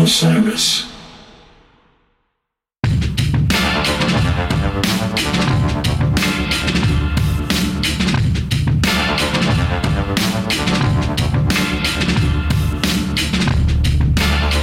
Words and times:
Osiris. 0.00 0.90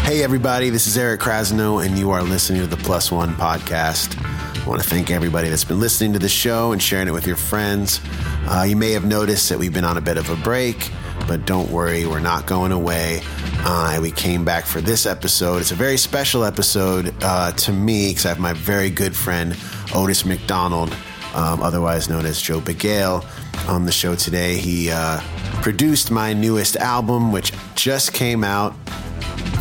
Hey, 0.04 0.24
everybody, 0.24 0.72
this 0.72 0.88
is 0.88 0.98
Eric 0.98 1.22
Krasno, 1.22 1.86
and 1.86 2.00
you 2.00 2.10
are 2.10 2.24
listening 2.24 2.62
to 2.62 2.68
the 2.68 2.76
Plus 2.78 3.12
One 3.12 3.36
podcast. 3.36 4.18
I 4.20 4.68
want 4.68 4.82
to 4.82 4.90
thank 4.90 5.12
everybody 5.12 5.50
that's 5.50 5.64
been 5.64 5.80
listening 5.80 6.14
to 6.14 6.20
the 6.20 6.28
show 6.28 6.72
and 6.72 6.82
sharing 6.82 7.08
it 7.08 7.12
with 7.12 7.28
your 7.28 7.36
friends. 7.36 8.02
Uh, 8.48 8.66
you 8.68 8.76
may 8.76 8.92
have 8.92 9.06
noticed 9.06 9.50
that 9.50 9.60
we've 9.60 9.74
been 9.74 9.86
on 9.86 9.98
a 9.98 10.02
bit 10.02 10.18
of 10.18 10.32
a 10.32 10.36
break, 10.38 10.92
but 11.28 11.46
don't 11.46 11.70
worry, 11.70 12.06
we're 12.06 12.20
not 12.20 12.46
going 12.46 12.72
away. 12.72 13.22
Uh, 13.60 14.00
we 14.02 14.12
came 14.12 14.46
back 14.46 14.66
for 14.66 14.82
this 14.82 15.06
episode. 15.06 15.58
It's 15.58 15.72
a 15.72 15.76
very 15.76 15.98
special 15.98 16.44
episode 16.44 17.14
uh, 17.22 17.52
to 17.52 17.74
me 17.74 18.10
because 18.10 18.26
I 18.26 18.30
have 18.30 18.40
my 18.40 18.54
very 18.54 18.90
good 18.90 19.16
friend 19.16 19.56
Otis 19.94 20.26
McDonald, 20.26 20.96
um, 21.36 21.62
otherwise 21.62 22.10
known 22.10 22.26
as 22.26 22.42
Joe 22.42 22.62
Bagale, 22.62 23.26
on 23.68 23.86
the 23.86 23.92
show 23.92 24.16
today. 24.16 24.56
He 24.56 24.90
uh, 24.90 25.20
produced 25.62 26.12
my 26.12 26.34
newest 26.34 26.78
album, 26.78 27.32
which 27.32 27.52
just 27.76 28.14
came 28.14 28.44
out 28.44 28.74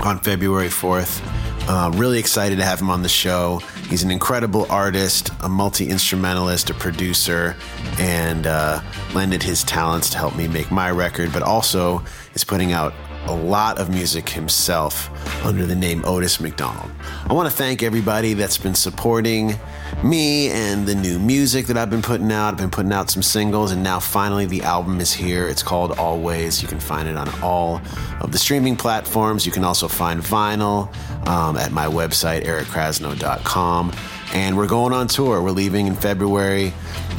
on 0.04 0.20
February 0.20 0.68
4th. 0.68 1.20
Uh, 1.68 1.90
really 1.96 2.20
excited 2.20 2.58
to 2.58 2.64
have 2.64 2.80
him 2.80 2.90
on 2.90 3.02
the 3.02 3.08
show. 3.08 3.60
He's 3.88 4.02
an 4.02 4.10
incredible 4.10 4.66
artist, 4.68 5.30
a 5.42 5.48
multi 5.48 5.88
instrumentalist, 5.88 6.70
a 6.70 6.74
producer, 6.74 7.54
and 8.00 8.46
uh, 8.46 8.80
lended 9.14 9.44
his 9.44 9.62
talents 9.62 10.10
to 10.10 10.18
help 10.18 10.34
me 10.34 10.48
make 10.48 10.72
my 10.72 10.90
record, 10.90 11.32
but 11.32 11.42
also 11.42 12.02
is 12.34 12.42
putting 12.42 12.72
out 12.72 12.92
a 13.26 13.34
lot 13.34 13.78
of 13.78 13.88
music 13.88 14.28
himself 14.28 15.08
under 15.44 15.66
the 15.66 15.74
name 15.74 16.04
Otis 16.04 16.40
McDonald. 16.40 16.90
I 17.28 17.32
want 17.32 17.48
to 17.48 17.56
thank 17.56 17.84
everybody 17.84 18.34
that's 18.34 18.58
been 18.58 18.74
supporting 18.74 19.54
me 20.02 20.50
and 20.50 20.86
the 20.86 20.94
new 20.94 21.18
music 21.18 21.66
that 21.66 21.76
I've 21.76 21.90
been 21.90 22.02
putting 22.02 22.30
out. 22.30 22.50
I've 22.50 22.56
been 22.56 22.70
putting 22.70 22.92
out 22.92 23.10
some 23.10 23.22
singles, 23.22 23.72
and 23.72 23.82
now 23.82 24.00
finally 24.00 24.46
the 24.46 24.62
album 24.62 25.00
is 25.00 25.12
here. 25.12 25.48
It's 25.48 25.62
called 25.62 25.92
Always. 25.92 26.62
You 26.62 26.68
can 26.68 26.80
find 26.80 27.08
it 27.08 27.16
on 27.16 27.28
all 27.42 27.80
of 28.20 28.32
the 28.32 28.38
streaming 28.38 28.76
platforms. 28.76 29.46
You 29.46 29.52
can 29.52 29.64
also 29.64 29.88
find 29.88 30.20
vinyl 30.20 30.94
um, 31.26 31.56
at 31.56 31.72
my 31.72 31.86
website, 31.86 32.44
erickrasno.com. 32.44 33.92
And 34.34 34.56
we're 34.56 34.66
going 34.66 34.92
on 34.92 35.08
tour. 35.08 35.42
We're 35.42 35.50
leaving 35.50 35.86
in 35.86 35.94
February. 35.94 36.72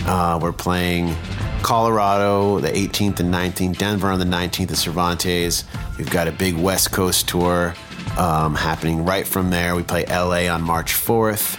Uh, 0.05 0.39
we're 0.41 0.53
playing 0.53 1.15
Colorado 1.63 2.59
the 2.59 2.69
18th 2.69 3.19
and 3.19 3.33
19th, 3.33 3.77
Denver 3.77 4.09
on 4.09 4.19
the 4.19 4.25
19th 4.25 4.71
at 4.71 4.77
Cervantes. 4.77 5.63
We've 5.97 6.09
got 6.09 6.27
a 6.27 6.31
big 6.31 6.55
West 6.55 6.91
Coast 6.91 7.27
tour 7.27 7.75
um, 8.17 8.55
happening 8.55 9.05
right 9.05 9.27
from 9.27 9.49
there. 9.49 9.75
We 9.75 9.83
play 9.83 10.05
LA 10.05 10.51
on 10.51 10.61
March 10.61 10.93
4th. 10.93 11.57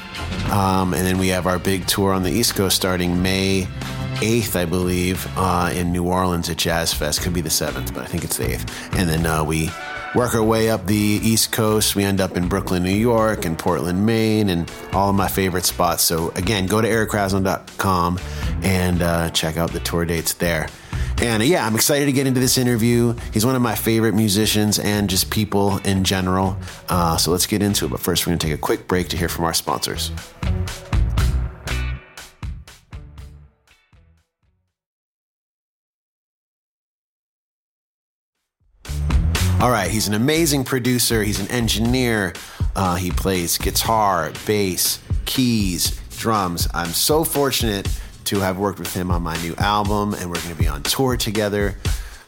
Um, 0.51 0.95
and 0.95 1.06
then 1.06 1.19
we 1.19 1.28
have 1.28 1.47
our 1.47 1.59
big 1.59 1.87
tour 1.87 2.12
on 2.12 2.23
the 2.23 2.31
East 2.31 2.55
Coast 2.55 2.77
starting 2.77 3.23
May 3.23 3.69
8th, 4.17 4.56
I 4.56 4.64
believe, 4.64 5.27
uh, 5.36 5.73
in 5.75 5.92
New 5.92 6.05
Orleans 6.05 6.51
at 6.51 6.56
Jazz 6.56 6.92
Fest. 6.92 7.23
Could 7.23 7.33
be 7.33 7.41
the 7.41 7.48
7th, 7.48 7.95
but 7.95 8.03
I 8.03 8.06
think 8.06 8.25
it's 8.25 8.36
the 8.36 8.45
8th. 8.45 8.98
And 8.98 9.09
then 9.09 9.27
uh, 9.27 9.45
we 9.45 9.70
work 10.14 10.34
our 10.34 10.42
way 10.42 10.70
up 10.70 10.86
the 10.86 10.97
East 10.97 11.53
Coast. 11.53 11.95
We 11.95 12.03
end 12.03 12.20
up 12.20 12.36
in 12.36 12.48
Brooklyn, 12.48 12.83
New 12.83 12.91
York, 12.91 13.45
and 13.45 13.59
Portland, 13.59 14.05
Maine, 14.05 14.48
and 14.48 14.70
all 14.92 15.11
of 15.11 15.14
my 15.14 15.29
favorite 15.29 15.64
spots. 15.64 16.03
So, 16.03 16.31
again, 16.31 16.67
go 16.67 16.81
to 16.81 16.89
erickrasno.com 16.89 18.19
and 18.62 19.03
uh, 19.03 19.31
check 19.31 19.56
out 19.56 19.73
the 19.73 19.81
tour 19.81 20.05
dates 20.05 20.34
there. 20.34 20.69
And 21.20 21.42
yeah, 21.42 21.66
I'm 21.66 21.74
excited 21.74 22.06
to 22.06 22.12
get 22.12 22.27
into 22.27 22.41
this 22.41 22.58
interview. 22.58 23.14
He's 23.32 23.44
one 23.44 23.56
of 23.56 23.62
my 23.62 23.74
favorite 23.74 24.14
musicians 24.14 24.78
and 24.78 25.10
just 25.10 25.30
people 25.30 25.78
in 25.78 26.05
general. 26.05 26.56
Uh, 26.88 27.16
so 27.16 27.30
let's 27.30 27.46
get 27.46 27.62
into 27.62 27.86
it. 27.86 27.90
But 27.90 28.00
first, 28.00 28.27
we're 28.27 28.30
going 28.30 28.38
to 28.38 28.46
take 28.46 28.55
a 28.55 28.60
quick 28.60 28.86
break 28.86 29.08
to 29.08 29.16
hear 29.16 29.28
from 29.28 29.44
our 29.44 29.55
sponsors. 29.55 30.12
All 39.61 39.73
right, 39.73 39.90
he's 39.90 40.06
an 40.06 40.14
amazing 40.14 40.62
producer. 40.62 41.24
He's 41.24 41.40
an 41.40 41.48
engineer. 41.48 42.33
Uh, 42.77 42.94
he 42.94 43.11
plays 43.11 43.58
guitar, 43.58 44.30
bass, 44.46 45.00
keys, 45.24 46.00
drums. 46.17 46.68
I'm 46.73 46.90
so 46.90 47.24
fortunate 47.24 47.89
to 48.28 48.40
have 48.40 48.58
worked 48.58 48.78
with 48.78 48.92
him 48.92 49.11
on 49.11 49.22
my 49.22 49.34
new 49.40 49.55
album, 49.56 50.12
and 50.12 50.28
we're 50.28 50.36
going 50.42 50.55
to 50.55 50.55
be 50.55 50.68
on 50.68 50.83
tour 50.83 51.16
together 51.16 51.74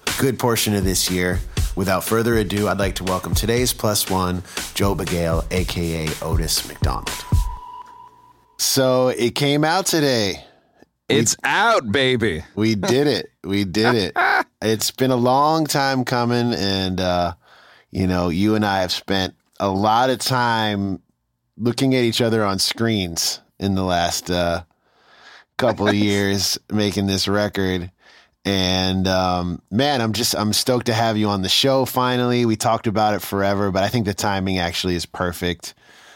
a 0.07 0.21
good 0.21 0.39
portion 0.39 0.75
of 0.75 0.83
this 0.83 1.11
year. 1.11 1.39
Without 1.77 2.03
further 2.03 2.39
ado, 2.39 2.69
I'd 2.69 2.79
like 2.79 2.95
to 2.97 3.05
welcome 3.05 3.35
today's 3.35 3.75
plus 3.75 4.09
one, 4.09 4.43
Joe 4.73 4.95
Bagale, 4.95 5.45
aka 5.53 6.09
Otis 6.23 6.67
McDonald. 6.67 7.11
So 8.59 9.09
it 9.09 9.35
came 9.35 9.63
out 9.63 9.85
today. 9.85 10.43
It's 11.11 11.37
out, 11.45 11.93
baby. 11.93 12.45
We 12.55 12.77
did 12.77 13.07
it. 13.07 13.31
We 13.45 13.65
did 13.65 13.95
it. 13.95 14.17
it's 14.63 14.91
been 14.91 15.11
a 15.11 15.17
long 15.17 15.67
time 15.67 16.07
coming, 16.07 16.55
and 16.55 16.99
uh, 16.99 17.35
you 17.91 18.07
know, 18.07 18.31
you 18.31 18.55
and 18.55 18.65
I 18.65 18.81
have 18.81 18.93
spent 18.93 19.35
a 19.59 19.69
lot 19.71 20.09
of 20.09 20.19
time 20.19 21.03
looking 21.59 21.95
at 21.95 22.05
each 22.05 22.23
other 22.23 22.43
on 22.43 22.59
screens 22.59 23.41
in 23.59 23.75
the 23.75 23.85
last 23.85 24.31
uh, 24.31 24.63
couple 25.61 25.87
of 25.87 25.95
years 26.11 26.59
making 26.71 27.07
this 27.07 27.29
record. 27.29 27.91
And 28.45 29.07
um, 29.07 29.61
man, 29.71 30.01
I'm 30.01 30.13
just 30.13 30.35
I'm 30.35 30.53
stoked 30.53 30.87
to 30.87 30.95
have 30.95 31.17
you 31.17 31.29
on 31.29 31.43
the 31.43 31.49
show. 31.49 31.85
Finally, 31.85 32.47
we 32.47 32.57
talked 32.57 32.87
about 32.87 33.15
it 33.15 33.21
forever, 33.21 33.71
but 33.71 33.83
I 33.83 33.89
think 33.89 34.07
the 34.07 34.15
timing 34.15 34.59
actually 34.59 34.95
is 34.95 35.05
perfect. 35.05 35.75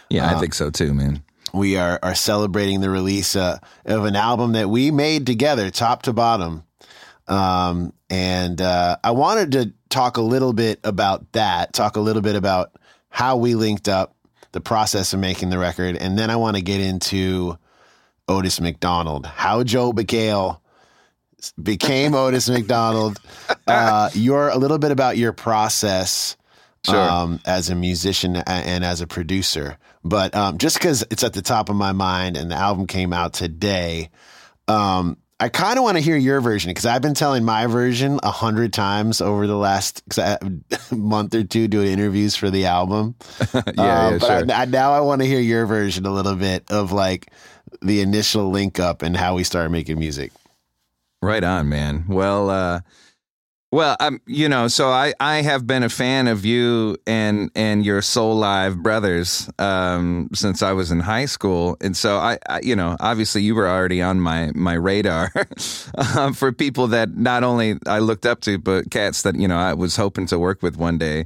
Yeah, 0.09 0.35
I 0.35 0.41
think 0.41 0.55
so 0.55 0.71
too, 0.71 0.95
man. 0.95 1.23
We 1.53 1.77
are 1.77 1.99
are 2.03 2.15
celebrating 2.15 2.81
the 2.81 2.91
release 2.91 3.37
uh, 3.37 3.59
of 3.85 4.05
an 4.05 4.17
album 4.17 4.53
that 4.53 4.71
we 4.71 4.91
made 4.91 5.27
together, 5.27 5.71
top 5.71 6.03
to 6.03 6.13
bottom. 6.13 6.65
Um, 7.29 7.93
and 8.11 8.61
uh, 8.61 8.97
I 9.05 9.11
wanted 9.11 9.53
to 9.53 9.73
talk 9.89 10.17
a 10.17 10.23
little 10.23 10.53
bit 10.53 10.81
about 10.83 11.33
that, 11.33 11.73
talk 11.73 11.97
a 11.97 12.01
little 12.01 12.23
bit 12.23 12.37
about 12.37 12.73
how 13.11 13.37
we 13.37 13.55
linked 13.55 13.89
up, 13.89 14.15
the 14.53 14.61
process 14.61 15.13
of 15.13 15.21
making 15.21 15.51
the 15.51 15.59
record, 15.59 15.97
and 15.97 16.19
then 16.19 16.31
I 16.31 16.37
want 16.37 16.57
to 16.57 16.63
get 16.63 16.81
into 16.81 17.59
Otis 18.29 18.61
McDonald, 18.61 19.27
how 19.27 19.63
Joe 19.65 19.93
Bagale 19.93 20.59
became 21.63 22.15
Otis 22.15 22.49
McDonald. 22.49 23.21
Uh, 23.67 24.11
you're 24.15 24.49
a 24.49 24.57
little 24.57 24.79
bit 24.79 24.91
about 24.91 25.17
your 25.17 25.33
process 25.33 26.37
Sure. 26.87 26.97
um, 27.01 27.41
as 27.47 27.71
a 27.71 27.75
musician 27.75 28.37
a- 28.37 28.47
and 28.47 28.85
as 28.85 29.01
a 29.01 29.07
producer. 29.07 29.79
But 30.05 30.35
um, 30.35 30.59
just 30.59 30.77
because 30.79 31.03
it's 31.11 31.25
at 31.25 31.33
the 31.33 31.41
top 31.41 31.71
of 31.71 31.77
my 31.77 31.93
mind 31.93 32.37
and 32.37 32.51
the 32.51 32.57
album 32.57 32.87
came 32.87 33.15
out 33.15 33.33
today, 33.33 34.11
um, 34.69 35.17
I 35.41 35.49
kind 35.49 35.79
of 35.79 35.83
want 35.85 35.97
to 35.97 36.03
hear 36.03 36.17
your 36.19 36.43
version 36.43 36.69
because 36.71 36.85
I've 36.85 37.01
been 37.01 37.15
telling 37.15 37.43
my 37.43 37.67
version 37.69 38.21
a 38.23 38.31
hundred 38.31 38.75
times 38.75 39.23
over 39.23 39.47
the 39.47 39.57
last 39.57 40.03
'cause 40.11 40.19
I- 40.19 40.39
month 40.95 41.35
or 41.35 41.43
two 41.43 41.69
doing 41.69 41.89
interviews 41.89 42.37
for 42.37 42.51
the 42.51 42.67
album. 42.67 43.15
yeah, 43.55 43.61
Uh, 43.67 43.73
yeah, 43.77 44.11
but 44.19 44.27
sure. 44.47 44.53
I, 44.55 44.63
I, 44.63 44.65
now 44.67 44.93
I 44.93 45.01
want 45.01 45.23
to 45.23 45.27
hear 45.27 45.41
your 45.41 45.65
version 45.65 46.05
a 46.05 46.11
little 46.13 46.37
bit 46.37 46.71
of 46.71 46.93
like 46.93 47.31
the 47.83 48.01
initial 48.01 48.51
link 48.51 48.79
up 48.79 49.03
and 49.03 49.17
how 49.17 49.35
we 49.35 49.45
started 49.45 49.71
making 49.71 49.99
music. 49.99 50.33
Right 51.23 51.45
on, 51.45 51.69
man. 51.69 52.05
Well, 52.09 52.51
uh, 52.51 52.81
well, 53.75 53.97
I'm, 53.99 54.21
you 54.27 54.49
know, 54.49 54.69
so 54.69 54.91
I, 54.91 55.15
I 55.19 55.43
have 55.43 55.67
been 55.67 55.83
a 55.83 55.89
fan 55.89 56.29
of 56.29 56.45
you 56.45 56.97
and 57.09 57.51
and 57.57 57.85
your 57.85 58.03
Soulive 58.03 58.81
brothers 58.81 59.51
um, 59.59 60.29
since 60.33 60.63
I 60.63 60.71
was 60.71 60.93
in 60.93 61.01
high 61.01 61.25
school, 61.25 61.77
and 61.81 61.97
so 61.97 62.19
I, 62.19 62.39
I 62.49 62.61
you 62.63 62.77
know, 62.77 62.97
obviously 63.01 63.43
you 63.43 63.57
were 63.57 63.67
already 63.67 64.01
on 64.01 64.21
my 64.21 64.53
my 64.55 64.75
radar 64.75 65.33
um, 66.17 66.35
for 66.35 66.53
people 66.53 66.87
that 66.89 67.17
not 67.17 67.43
only 67.43 67.79
I 67.89 67.99
looked 67.99 68.27
up 68.27 68.43
to, 68.43 68.59
but 68.59 68.93
cats 68.93 69.23
that 69.23 69.35
you 69.35 69.49
know 69.49 69.59
I 69.59 69.75
was 69.75 69.97
hoping 69.97 70.27
to 70.27 70.39
work 70.39 70.63
with 70.63 70.77
one 70.77 70.97
day. 70.97 71.25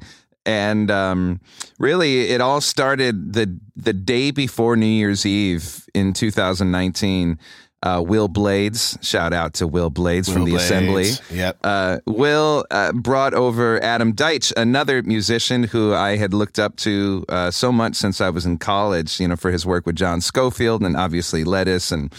And 0.49 0.91
um, 0.91 1.41
really, 1.79 2.31
it 2.31 2.41
all 2.41 2.63
started 2.63 3.35
the 3.35 3.55
the 3.77 3.93
day 3.93 4.31
before 4.31 4.77
New 4.77 4.87
Year's 4.87 5.27
Eve 5.27 5.85
in 5.95 6.15
2019. 6.15 7.39
Uh, 7.81 8.03
Will 8.05 8.27
Blades, 8.27 8.99
shout 9.03 9.33
out 9.33 9.55
to 9.55 9.67
Will 9.69 9.91
Blades 9.91 10.29
from 10.33 10.45
the 10.47 10.53
Blades, 10.53 10.65
Assembly. 10.65 11.11
yep. 11.31 11.59
Uh, 11.63 11.99
Will 12.07 12.65
uh, 12.73 12.93
brought 12.93 13.35
over 13.35 13.81
Adam 13.85 14.15
Deitch, 14.15 14.53
another 14.57 15.01
musician 15.03 15.63
who 15.63 15.95
I 15.95 16.17
had 16.17 16.35
looked 16.35 16.59
up 16.59 16.75
to 16.79 17.25
uh, 17.29 17.51
so 17.53 17.71
much 17.71 17.95
since 17.95 18.21
I 18.21 18.31
was 18.31 18.47
in 18.47 18.57
college. 18.57 19.21
You 19.21 19.29
know, 19.29 19.37
for 19.37 19.51
his 19.53 19.67
work 19.67 19.85
with 19.85 19.97
John 19.97 20.23
Scofield 20.23 20.83
and 20.83 20.97
obviously 20.97 21.45
Lettuce 21.45 21.93
and 21.93 22.11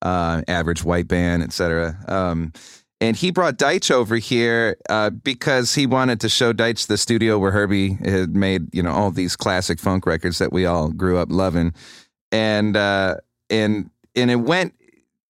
uh, 0.00 0.40
Average 0.48 0.82
White 0.82 1.08
Band, 1.08 1.42
etc. 1.42 1.98
Um, 2.08 2.54
and 3.00 3.16
he 3.16 3.30
brought 3.30 3.58
Deitch 3.58 3.90
over 3.90 4.16
here 4.16 4.76
uh, 4.88 5.10
because 5.10 5.74
he 5.74 5.86
wanted 5.86 6.20
to 6.20 6.28
show 6.28 6.52
Deitch 6.52 6.86
the 6.86 6.96
studio 6.96 7.38
where 7.38 7.50
Herbie 7.50 7.94
had 7.94 8.34
made 8.34 8.74
you 8.74 8.82
know 8.82 8.90
all 8.90 9.10
these 9.10 9.36
classic 9.36 9.78
funk 9.78 10.06
records 10.06 10.38
that 10.38 10.52
we 10.52 10.64
all 10.66 10.88
grew 10.90 11.18
up 11.18 11.28
loving, 11.30 11.74
and 12.32 12.76
uh, 12.76 13.16
and 13.50 13.90
and 14.14 14.30
it 14.30 14.36
went 14.36 14.74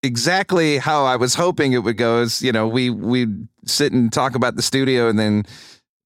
exactly 0.02 0.78
how 0.78 1.04
I 1.04 1.16
was 1.16 1.34
hoping 1.34 1.72
it 1.72 1.78
would 1.78 1.96
go. 1.96 2.22
Is 2.22 2.40
you 2.40 2.52
know 2.52 2.68
we 2.68 2.90
we 2.90 3.26
sit 3.64 3.92
and 3.92 4.12
talk 4.12 4.36
about 4.36 4.54
the 4.54 4.62
studio, 4.62 5.08
and 5.08 5.18
then 5.18 5.42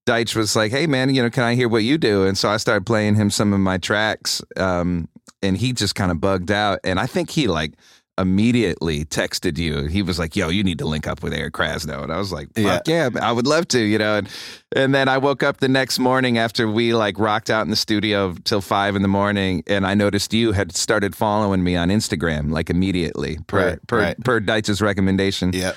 Deitch 0.06 0.34
was 0.34 0.56
like, 0.56 0.72
"Hey 0.72 0.86
man, 0.86 1.14
you 1.14 1.22
know, 1.22 1.30
can 1.30 1.44
I 1.44 1.54
hear 1.54 1.68
what 1.68 1.84
you 1.84 1.98
do?" 1.98 2.26
And 2.26 2.38
so 2.38 2.48
I 2.48 2.56
started 2.56 2.86
playing 2.86 3.16
him 3.16 3.28
some 3.30 3.52
of 3.52 3.60
my 3.60 3.76
tracks, 3.76 4.40
um, 4.56 5.08
and 5.42 5.58
he 5.58 5.74
just 5.74 5.94
kind 5.94 6.10
of 6.10 6.22
bugged 6.22 6.50
out. 6.50 6.80
And 6.84 6.98
I 6.98 7.04
think 7.04 7.28
he 7.28 7.48
like 7.48 7.74
immediately 8.20 9.04
texted 9.04 9.58
you. 9.58 9.86
He 9.86 10.02
was 10.02 10.18
like, 10.18 10.36
"Yo, 10.36 10.48
you 10.48 10.62
need 10.62 10.78
to 10.78 10.86
link 10.86 11.06
up 11.06 11.22
with 11.22 11.32
Eric 11.32 11.54
Krasno," 11.54 12.02
and 12.02 12.12
I 12.12 12.18
was 12.18 12.32
like, 12.32 12.48
"Fuck 12.54 12.86
yeah, 12.86 13.08
yeah 13.12 13.20
I 13.20 13.32
would 13.32 13.46
love 13.46 13.66
to," 13.68 13.80
you 13.80 13.98
know. 13.98 14.18
And, 14.18 14.28
and 14.76 14.94
then 14.94 15.08
I 15.08 15.18
woke 15.18 15.42
up 15.42 15.58
the 15.58 15.68
next 15.68 15.98
morning 15.98 16.38
after 16.38 16.68
we 16.70 16.94
like 16.94 17.18
rocked 17.18 17.50
out 17.50 17.62
in 17.62 17.70
the 17.70 17.76
studio 17.76 18.34
till 18.44 18.60
five 18.60 18.96
in 18.96 19.02
the 19.02 19.08
morning, 19.08 19.62
and 19.66 19.86
I 19.86 19.94
noticed 19.94 20.32
you 20.32 20.52
had 20.52 20.76
started 20.76 21.16
following 21.16 21.62
me 21.64 21.76
on 21.76 21.88
Instagram 21.88 22.50
like 22.50 22.70
immediately 22.70 23.38
per 23.46 23.70
Right, 23.70 23.86
per 23.86 23.98
right. 24.00 24.24
per 24.24 24.40
Deitch's 24.40 24.80
recommendation. 24.80 25.52
Yeah. 25.52 25.72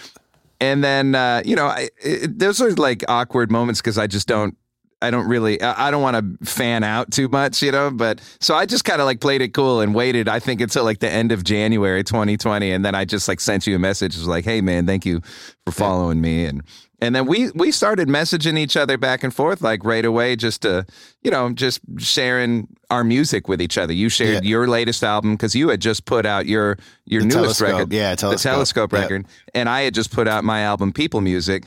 And 0.61 0.83
then 0.83 1.15
uh, 1.15 1.41
you 1.43 1.55
know, 1.55 1.65
I, 1.65 1.89
it, 1.97 2.39
those 2.39 2.61
are 2.61 2.71
like 2.71 3.03
awkward 3.07 3.51
moments 3.51 3.81
because 3.81 3.97
I 3.97 4.07
just 4.07 4.27
don't. 4.27 4.55
I 5.03 5.11
don't 5.11 5.27
really. 5.27 5.61
I 5.61 5.91
don't 5.91 6.01
want 6.01 6.39
to 6.41 6.45
fan 6.45 6.83
out 6.83 7.11
too 7.11 7.27
much, 7.27 7.61
you 7.61 7.71
know. 7.71 7.91
But 7.91 8.21
so 8.39 8.55
I 8.55 8.65
just 8.65 8.85
kind 8.85 9.01
of 9.01 9.05
like 9.05 9.19
played 9.19 9.41
it 9.41 9.53
cool 9.53 9.81
and 9.81 9.93
waited. 9.93 10.27
I 10.29 10.39
think 10.39 10.61
until 10.61 10.83
like 10.83 10.99
the 10.99 11.09
end 11.09 11.31
of 11.31 11.43
January 11.43 12.03
2020, 12.03 12.71
and 12.71 12.83
then 12.85 12.95
I 12.95 13.05
just 13.05 13.27
like 13.27 13.39
sent 13.39 13.67
you 13.67 13.75
a 13.75 13.79
message. 13.79 14.15
It 14.15 14.19
was 14.19 14.27
like, 14.27 14.45
"Hey, 14.45 14.61
man, 14.61 14.87
thank 14.87 15.05
you 15.05 15.21
for 15.65 15.71
following 15.71 16.21
me." 16.21 16.45
And 16.45 16.63
and 17.01 17.13
then 17.13 17.25
we 17.25 17.51
we 17.51 17.71
started 17.71 18.07
messaging 18.07 18.57
each 18.57 18.77
other 18.77 18.97
back 18.97 19.23
and 19.23 19.33
forth 19.33 19.61
like 19.61 19.83
right 19.83 20.05
away, 20.05 20.35
just 20.37 20.61
to 20.61 20.85
you 21.21 21.31
know, 21.31 21.51
just 21.51 21.81
sharing 21.97 22.67
our 22.89 23.03
music 23.03 23.47
with 23.49 23.61
each 23.61 23.77
other. 23.77 23.91
You 23.93 24.07
shared 24.09 24.43
Yeah. 24.45 24.49
your 24.49 24.67
latest 24.67 25.03
album 25.03 25.33
because 25.33 25.53
you 25.55 25.69
had 25.69 25.81
just 25.81 26.05
put 26.05 26.25
out 26.25 26.45
your 26.45 26.77
your 27.05 27.21
The 27.21 27.27
newest 27.27 27.59
Telescope. 27.59 27.67
record, 27.67 27.93
Yeah, 27.93 28.11
the 28.11 28.15
Telescope. 28.17 28.51
Telescope 28.53 28.93
Yep. 28.93 29.01
record, 29.01 29.25
and 29.53 29.67
I 29.67 29.81
had 29.81 29.93
just 29.93 30.11
put 30.11 30.27
out 30.29 30.43
my 30.45 30.61
album 30.61 30.93
People 30.93 31.19
Music, 31.21 31.65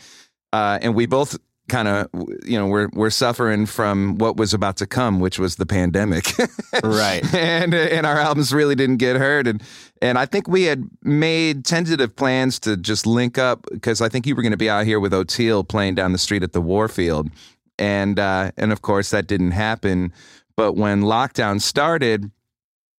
uh, 0.52 0.78
and 0.80 0.94
we 0.94 1.04
both 1.06 1.36
kind 1.68 1.88
of 1.88 2.08
you 2.44 2.58
know 2.58 2.66
we're 2.66 2.88
we're 2.92 3.10
suffering 3.10 3.66
from 3.66 4.18
what 4.18 4.36
was 4.36 4.54
about 4.54 4.76
to 4.76 4.86
come, 4.86 5.20
which 5.20 5.38
was 5.38 5.56
the 5.56 5.66
pandemic, 5.66 6.32
Right. 6.84 7.22
and 7.34 7.74
and 7.74 8.06
our 8.06 8.18
albums 8.18 8.52
really 8.52 8.74
didn't 8.74 8.98
get 8.98 9.16
heard, 9.16 9.46
and 9.46 9.62
and 10.02 10.18
I 10.18 10.26
think 10.26 10.48
we 10.48 10.64
had 10.64 10.84
made 11.02 11.64
tentative 11.64 12.14
plans 12.14 12.58
to 12.60 12.76
just 12.76 13.06
link 13.06 13.38
up 13.38 13.66
because 13.70 14.00
I 14.00 14.08
think 14.08 14.26
you 14.26 14.34
were 14.36 14.42
going 14.42 14.52
to 14.52 14.56
be 14.56 14.70
out 14.70 14.86
here 14.86 15.00
with 15.00 15.12
Oteil 15.12 15.66
playing 15.66 15.94
down 15.96 16.12
the 16.12 16.18
street 16.18 16.42
at 16.42 16.52
the 16.52 16.60
Warfield, 16.60 17.30
and 17.78 18.18
uh, 18.18 18.52
and 18.56 18.72
of 18.72 18.82
course 18.82 19.10
that 19.10 19.26
didn't 19.26 19.52
happen. 19.52 20.12
But 20.56 20.72
when 20.74 21.02
lockdown 21.02 21.60
started, 21.60 22.30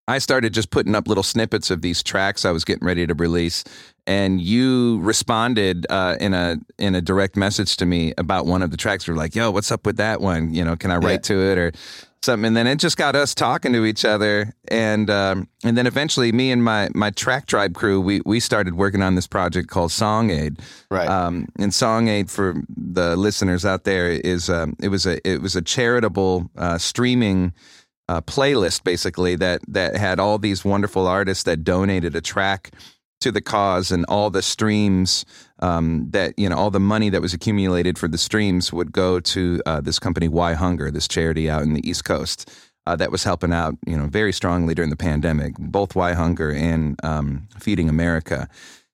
I 0.07 0.19
started 0.19 0.53
just 0.53 0.69
putting 0.69 0.95
up 0.95 1.07
little 1.07 1.23
snippets 1.23 1.69
of 1.69 1.81
these 1.81 2.01
tracks 2.01 2.45
I 2.45 2.51
was 2.51 2.63
getting 2.63 2.85
ready 2.85 3.05
to 3.05 3.13
release, 3.13 3.65
and 4.05 4.39
you 4.39 4.99
responded 5.01 5.85
uh, 5.89 6.15
in 6.19 6.33
a 6.33 6.57
in 6.77 6.95
a 6.95 7.01
direct 7.01 7.35
message 7.35 7.75
to 7.77 7.85
me 7.85 8.13
about 8.17 8.45
one 8.45 8.61
of 8.61 8.71
the 8.71 8.77
tracks. 8.77 9.05
You 9.05 9.13
were 9.13 9.17
like, 9.17 9.35
"Yo, 9.35 9.51
what's 9.51 9.71
up 9.71 9.85
with 9.85 9.97
that 9.97 10.21
one? 10.21 10.53
You 10.53 10.63
know, 10.63 10.77
can 10.77 10.91
I 10.91 10.97
write 10.97 11.23
to 11.23 11.33
it 11.33 11.57
or 11.57 11.73
something?" 12.21 12.45
And 12.45 12.55
then 12.55 12.67
it 12.67 12.77
just 12.77 12.95
got 12.95 13.17
us 13.17 13.35
talking 13.35 13.73
to 13.73 13.83
each 13.83 14.05
other, 14.05 14.53
and 14.69 15.09
um, 15.09 15.49
and 15.65 15.77
then 15.77 15.85
eventually, 15.85 16.31
me 16.31 16.51
and 16.51 16.63
my 16.63 16.87
my 16.95 17.11
track 17.11 17.45
tribe 17.45 17.73
crew, 17.73 17.99
we 17.99 18.21
we 18.25 18.39
started 18.39 18.75
working 18.75 19.01
on 19.01 19.15
this 19.15 19.27
project 19.27 19.67
called 19.67 19.91
Song 19.91 20.29
Aid. 20.29 20.61
Right. 20.89 21.09
Um, 21.09 21.49
and 21.59 21.73
Song 21.73 22.07
Aid 22.07 22.31
for 22.31 22.55
the 22.69 23.17
listeners 23.17 23.65
out 23.65 23.83
there 23.83 24.09
is 24.09 24.49
um, 24.49 24.77
it 24.81 24.87
was 24.87 25.05
a 25.05 25.19
it 25.29 25.41
was 25.41 25.57
a 25.57 25.61
charitable 25.61 26.49
uh, 26.55 26.77
streaming 26.77 27.51
uh, 28.09 28.21
playlist 28.21 28.83
basically 28.83 29.35
that 29.35 29.61
that 29.67 29.95
had 29.95 30.19
all 30.19 30.37
these 30.37 30.63
wonderful 30.63 31.07
artists 31.07 31.43
that 31.43 31.63
donated 31.63 32.15
a 32.15 32.21
track 32.21 32.71
to 33.19 33.31
the 33.31 33.41
cause 33.41 33.91
and 33.91 34.05
all 34.07 34.29
the 34.29 34.41
streams 34.41 35.25
um, 35.59 36.09
that 36.11 36.37
you 36.37 36.47
know 36.47 36.55
all 36.55 36.69
the 36.69 36.79
money 36.79 37.09
that 37.09 37.21
was 37.21 37.33
accumulated 37.33 37.97
for 37.97 38.07
the 38.07 38.17
streams 38.17 38.71
would 38.71 38.91
go 38.91 39.19
to 39.19 39.61
uh, 39.65 39.81
this 39.81 39.99
company 39.99 40.29
WhyHunger 40.29 40.91
this 40.93 41.07
charity 41.07 41.49
out 41.49 41.63
in 41.63 41.73
the 41.73 41.87
East 41.87 42.05
Coast 42.05 42.49
uh, 42.85 42.95
that 42.95 43.11
was 43.11 43.23
helping 43.23 43.51
out 43.51 43.75
you 43.85 43.97
know 43.97 44.07
very 44.07 44.31
strongly 44.31 44.73
during 44.73 44.89
the 44.89 44.97
pandemic 44.97 45.55
both 45.57 45.93
WhyHunger 45.93 46.55
and 46.55 47.03
um, 47.03 47.47
Feeding 47.59 47.89
America. 47.89 48.47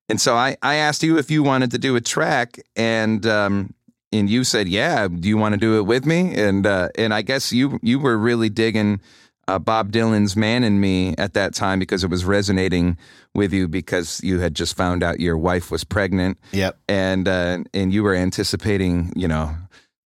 And 0.09 0.19
so 0.19 0.35
I, 0.35 0.57
I 0.61 0.75
asked 0.75 1.01
you 1.01 1.17
if 1.17 1.31
you 1.31 1.43
wanted 1.43 1.71
to 1.71 1.77
do 1.77 1.95
a 1.95 2.01
track 2.01 2.59
and 2.75 3.25
um, 3.25 3.73
and 4.13 4.29
you 4.29 4.43
said, 4.45 4.67
"Yeah, 4.69 5.07
do 5.09 5.27
you 5.27 5.37
want 5.37 5.53
to 5.53 5.59
do 5.59 5.77
it 5.77 5.83
with 5.83 6.05
me?" 6.05 6.33
And 6.35 6.65
uh, 6.65 6.89
and 6.97 7.13
I 7.13 7.21
guess 7.23 7.51
you 7.51 7.79
you 7.81 7.99
were 7.99 8.17
really 8.17 8.49
digging 8.49 9.01
uh, 9.47 9.59
Bob 9.59 9.91
Dylan's 9.91 10.35
"Man 10.37 10.63
in 10.63 10.79
Me" 10.79 11.15
at 11.17 11.33
that 11.33 11.53
time 11.53 11.79
because 11.79 12.03
it 12.03 12.09
was 12.09 12.23
resonating 12.23 12.97
with 13.35 13.51
you 13.51 13.67
because 13.67 14.21
you 14.23 14.39
had 14.39 14.53
just 14.55 14.77
found 14.77 15.03
out 15.03 15.19
your 15.19 15.37
wife 15.37 15.71
was 15.71 15.83
pregnant, 15.83 16.37
Yep. 16.51 16.77
and 16.87 17.27
uh, 17.27 17.59
and 17.73 17.91
you 17.93 18.03
were 18.03 18.15
anticipating, 18.15 19.11
you 19.15 19.27
know, 19.27 19.55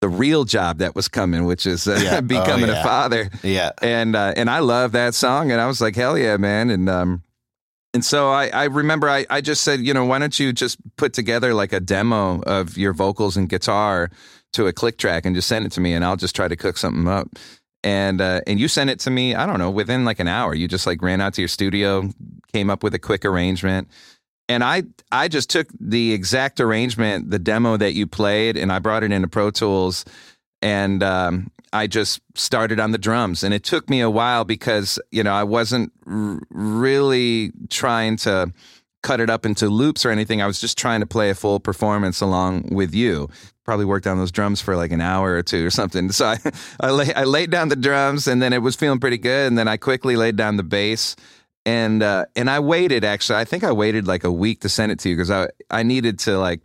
the 0.00 0.08
real 0.08 0.44
job 0.44 0.78
that 0.78 0.94
was 0.94 1.08
coming, 1.08 1.44
which 1.44 1.66
is 1.66 1.86
uh, 1.88 1.98
Yeah. 2.02 2.18
Oh, 2.18 2.20
becoming 2.22 2.68
yeah. 2.68 2.80
a 2.80 2.84
father 2.84 3.28
Yeah. 3.42 3.72
and 3.82 4.14
uh, 4.16 4.32
and 4.36 4.48
I 4.48 4.60
love 4.60 4.92
that 4.92 5.14
song, 5.14 5.50
and 5.50 5.60
I 5.60 5.66
was 5.66 5.80
like, 5.80 5.96
hell 5.96 6.16
yeah, 6.16 6.36
man, 6.36 6.70
and 6.70 6.88
um, 6.88 7.22
and 7.96 8.04
so 8.04 8.28
I 8.28 8.48
I 8.48 8.64
remember 8.64 9.08
I 9.08 9.24
I 9.30 9.40
just 9.40 9.62
said, 9.62 9.80
you 9.80 9.94
know, 9.94 10.04
why 10.04 10.18
don't 10.18 10.38
you 10.38 10.52
just 10.52 10.76
put 10.98 11.14
together 11.14 11.54
like 11.54 11.72
a 11.72 11.80
demo 11.80 12.42
of 12.42 12.76
your 12.76 12.92
vocals 12.92 13.38
and 13.38 13.48
guitar 13.48 14.10
to 14.52 14.66
a 14.66 14.72
click 14.74 14.98
track 14.98 15.24
and 15.24 15.34
just 15.34 15.48
send 15.48 15.64
it 15.64 15.72
to 15.72 15.80
me, 15.80 15.94
and 15.94 16.04
I'll 16.04 16.16
just 16.16 16.36
try 16.36 16.46
to 16.46 16.56
cook 16.56 16.76
something 16.76 17.08
up. 17.08 17.28
And 17.82 18.20
uh, 18.20 18.42
and 18.46 18.60
you 18.60 18.68
sent 18.68 18.90
it 18.90 19.00
to 19.00 19.10
me. 19.10 19.34
I 19.34 19.46
don't 19.46 19.58
know 19.58 19.70
within 19.70 20.04
like 20.04 20.20
an 20.20 20.28
hour. 20.28 20.54
You 20.54 20.68
just 20.68 20.86
like 20.86 21.00
ran 21.00 21.22
out 21.22 21.32
to 21.34 21.40
your 21.40 21.48
studio, 21.48 22.10
came 22.52 22.68
up 22.68 22.82
with 22.82 22.92
a 22.92 22.98
quick 22.98 23.24
arrangement, 23.24 23.88
and 24.46 24.62
I 24.62 24.82
I 25.10 25.28
just 25.28 25.48
took 25.48 25.68
the 25.80 26.12
exact 26.12 26.60
arrangement, 26.60 27.30
the 27.30 27.38
demo 27.38 27.78
that 27.78 27.94
you 27.94 28.06
played, 28.06 28.58
and 28.58 28.70
I 28.70 28.78
brought 28.78 29.04
it 29.04 29.10
into 29.10 29.28
Pro 29.28 29.50
Tools, 29.50 30.04
and 30.62 31.02
um, 31.02 31.50
I 31.72 31.86
just 31.86 32.20
started 32.34 32.80
on 32.80 32.92
the 32.92 32.98
drums. 32.98 33.42
And 33.42 33.52
it 33.52 33.64
took 33.64 33.90
me 33.90 34.00
a 34.00 34.10
while 34.10 34.44
because 34.44 34.98
you 35.10 35.22
know 35.22 35.32
I 35.32 35.44
wasn't 35.44 35.92
r- 36.06 36.40
really 36.50 37.52
trying 37.68 38.16
to 38.18 38.52
cut 39.02 39.20
it 39.20 39.30
up 39.30 39.46
into 39.46 39.68
loops 39.68 40.04
or 40.04 40.10
anything. 40.10 40.42
I 40.42 40.46
was 40.46 40.60
just 40.60 40.76
trying 40.76 41.00
to 41.00 41.06
play 41.06 41.30
a 41.30 41.34
full 41.34 41.60
performance 41.60 42.20
along 42.20 42.74
with 42.74 42.94
you. 42.94 43.28
Probably 43.64 43.84
worked 43.84 44.06
on 44.06 44.18
those 44.18 44.32
drums 44.32 44.60
for 44.60 44.76
like 44.76 44.90
an 44.90 45.00
hour 45.00 45.34
or 45.34 45.42
two 45.42 45.64
or 45.66 45.70
something. 45.70 46.10
So 46.10 46.26
I 46.26 46.38
I, 46.80 46.90
lay, 46.90 47.14
I 47.14 47.24
laid 47.24 47.50
down 47.50 47.68
the 47.68 47.76
drums 47.76 48.26
and 48.26 48.42
then 48.42 48.52
it 48.52 48.62
was 48.62 48.74
feeling 48.76 48.98
pretty 48.98 49.18
good. 49.18 49.46
And 49.46 49.58
then 49.58 49.68
I 49.68 49.76
quickly 49.76 50.16
laid 50.16 50.36
down 50.36 50.56
the 50.56 50.64
bass 50.64 51.14
and 51.64 52.02
uh, 52.02 52.26
and 52.34 52.48
I 52.48 52.60
waited 52.60 53.04
actually. 53.04 53.38
I 53.38 53.44
think 53.44 53.64
I 53.64 53.72
waited 53.72 54.06
like 54.06 54.24
a 54.24 54.32
week 54.32 54.60
to 54.60 54.68
send 54.68 54.92
it 54.92 54.98
to 55.00 55.08
you 55.10 55.16
because 55.16 55.30
I 55.30 55.48
I 55.70 55.82
needed 55.82 56.18
to 56.20 56.38
like 56.38 56.60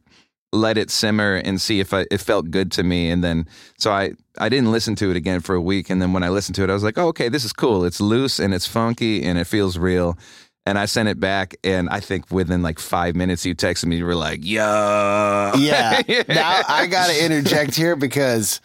let 0.53 0.77
it 0.77 0.89
simmer 0.89 1.35
and 1.35 1.61
see 1.61 1.79
if 1.79 1.93
I, 1.93 2.05
it 2.11 2.19
felt 2.19 2.51
good 2.51 2.71
to 2.73 2.83
me. 2.83 3.09
And 3.09 3.23
then 3.23 3.47
so 3.77 3.91
I 3.91 4.11
I 4.37 4.49
didn't 4.49 4.71
listen 4.71 4.95
to 4.95 5.11
it 5.11 5.17
again 5.17 5.41
for 5.41 5.55
a 5.55 5.61
week. 5.61 5.89
And 5.89 6.01
then 6.01 6.13
when 6.13 6.23
I 6.23 6.29
listened 6.29 6.55
to 6.55 6.63
it, 6.63 6.69
I 6.69 6.73
was 6.73 6.83
like, 6.83 6.97
oh, 6.97 7.07
okay, 7.07 7.29
this 7.29 7.45
is 7.45 7.53
cool. 7.53 7.85
It's 7.85 8.01
loose 8.01 8.39
and 8.39 8.53
it's 8.53 8.67
funky 8.67 9.23
and 9.23 9.37
it 9.37 9.45
feels 9.45 9.77
real. 9.77 10.17
And 10.65 10.77
I 10.77 10.85
sent 10.85 11.09
it 11.09 11.19
back, 11.19 11.55
and 11.63 11.89
I 11.89 11.99
think 11.99 12.29
within 12.29 12.61
like 12.61 12.77
five 12.77 13.15
minutes, 13.15 13.43
you 13.47 13.55
texted 13.55 13.85
me. 13.85 13.95
You 13.95 14.05
were 14.05 14.13
like, 14.13 14.41
"Yo, 14.43 15.53
Yeah. 15.57 16.01
now 16.29 16.61
I 16.67 16.85
got 16.85 17.07
to 17.07 17.25
interject 17.25 17.75
here 17.75 17.95
because 17.95 18.61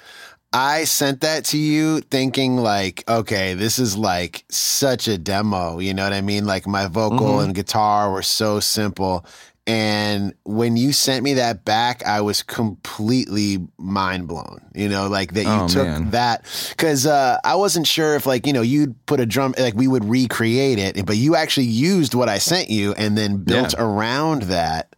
I 0.52 0.84
sent 0.84 1.20
that 1.20 1.44
to 1.46 1.58
you 1.58 2.00
thinking 2.00 2.56
like, 2.56 3.04
okay, 3.08 3.54
this 3.54 3.78
is 3.78 3.96
like 3.96 4.44
such 4.48 5.08
a 5.08 5.18
demo. 5.18 5.78
You 5.78 5.92
know 5.94 6.04
what 6.04 6.12
I 6.12 6.20
mean? 6.20 6.46
Like 6.46 6.66
my 6.66 6.86
vocal 6.86 7.18
mm-hmm. 7.18 7.44
and 7.44 7.54
guitar 7.54 8.10
were 8.10 8.22
so 8.22 8.60
simple. 8.60 9.26
And 9.68 10.32
when 10.44 10.76
you 10.76 10.92
sent 10.92 11.24
me 11.24 11.34
that 11.34 11.64
back, 11.64 12.04
I 12.06 12.20
was 12.20 12.42
completely 12.42 13.58
mind 13.78 14.28
blown. 14.28 14.60
You 14.74 14.88
know, 14.88 15.08
like 15.08 15.32
that 15.34 15.42
you 15.44 15.50
Oh, 15.50 15.66
took 15.68 15.86
man. 15.86 16.10
that 16.10 16.44
because 16.70 17.04
uh, 17.06 17.38
I 17.42 17.56
wasn't 17.56 17.86
sure 17.88 18.14
if 18.14 18.26
like 18.26 18.46
you 18.46 18.52
know 18.52 18.62
you'd 18.62 18.94
put 19.06 19.18
a 19.18 19.26
drum 19.26 19.54
like 19.58 19.74
we 19.74 19.88
would 19.88 20.04
recreate 20.04 20.78
it, 20.78 21.04
but 21.04 21.16
you 21.16 21.34
actually 21.34 21.66
used 21.66 22.14
what 22.14 22.28
I 22.28 22.38
sent 22.38 22.70
you 22.70 22.92
and 22.92 23.18
then 23.18 23.38
built 23.38 23.72
Yeah. 23.72 23.80
Mm-hmm. 23.80 23.82
around 23.82 24.42
that. 24.42 24.94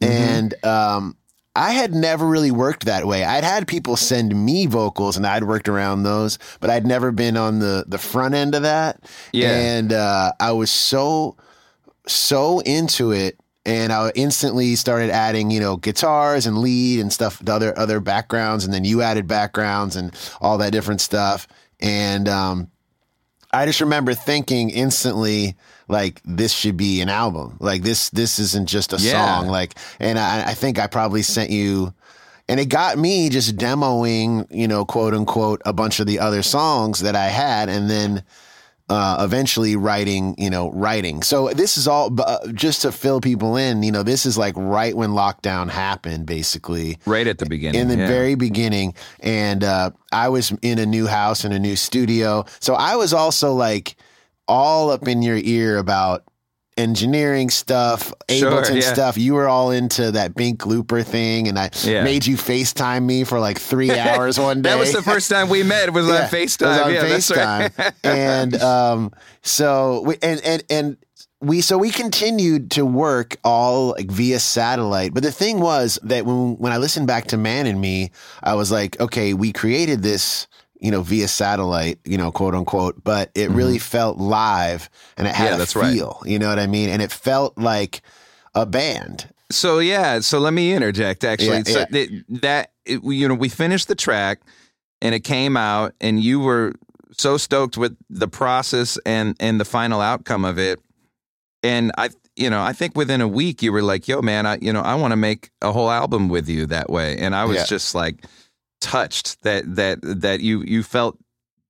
And 0.00 0.54
um, 0.64 1.16
I 1.56 1.72
had 1.72 1.92
never 1.94 2.26
really 2.26 2.50
worked 2.50 2.84
that 2.84 3.06
way. 3.06 3.24
I'd 3.24 3.42
had 3.44 3.66
people 3.66 3.96
send 3.96 4.34
me 4.34 4.66
vocals 4.66 5.16
and 5.16 5.26
I'd 5.26 5.44
worked 5.44 5.68
around 5.68 6.02
those, 6.02 6.38
but 6.60 6.68
I'd 6.70 6.86
never 6.86 7.10
been 7.10 7.36
on 7.36 7.58
the 7.58 7.84
the 7.88 7.98
front 7.98 8.34
end 8.34 8.54
of 8.54 8.62
that. 8.62 9.00
Yeah. 9.32 9.50
And 9.58 9.92
uh, 9.92 10.32
I 10.38 10.52
was 10.52 10.70
so 10.70 11.36
so 12.06 12.60
into 12.60 13.10
it 13.12 13.38
and 13.66 13.92
I 13.92 14.10
instantly 14.14 14.74
started 14.76 15.10
adding, 15.10 15.50
you 15.50 15.60
know, 15.60 15.76
guitars 15.76 16.46
and 16.46 16.58
lead 16.58 17.00
and 17.00 17.12
stuff, 17.12 17.38
the 17.38 17.52
other 17.52 17.78
other 17.78 18.00
backgrounds, 18.00 18.64
and 18.64 18.72
then 18.74 18.84
you 18.84 19.02
added 19.02 19.26
backgrounds 19.26 19.96
and 19.96 20.14
all 20.40 20.58
that 20.58 20.72
different 20.72 21.00
stuff. 21.00 21.46
And 21.80 22.28
um, 22.28 22.70
I 23.52 23.66
just 23.66 23.80
remember 23.80 24.14
thinking 24.14 24.70
instantly, 24.70 25.56
like 25.88 26.20
this 26.24 26.52
should 26.52 26.76
be 26.76 27.00
an 27.00 27.08
album. 27.08 27.56
Like 27.60 27.82
this, 27.82 28.10
this 28.10 28.38
isn't 28.38 28.68
just 28.68 28.92
a 28.92 28.96
Yeah. 28.96 29.12
song. 29.40 29.48
Like, 29.48 29.74
and 30.00 30.18
I, 30.18 30.50
I 30.50 30.54
think 30.54 30.78
I 30.78 30.86
probably 30.86 31.22
sent 31.22 31.50
you, 31.50 31.92
and 32.48 32.60
it 32.60 32.66
got 32.66 32.98
me 32.98 33.28
just 33.28 33.56
demoing, 33.56 34.46
you 34.50 34.68
know, 34.68 34.84
quote 34.84 35.14
unquote, 35.14 35.62
a 35.64 35.72
bunch 35.72 36.00
of 36.00 36.06
the 36.06 36.18
other 36.20 36.42
songs 36.42 37.00
that 37.00 37.16
I 37.16 37.26
had, 37.28 37.68
and 37.68 37.88
then 37.88 38.22
uh, 38.88 39.16
eventually 39.20 39.76
writing, 39.76 40.34
you 40.36 40.50
know, 40.50 40.70
writing. 40.72 41.22
So 41.22 41.48
this 41.48 41.78
is 41.78 41.88
all 41.88 42.14
uh, 42.20 42.46
just 42.52 42.82
to 42.82 42.92
fill 42.92 43.20
people 43.20 43.56
in. 43.56 43.82
You 43.82 43.92
know, 43.92 44.02
this 44.02 44.26
is 44.26 44.36
like 44.36 44.54
right 44.56 44.94
when 44.94 45.10
lockdown 45.10 45.70
happened, 45.70 46.26
basically. 46.26 46.98
Right 47.06 47.26
at 47.26 47.38
the 47.38 47.46
beginning. 47.46 47.80
In 47.80 47.88
the 47.88 47.96
yeah. 47.96 48.06
very 48.06 48.34
beginning, 48.34 48.94
and 49.20 49.64
uh, 49.64 49.90
I 50.12 50.28
was 50.28 50.52
in 50.62 50.78
a 50.78 50.86
new 50.86 51.06
house 51.06 51.44
in 51.44 51.52
a 51.52 51.58
new 51.58 51.76
studio, 51.76 52.44
so 52.60 52.74
I 52.74 52.96
was 52.96 53.12
also 53.14 53.54
like 53.54 53.96
all 54.46 54.90
up 54.90 55.08
in 55.08 55.22
your 55.22 55.38
ear 55.38 55.78
about 55.78 56.24
engineering 56.76 57.50
stuff, 57.50 58.12
Sure, 58.28 58.50
Ableton 58.50 58.74
yeah. 58.82 58.92
stuff. 58.92 59.16
You 59.16 59.34
were 59.34 59.48
all 59.48 59.70
into 59.70 60.10
that 60.12 60.34
Bink 60.34 60.66
Looper 60.66 61.02
thing, 61.02 61.48
and 61.48 61.58
I 61.58 61.70
Yeah. 61.82 62.04
made 62.04 62.26
you 62.26 62.36
FaceTime 62.36 63.04
me 63.04 63.24
for 63.24 63.38
like 63.40 63.58
three 63.60 63.90
hours 63.98 64.38
one 64.38 64.62
day. 64.62 64.70
That 64.70 64.78
was 64.78 64.92
the 64.92 65.02
first 65.02 65.30
time 65.30 65.48
we 65.48 65.62
met. 65.62 65.92
Was 65.92 66.06
Yeah, 66.06 66.12
on 66.14 66.22
it 66.22 66.30
FaceTime. 66.30 66.68
was 66.68 66.78
on 66.80 66.92
yeah, 66.92 67.04
that's 67.04 67.30
right. 67.30 67.72
FaceTime. 67.76 67.92
and 68.04 68.54
um, 68.62 69.12
so 69.42 70.02
we 70.06 70.16
and 70.22 70.40
and 70.44 70.64
and 70.70 70.96
we 71.40 71.60
so 71.60 71.76
we 71.76 71.90
continued 71.90 72.70
to 72.72 72.86
work 72.86 73.36
all 73.44 73.88
like 73.90 74.10
via 74.10 74.38
satellite. 74.38 75.12
But 75.14 75.22
the 75.22 75.32
thing 75.32 75.60
was 75.60 75.98
that 76.02 76.24
when 76.24 76.56
when 76.56 76.72
I 76.72 76.78
listened 76.78 77.06
back 77.06 77.26
to 77.28 77.36
Man 77.36 77.66
in 77.66 77.80
Me, 77.80 78.10
I 78.42 78.54
was 78.54 78.72
like, 78.72 78.98
okay, 79.00 79.34
we 79.34 79.52
created 79.52 80.02
this. 80.02 80.46
You 80.84 80.90
know, 80.90 81.02
via 81.02 81.28
satellite, 81.28 81.98
you 82.04 82.18
know, 82.18 82.30
quote 82.30 82.54
unquote, 82.54 83.02
but 83.02 83.30
it 83.34 83.48
really 83.50 83.78
felt 83.78 84.18
live 84.18 84.90
and 85.16 85.26
it 85.26 85.34
had 85.34 85.44
Mm-hmm. 85.46 85.52
Yeah, 85.52 85.56
a 85.56 85.58
that's 85.58 85.76
right. 85.76 85.92
feel, 85.94 86.22
you 86.26 86.38
know 86.38 86.48
what 86.50 86.58
I 86.58 86.66
mean? 86.66 86.90
And 86.90 87.00
it 87.00 87.10
felt 87.10 87.56
like 87.56 88.02
a 88.54 88.66
band. 88.66 89.28
So 89.50 89.78
yeah, 89.78 90.20
so 90.20 90.38
let 90.40 90.52
me 90.52 90.74
interject. 90.74 91.24
Actually, 91.24 91.58
Yeah, 91.58 91.62
so 91.64 91.78
yeah. 91.80 91.86
That, 91.90 92.24
that 92.42 92.72
it, 92.84 93.00
you 93.02 93.26
know, 93.28 93.34
we 93.34 93.48
finished 93.48 93.88
the 93.88 93.94
track, 93.94 94.40
and 95.00 95.14
it 95.14 95.20
came 95.20 95.56
out, 95.56 95.94
and 96.02 96.20
you 96.20 96.38
were 96.40 96.74
so 97.16 97.36
stoked 97.38 97.76
with 97.78 97.96
the 98.10 98.28
process 98.28 98.98
and 99.06 99.36
and 99.40 99.58
the 99.60 99.64
final 99.64 100.00
outcome 100.02 100.44
of 100.44 100.58
it, 100.58 100.80
and 101.62 101.92
I, 101.96 102.10
you 102.36 102.50
know, 102.50 102.62
I 102.62 102.72
think 102.74 102.96
within 102.96 103.20
a 103.20 103.28
week 103.28 103.62
you 103.62 103.72
were 103.72 103.82
like, 103.82 104.06
"Yo, 104.08 104.20
man, 104.22 104.44
I, 104.46 104.58
you 104.60 104.72
know, 104.72 104.80
I 104.82 104.94
want 104.96 105.12
to 105.12 105.16
make 105.16 105.50
a 105.62 105.72
whole 105.72 105.90
album 105.90 106.28
with 106.28 106.48
you 106.48 106.66
that 106.66 106.90
way," 106.90 107.16
and 107.18 107.34
I 107.34 107.44
was 107.44 107.56
Yeah. 107.58 107.64
just 107.66 107.94
like 107.94 108.24
touched 108.84 109.42
that 109.42 109.76
that 109.76 109.98
that 110.02 110.40
you 110.40 110.62
you 110.62 110.82
felt 110.82 111.18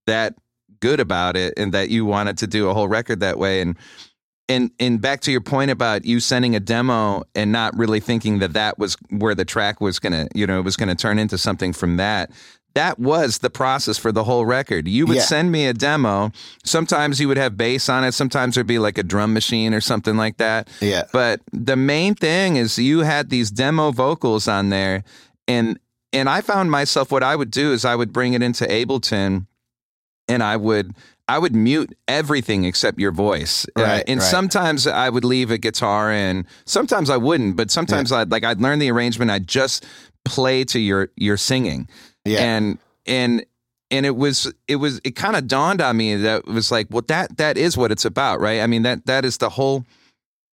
that 0.06 0.34
good 0.80 1.00
about 1.00 1.36
it 1.36 1.54
and 1.56 1.72
that 1.72 1.88
you 1.88 2.04
wanted 2.04 2.36
to 2.38 2.46
do 2.46 2.68
a 2.68 2.74
whole 2.74 2.88
record 2.88 3.20
that 3.20 3.38
way. 3.38 3.60
And 3.60 3.76
and 4.48 4.70
and 4.78 5.00
back 5.00 5.20
to 5.22 5.30
your 5.32 5.40
point 5.40 5.70
about 5.70 6.04
you 6.04 6.20
sending 6.20 6.54
a 6.54 6.60
demo 6.60 7.22
and 7.34 7.50
not 7.52 7.74
really 7.78 8.00
thinking 8.00 8.40
that 8.40 8.52
that 8.52 8.78
was 8.78 8.96
where 9.10 9.34
the 9.34 9.44
track 9.46 9.80
was 9.80 9.98
gonna 9.98 10.28
you 10.34 10.46
know 10.46 10.58
it 10.58 10.64
was 10.64 10.76
gonna 10.76 10.94
turn 10.94 11.18
into 11.18 11.38
something 11.38 11.72
from 11.72 11.96
that 11.96 12.30
that 12.74 12.98
was 12.98 13.38
the 13.38 13.50
process 13.50 13.96
for 13.96 14.10
the 14.10 14.24
whole 14.24 14.44
record. 14.44 14.88
You 14.88 15.06
would 15.06 15.18
Yeah. 15.18 15.22
send 15.22 15.52
me 15.52 15.66
a 15.68 15.72
demo. 15.72 16.32
Sometimes 16.64 17.20
you 17.20 17.28
would 17.28 17.36
have 17.36 17.56
bass 17.56 17.88
on 17.88 18.02
it. 18.02 18.14
Sometimes 18.14 18.56
there'd 18.56 18.66
be 18.66 18.80
like 18.80 18.98
a 18.98 19.04
drum 19.04 19.32
machine 19.32 19.72
or 19.72 19.80
something 19.80 20.16
like 20.16 20.38
that. 20.38 20.66
Yeah. 20.80 21.04
but 21.12 21.40
the 21.52 21.76
main 21.76 22.16
thing 22.16 22.56
is 22.56 22.76
you 22.76 23.00
had 23.00 23.30
these 23.30 23.52
demo 23.52 23.92
vocals 23.92 24.48
on 24.48 24.70
there 24.70 25.04
and 25.46 25.78
and 26.14 26.28
I 26.28 26.40
found 26.40 26.70
myself 26.70 27.10
what 27.10 27.22
I 27.22 27.36
would 27.36 27.50
do 27.50 27.72
is 27.72 27.84
I 27.84 27.94
would 27.94 28.12
bring 28.12 28.34
it 28.34 28.42
into 28.42 28.64
Ableton 28.64 29.46
and 30.28 30.42
I 30.42 30.56
would 30.56 30.94
I 31.26 31.38
would 31.38 31.54
mute 31.54 31.96
everything 32.06 32.64
except 32.64 32.98
your 32.98 33.12
voice. 33.12 33.66
Uh, 33.76 34.02
and 34.06 34.20
right. 34.20 34.26
sometimes 34.26 34.86
I 34.86 35.08
would 35.08 35.24
leave 35.24 35.50
a 35.50 35.56
guitar 35.56 36.12
in. 36.12 36.46
Sometimes 36.66 37.08
I 37.08 37.16
wouldn't, 37.16 37.56
but 37.56 37.70
sometimes 37.70 38.12
I'd 38.12 38.30
like 38.30 38.44
I'd 38.44 38.60
learn 38.60 38.78
the 38.78 38.90
arrangement, 38.90 39.30
I'd 39.30 39.46
just 39.46 39.86
play 40.24 40.64
to 40.64 40.78
your 40.78 41.10
your 41.16 41.36
singing. 41.36 41.88
Yeah. 42.24 42.40
And 42.40 42.78
and 43.06 43.44
and 43.90 44.06
it 44.06 44.16
was 44.16 44.52
it 44.68 44.76
was 44.76 45.00
it 45.02 45.12
kind 45.12 45.36
of 45.36 45.48
dawned 45.48 45.80
on 45.80 45.96
me 45.96 46.14
that 46.16 46.42
it 46.46 46.52
was 46.52 46.70
like, 46.70 46.88
well 46.90 47.04
that 47.08 47.36
that 47.38 47.56
is 47.56 47.76
what 47.76 47.90
it's 47.90 48.04
about, 48.04 48.40
right? 48.40 48.60
I 48.60 48.66
mean 48.66 48.82
that 48.82 49.06
that 49.06 49.24
is 49.24 49.38
the 49.38 49.50
whole 49.50 49.84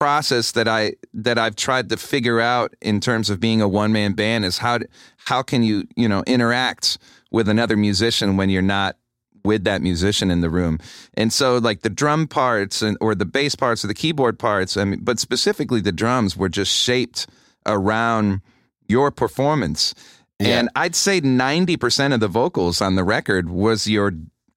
process 0.01 0.53
that 0.53 0.67
I 0.67 0.95
that 1.13 1.37
I've 1.37 1.57
tried 1.57 1.91
to 1.91 1.97
figure 1.97 2.41
out 2.41 2.75
in 2.81 3.01
terms 3.01 3.29
of 3.29 3.39
being 3.39 3.61
a 3.61 3.69
one 3.69 3.93
man 3.93 4.15
band 4.15 4.45
is 4.45 4.59
how 4.59 4.79
to, 4.79 4.89
how 5.27 5.43
can 5.43 5.63
you 5.63 5.85
you 5.97 6.09
know 6.09 6.23
interact 6.27 6.99
with 7.31 7.49
another 7.49 7.77
musician 7.77 8.37
when 8.37 8.51
you're 8.51 8.63
not 8.63 8.97
with 9.45 9.65
that 9.65 9.81
musician 9.81 10.31
in 10.31 10.41
the 10.43 10.51
room 10.51 10.79
and 11.15 11.33
so 11.33 11.57
like 11.59 11.81
the 11.81 11.89
drum 11.91 12.27
parts 12.29 12.83
and 12.83 12.99
or 13.01 13.15
the 13.15 13.25
bass 13.25 13.55
parts 13.55 13.83
or 13.85 13.89
the 13.89 13.95
keyboard 13.95 14.39
parts 14.39 14.77
I 14.77 14.85
mean 14.85 15.01
but 15.03 15.19
specifically 15.19 15.81
the 15.81 15.93
drums 15.93 16.37
were 16.37 16.49
just 16.51 16.71
shaped 16.73 17.27
around 17.65 18.41
your 18.89 19.11
performance 19.11 19.95
Yeah. 20.41 20.59
and 20.59 20.69
I'd 20.77 20.95
say 20.95 21.21
90% 21.21 22.13
of 22.15 22.21
the 22.21 22.29
vocals 22.29 22.81
on 22.83 22.97
the 22.97 23.05
record 23.05 23.49
was 23.51 23.87
your 23.87 24.13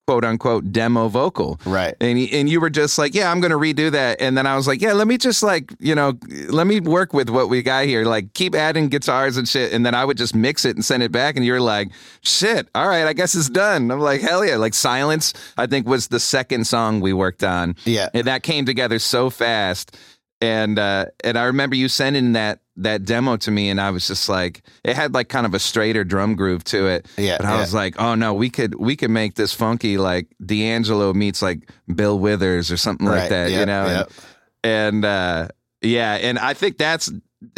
quote 0.07 0.25
unquote 0.25 0.71
demo 0.71 1.07
vocal 1.07 1.59
Right. 1.65 1.95
and 2.01 2.19
and 2.19 2.49
you 2.49 2.59
were 2.59 2.69
just 2.69 2.97
like, 2.97 3.15
yeah, 3.15 3.31
I'm 3.31 3.39
going 3.39 3.51
to 3.51 3.57
redo 3.57 3.89
that. 3.91 4.19
And 4.21 4.37
then 4.37 4.45
I 4.45 4.55
was 4.55 4.67
like, 4.67 4.81
yeah, 4.81 4.91
let 4.93 5.07
me 5.07 5.17
just 5.17 5.43
like, 5.43 5.73
you 5.79 5.95
know, 5.95 6.13
let 6.49 6.67
me 6.67 6.79
work 6.81 7.13
with 7.13 7.29
what 7.29 7.47
we 7.49 7.61
got 7.61 7.85
here. 7.85 8.03
Like, 8.03 8.33
keep 8.33 8.53
adding 8.53 8.89
guitars 8.89 9.37
and 9.37 9.47
shit. 9.47 9.71
And 9.71 9.85
then 9.85 9.95
I 9.95 10.03
would 10.03 10.17
just 10.17 10.35
mix 10.35 10.65
it 10.65 10.75
and 10.75 10.83
send 10.83 11.03
it 11.03 11.11
back. 11.11 11.37
And 11.37 11.45
you're 11.45 11.61
like, 11.61 11.89
shit, 12.21 12.67
all 12.75 12.87
right, 12.87 13.05
I 13.05 13.13
guess 13.13 13.33
it's 13.33 13.49
done. 13.49 13.91
I'm 13.91 13.99
like, 13.99 14.19
hell 14.21 14.45
yeah. 14.45 14.57
Like, 14.57 14.73
Silence, 14.73 15.33
I 15.57 15.67
think 15.67 15.87
was 15.87 16.09
the 16.09 16.19
second 16.19 16.67
song 16.67 16.99
we 16.99 17.13
worked 17.13 17.43
on. 17.43 17.75
Yeah. 17.85 18.09
And 18.13 18.25
that 18.27 18.43
came 18.43 18.65
together 18.65 18.99
so 18.99 19.29
fast. 19.29 19.97
And 20.43 20.77
uh, 20.77 21.05
and 21.23 21.37
I 21.37 21.45
remember 21.45 21.75
you 21.75 21.87
sending 21.87 22.33
that 22.33 22.59
that 22.75 23.05
demo 23.05 23.37
to 23.37 23.51
me, 23.51 23.69
and 23.69 23.79
I 23.79 23.91
was 23.91 24.07
just 24.07 24.27
like, 24.27 24.63
it 24.83 24.95
had 24.95 25.13
like 25.13 25.29
kind 25.29 25.45
of 25.45 25.53
a 25.53 25.59
straighter 25.59 26.03
drum 26.03 26.35
groove 26.35 26.63
to 26.65 26.87
it. 26.87 27.07
Yeah, 27.17 27.37
But 27.37 27.45
I 27.45 27.53
yeah. 27.53 27.59
was 27.61 27.73
like, 27.73 27.95
oh 28.01 28.15
no, 28.15 28.33
we 28.33 28.49
could 28.49 28.75
we 28.75 28.95
could 28.95 29.11
make 29.11 29.35
this 29.35 29.53
funky 29.53 29.97
like 29.97 30.27
D'Angelo 30.45 31.13
meets 31.13 31.41
like 31.41 31.69
Bill 31.95 32.19
Withers 32.19 32.71
or 32.71 32.77
something 32.77 33.07
like 33.07 33.21
Right, 33.21 33.29
that, 33.29 33.51
you 33.51 33.65
know? 33.65 33.85
yep. 33.85 34.11
And, 34.63 34.95
and 34.95 35.05
uh, 35.05 35.47
yeah, 35.81 36.15
and 36.15 36.37
I 36.39 36.53
think 36.53 36.77
that's. 36.77 37.11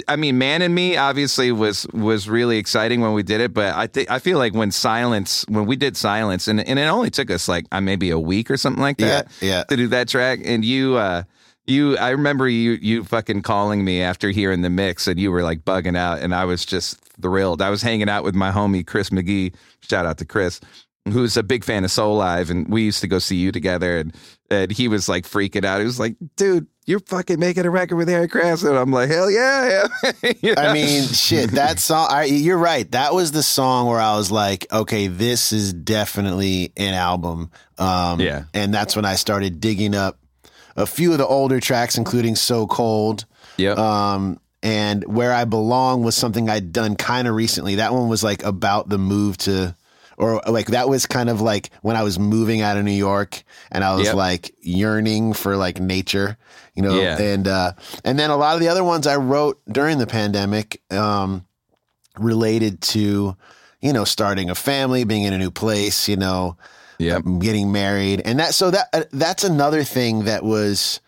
I 0.08 0.16
mean, 0.16 0.38
Man 0.40 0.62
in 0.64 0.74
Me 0.74 0.98
obviously 0.98 1.52
was 1.52 1.88
was 1.94 2.28
really 2.28 2.58
exciting 2.58 3.02
when 3.02 3.14
we 3.14 3.24
did 3.24 3.40
it, 3.40 3.54
but 3.54 3.74
I 3.76 3.88
think 3.88 4.10
I 4.12 4.20
feel 4.20 4.38
like 4.40 4.54
when 4.54 4.72
Silence, 4.72 5.46
when 5.48 5.66
we 5.66 5.76
did 5.76 5.96
Silence, 5.96 6.48
and 6.48 6.60
and 6.60 6.78
it 6.80 6.84
only 6.88 7.10
took 7.12 7.30
us 7.32 7.48
like 7.48 7.66
maybe 7.82 8.10
a 8.10 8.20
week 8.20 8.50
or 8.52 8.58
something 8.58 8.82
like 8.82 9.00
Yeah, 9.00 9.08
that, 9.22 9.28
yeah. 9.42 9.64
to 9.64 9.76
do 9.78 9.88
that 9.88 10.08
track, 10.08 10.40
and 10.44 10.64
you. 10.66 10.98
uh 10.98 11.24
you, 11.68 11.98
I 11.98 12.10
remember 12.10 12.48
you, 12.48 12.78
you 12.82 13.04
fucking 13.04 13.42
calling 13.42 13.84
me 13.84 14.02
after 14.02 14.30
hearing 14.30 14.62
the 14.62 14.70
mix, 14.70 15.08
and 15.08 15.20
you 15.20 15.32
were 15.32 15.44
like 15.44 15.66
bugging 15.66 15.98
out, 15.98 16.20
and 16.20 16.34
I 16.34 16.46
was 16.46 16.66
just 16.66 17.00
thrilled. 17.22 17.62
I 17.62 17.70
was 17.70 17.82
hanging 17.82 18.10
out 18.10 18.24
with 18.24 18.36
my 18.36 18.52
homie 18.52 18.86
Chris 18.86 19.10
McGee. 19.10 19.56
Shout 19.82 20.06
out 20.06 20.18
to 20.20 20.26
Chris, 20.26 20.62
who's 21.10 21.38
a 21.38 21.44
big 21.44 21.64
fan 21.64 21.84
of 21.84 21.90
Soulive, 21.92 22.50
and 22.50 22.68
we 22.68 22.84
used 22.84 23.02
to 23.02 23.08
go 23.08 23.20
see 23.20 23.38
you 23.38 23.52
together, 23.52 23.98
and 23.98 24.16
and 24.52 24.72
he 24.72 24.88
was 24.88 25.10
like 25.10 25.26
freaking 25.26 25.66
out. 25.66 25.80
He 25.80 25.86
was 25.86 26.00
like, 26.00 26.16
"Dude, 26.36 26.68
you're 26.86 27.00
fucking 27.00 27.40
making 27.40 27.66
a 27.66 27.72
record 27.72 27.96
with 27.96 28.10
Eric 28.10 28.32
Krauss," 28.32 28.64
and 28.64 28.78
I'm 28.78 28.92
like, 28.92 29.10
"Hell 29.10 29.32
yeah!" 29.32 29.88
yeah. 30.04 30.32
You 30.42 30.54
know? 30.54 30.62
I 30.62 30.74
mean, 30.74 31.04
shit, 31.04 31.52
that 31.52 31.80
song, 31.80 32.08
I, 32.12 32.26
you're 32.26 32.58
right. 32.60 32.90
That 32.92 33.14
was 33.16 33.32
the 33.32 33.42
song 33.42 33.88
where 33.88 34.00
I 34.00 34.16
was 34.18 34.32
like, 34.32 34.68
okay, 34.72 35.08
this 35.08 35.52
is 35.52 35.74
definitely 35.74 36.72
an 36.78 36.94
album. 36.94 37.50
Um, 37.80 38.20
Yeah. 38.20 38.44
And 38.54 38.72
that's 38.74 38.96
when 38.96 39.06
I 39.06 39.16
started 39.16 39.60
digging 39.60 39.96
up 39.96 40.20
a 40.76 40.86
few 40.86 41.12
of 41.12 41.18
the 41.18 41.28
older 41.28 41.60
tracks, 41.60 41.98
including 41.98 42.36
So 42.36 42.68
Cold. 42.68 43.26
Yep. 43.58 43.78
Um, 43.78 44.40
and 44.64 45.04
Where 45.06 45.32
I 45.34 45.46
Belong 45.46 46.04
was 46.04 46.16
something 46.16 46.50
I'd 46.50 46.74
done 46.74 46.96
kind 46.96 47.28
of 47.28 47.36
recently. 47.36 47.76
That 47.76 47.94
one 47.94 48.10
was 48.10 48.24
like 48.24 48.44
about 48.44 48.90
the 48.90 48.98
move 48.98 49.38
to, 49.40 49.76
or 50.18 50.42
like 50.48 50.68
that 50.68 50.90
was 50.90 51.06
kind 51.06 51.30
of 51.30 51.40
like 51.40 51.70
when 51.82 51.96
I 51.96 52.04
was 52.04 52.18
moving 52.18 52.62
out 52.62 52.76
of 52.78 52.84
New 52.84 52.92
York 52.92 53.44
and 53.72 53.84
I 53.84 53.96
was 53.96 54.06
Yep. 54.08 54.16
like 54.16 54.56
yearning 54.62 55.34
for 55.34 55.56
like 55.56 55.80
nature, 55.80 56.38
you 56.74 56.82
know, 56.82 57.00
Yeah. 57.00 57.22
and, 57.22 57.48
uh, 57.48 57.74
and 58.04 58.18
then 58.18 58.30
a 58.32 58.38
lot 58.38 58.56
of 58.56 58.60
the 58.60 58.68
other 58.70 58.84
ones 58.84 59.06
I 59.08 59.18
wrote 59.18 59.62
during 59.72 59.98
the 60.00 60.08
pandemic, 60.08 60.82
um, 60.92 61.46
related 62.18 62.82
to, 62.82 63.36
you 63.82 63.94
know, 63.94 64.04
starting 64.06 64.50
a 64.50 64.56
family, 64.56 65.04
being 65.04 65.24
in 65.24 65.34
a 65.34 65.38
new 65.38 65.52
place, 65.52 66.08
you 66.08 66.16
know, 66.18 66.58
Yep. 67.00 67.26
um, 67.26 67.40
getting 67.40 67.72
married, 67.72 68.22
and 68.26 68.40
that 68.40 68.54
so 68.54 68.72
that 68.72 68.88
uh, 68.94 69.04
that's 69.12 69.44
another 69.44 69.84
thing 69.84 70.26
that 70.26 70.44
was 70.44 71.02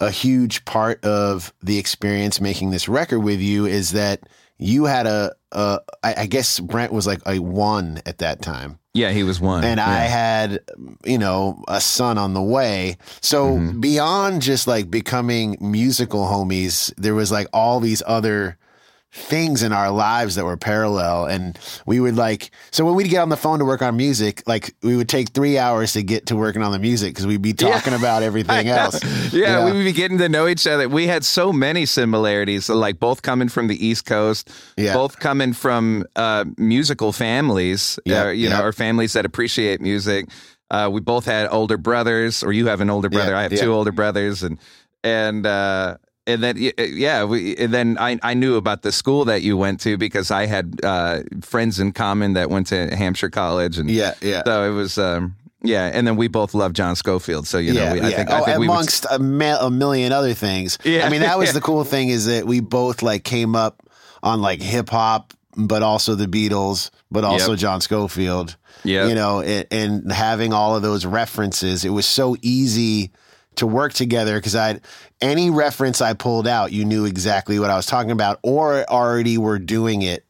a 0.00 0.10
huge 0.10 0.64
part 0.64 1.04
of 1.04 1.52
the 1.62 1.78
experience 1.78 2.40
making 2.40 2.70
this 2.70 2.88
record 2.88 3.20
with 3.20 3.40
you 3.40 3.66
is 3.66 3.92
that 3.92 4.20
you 4.56 4.84
had 4.84 5.06
a, 5.06 5.34
a 5.52 5.80
I, 6.02 6.14
I 6.18 6.26
guess 6.26 6.60
Brent 6.60 6.92
was 6.92 7.06
like 7.06 7.20
a 7.26 7.38
one 7.38 8.00
at 8.06 8.18
that 8.18 8.42
time, 8.42 8.78
yeah, 8.94 9.10
he 9.10 9.22
was 9.22 9.40
one, 9.40 9.64
and 9.64 9.80
I 9.80 10.00
had 10.02 10.60
you 11.04 11.18
know 11.18 11.62
a 11.68 11.80
son 11.80 12.18
on 12.18 12.34
the 12.34 12.42
way. 12.42 12.96
So 13.20 13.58
Mm-hmm. 13.58 13.80
beyond 13.80 14.42
just 14.42 14.66
like 14.66 14.90
becoming 14.90 15.56
musical 15.60 16.26
homies, 16.26 16.92
there 16.96 17.14
was 17.14 17.30
like 17.30 17.46
all 17.52 17.80
these 17.80 18.02
other 18.06 18.56
things 19.10 19.62
in 19.62 19.72
our 19.72 19.90
lives 19.90 20.34
that 20.34 20.44
were 20.44 20.56
parallel 20.58 21.24
and 21.24 21.58
we 21.86 21.98
would 21.98 22.14
like 22.14 22.50
so 22.70 22.84
when 22.84 22.94
we'd 22.94 23.08
get 23.08 23.20
on 23.22 23.30
the 23.30 23.36
phone 23.38 23.58
to 23.58 23.64
work 23.64 23.80
on 23.80 23.96
music 23.96 24.42
like 24.46 24.74
we 24.82 24.96
would 24.96 25.08
take 25.08 25.30
three 25.30 25.56
hours 25.56 25.94
to 25.94 26.02
get 26.02 26.26
to 26.26 26.36
working 26.36 26.62
on 26.62 26.72
the 26.72 26.78
music 26.78 27.14
because 27.14 27.26
we'd 27.26 27.40
be 27.40 27.54
talking 27.54 27.94
about 27.94 28.22
everything 28.22 28.68
else 28.82 29.02
Yeah, 29.32 29.66
You 29.66 29.72
we'd 29.74 29.84
be 29.84 29.92
getting 29.92 30.18
to 30.18 30.28
know 30.28 30.46
each 30.46 30.66
other. 30.66 30.88
We 30.90 31.06
had 31.06 31.24
so 31.24 31.52
many 31.54 31.86
similarities, 31.86 32.68
like 32.68 32.98
both 32.98 33.22
coming 33.22 33.48
from 33.48 33.66
the 33.68 33.84
East 33.86 34.04
Coast, 34.04 34.50
Yeah. 34.76 34.92
both 34.94 35.18
coming 35.18 35.52
from 35.54 36.04
uh, 36.14 36.44
musical 36.58 37.12
families, 37.12 37.98
Yeah, 38.04 38.24
uh, 38.24 38.28
you 38.28 38.48
yeah. 38.48 38.58
know, 38.58 38.64
or 38.64 38.72
families 38.72 39.14
that 39.14 39.24
appreciate 39.24 39.80
music. 39.80 40.28
Uh, 40.70 40.90
we 40.92 41.00
both 41.00 41.24
had 41.24 41.48
older 41.50 41.78
brothers, 41.78 42.42
or 42.42 42.52
you 42.52 42.66
have 42.66 42.80
an 42.82 42.90
older 42.90 43.08
brother. 43.08 43.32
Yeah, 43.32 43.38
I 43.38 43.42
have 43.42 43.52
yeah. 43.52 43.62
two 43.62 43.72
older 43.72 43.92
brothers, 43.92 44.42
and 44.42 44.58
and 45.02 45.46
uh, 45.46 45.96
and 46.28 46.42
then 46.42 46.56
yeah, 46.78 47.24
we, 47.24 47.56
and 47.56 47.72
then 47.74 47.96
I 47.98 48.18
I 48.22 48.34
knew 48.34 48.56
about 48.56 48.82
the 48.82 48.92
school 48.92 49.24
that 49.24 49.42
you 49.42 49.56
went 49.56 49.80
to 49.80 49.96
because 49.96 50.30
I 50.30 50.46
had 50.46 50.78
uh, 50.84 51.22
friends 51.42 51.80
in 51.80 51.92
common 51.92 52.34
that 52.34 52.50
went 52.50 52.68
to 52.68 52.94
Hampshire 52.94 53.30
College, 53.30 53.78
and 53.78 53.90
Yeah, 53.90 54.14
yeah. 54.20 54.42
so 54.44 54.70
it 54.70 54.74
was. 54.74 54.98
Um, 54.98 55.34
yeah, 55.60 55.90
and 55.92 56.06
then 56.06 56.14
we 56.14 56.28
both 56.28 56.54
love 56.54 56.72
John 56.72 56.94
Scofield, 56.94 57.48
so 57.48 57.58
you 57.58 57.72
know, 57.74 57.92
we, 57.92 58.00
I 58.00 58.12
think, 58.12 58.30
I 58.30 58.40
oh, 58.40 58.44
think 58.44 58.58
we 58.60 58.68
would 58.68 58.72
amongst 58.74 59.06
a, 59.10 59.18
ma- 59.18 59.58
a 59.60 59.68
million 59.70 60.12
other 60.12 60.32
things. 60.32 60.78
Yeah. 60.84 61.04
I 61.04 61.08
mean, 61.10 61.22
that 61.22 61.36
was 61.36 61.48
Yeah. 61.48 61.52
the 61.58 61.60
cool 61.62 61.82
thing 61.82 62.10
is 62.10 62.26
that 62.26 62.46
we 62.46 62.60
both 62.60 63.02
like 63.02 63.24
came 63.24 63.56
up 63.56 63.82
on 64.22 64.40
like 64.40 64.62
hip 64.62 64.88
hop, 64.88 65.34
but 65.56 65.82
also 65.82 66.14
the 66.14 66.26
Beatles, 66.28 66.90
but 67.10 67.24
also 67.24 67.52
Yep. 67.52 67.58
John 67.58 67.80
Scofield. 67.80 68.56
Yeah, 68.84 69.08
you 69.08 69.16
know, 69.16 69.40
and, 69.40 69.66
and 69.72 70.12
having 70.12 70.52
all 70.52 70.76
of 70.76 70.82
those 70.82 71.04
references, 71.04 71.84
it 71.84 71.90
was 71.90 72.06
so 72.06 72.36
easy 72.40 73.10
to 73.58 73.66
work 73.66 73.92
together 73.92 74.36
because 74.38 74.56
I 74.56 74.80
any 75.20 75.50
reference 75.50 76.00
I 76.00 76.14
pulled 76.14 76.48
out, 76.48 76.72
you 76.72 76.84
knew 76.84 77.04
exactly 77.04 77.58
what 77.58 77.70
I 77.70 77.76
was 77.76 77.86
talking 77.86 78.10
about, 78.10 78.38
or 78.42 78.84
already 78.90 79.38
were 79.38 79.58
doing 79.58 80.02
it. 80.02 80.24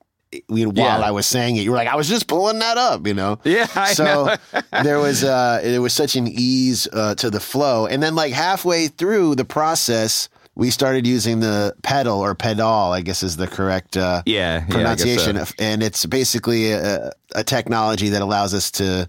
While 0.49 0.73
Yeah. 0.75 0.99
I 0.99 1.11
was 1.11 1.27
saying 1.27 1.57
it, 1.57 1.63
you 1.63 1.71
were 1.71 1.77
like, 1.79 1.89
I 1.89 1.97
was 1.97 2.07
just 2.07 2.27
pulling 2.27 2.59
that 2.59 2.77
up, 2.77 3.07
you 3.07 3.15
know. 3.15 3.39
Yeah, 3.45 3.67
I 3.75 3.95
so 3.95 4.35
there 4.83 4.99
was 4.99 5.25
uh 5.25 5.61
there 5.63 5.81
was 5.81 5.95
such 5.95 6.17
an 6.17 6.27
ease 6.29 6.87
uh, 6.93 7.15
to 7.15 7.31
the 7.31 7.41
flow 7.41 7.87
and 7.87 8.03
then 8.03 8.15
like 8.15 8.35
halfway 8.35 8.89
through 8.89 9.37
the 9.37 9.47
process 9.47 10.29
we 10.55 10.71
started 10.71 11.07
using 11.07 11.39
the 11.41 11.73
pedal 11.85 12.19
or 12.19 12.35
pedal 12.35 12.67
i 12.93 13.01
guess 13.01 13.23
is 13.23 13.37
the 13.37 13.47
correct 13.47 13.97
uh 13.97 14.23
Yeah, 14.27 14.59
yeah, 14.59 14.67
so. 14.67 14.73
pronunciation 14.75 15.41
and 15.59 15.83
it's 15.85 16.05
basically 16.05 16.73
a, 16.73 17.13
a 17.37 17.45
technology 17.45 18.09
that 18.11 18.21
allows 18.23 18.53
us 18.55 18.71
to 18.73 19.09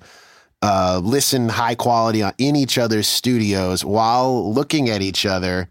uh, 0.62 1.00
listen 1.04 1.50
high 1.50 1.76
quality 1.76 2.22
on, 2.22 2.34
in 2.38 2.56
each 2.56 2.78
other's 2.78 3.08
studios 3.08 3.86
while 3.86 4.54
looking 4.54 4.90
at 4.90 5.02
each 5.02 5.26
other 5.26 5.68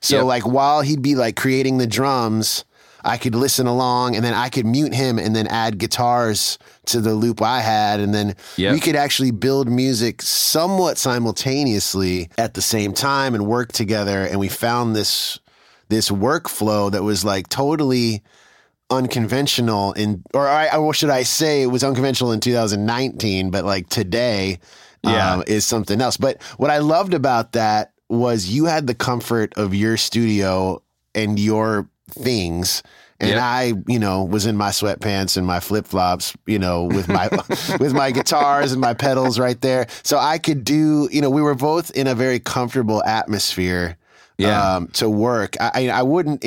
so 0.00 0.16
Yep. 0.18 0.24
like 0.24 0.46
while 0.46 0.80
he'd 0.82 1.02
be 1.02 1.14
like 1.16 1.34
creating 1.36 1.78
the 1.78 1.86
drums 1.86 2.64
I 3.04 3.16
could 3.16 3.34
listen 3.34 3.66
along 3.66 4.16
and 4.16 4.24
then 4.24 4.34
I 4.34 4.48
could 4.48 4.66
mute 4.66 4.92
him 4.92 5.18
and 5.18 5.34
then 5.34 5.46
add 5.46 5.78
guitars 5.78 6.58
to 6.86 7.00
the 7.00 7.14
loop 7.14 7.40
I 7.40 7.60
had. 7.60 8.00
And 8.00 8.12
then 8.12 8.34
Yep. 8.56 8.72
we 8.74 8.80
could 8.80 8.96
actually 8.96 9.30
build 9.30 9.68
music 9.68 10.20
somewhat 10.20 10.98
simultaneously 10.98 12.28
at 12.36 12.54
the 12.54 12.60
same 12.60 12.92
time 12.92 13.34
and 13.34 13.46
work 13.46 13.72
together. 13.72 14.24
And 14.24 14.40
we 14.40 14.48
found 14.48 14.96
this, 14.96 15.38
this 15.88 16.10
workflow 16.10 16.90
that 16.90 17.02
was 17.04 17.24
like 17.24 17.48
totally 17.48 18.22
unconventional 18.90 19.92
in, 19.92 20.22
or 20.34 20.48
I, 20.48 20.76
or 20.76 20.94
should 20.94 21.10
I 21.10 21.22
say 21.22 21.62
it 21.62 21.66
was 21.66 21.84
unconventional 21.84 22.32
in 22.32 22.40
2019, 22.40 23.50
but 23.50 23.64
like 23.64 23.88
today, 23.88 24.58
Yeah. 25.04 25.34
um, 25.34 25.44
is 25.46 25.64
something 25.64 26.00
else. 26.00 26.16
But 26.16 26.42
what 26.56 26.70
I 26.70 26.78
loved 26.78 27.14
about 27.14 27.52
that 27.52 27.92
was 28.08 28.48
you 28.48 28.64
had 28.64 28.86
the 28.86 28.94
comfort 28.94 29.52
of 29.56 29.74
your 29.74 29.96
studio 29.96 30.82
and 31.14 31.38
your 31.38 31.88
things. 32.10 32.82
And 33.20 33.30
Yep. 33.30 33.40
I, 33.42 33.72
you 33.88 33.98
know, 33.98 34.22
was 34.24 34.46
in 34.46 34.56
my 34.56 34.70
sweatpants 34.70 35.36
and 35.36 35.44
my 35.46 35.58
flip 35.60 35.86
flops, 35.86 36.34
you 36.46 36.58
know, 36.58 36.84
with 36.84 37.08
my 37.08 37.28
with 37.80 37.92
my 37.92 38.10
guitars 38.12 38.70
and 38.72 38.80
my 38.80 38.94
pedals 38.94 39.38
right 39.40 39.60
there. 39.60 39.86
So 40.04 40.18
I 40.18 40.38
could 40.38 40.64
do, 40.64 41.08
you 41.12 41.20
know, 41.20 41.28
we 41.30 41.42
were 41.42 41.56
both 41.56 41.90
in 41.92 42.06
a 42.06 42.14
very 42.14 42.38
comfortable 42.38 43.02
atmosphere 43.04 43.96
Yeah. 44.38 44.76
um, 44.76 44.86
to 44.94 45.10
work. 45.10 45.56
I, 45.60 45.88
I 45.88 46.02
wouldn't 46.02 46.44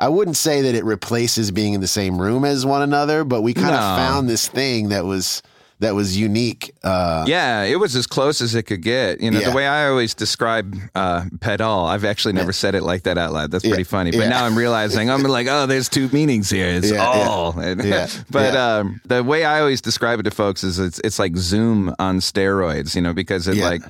I 0.00 0.08
wouldn't 0.08 0.36
say 0.36 0.62
that 0.62 0.74
it 0.74 0.84
replaces 0.84 1.50
being 1.52 1.72
in 1.74 1.80
the 1.80 1.86
same 1.86 2.20
room 2.20 2.44
as 2.44 2.66
one 2.66 2.82
another, 2.82 3.24
but 3.24 3.42
we 3.42 3.54
kind 3.54 3.68
of 3.68 3.80
No. 3.80 3.96
found 3.96 4.28
this 4.28 4.48
thing 4.48 4.88
that 4.90 5.04
was 5.04 5.42
that 5.80 5.94
was 5.94 6.18
unique. 6.18 6.74
Uh, 6.82 7.24
Yeah, 7.28 7.62
it 7.62 7.76
was 7.78 7.94
as 7.94 8.04
close 8.08 8.40
as 8.40 8.56
it 8.56 8.64
could 8.64 8.82
get. 8.82 9.20
You 9.20 9.30
know, 9.30 9.38
Yeah. 9.38 9.50
the 9.50 9.54
way 9.56 9.68
I 9.68 9.86
always 9.88 10.12
describe 10.12 10.74
uh, 10.96 11.26
pedal, 11.38 11.84
I've 11.84 12.04
actually 12.04 12.32
never 12.34 12.52
said 12.52 12.74
it 12.74 12.82
like 12.82 13.04
that 13.04 13.16
out 13.16 13.32
loud. 13.32 13.52
That's 13.52 13.64
pretty 13.64 13.84
funny. 13.84 14.10
But 14.10 14.22
Yeah. 14.22 14.28
now 14.30 14.44
I'm 14.44 14.58
realizing 14.58 15.08
I'm 15.08 15.22
like, 15.22 15.46
oh, 15.48 15.66
there's 15.66 15.88
two 15.88 16.08
meanings 16.08 16.50
here. 16.50 16.66
It's 16.66 16.90
Yeah, 16.90 16.96
yeah. 16.96 17.28
all. 17.28 17.56
And- 17.60 17.84
Yeah, 17.84 18.08
but 18.28 18.54
yeah. 18.54 18.76
Um, 18.78 19.00
the 19.06 19.22
way 19.22 19.44
I 19.44 19.60
always 19.60 19.80
describe 19.80 20.18
it 20.18 20.24
to 20.24 20.32
folks 20.32 20.64
is 20.64 20.80
it's 20.80 20.98
it's 21.04 21.20
like 21.20 21.36
Zoom 21.36 21.94
on 22.00 22.18
steroids. 22.18 22.96
You 22.96 23.02
know, 23.02 23.12
because 23.12 23.46
it 23.46 23.58
Yeah. 23.58 23.68
like 23.68 23.82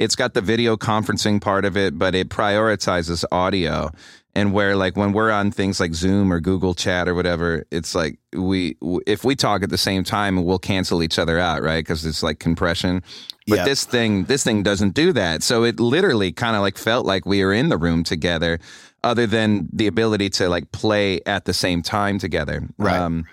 it's 0.00 0.16
got 0.16 0.32
the 0.32 0.40
video 0.40 0.78
conferencing 0.78 1.42
part 1.42 1.66
of 1.66 1.76
it, 1.76 1.98
but 1.98 2.14
it 2.14 2.30
prioritizes 2.30 3.22
audio. 3.30 3.90
And 4.34 4.54
where 4.54 4.74
like 4.74 4.96
when 4.96 5.12
we're 5.12 5.30
on 5.30 5.50
things 5.50 5.78
like 5.78 5.92
Zoom 5.92 6.32
or 6.32 6.40
Google 6.40 6.72
Chat 6.72 7.06
or 7.06 7.14
whatever, 7.14 7.66
it's 7.70 7.94
like 7.94 8.18
we 8.32 8.76
if 9.06 9.24
we 9.24 9.36
talk 9.36 9.62
at 9.62 9.68
the 9.68 9.76
same 9.76 10.02
time, 10.02 10.42
we'll 10.44 10.58
cancel 10.58 11.02
each 11.02 11.18
other 11.18 11.38
out, 11.38 11.62
right? 11.62 11.84
Because 11.84 12.06
it's 12.06 12.22
like 12.22 12.38
compression. 12.38 13.02
But 13.46 13.64
this 13.64 13.84
thing, 13.84 14.24
this 14.24 14.44
thing 14.44 14.62
doesn't 14.62 14.94
do 14.94 15.12
that. 15.12 15.42
So 15.42 15.64
it 15.64 15.80
literally 15.80 16.30
kind 16.30 16.54
of 16.54 16.62
like 16.62 16.78
felt 16.78 17.04
like 17.04 17.26
we 17.26 17.44
were 17.44 17.52
in 17.52 17.68
the 17.68 17.76
room 17.76 18.04
together, 18.04 18.60
other 19.02 19.26
than 19.26 19.68
the 19.72 19.88
ability 19.88 20.30
to 20.30 20.48
like 20.48 20.70
play 20.70 21.20
at 21.26 21.44
the 21.44 21.52
same 21.52 21.82
time 21.82 22.20
together. 22.20 22.68
Right. 22.78 22.96
Um, 22.96 23.26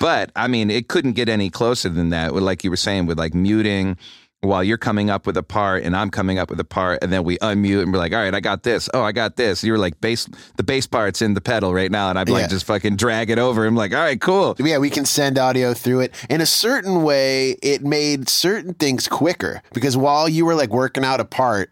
but 0.00 0.32
I 0.34 0.48
mean, 0.48 0.70
it 0.70 0.88
couldn't 0.88 1.12
get 1.12 1.28
any 1.28 1.48
closer 1.48 1.88
than 1.88 2.10
that. 2.10 2.34
With 2.34 2.42
like 2.42 2.64
you 2.64 2.70
were 2.70 2.76
saying, 2.76 3.06
with 3.06 3.18
like 3.18 3.34
muting 3.34 3.96
while 4.42 4.64
you're 4.64 4.78
coming 4.78 5.10
up 5.10 5.26
with 5.26 5.36
a 5.36 5.42
part 5.42 5.82
and 5.82 5.94
I'm 5.94 6.08
coming 6.10 6.38
up 6.38 6.48
with 6.48 6.58
a 6.60 6.64
part, 6.64 7.00
and 7.02 7.12
then 7.12 7.24
we 7.24 7.36
unmute 7.38 7.82
and 7.82 7.92
we're 7.92 7.98
like, 7.98 8.12
all 8.12 8.20
right, 8.20 8.34
I 8.34 8.40
got 8.40 8.62
this. 8.62 8.88
Oh, 8.94 9.02
I 9.02 9.12
got 9.12 9.36
this. 9.36 9.62
You 9.62 9.72
were 9.72 9.78
like, 9.78 10.00
bass, 10.00 10.26
the 10.56 10.62
bass 10.62 10.86
part's 10.86 11.20
in 11.20 11.34
the 11.34 11.42
pedal 11.42 11.74
right 11.74 11.90
now, 11.90 12.08
and 12.08 12.18
I'm 12.18 12.26
like, 12.26 12.42
Yeah. 12.42 12.46
just 12.48 12.64
fucking 12.64 12.96
drag 12.96 13.28
it 13.28 13.38
over. 13.38 13.66
I'm 13.66 13.76
like, 13.76 13.92
all 13.92 14.00
right, 14.00 14.20
cool. 14.20 14.56
yeah, 14.58 14.78
we 14.78 14.88
can 14.88 15.04
send 15.04 15.38
audio 15.38 15.74
through 15.74 16.00
it. 16.00 16.14
In 16.30 16.40
a 16.40 16.46
certain 16.46 17.02
way, 17.02 17.50
it 17.62 17.82
made 17.82 18.30
certain 18.30 18.72
things 18.74 19.08
quicker 19.08 19.60
because 19.74 19.94
while 19.96 20.26
you 20.28 20.46
were 20.46 20.54
like 20.54 20.70
working 20.70 21.04
out 21.04 21.20
a 21.20 21.26
part, 21.26 21.70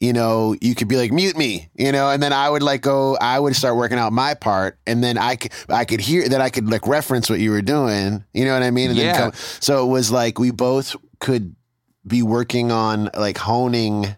you 0.00 0.12
know, 0.14 0.56
you 0.62 0.74
could 0.74 0.88
be 0.88 0.96
like, 0.96 1.12
mute 1.12 1.36
me, 1.36 1.68
you 1.74 1.92
know, 1.92 2.08
and 2.10 2.22
then 2.22 2.32
I 2.32 2.48
would 2.48 2.62
like 2.62 2.80
go, 2.80 3.16
I 3.20 3.38
would 3.38 3.54
start 3.56 3.76
working 3.76 3.98
out 3.98 4.12
my 4.12 4.32
part 4.34 4.78
and 4.86 5.04
then 5.04 5.16
I 5.18 5.36
could, 5.36 5.52
I 5.68 5.84
could 5.84 6.00
hear 6.00 6.26
that 6.28 6.40
I 6.40 6.48
could 6.50 6.68
like 6.70 6.86
reference 6.86 7.28
what 7.30 7.40
you 7.40 7.50
were 7.50 7.62
doing, 7.62 8.24
you 8.34 8.44
know 8.46 8.54
what 8.54 8.62
I 8.62 8.70
mean? 8.70 8.90
And 8.90 8.98
Yeah. 8.98 9.12
then 9.12 9.20
come, 9.30 9.32
so 9.60 9.86
it 9.86 9.90
was 9.90 10.10
like 10.10 10.38
we 10.38 10.50
both 10.50 10.96
could 11.20 11.54
be 12.06 12.22
working 12.22 12.70
on 12.72 13.10
like 13.16 13.38
honing 13.38 14.16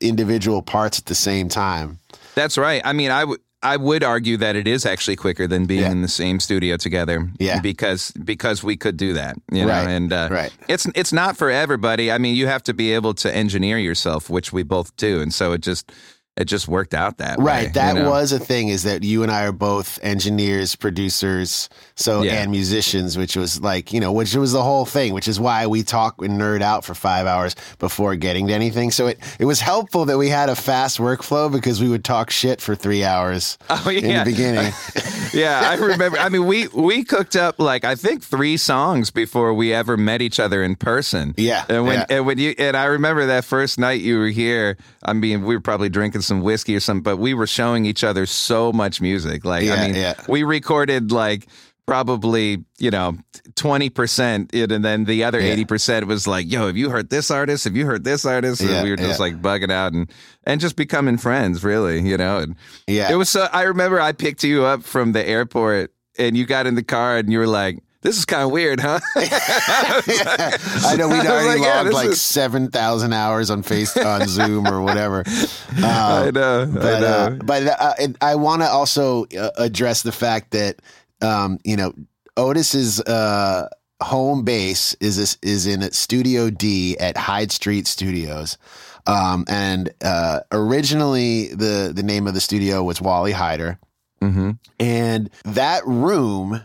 individual 0.00 0.62
parts 0.62 0.98
at 0.98 1.06
the 1.06 1.14
same 1.14 1.48
time. 1.48 1.98
That's 2.34 2.58
right. 2.58 2.82
I 2.84 2.92
mean, 2.92 3.10
I 3.10 3.24
would 3.24 3.40
I 3.62 3.78
would 3.78 4.04
argue 4.04 4.36
that 4.38 4.56
it 4.56 4.68
is 4.68 4.84
actually 4.84 5.16
quicker 5.16 5.46
than 5.46 5.64
being 5.64 5.80
Yeah. 5.82 5.90
in 5.90 6.02
the 6.02 6.08
same 6.08 6.38
studio 6.38 6.76
together. 6.76 7.30
Yeah. 7.38 7.60
because 7.60 8.10
because 8.22 8.62
we 8.62 8.76
could 8.76 8.96
do 8.98 9.14
that. 9.14 9.36
You 9.50 9.62
know, 9.62 9.68
Right, 9.72 9.88
and 9.88 10.12
uh, 10.12 10.28
right. 10.30 10.52
it's 10.68 10.86
it's 10.94 11.12
not 11.12 11.36
for 11.36 11.50
everybody. 11.50 12.12
I 12.12 12.18
mean, 12.18 12.34
you 12.36 12.46
have 12.46 12.62
to 12.64 12.74
be 12.74 12.92
able 12.92 13.14
to 13.14 13.34
engineer 13.34 13.78
yourself, 13.78 14.28
which 14.28 14.52
we 14.52 14.62
both 14.64 14.94
do, 14.96 15.20
and 15.22 15.32
so 15.32 15.52
it 15.52 15.62
just 15.62 15.90
it 16.36 16.46
just 16.46 16.66
worked 16.66 16.94
out 16.94 17.18
that 17.18 17.38
way. 17.38 17.44
Right. 17.44 17.74
That 17.74 17.94
you 17.96 18.02
know? 18.02 18.10
was 18.10 18.32
a 18.32 18.38
thing 18.40 18.68
is 18.68 18.82
that 18.82 19.04
you 19.04 19.22
and 19.22 19.30
I 19.30 19.44
are 19.44 19.52
both 19.52 20.00
engineers, 20.02 20.74
producers, 20.74 21.68
so 21.94 22.22
Yeah. 22.22 22.42
and 22.42 22.50
musicians, 22.50 23.16
which 23.16 23.36
was 23.36 23.60
like, 23.60 23.92
you 23.92 24.00
know, 24.00 24.10
which 24.10 24.34
was 24.34 24.50
the 24.52 24.62
whole 24.62 24.84
thing, 24.84 25.12
which 25.12 25.28
is 25.28 25.38
why 25.38 25.66
we 25.68 25.84
talk 25.84 26.20
and 26.20 26.40
nerd 26.40 26.60
out 26.60 26.84
for 26.84 26.94
five 26.94 27.26
hours 27.26 27.54
before 27.78 28.16
getting 28.16 28.48
to 28.48 28.52
anything. 28.52 28.90
So 28.90 29.06
it, 29.06 29.18
it 29.38 29.44
was 29.44 29.60
helpful 29.60 30.06
that 30.06 30.18
we 30.18 30.28
had 30.28 30.48
a 30.48 30.56
fast 30.56 30.98
workflow 30.98 31.52
because 31.52 31.80
we 31.80 31.88
would 31.88 32.04
talk 32.04 32.30
shit 32.30 32.60
for 32.60 32.74
three 32.74 33.04
hours 33.04 33.56
Oh, 33.70 33.88
in 33.88 34.02
the 34.02 34.22
beginning. 34.24 34.72
yeah, 35.32 35.62
I 35.64 35.74
remember. 35.76 36.18
I 36.18 36.28
mean, 36.30 36.46
we 36.46 36.66
we 36.68 37.04
cooked 37.04 37.36
up 37.36 37.58
like 37.60 37.84
I 37.84 37.94
think 37.94 38.22
three 38.24 38.56
songs 38.56 39.10
before 39.12 39.54
we 39.54 39.72
ever 39.72 39.96
met 39.96 40.20
each 40.20 40.40
other 40.40 40.62
in 40.64 40.74
person. 40.76 41.34
Yeah, 41.36 41.64
and 41.68 41.84
when 41.84 41.98
yeah. 42.00 42.06
and 42.16 42.26
when 42.26 42.38
you 42.38 42.54
and 42.58 42.76
I 42.76 42.86
remember 42.86 43.26
that 43.26 43.44
first 43.44 43.78
night 43.78 44.00
you 44.00 44.18
were 44.18 44.28
here. 44.28 44.76
I 45.06 45.12
mean, 45.12 45.44
we 45.44 45.54
were 45.54 45.60
probably 45.60 45.90
drinking 45.90 46.22
some 46.24 46.40
whiskey 46.42 46.74
or 46.74 46.80
something, 46.80 47.02
but 47.02 47.18
we 47.18 47.34
were 47.34 47.46
showing 47.46 47.86
each 47.86 48.02
other 48.02 48.26
so 48.26 48.72
much 48.72 49.00
music. 49.00 49.44
Like, 49.44 49.64
Yeah, 49.64 49.74
I 49.74 49.86
mean, 49.86 49.94
yeah. 49.96 50.14
we 50.28 50.42
recorded 50.42 51.12
like 51.12 51.46
probably 51.86 52.64
you 52.78 52.90
know 52.90 53.14
20% 53.56 54.54
it, 54.54 54.72
and 54.72 54.84
then 54.84 55.04
the 55.04 55.24
other 55.24 55.40
Yeah. 55.40 55.56
80% 55.56 56.04
was 56.04 56.26
like 56.26 56.50
yo 56.50 56.66
have 56.66 56.76
you 56.76 56.90
heard 56.90 57.10
this 57.10 57.30
artist 57.30 57.64
have 57.64 57.76
you 57.76 57.86
heard 57.86 58.04
this 58.04 58.24
artist 58.24 58.60
and 58.60 58.70
Yeah, 58.70 58.82
we 58.82 58.90
were 58.90 58.96
just 58.96 59.18
yeah. 59.20 59.26
like 59.26 59.42
bugging 59.42 59.70
out 59.70 59.92
and 59.92 60.10
and 60.44 60.60
just 60.60 60.76
becoming 60.76 61.18
friends 61.18 61.62
really 61.62 62.00
you 62.00 62.16
know 62.16 62.38
and 62.38 62.56
Yeah. 62.86 63.12
it 63.12 63.16
was 63.16 63.28
so 63.28 63.48
I 63.52 63.62
remember 63.62 64.00
I 64.00 64.12
picked 64.12 64.44
you 64.44 64.64
up 64.64 64.82
from 64.82 65.12
the 65.12 65.26
airport 65.26 65.92
and 66.18 66.36
you 66.36 66.46
got 66.46 66.66
in 66.66 66.74
the 66.74 66.82
car 66.82 67.16
and 67.18 67.30
you 67.32 67.38
were 67.38 67.46
like, 67.46 67.80
This 68.04 68.18
is 68.18 68.24
kind 68.26 68.42
of 68.42 68.50
weird, 68.52 68.80
huh? 68.80 69.00
I 69.16 70.94
know 70.98 71.08
we'd 71.08 71.26
already 71.26 71.58
like, 71.60 71.68
logged 71.74 71.88
this 71.88 71.94
like 71.94 72.08
is- 72.10 72.20
seven 72.20 72.70
thousand 72.70 73.12
hours 73.14 73.50
on 73.50 73.62
Face 73.62 73.96
on 73.96 74.28
Zoom 74.28 74.66
or 74.68 74.82
whatever. 74.82 75.24
Um, 75.26 75.74
I 75.84 76.30
know. 76.30 76.62
I 76.62 76.66
but 76.66 77.00
know. 77.00 77.06
uh, 77.06 77.30
but 77.30 77.62
uh, 77.66 77.94
I 78.20 78.34
want 78.36 78.62
to 78.62 78.68
also 78.68 79.24
uh, 79.38 79.50
address 79.56 80.02
the 80.02 80.12
fact 80.12 80.50
that 80.52 80.80
um, 81.22 81.58
you 81.64 81.76
know 81.76 81.94
Otis's 82.36 83.00
uh, 83.00 83.68
home 84.02 84.44
base 84.44 84.94
is 85.00 85.38
is 85.42 85.66
in 85.66 85.90
Studio 85.92 86.50
D 86.50 86.98
at 86.98 87.16
Hyde 87.16 87.52
Street 87.52 87.86
Studios. 87.86 88.58
Um, 89.06 89.44
and 89.48 89.90
uh, 90.02 90.40
originally, 90.52 91.48
the 91.48 91.92
the 91.94 92.02
name 92.02 92.26
of 92.26 92.34
the 92.34 92.40
studio 92.40 92.82
was 92.82 93.00
Wally 93.00 93.32
Heider, 93.32 93.78
hmm 94.20 94.52
and 94.80 95.30
that 95.44 95.86
room 95.86 96.62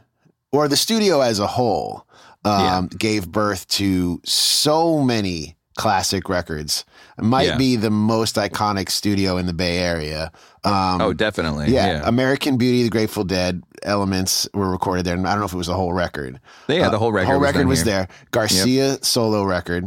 or 0.52 0.68
the 0.68 0.78
studio 0.78 1.22
as 1.22 1.40
a 1.40 1.48
whole 1.48 2.06
um, 2.46 2.62
Yeah. 2.62 2.82
gave 2.98 3.30
birth 3.32 3.68
to 3.68 4.22
so 4.26 5.00
many 5.04 5.56
classic 5.76 6.28
records. 6.30 6.86
It 7.18 7.24
might 7.24 7.48
Yeah. 7.48 7.58
be 7.58 7.76
the 7.76 7.90
most 7.90 8.36
iconic 8.36 8.90
studio 8.90 9.38
in 9.38 9.46
the 9.46 9.54
Bay 9.54 9.78
Area. 9.80 10.32
Um, 10.64 11.02
Oh, 11.02 11.14
definitely. 11.14 11.72
yeah, 11.74 11.88
Yeah. 11.88 12.02
American 12.06 12.58
Beauty, 12.58 12.84
The 12.84 12.90
Grateful 12.90 13.24
Dead 13.24 13.62
elements 13.84 14.48
were 14.54 14.70
recorded 14.70 15.06
there. 15.06 15.16
And 15.16 15.26
I 15.28 15.32
don't 15.32 15.40
know 15.40 15.46
if 15.46 15.54
it 15.54 15.58
was 15.58 15.68
the 15.68 15.74
whole 15.76 15.94
record. 15.94 16.40
Yeah, 16.68 16.90
the 16.90 16.98
whole 17.00 17.12
record. 17.14 17.28
The 17.28 17.32
whole 17.32 17.40
was 17.40 17.48
record 17.48 17.60
done 17.60 17.68
was 17.68 17.84
there. 17.86 18.08
Garcia 18.32 18.98
solo 19.02 19.44
record 19.44 19.86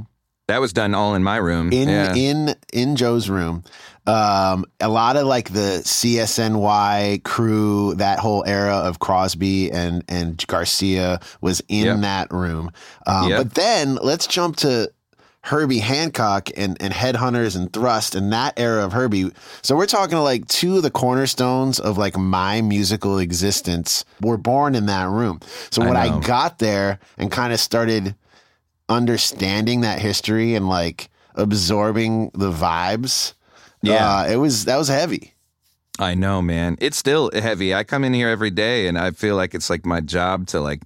That 0.49 0.61
was 0.61 0.73
done 0.73 0.95
all 0.95 1.15
in 1.15 1.23
my 1.23 1.37
room. 1.37 1.73
in 1.73 1.89
yeah. 1.89 2.15
in 2.15 2.55
in 2.73 2.97
Joe's 2.97 3.29
room. 3.31 3.63
Um, 4.07 4.65
a 4.81 4.89
lot 4.89 5.17
of 5.17 5.27
like 5.27 5.53
the 5.53 5.81
CSNY 5.85 7.23
crew, 7.23 7.95
that 7.97 8.19
whole 8.19 8.43
era 8.47 8.75
of 8.77 8.99
Crosby 8.99 9.71
and 9.71 10.03
and 10.09 10.45
Garcia 10.49 11.21
was 11.41 11.63
in 11.69 11.85
Yep. 11.87 12.01
that 12.01 12.33
room. 12.33 12.71
Um, 13.07 13.29
Yep. 13.31 13.39
But 13.39 13.55
then 13.55 13.95
let's 14.03 14.27
jump 14.27 14.57
to 14.57 14.91
Herbie 15.45 15.79
Hancock 15.79 16.51
and 16.57 16.77
and 16.81 16.93
Headhunters 16.93 17.55
and 17.57 17.73
Thrust 17.73 18.15
and 18.17 18.33
that 18.33 18.55
era 18.59 18.85
of 18.85 18.93
Herbie. 18.93 19.31
So 19.63 19.77
we're 19.77 19.87
talking 19.87 20.19
like 20.19 20.49
two 20.49 20.79
of 20.79 20.83
the 20.83 20.91
cornerstones 20.91 21.79
of 21.79 21.97
like 21.97 22.17
my 22.17 22.61
musical 22.61 23.19
existence 23.19 24.05
were 24.21 24.37
born 24.37 24.75
in 24.75 24.87
that 24.87 25.09
room. 25.09 25.41
So 25.71 25.81
when 25.85 25.97
I, 25.97 26.09
know. 26.09 26.21
got 26.21 26.59
there 26.59 26.99
and 27.19 27.31
kind 27.31 27.53
of 27.53 27.61
started 27.61 28.15
understanding 28.89 29.83
that 29.83 29.99
history 30.01 30.55
and 30.55 30.69
like 30.69 31.09
absorbing 31.35 32.31
the 32.35 32.51
vibes, 32.53 33.35
Yeah. 33.83 34.19
uh, 34.19 34.27
it 34.29 34.37
was 34.37 34.65
that 34.67 34.77
was 34.77 34.89
heavy. 34.89 35.35
I 35.99 36.15
know, 36.15 36.41
man. 36.41 36.77
It's 36.81 36.97
still 36.97 37.31
heavy. 37.33 37.75
I 37.75 37.85
come 37.85 38.05
in 38.05 38.15
here 38.15 38.29
every 38.29 38.51
day 38.51 38.89
and 38.89 38.99
I 38.99 39.11
feel 39.11 39.37
like 39.37 39.55
it's 39.55 39.69
like 39.69 39.85
my 39.85 40.01
job 40.01 40.47
to 40.49 40.61
like, 40.61 40.83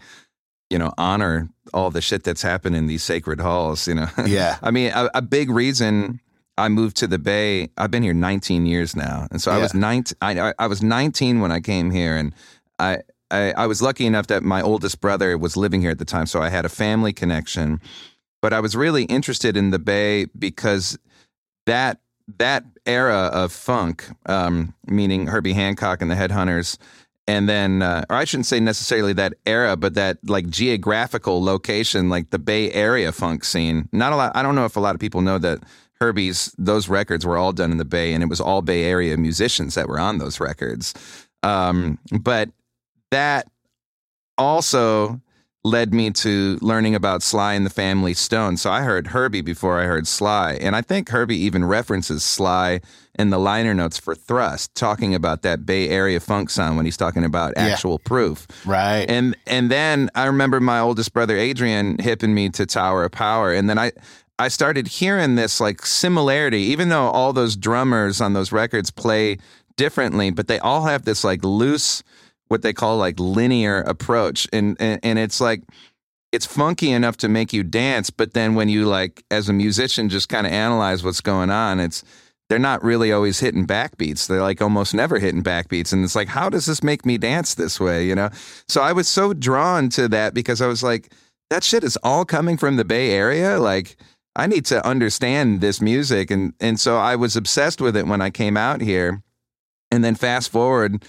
you 0.69 0.79
know, 0.79 0.93
honor 0.99 1.49
all 1.73 1.91
the 1.91 2.01
shit 2.01 2.25
that's 2.25 2.43
happened 2.43 2.75
in 2.75 2.87
these 2.87 3.03
sacred 3.03 3.41
halls, 3.41 3.87
you 3.87 3.95
know. 3.95 4.09
Yeah. 4.27 4.59
I 4.63 4.71
mean, 4.71 4.91
a, 4.93 5.09
a 5.15 5.23
big 5.23 5.49
reason 5.49 6.21
I 6.59 6.69
moved 6.69 6.97
to 6.99 7.07
the 7.07 7.19
Bay, 7.19 7.69
I've 7.77 7.91
been 7.91 8.03
here 8.03 8.15
19 8.15 8.67
years 8.67 8.97
now. 8.97 9.29
And 9.31 9.41
so 9.41 9.53
I 9.53 9.59
was 9.59 9.75
19 9.75 10.17
I, 10.21 10.49
I 10.51 10.55
I 10.59 10.67
was 10.67 10.83
19 10.83 11.41
when 11.41 11.53
I 11.53 11.61
came 11.61 11.91
here 11.91 12.17
and 12.17 12.35
I, 12.79 12.99
I 13.31 13.53
I 13.53 13.67
was 13.67 13.81
lucky 13.83 14.07
enough 14.07 14.27
that 14.27 14.43
my 14.43 14.61
oldest 14.61 15.01
brother 15.01 15.39
was 15.39 15.57
living 15.57 15.81
here 15.81 15.91
at 15.91 15.99
the 15.99 16.05
time, 16.05 16.27
so 16.27 16.43
I 16.43 16.49
had 16.49 16.65
a 16.65 16.69
family 16.69 17.13
connection. 17.13 17.81
But 18.43 18.53
I 18.53 18.61
was 18.61 18.75
really 18.77 19.05
interested 19.05 19.57
in 19.57 19.71
the 19.71 19.79
Bay 19.79 20.27
because 20.39 20.99
that 21.67 22.01
that 22.39 22.65
era 22.85 23.31
of 23.33 23.53
funk, 23.53 24.05
um, 24.27 24.75
meaning 24.87 25.27
Herbie 25.29 25.53
Hancock 25.53 26.03
and 26.03 26.11
the 26.11 26.15
Headhunters, 26.15 26.79
and 27.29 27.49
then, 27.49 27.83
uh, 27.83 28.05
or 28.09 28.17
I 28.17 28.25
shouldn't 28.25 28.47
say 28.47 28.61
necessarily 28.61 29.13
that 29.15 29.35
era, 29.45 29.77
but 29.77 29.95
that 29.95 30.19
like 30.29 30.49
geographical 30.49 31.43
location, 31.43 32.09
like 32.09 32.31
the 32.31 32.39
Bay 32.39 32.71
Area 32.73 33.11
funk 33.11 33.45
scene. 33.45 33.89
Not 33.93 34.13
a 34.13 34.17
lot. 34.17 34.33
I 34.37 34.43
don't 34.43 34.55
know 34.55 34.65
if 34.65 34.77
a 34.77 34.81
lot 34.81 34.95
of 34.95 35.01
people 35.01 35.23
know 35.23 35.39
that 35.39 35.61
Herbie's 36.01 36.55
those 36.59 36.89
records 36.89 37.27
were 37.27 37.37
all 37.37 37.53
done 37.53 37.73
in 37.73 37.79
the 37.79 37.85
Bay, 37.85 38.13
and 38.13 38.23
it 38.23 38.29
was 38.29 38.41
all 38.41 38.63
Bay 38.63 38.85
Area 38.85 39.17
musicians 39.17 39.75
that 39.75 39.89
were 39.89 39.99
on 39.99 40.19
those 40.19 40.39
records. 40.39 40.95
Um, 41.43 41.99
but 42.21 42.51
that 43.11 43.49
also 44.39 45.21
led 45.67 45.93
me 45.93 46.11
to 46.13 46.59
learning 46.63 46.95
about 46.95 47.23
Sly 47.23 47.55
and 47.55 47.67
the 47.67 47.71
Family 47.71 48.15
Stone. 48.15 48.57
So 48.57 48.71
I 48.71 48.83
heard 48.83 49.09
Herbie 49.09 49.41
before 49.41 49.81
I 49.81 49.85
heard 49.85 50.07
Sly. 50.07 50.55
And 50.61 50.77
I 50.77 50.81
think 50.81 51.09
Herbie 51.09 51.37
even 51.39 51.65
references 51.65 52.23
Sly 52.23 52.81
in 53.19 53.31
the 53.31 53.39
liner 53.39 53.75
notes 53.75 53.99
for 53.99 54.15
Thrust, 54.15 54.75
talking 54.77 55.15
about 55.15 55.43
that 55.43 55.67
Bay 55.67 55.89
Area 55.89 56.21
funk 56.21 56.51
sound 56.51 56.77
when 56.77 56.85
he's 56.85 56.97
talking 56.97 57.25
about 57.25 57.55
Yeah. 57.57 57.65
actual 57.67 57.99
proof. 57.99 58.47
Right. 58.65 59.07
And 59.09 59.37
and 59.47 59.69
then 59.71 60.09
I 60.15 60.27
remember 60.27 60.61
my 60.61 60.79
oldest 60.79 61.13
brother 61.13 61.37
Adrian 61.37 61.99
hipping 61.99 62.33
me 62.33 62.49
to 62.51 62.65
Tower 62.65 63.05
of 63.05 63.11
Power. 63.13 63.53
And 63.53 63.69
then 63.69 63.79
I 63.79 63.91
I 64.39 64.49
started 64.49 64.87
hearing 64.87 65.35
this 65.35 65.61
like 65.61 65.85
similarity, 65.85 66.61
even 66.61 66.91
though 66.91 67.09
all 67.11 67.33
those 67.33 67.57
drummers 67.57 68.21
on 68.21 68.35
those 68.35 68.53
records 68.53 68.91
play 68.93 69.39
differently, 69.77 70.31
but 70.31 70.47
they 70.47 70.59
all 70.61 70.85
have 70.85 71.05
this 71.07 71.25
like 71.25 71.43
loose, 71.43 72.03
what 72.49 72.63
they 72.63 72.73
call 72.73 72.97
like 72.97 73.19
linear 73.19 73.81
approach. 73.83 74.49
And 74.53 74.77
and, 74.81 75.01
and 75.03 75.19
it's 75.19 75.41
like 75.41 75.63
it's 76.33 76.47
funky 76.47 76.91
enough 76.91 77.17
to 77.19 77.29
make 77.29 77.53
you 77.53 77.63
dance, 77.63 78.11
but 78.11 78.35
then 78.35 78.55
when 78.55 78.69
you 78.69 78.85
like 78.85 79.25
as 79.31 79.49
a 79.49 79.53
musician 79.53 80.09
just 80.09 80.29
kind 80.29 80.47
of 80.47 80.53
analyze 80.53 81.03
what's 81.03 81.21
going 81.21 81.51
on, 81.51 81.81
it's 81.81 82.05
they're 82.49 82.59
not 82.59 82.85
really 82.85 83.13
always 83.13 83.41
hitting 83.41 83.67
backbeats. 83.67 84.27
They're 84.27 84.43
like 84.43 84.63
almost 84.63 84.95
never 84.95 85.19
hitting 85.19 85.43
backbeats. 85.43 85.93
And 85.93 86.05
it's 86.05 86.15
like, 86.15 86.29
how 86.29 86.49
does 86.49 86.67
this 86.67 86.83
make 86.83 87.05
me 87.05 87.19
dance 87.19 87.55
this 87.55 87.81
way? 87.81 88.07
You 88.07 88.15
know? 88.15 88.31
So 88.69 88.83
I 88.83 88.93
was 88.93 89.09
so 89.09 89.33
drawn 89.33 89.89
to 89.91 90.09
that 90.09 90.33
because 90.33 90.61
I 90.61 90.67
was 90.67 90.83
like, 90.83 91.13
that 91.51 91.65
shit 91.65 91.83
is 91.83 91.99
all 92.03 92.25
coming 92.25 92.57
from 92.57 92.77
the 92.77 92.85
Bay 92.85 93.11
Area. 93.11 93.59
Like, 93.59 93.97
I 94.37 94.47
need 94.47 94.65
to 94.67 94.87
understand 94.87 95.61
this 95.61 95.81
music. 95.81 96.31
And 96.31 96.53
and 96.61 96.79
so 96.79 96.99
I 96.99 97.17
was 97.17 97.37
obsessed 97.37 97.81
with 97.81 97.97
it 97.97 98.07
when 98.07 98.21
I 98.21 98.31
came 98.31 98.57
out 98.57 98.81
here. 98.81 99.23
And 99.91 100.05
then 100.05 100.17
fast 100.17 100.51
forward, 100.51 101.05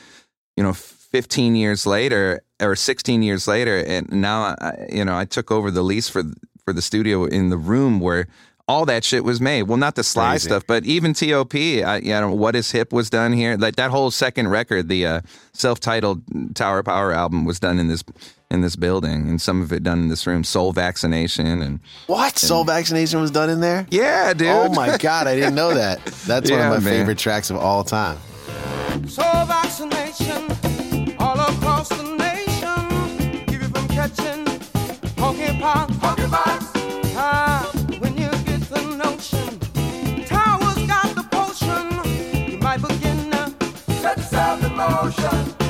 you 0.55 0.63
know, 0.63 0.73
15 1.11 1.55
years 1.55 1.85
later 1.85 2.41
or 2.61 2.75
16 2.75 3.21
years 3.21 3.47
later, 3.47 3.77
and 3.85 4.11
now 4.11 4.55
I, 4.59 4.87
you 4.89 5.05
know, 5.05 5.17
I 5.17 5.25
took 5.25 5.51
over 5.51 5.71
the 5.71 5.83
lease 5.83 6.09
for 6.09 6.23
for 6.65 6.73
the 6.73 6.81
studio 6.81 7.25
in 7.25 7.49
the 7.49 7.57
room 7.57 7.99
where 7.99 8.27
all 8.67 8.85
that 8.85 9.05
shit 9.05 9.23
was 9.23 9.39
made. 9.39 9.63
Well, 9.63 9.77
not 9.77 9.95
the 9.95 10.03
Sly 10.03 10.31
Crazy. 10.31 10.49
stuff, 10.49 10.63
but 10.67 10.83
even 10.85 11.13
Top. 11.13 11.55
I, 11.55 11.99
you 12.03 12.09
know, 12.11 12.33
what 12.33 12.53
is 12.55 12.71
hip 12.71 12.91
was 12.91 13.09
done 13.09 13.31
here. 13.31 13.55
Like 13.55 13.77
that 13.77 13.91
whole 13.91 14.11
second 14.11 14.49
record, 14.49 14.89
the 14.89 15.05
uh, 15.05 15.21
self-titled 15.53 16.55
Tower 16.55 16.83
Power 16.83 17.13
album, 17.13 17.45
was 17.45 17.59
done 17.61 17.79
in 17.79 17.87
this 17.87 18.03
in 18.51 18.61
this 18.61 18.75
building, 18.75 19.29
and 19.29 19.41
some 19.41 19.61
of 19.61 19.71
it 19.71 19.83
done 19.83 19.99
in 19.99 20.07
this 20.09 20.27
room. 20.27 20.43
Soul 20.43 20.73
Vaccination 20.73 21.61
and 21.61 21.79
what 22.07 22.37
soul 22.37 22.63
vaccination 22.65 23.21
was 23.21 23.31
done 23.31 23.49
in 23.49 23.61
there? 23.61 23.85
yeah, 23.91 24.33
dude. 24.33 24.47
Oh 24.49 24.69
my 24.73 24.97
god, 24.97 25.27
I 25.27 25.35
didn't 25.35 25.55
know 25.55 25.73
that. 25.73 26.03
That's 26.27 26.49
Yeah, 26.49 26.67
one 26.69 26.77
of 26.77 26.83
my 26.83 26.89
man. 26.89 26.99
favorite 26.99 27.17
tracks 27.17 27.49
of 27.49 27.55
all 27.57 27.83
time. 27.85 28.17
Soul 29.07 29.45
vaccination 29.45 30.47
Keep 34.07 34.19
you 34.19 34.25
from 34.25 34.45
catching 34.45 34.45
monkeypox. 35.15 35.87
Monkeypox. 35.99 37.13
Ah, 37.17 37.69
when 37.99 38.17
you 38.17 38.29
get 38.45 38.61
the 38.69 38.81
notion, 38.95 39.59
Towers 40.25 40.87
got 40.87 41.15
the 41.15 41.23
potion. 41.29 42.51
You 42.51 42.57
might 42.59 42.81
begin 42.81 43.31
to 43.31 43.53
set 44.01 44.17
yourself 44.17 44.63
in 44.63 44.75
motion. 44.75 45.66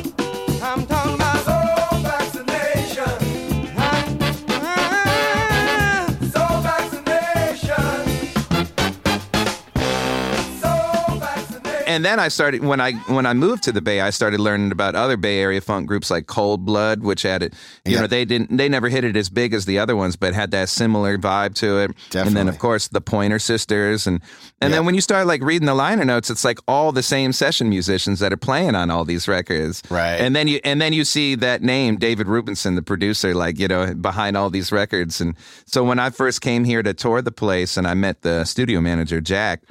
And 11.98 12.06
then 12.06 12.20
I 12.20 12.28
started 12.28 12.64
when 12.64 12.80
I 12.80 12.92
when 13.08 13.26
I 13.26 13.34
moved 13.34 13.64
to 13.64 13.72
the 13.72 13.82
Bay, 13.82 14.02
I 14.02 14.12
started 14.12 14.40
learning 14.40 14.72
about 14.72 14.94
other 14.94 15.18
Bay 15.18 15.40
Area 15.40 15.60
funk 15.60 15.88
groups 15.88 16.12
like 16.12 16.28
Cold 16.28 16.64
Blood, 16.64 17.02
which 17.02 17.24
had 17.24 17.42
it. 17.42 17.56
You 17.86 17.98
know, 18.00 18.06
they 18.06 18.24
didn't 18.24 18.56
they 18.56 18.70
never 18.70 18.88
hit 18.88 19.04
it 19.04 19.16
as 19.16 19.32
big 19.32 19.52
as 19.52 19.66
the 19.66 19.80
other 19.80 19.96
ones, 19.96 20.16
but 20.16 20.36
had 20.36 20.52
that 20.52 20.70
similar 20.70 21.18
vibe 21.18 21.56
to 21.56 21.80
it. 21.80 21.92
And 22.14 22.36
then 22.36 22.48
of 22.50 22.60
course 22.60 22.88
the 22.88 23.02
Pointer 23.02 23.40
Sisters, 23.40 24.06
and 24.06 24.22
and 24.62 24.72
then 24.72 24.86
when 24.86 24.94
you 24.94 25.02
start 25.02 25.26
like 25.26 25.42
reading 25.42 25.66
the 25.66 25.74
liner 25.74 26.06
notes, 26.06 26.30
it's 26.30 26.46
like 26.46 26.60
all 26.68 26.92
the 26.92 27.02
same 27.02 27.34
session 27.34 27.68
musicians 27.68 28.20
that 28.20 28.32
are 28.32 28.38
playing 28.38 28.76
on 28.76 28.92
all 28.92 29.04
these 29.04 29.28
records. 29.28 29.82
Right. 29.90 30.18
And 30.18 30.36
then 30.36 30.48
you 30.48 30.60
and 30.64 30.80
then 30.80 30.94
you 30.94 31.04
see 31.04 31.34
that 31.34 31.64
name, 31.64 31.96
David 31.96 32.28
Rubinson, 32.28 32.76
the 32.76 32.84
producer, 32.84 33.34
like 33.34 33.58
you 33.58 33.68
know 33.68 33.96
behind 33.96 34.38
all 34.38 34.52
these 34.52 34.72
records. 34.72 35.20
And 35.20 35.36
so 35.66 35.84
when 35.84 35.98
I 35.98 36.12
first 36.12 36.42
came 36.42 36.64
here 36.64 36.84
to 36.84 36.94
tour 36.94 37.24
the 37.24 37.32
place, 37.32 37.76
and 37.76 37.88
I 37.88 37.96
met 37.96 38.22
the 38.22 38.46
studio 38.46 38.82
manager 38.82 39.20
Jack 39.20 39.64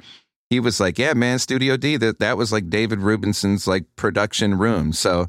he 0.49 0.59
was 0.59 0.79
like, 0.79 0.97
"Yeah, 0.97 1.13
man, 1.13 1.39
Studio 1.39 1.77
D. 1.77 1.97
That 1.97 2.19
that 2.19 2.37
was 2.37 2.51
like 2.51 2.69
David 2.69 2.99
Rubinson's 2.99 3.67
like 3.67 3.85
production 3.95 4.57
room. 4.57 4.93
So, 4.93 5.27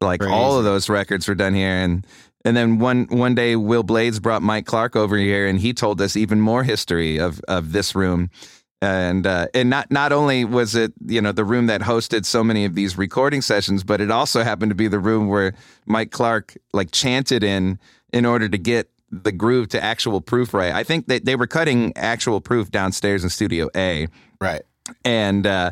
like 0.00 0.22
all 0.22 0.58
of 0.58 0.64
those 0.64 0.88
records 0.88 1.28
were 1.28 1.34
done 1.34 1.54
here, 1.54 1.76
and 1.76 2.06
and 2.44 2.56
then 2.56 2.78
one 2.78 3.06
one 3.10 3.34
day, 3.34 3.56
Will 3.56 3.82
Blades 3.82 4.20
brought 4.20 4.42
Mike 4.42 4.66
Clark 4.66 4.96
over 4.96 5.16
here, 5.16 5.46
and 5.46 5.60
he 5.60 5.72
told 5.72 6.00
us 6.00 6.16
even 6.16 6.40
more 6.40 6.62
history 6.62 7.18
of 7.18 7.40
of 7.48 7.72
this 7.72 7.94
room. 7.94 8.30
And 8.82 9.26
uh, 9.26 9.46
and 9.54 9.70
not 9.70 9.90
not 9.90 10.12
only 10.12 10.44
was 10.44 10.74
it 10.74 10.92
you 11.06 11.22
know 11.22 11.32
the 11.32 11.44
room 11.44 11.66
that 11.66 11.80
hosted 11.80 12.26
so 12.26 12.44
many 12.44 12.66
of 12.66 12.74
these 12.74 12.98
recording 12.98 13.40
sessions, 13.40 13.82
but 13.82 14.00
it 14.00 14.10
also 14.10 14.42
happened 14.42 14.70
to 14.70 14.74
be 14.74 14.88
the 14.88 14.98
room 14.98 15.28
where 15.28 15.54
Mike 15.86 16.10
Clark 16.10 16.54
like 16.74 16.90
chanted 16.90 17.42
in 17.42 17.78
in 18.12 18.26
order 18.26 18.48
to 18.48 18.58
get 18.58 18.90
the 19.22 19.32
groove 19.32 19.68
to 19.68 19.82
actual 19.82 20.20
proof 20.20 20.52
right. 20.54 20.72
I 20.72 20.82
think 20.82 21.06
that 21.06 21.24
they 21.24 21.36
were 21.36 21.46
cutting 21.46 21.92
actual 21.96 22.40
proof 22.40 22.70
downstairs 22.70 23.22
in 23.24 23.30
Studio 23.30 23.68
A 23.76 24.08
Right. 24.40 24.62
and 25.04 25.46
uh, 25.46 25.70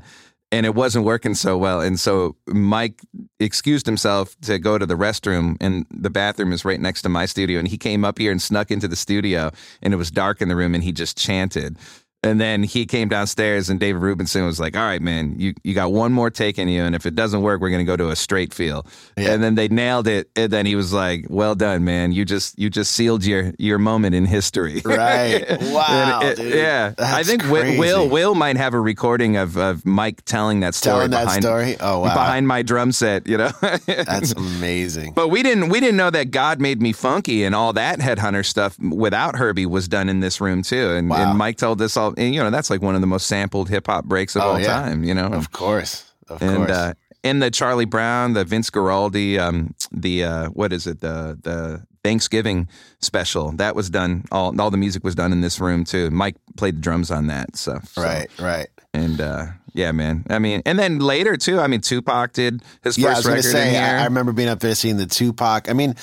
and 0.51 0.67
it 0.67 0.75
wasn't 0.75 1.07
working 1.07 1.35
so 1.35 1.57
well. 1.57 1.81
And 1.81 1.99
so 1.99 2.37
Mike 2.47 3.01
excused 3.41 3.87
himself 3.87 4.37
to 4.43 4.59
go 4.59 4.77
to 4.77 4.85
the 4.85 4.95
restroom, 4.95 5.57
and 5.61 5.87
the 5.91 6.11
bathroom 6.11 6.53
is 6.53 6.65
right 6.65 6.79
next 6.81 7.03
to 7.03 7.09
my 7.09 7.25
studio. 7.25 7.59
And 7.59 7.67
he 7.67 7.79
came 7.79 8.05
up 8.05 8.19
here 8.19 8.31
and 8.31 8.41
snuck 8.41 8.71
into 8.71 8.87
the 8.87 8.97
studio, 8.97 9.51
and 9.81 9.95
it 9.95 9.97
was 9.97 10.11
dark 10.11 10.43
in 10.43 10.49
the 10.49 10.57
room, 10.57 10.75
and 10.75 10.85
he 10.85 10.93
just 10.93 11.17
chanted. 11.17 11.79
And 12.25 12.41
then 12.41 12.63
he 12.63 12.87
came 12.87 13.09
downstairs, 13.09 13.69
and 13.69 13.81
David 13.81 14.01
Rubinson 14.01 14.47
was 14.47 14.61
like, 14.61 14.77
"All 14.77 14.83
right, 14.85 15.03
man, 15.03 15.35
you, 15.41 15.55
you 15.65 15.75
got 15.75 15.91
one 15.91 16.13
more 16.13 16.31
take 16.31 16.57
in 16.57 16.69
you, 16.69 16.83
and 16.85 16.95
if 16.95 17.05
it 17.05 17.17
doesn't 17.17 17.43
work, 17.43 17.61
we're 17.61 17.71
going 17.71 17.85
to 17.85 17.85
go 17.85 17.97
to 17.97 18.11
a 18.11 18.17
straight 18.17 18.55
feel." 18.55 18.87
Yeah. 19.19 19.33
And 19.33 19.43
then 19.43 19.57
they 19.57 19.67
nailed 19.67 20.07
it, 20.07 20.31
and 20.37 20.53
then 20.53 20.65
he 20.65 20.77
was 20.77 20.93
like, 20.93 21.27
"Well 21.29 21.57
done, 21.57 21.85
man. 21.85 22.13
You 22.13 22.25
just 22.25 22.57
you 22.57 22.71
just 22.71 22.93
sealed 22.93 23.25
your 23.25 23.53
your 23.59 23.79
moment 23.79 24.15
in 24.15 24.27
history." 24.27 24.83
Right. 24.93 25.45
Wow, 25.61 26.21
it- 26.23 26.37
dude. 26.37 26.55
Yeah, 26.55 26.93
I 26.99 27.25
think 27.25 27.43
Will, 27.45 27.63
crazy. 27.63 27.79
Will 27.81 28.09
Will 28.09 28.35
might 28.37 28.57
have 28.57 28.73
a 28.75 28.81
recording 28.81 29.37
of, 29.37 29.57
of 29.57 29.85
Mike 29.85 30.25
telling 30.25 30.61
that 30.61 30.75
story 30.77 31.09
Telling 31.09 31.11
that 31.11 31.25
behind 31.25 31.43
story? 31.43 31.77
Oh, 31.81 32.01
wow. 32.01 32.15
behind 32.15 32.47
my 32.47 32.63
drum 32.63 32.93
set. 32.93 33.27
You 33.27 33.39
know, 33.39 33.51
That's 33.87 34.31
amazing. 34.37 35.15
But 35.15 35.29
we 35.29 35.43
didn't 35.43 35.71
we 35.71 35.81
didn't 35.81 35.97
know 35.97 36.11
that 36.11 36.31
God 36.31 36.61
made 36.61 36.81
me 36.81 36.93
funky 36.93 37.43
and 37.43 37.53
all 37.55 37.73
that 37.73 37.99
headhunter 37.99 38.47
stuff 38.47 38.79
without 38.79 39.35
Herbie 39.35 39.67
was 39.67 39.89
done 39.89 40.09
in 40.09 40.21
this 40.21 40.41
room 40.41 40.63
too. 40.63 40.91
And, 40.91 41.11
Wow. 41.11 41.31
and 41.31 41.39
Mike 41.39 41.57
told 41.57 41.83
us 41.83 41.97
all 41.97 42.12
and 42.19 42.35
you 42.35 42.43
know, 42.43 42.51
that's 42.51 42.71
like 42.71 42.83
one 42.83 42.95
of 42.95 43.01
the 43.01 43.07
most 43.07 43.27
sampled 43.27 43.69
hip 43.69 43.87
hop 43.87 44.05
breaks 44.05 44.37
of 44.37 44.43
Oh, 44.43 44.47
all 44.53 44.61
yeah. 44.61 44.67
time, 44.83 45.05
you 45.05 45.15
know. 45.15 45.27
Of 45.27 45.53
course. 45.53 46.13
Of 46.29 46.43
and 46.43 46.57
course. 46.57 46.71
uh 46.71 46.93
and 47.25 47.41
the 47.41 47.51
Charlie 47.53 47.85
Brown, 47.85 48.33
the 48.33 48.45
Vince 48.45 48.69
Guaraldi, 48.71 49.39
um, 49.39 49.75
the 49.93 50.25
uh, 50.25 50.47
what 50.49 50.73
is 50.73 50.87
it, 50.89 51.01
the 51.01 51.39
the 51.43 51.87
Thanksgiving 52.03 52.67
special 53.01 53.53
that 53.53 53.77
was 53.77 53.89
done. 53.91 54.25
All 54.33 54.61
all 54.61 54.71
the 54.73 54.77
music 54.77 55.05
was 55.05 55.15
done 55.15 55.31
in 55.33 55.41
this 55.41 55.61
room 55.61 55.85
too. 55.85 56.11
Mike 56.11 56.35
played 56.57 56.77
the 56.79 56.81
drums 56.81 57.13
on 57.13 57.29
that, 57.29 57.57
so, 57.57 57.79
so- 57.85 58.03
right, 58.03 58.29
right. 58.41 58.67
And 58.95 59.21
uh, 59.21 59.47
yeah, 59.73 59.93
man. 59.93 60.25
I 60.31 60.39
mean, 60.41 60.63
and 60.67 60.79
then 60.79 60.99
later 60.99 61.37
too. 61.37 61.61
I 61.61 61.67
mean, 61.69 61.81
Tupac 61.81 62.33
did 62.33 62.63
his 62.83 62.99
Yeah, 62.99 63.11
I 63.11 63.15
first 63.15 63.19
was 63.19 63.25
gonna 63.27 63.37
record 63.37 63.53
say. 63.53 63.71
here. 63.71 63.81
I, 63.81 64.01
I 64.01 64.05
remember 64.05 64.33
being 64.33 64.49
up 64.49 64.59
there 64.61 64.75
seeing 64.75 64.97
the 64.97 65.07
Tupac. 65.07 65.71
I 65.71 65.73
mean, 65.75 65.95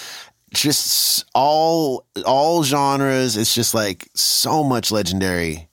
just 0.54 1.26
all 1.36 2.06
all 2.26 2.64
genres. 2.64 3.38
It's 3.38 3.54
just 3.54 3.74
like 3.74 4.08
so 4.16 4.64
much 4.64 4.92
legendary 4.92 5.69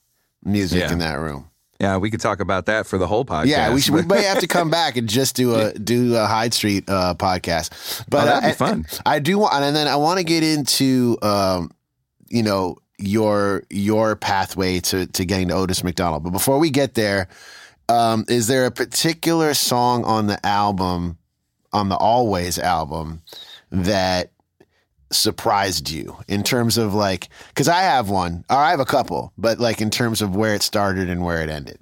music 0.46 0.80
Yeah. 0.80 0.92
in 0.92 0.98
that 1.00 1.14
room. 1.18 1.50
yeah, 1.80 1.98
we 1.98 2.10
could 2.10 2.20
talk 2.20 2.40
about 2.40 2.66
that 2.66 2.86
for 2.86 2.96
the 2.96 3.06
whole 3.06 3.24
podcast. 3.26 3.46
Yeah, 3.48 3.74
we 3.74 3.80
should. 3.82 3.94
We 3.94 4.02
may 4.02 4.22
have 4.22 4.38
to 4.40 4.46
come 4.46 4.70
back 4.70 4.96
and 4.96 5.08
just 5.08 5.36
do 5.36 5.54
a 5.54 5.72
do 5.74 6.16
a 6.16 6.24
Hyde 6.26 6.54
Street 6.54 6.84
uh, 6.88 7.14
podcast. 7.18 8.04
But 8.08 8.22
Oh, 8.22 8.26
that'd 8.26 8.50
be 8.50 8.54
fun. 8.54 8.86
I, 9.04 9.16
I 9.16 9.18
do 9.18 9.38
want, 9.38 9.52
and 9.54 9.76
then 9.76 9.86
I 9.88 9.96
want 9.96 10.18
to 10.18 10.24
get 10.24 10.42
into, 10.42 11.18
um, 11.20 11.70
you 12.28 12.42
know, 12.42 12.76
your 12.98 13.62
your 13.68 14.16
pathway 14.16 14.80
to 14.80 15.06
to 15.06 15.24
getting 15.26 15.48
to 15.48 15.54
Otis 15.54 15.84
McDonald. 15.84 16.22
But 16.24 16.30
before 16.30 16.58
we 16.58 16.70
get 16.70 16.94
there, 16.94 17.28
um, 17.90 18.24
is 18.28 18.46
there 18.46 18.64
a 18.64 18.70
particular 18.70 19.52
song 19.52 20.02
on 20.04 20.28
the 20.28 20.44
album, 20.46 21.18
on 21.74 21.90
the 21.90 21.96
Always 21.96 22.58
album, 22.58 23.20
that 23.70 24.30
surprised 25.10 25.90
you 25.90 26.16
in 26.28 26.42
terms 26.42 26.78
of 26.78 26.94
like 26.94 27.28
because 27.48 27.68
I 27.68 27.82
have 27.82 28.08
one 28.08 28.44
or 28.50 28.56
I 28.56 28.70
have 28.70 28.80
a 28.80 28.84
couple, 28.84 29.32
but 29.38 29.58
like 29.58 29.80
in 29.80 29.90
terms 29.90 30.22
of 30.22 30.34
where 30.34 30.54
it 30.54 30.62
started 30.62 31.08
and 31.08 31.24
where 31.24 31.42
it 31.42 31.50
ended. 31.50 31.78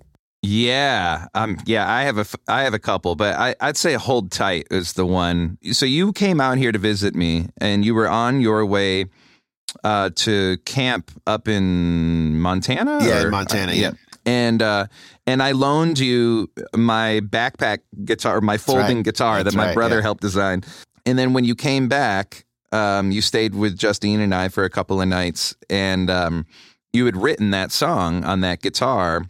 Yeah, 0.46 1.28
um, 1.34 1.56
yeah, 1.64 1.90
I 1.90 2.02
have 2.02 2.18
a, 2.18 2.26
I 2.48 2.64
have 2.64 2.74
a 2.74 2.78
couple, 2.78 3.16
but 3.16 3.34
I, 3.34 3.54
I'd 3.60 3.78
say 3.78 3.94
"Hold 3.94 4.30
Tight" 4.30 4.66
is 4.70 4.92
the 4.92 5.06
one. 5.06 5.56
So 5.72 5.86
you 5.86 6.12
came 6.12 6.38
out 6.38 6.58
here 6.58 6.70
to 6.70 6.78
visit 6.78 7.14
me, 7.14 7.48
and 7.56 7.82
you 7.82 7.94
were 7.94 8.08
on 8.08 8.42
your 8.42 8.66
way 8.66 9.06
uh, 9.82 10.10
to 10.16 10.58
camp 10.66 11.10
up 11.26 11.48
in 11.48 12.38
Montana. 12.38 12.98
Yeah, 13.02 13.20
in 13.20 13.26
or- 13.26 13.30
Montana, 13.30 13.72
yeah. 13.72 13.92
And 14.26 14.60
uh, 14.60 14.86
and 15.26 15.42
I 15.42 15.52
loaned 15.52 15.98
you 15.98 16.50
my 16.76 17.20
backpack 17.22 17.78
guitar, 18.04 18.40
my 18.42 18.58
folding 18.58 18.96
right. 18.96 19.04
guitar 19.04 19.42
That's 19.42 19.54
that 19.54 19.58
my 19.58 19.66
right, 19.68 19.74
brother 19.74 19.96
yeah. 19.96 20.02
helped 20.02 20.22
design. 20.22 20.62
And 21.06 21.18
then 21.18 21.32
when 21.32 21.44
you 21.44 21.54
came 21.54 21.88
back, 21.88 22.44
um, 22.74 23.10
you 23.12 23.20
stayed 23.22 23.54
with 23.54 23.78
Justine 23.78 24.20
and 24.20 24.34
I 24.34 24.48
for 24.48 24.64
a 24.64 24.70
couple 24.70 25.00
of 25.00 25.08
nights, 25.08 25.54
and 25.70 26.10
um, 26.10 26.46
you 26.92 27.06
had 27.06 27.16
written 27.16 27.50
that 27.52 27.72
song 27.72 28.24
on 28.24 28.40
that 28.40 28.60
guitar, 28.62 29.24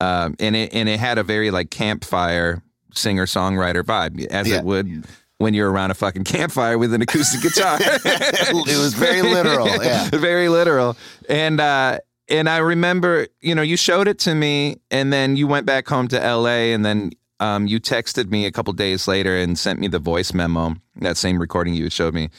um, 0.00 0.36
and 0.38 0.54
it 0.56 0.72
and 0.72 0.88
it 0.88 1.00
had 1.00 1.18
a 1.18 1.22
very 1.22 1.50
like 1.50 1.70
campfire 1.70 2.62
singer 2.94 3.26
songwriter 3.26 3.82
vibe, 3.82 4.24
as 4.26 4.48
Yeah. 4.48 4.58
it 4.58 4.64
would 4.64 5.04
when 5.38 5.52
you're 5.52 5.70
around 5.70 5.90
a 5.90 5.94
fucking 5.94 6.24
campfire 6.24 6.78
with 6.78 6.94
an 6.94 7.02
acoustic 7.02 7.42
guitar. 7.42 7.76
it 7.80 8.78
was 8.78 8.94
very 8.94 9.20
literal. 9.22 9.66
Yeah. 9.82 10.08
very 10.10 10.48
literal. 10.48 10.96
And 11.28 11.60
uh, 11.60 11.98
and 12.28 12.48
I 12.48 12.58
remember, 12.58 13.26
you 13.40 13.54
know, 13.54 13.62
you 13.62 13.76
showed 13.76 14.08
it 14.08 14.18
to 14.20 14.34
me, 14.34 14.76
and 14.90 15.12
then 15.12 15.36
you 15.36 15.46
went 15.46 15.66
back 15.66 15.88
home 15.88 16.08
to 16.08 16.22
L.A. 16.22 16.72
and 16.72 16.84
then. 16.84 17.10
Um, 17.38 17.66
you 17.66 17.78
texted 17.80 18.30
me 18.30 18.46
a 18.46 18.50
couple 18.50 18.72
days 18.72 19.06
later 19.06 19.36
and 19.36 19.58
sent 19.58 19.78
me 19.78 19.88
the 19.88 19.98
voice 19.98 20.32
memo, 20.32 20.74
that 21.02 21.18
same 21.18 21.38
recording 21.38 21.74
you 21.74 21.90
showed 21.90 22.14
me. 22.14 22.30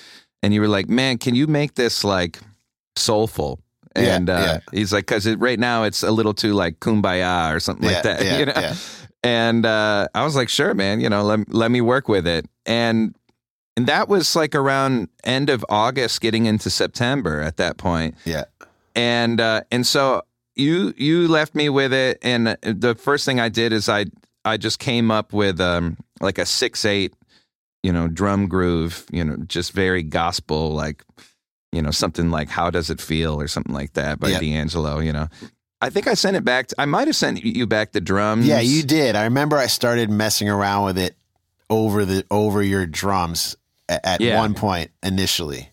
And 0.44 0.54
you 0.54 0.62
were 0.62 0.68
like, 0.68 0.88
man, 0.90 1.18
can 1.18 1.36
you 1.36 1.48
make 1.48 1.76
this 1.76 2.04
like 2.04 2.40
soulful? 2.96 3.60
Yeah, 3.96 4.16
And 4.16 4.30
uh, 4.30 4.34
yeah. 4.74 4.78
he's 4.80 4.94
like, 4.94 5.08
because 5.08 5.26
it, 5.26 5.40
right 5.40 5.60
now 5.60 5.84
it's 5.84 6.04
a 6.04 6.12
little 6.12 6.34
too 6.34 6.54
like 6.54 6.80
kumbaya 6.80 7.56
or 7.56 7.60
something 7.60 7.90
Yeah, 7.90 7.96
like 7.96 8.04
that. 8.04 8.22
yeah, 8.24 8.38
you 8.40 8.46
know? 8.46 8.54
yeah. 8.56 8.76
And 9.24 9.66
uh, 9.66 10.08
I 10.14 10.24
was 10.24 10.36
like, 10.36 10.50
sure, 10.50 10.74
man, 10.76 11.00
you 11.02 11.10
know, 11.10 11.24
let, 11.24 11.52
let 11.54 11.72
me 11.72 11.82
work 11.82 12.08
with 12.08 12.28
it. 12.28 12.46
And 12.66 13.16
and 13.76 13.88
that 13.88 14.08
was 14.08 14.36
like 14.36 14.56
around 14.56 15.10
end 15.24 15.50
of 15.50 15.64
August, 15.70 16.22
getting 16.22 16.46
into 16.46 16.70
September 16.70 17.42
at 17.42 17.58
that 17.58 17.78
point. 17.78 18.16
Yeah. 18.26 18.46
And 18.96 19.40
uh, 19.42 19.62
and 19.72 19.86
so 19.86 20.24
you 20.56 20.94
you 20.98 21.28
left 21.28 21.54
me 21.54 21.70
with 21.70 21.94
it, 21.94 22.18
and 22.24 22.58
the 22.64 22.96
first 22.96 23.26
thing 23.26 23.40
I 23.40 23.50
did 23.50 23.74
is 23.74 23.88
I 23.90 24.06
I 24.46 24.58
just 24.58 24.80
came 24.80 25.12
up 25.12 25.32
with 25.34 25.60
um 25.62 25.98
like 26.22 26.40
a 26.40 26.46
six 26.48 26.86
eight, 26.86 27.14
you 27.88 27.94
know, 27.94 28.08
drum 28.08 28.48
groove, 28.48 29.06
you 29.12 29.24
know, 29.24 29.38
just 29.48 29.72
very 29.72 30.04
gospel 30.04 30.72
like. 30.84 31.04
You 31.74 31.82
know, 31.82 31.92
something 31.92 32.32
like 32.32 32.50
"How 32.50 32.70
Does 32.72 32.90
It 32.90 33.02
Feel" 33.02 33.40
or 33.40 33.48
something 33.48 33.76
like 33.76 33.92
that 33.94 34.20
by 34.22 34.30
Yeah. 34.30 34.40
D'Angelo. 34.40 35.00
You 35.00 35.12
know, 35.12 35.28
I 35.82 35.90
think 35.90 36.08
I 36.08 36.14
sent 36.16 36.38
it 36.38 36.46
back. 36.46 36.68
To, 36.68 36.76
I 36.82 36.86
might 36.86 37.08
have 37.08 37.16
sent 37.16 37.44
you 37.44 37.68
back 37.68 37.92
the 37.92 38.00
drums. 38.00 38.48
Yeah, 38.48 38.62
you 38.62 38.84
did. 38.84 39.16
I 39.18 39.26
remember 39.26 39.58
I 39.58 39.68
started 39.68 40.10
messing 40.10 40.48
around 40.50 40.86
with 40.86 40.98
it 40.98 41.16
over 41.70 42.06
the 42.06 42.24
over 42.32 42.64
your 42.64 42.86
drums 42.86 43.58
at, 43.90 44.00
at 44.06 44.22
Yeah. 44.22 44.38
one 44.38 44.54
point 44.54 44.92
initially. 45.04 45.70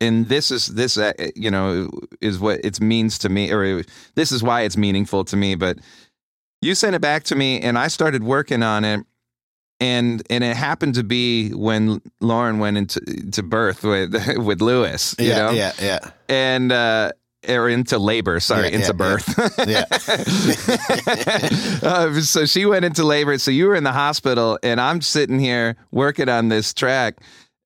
and 0.00 0.28
this 0.28 0.50
is 0.52 0.68
this 0.68 0.96
uh, 0.96 1.12
you 1.34 1.50
know 1.50 1.90
is 2.20 2.38
what 2.38 2.60
it 2.64 2.80
means 2.80 3.18
to 3.18 3.28
me 3.28 3.50
or 3.52 3.82
this 4.14 4.30
is 4.30 4.42
why 4.44 4.62
it's 4.62 4.76
meaningful 4.76 5.24
to 5.24 5.36
me 5.36 5.56
but 5.56 5.76
you 6.62 6.74
sent 6.76 6.94
it 6.94 7.00
back 7.02 7.24
to 7.24 7.34
me 7.34 7.60
and 7.60 7.76
i 7.78 7.88
started 7.88 8.22
working 8.24 8.62
on 8.62 8.84
it 8.84 9.00
and 9.82 10.22
and 10.30 10.44
it 10.44 10.56
happened 10.56 10.94
to 10.94 11.02
be 11.02 11.50
when 11.50 12.00
lauren 12.20 12.58
went 12.60 12.76
into 12.76 13.00
to 13.32 13.42
birth 13.42 13.82
with 13.82 14.14
with 14.38 14.60
lewis 14.62 15.14
you 15.18 15.28
yeah, 15.28 15.38
know 15.38 15.50
yeah, 15.50 15.72
yeah. 15.80 16.10
and 16.28 16.70
uh 16.72 17.10
or 17.48 17.68
into 17.68 17.98
labor, 17.98 18.38
sorry, 18.38 18.68
Yeah, 18.68 18.76
into 18.76 18.86
yeah, 18.86 18.92
birth. 18.92 19.34
yeah. 19.66 19.84
uh, 21.88 22.20
so 22.20 22.46
she 22.46 22.66
went 22.66 22.84
into 22.84 23.04
labor. 23.04 23.36
So 23.38 23.50
you 23.50 23.66
were 23.66 23.74
in 23.74 23.84
the 23.84 23.92
hospital, 23.92 24.60
and 24.62 24.80
I'm 24.80 25.00
sitting 25.00 25.40
here 25.40 25.76
working 25.90 26.28
on 26.28 26.48
this 26.50 26.72
track. 26.72 27.18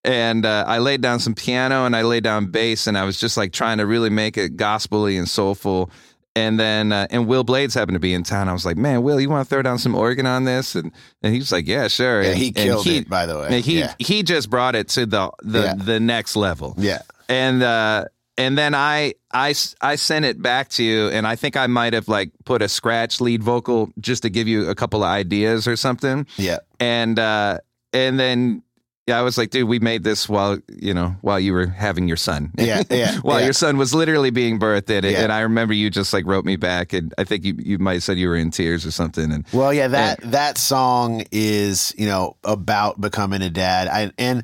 And 0.02 0.46
uh, 0.46 0.64
I 0.66 0.79
laid 0.79 1.00
down 1.00 1.18
some 1.18 1.35
piano 1.35 1.85
and 1.85 1.96
I 1.96 2.02
laid 2.02 2.22
down 2.22 2.46
bass, 2.46 2.87
and 2.87 2.96
I 2.96 3.05
was 3.05 3.18
just 3.18 3.37
like 3.37 3.52
trying 3.52 3.79
to 3.79 3.87
really 3.87 4.09
make 4.11 4.38
it 4.38 4.57
gospelly 4.57 5.18
and 5.18 5.29
soulful. 5.29 5.90
And 6.37 6.61
then, 6.61 6.92
uh, 6.92 7.07
and 7.11 7.27
Will 7.27 7.42
Blades 7.44 7.75
happened 7.75 7.96
to 7.96 8.01
be 8.01 8.12
in 8.14 8.22
town. 8.22 8.49
I 8.49 8.53
was 8.53 8.64
like, 8.66 8.77
"Man, 8.77 9.03
Will, 9.03 9.18
you 9.18 9.31
want 9.31 9.49
to 9.49 9.49
throw 9.49 9.62
down 9.62 9.79
some 9.79 9.94
organ 9.94 10.27
on 10.27 10.44
this?" 10.44 10.75
And 10.77 10.92
and 11.22 11.33
he 11.33 11.38
was 11.40 11.51
like, 11.51 11.66
"Yeah, 11.66 11.88
sure." 11.88 12.22
Yeah, 12.22 12.29
and, 12.31 12.38
he 12.38 12.53
killed 12.53 12.87
it, 12.87 13.09
by 13.09 13.25
the 13.27 13.38
way. 13.38 13.62
He 13.62 13.79
Yeah. 13.81 13.94
he 13.99 14.22
just 14.22 14.51
brought 14.51 14.75
it 14.77 14.88
to 14.90 15.07
the 15.07 15.31
the 15.42 15.61
Yeah. 15.62 15.75
the 15.75 15.99
next 15.99 16.37
level 16.37 16.75
Yeah. 16.79 17.01
and 17.29 17.62
uh 17.62 18.05
and 18.37 18.57
then 18.59 18.75
I 18.75 19.14
I 19.33 19.55
I 19.81 19.96
sent 19.96 20.27
it 20.27 20.42
back 20.42 20.68
to 20.77 20.85
you 20.85 21.09
and 21.09 21.27
i 21.27 21.37
think 21.37 21.57
i 21.57 21.66
might 21.66 21.94
have 21.94 22.07
like 22.07 22.31
put 22.44 22.61
a 22.62 22.68
scratch 22.68 23.18
lead 23.20 23.42
vocal 23.42 23.88
just 23.99 24.22
to 24.25 24.29
give 24.31 24.46
you 24.46 24.68
a 24.68 24.75
couple 24.75 25.03
of 25.03 25.09
ideas 25.09 25.66
or 25.66 25.75
something 25.77 26.27
Yeah. 26.37 26.59
and 26.79 27.18
uh 27.18 27.59
and 27.94 28.20
then 28.20 28.62
yeah 29.07 29.19
i 29.19 29.23
was 29.23 29.38
like 29.38 29.51
dude 29.51 29.69
we 29.69 29.79
made 29.79 30.03
this 30.05 30.29
while 30.29 30.59
you 30.69 30.92
know 30.92 31.14
while 31.21 31.38
you 31.38 31.53
were 31.53 31.66
having 31.66 32.09
your 32.09 32.16
son 32.16 32.51
Yeah, 32.59 32.83
yeah, 32.90 33.16
while 33.21 33.38
yeah. 33.38 33.47
your 33.47 33.53
son 33.53 33.77
was 33.77 33.95
literally 33.95 34.31
being 34.31 34.59
birthed 34.59 34.90
and, 34.90 35.05
Yeah. 35.05 35.23
and 35.23 35.33
i 35.33 35.40
remember 35.40 35.75
you 35.75 35.90
just 35.90 36.12
like 36.12 36.27
wrote 36.27 36.45
me 36.45 36.57
back 36.57 36.92
and 36.92 37.14
i 37.19 37.25
think 37.25 37.45
you 37.45 37.55
you 37.59 37.79
might 37.79 37.95
have 37.95 38.03
said 38.03 38.19
you 38.19 38.29
were 38.29 38.37
in 38.37 38.51
tears 38.51 38.85
or 38.85 38.90
something 38.90 39.31
and 39.33 39.47
Well, 39.53 39.73
yeah, 39.73 39.88
that 39.88 40.21
that 40.23 40.59
song 40.59 41.23
is 41.33 41.95
you 41.97 42.07
know 42.07 42.37
about 42.45 43.01
becoming 43.01 43.42
a 43.42 43.51
dad. 43.51 43.88
I 43.88 44.11
and 44.19 44.42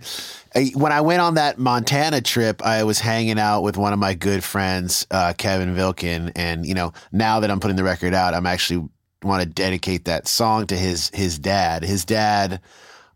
I, 0.55 0.71
when 0.75 0.93
I 0.93 1.01
went 1.01 1.21
on 1.23 1.35
that 1.35 1.59
Montana 1.59 2.21
trip, 2.21 2.63
I 2.65 2.85
was 2.85 2.99
hanging 2.99 3.39
out 3.39 3.63
with 3.63 3.77
one 3.77 3.93
of 3.93 3.99
my 3.99 4.15
good 4.15 4.45
friends, 4.45 5.07
uh, 5.11 5.33
Kevin 5.37 5.75
Vilkin, 5.75 6.31
and 6.37 6.65
you 6.67 6.75
know 6.75 6.93
now 7.11 7.41
that 7.41 7.51
I'm 7.51 7.59
putting 7.61 7.77
the 7.77 7.85
record 7.85 8.15
out, 8.15 8.35
I'm 8.35 8.47
actually 8.47 8.87
want 9.23 9.43
to 9.43 9.49
dedicate 9.49 10.05
that 10.07 10.29
song 10.29 10.67
to 10.69 10.77
his 10.77 11.11
his 11.15 11.39
dad. 11.39 11.83
His 11.85 12.05
dad 12.05 12.61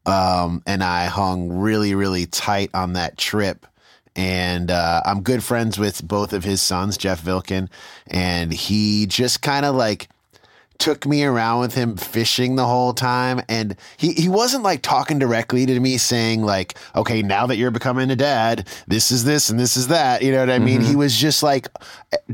um, 0.06 0.62
and 0.66 0.82
I 0.82 1.06
hung 1.06 1.58
really 1.58 1.94
really 1.94 2.26
tight 2.26 2.70
on 2.74 2.94
that 2.94 3.16
trip. 3.16 3.66
And 4.18 4.70
uh, 4.70 5.02
I'm 5.04 5.20
good 5.20 5.44
friends 5.44 5.78
with 5.78 6.06
both 6.06 6.32
of 6.32 6.42
his 6.42 6.62
sons, 6.62 6.96
Jeff 6.96 7.22
Vilkin, 7.22 7.68
and 8.06 8.50
he 8.50 9.04
just 9.04 9.42
kind 9.42 9.66
of 9.66 9.74
like 9.74 10.08
took 10.78 11.06
me 11.06 11.22
around 11.22 11.60
with 11.60 11.74
him 11.74 11.96
fishing 11.98 12.56
the 12.56 12.64
whole 12.64 12.94
time. 12.94 13.42
And 13.48 13.76
he, 13.98 14.12
he 14.12 14.28
wasn't 14.28 14.62
like 14.62 14.80
talking 14.80 15.18
directly 15.18 15.66
to 15.66 15.80
me 15.80 15.98
saying 15.98 16.42
like 16.42 16.78
okay 16.94 17.22
now 17.22 17.46
that 17.46 17.56
you're 17.56 17.70
becoming 17.70 18.10
a 18.10 18.16
dad 18.16 18.66
this 18.86 19.10
is 19.10 19.24
this 19.24 19.50
and 19.50 19.58
this 19.58 19.76
is 19.76 19.88
that 19.88 20.22
you 20.22 20.32
know 20.32 20.40
what 20.40 20.50
i 20.50 20.58
mean? 20.58 20.80
He 20.80 20.96
was 20.96 21.16
just 21.16 21.42
like 21.42 21.68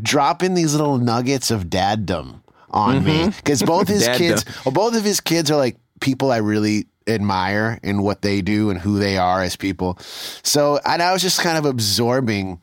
dropping 0.00 0.54
these 0.54 0.74
little 0.74 0.98
nuggets 0.98 1.50
of 1.50 1.64
daddom 1.64 2.42
on 2.72 3.04
me. 3.04 3.26
Because 3.26 3.62
both 3.62 3.88
his 3.96 4.06
kids, 4.08 4.44
well, 4.64 4.72
both 4.72 4.96
of 4.96 5.04
his 5.04 5.20
kids 5.20 5.50
are 5.50 5.56
like 5.56 5.76
people 6.00 6.30
I 6.30 6.38
really 6.38 6.87
admire 7.06 7.78
in 7.82 8.02
what 8.02 8.22
they 8.22 8.40
do 8.42 8.70
and 8.70 8.78
who 8.80 8.98
they 8.98 9.16
are 9.18 9.42
as 9.42 9.56
people. 9.56 9.98
So, 10.42 10.78
and 10.84 11.02
I 11.02 11.12
was 11.12 11.22
just 11.22 11.40
kind 11.40 11.58
of 11.58 11.64
absorbing 11.64 12.60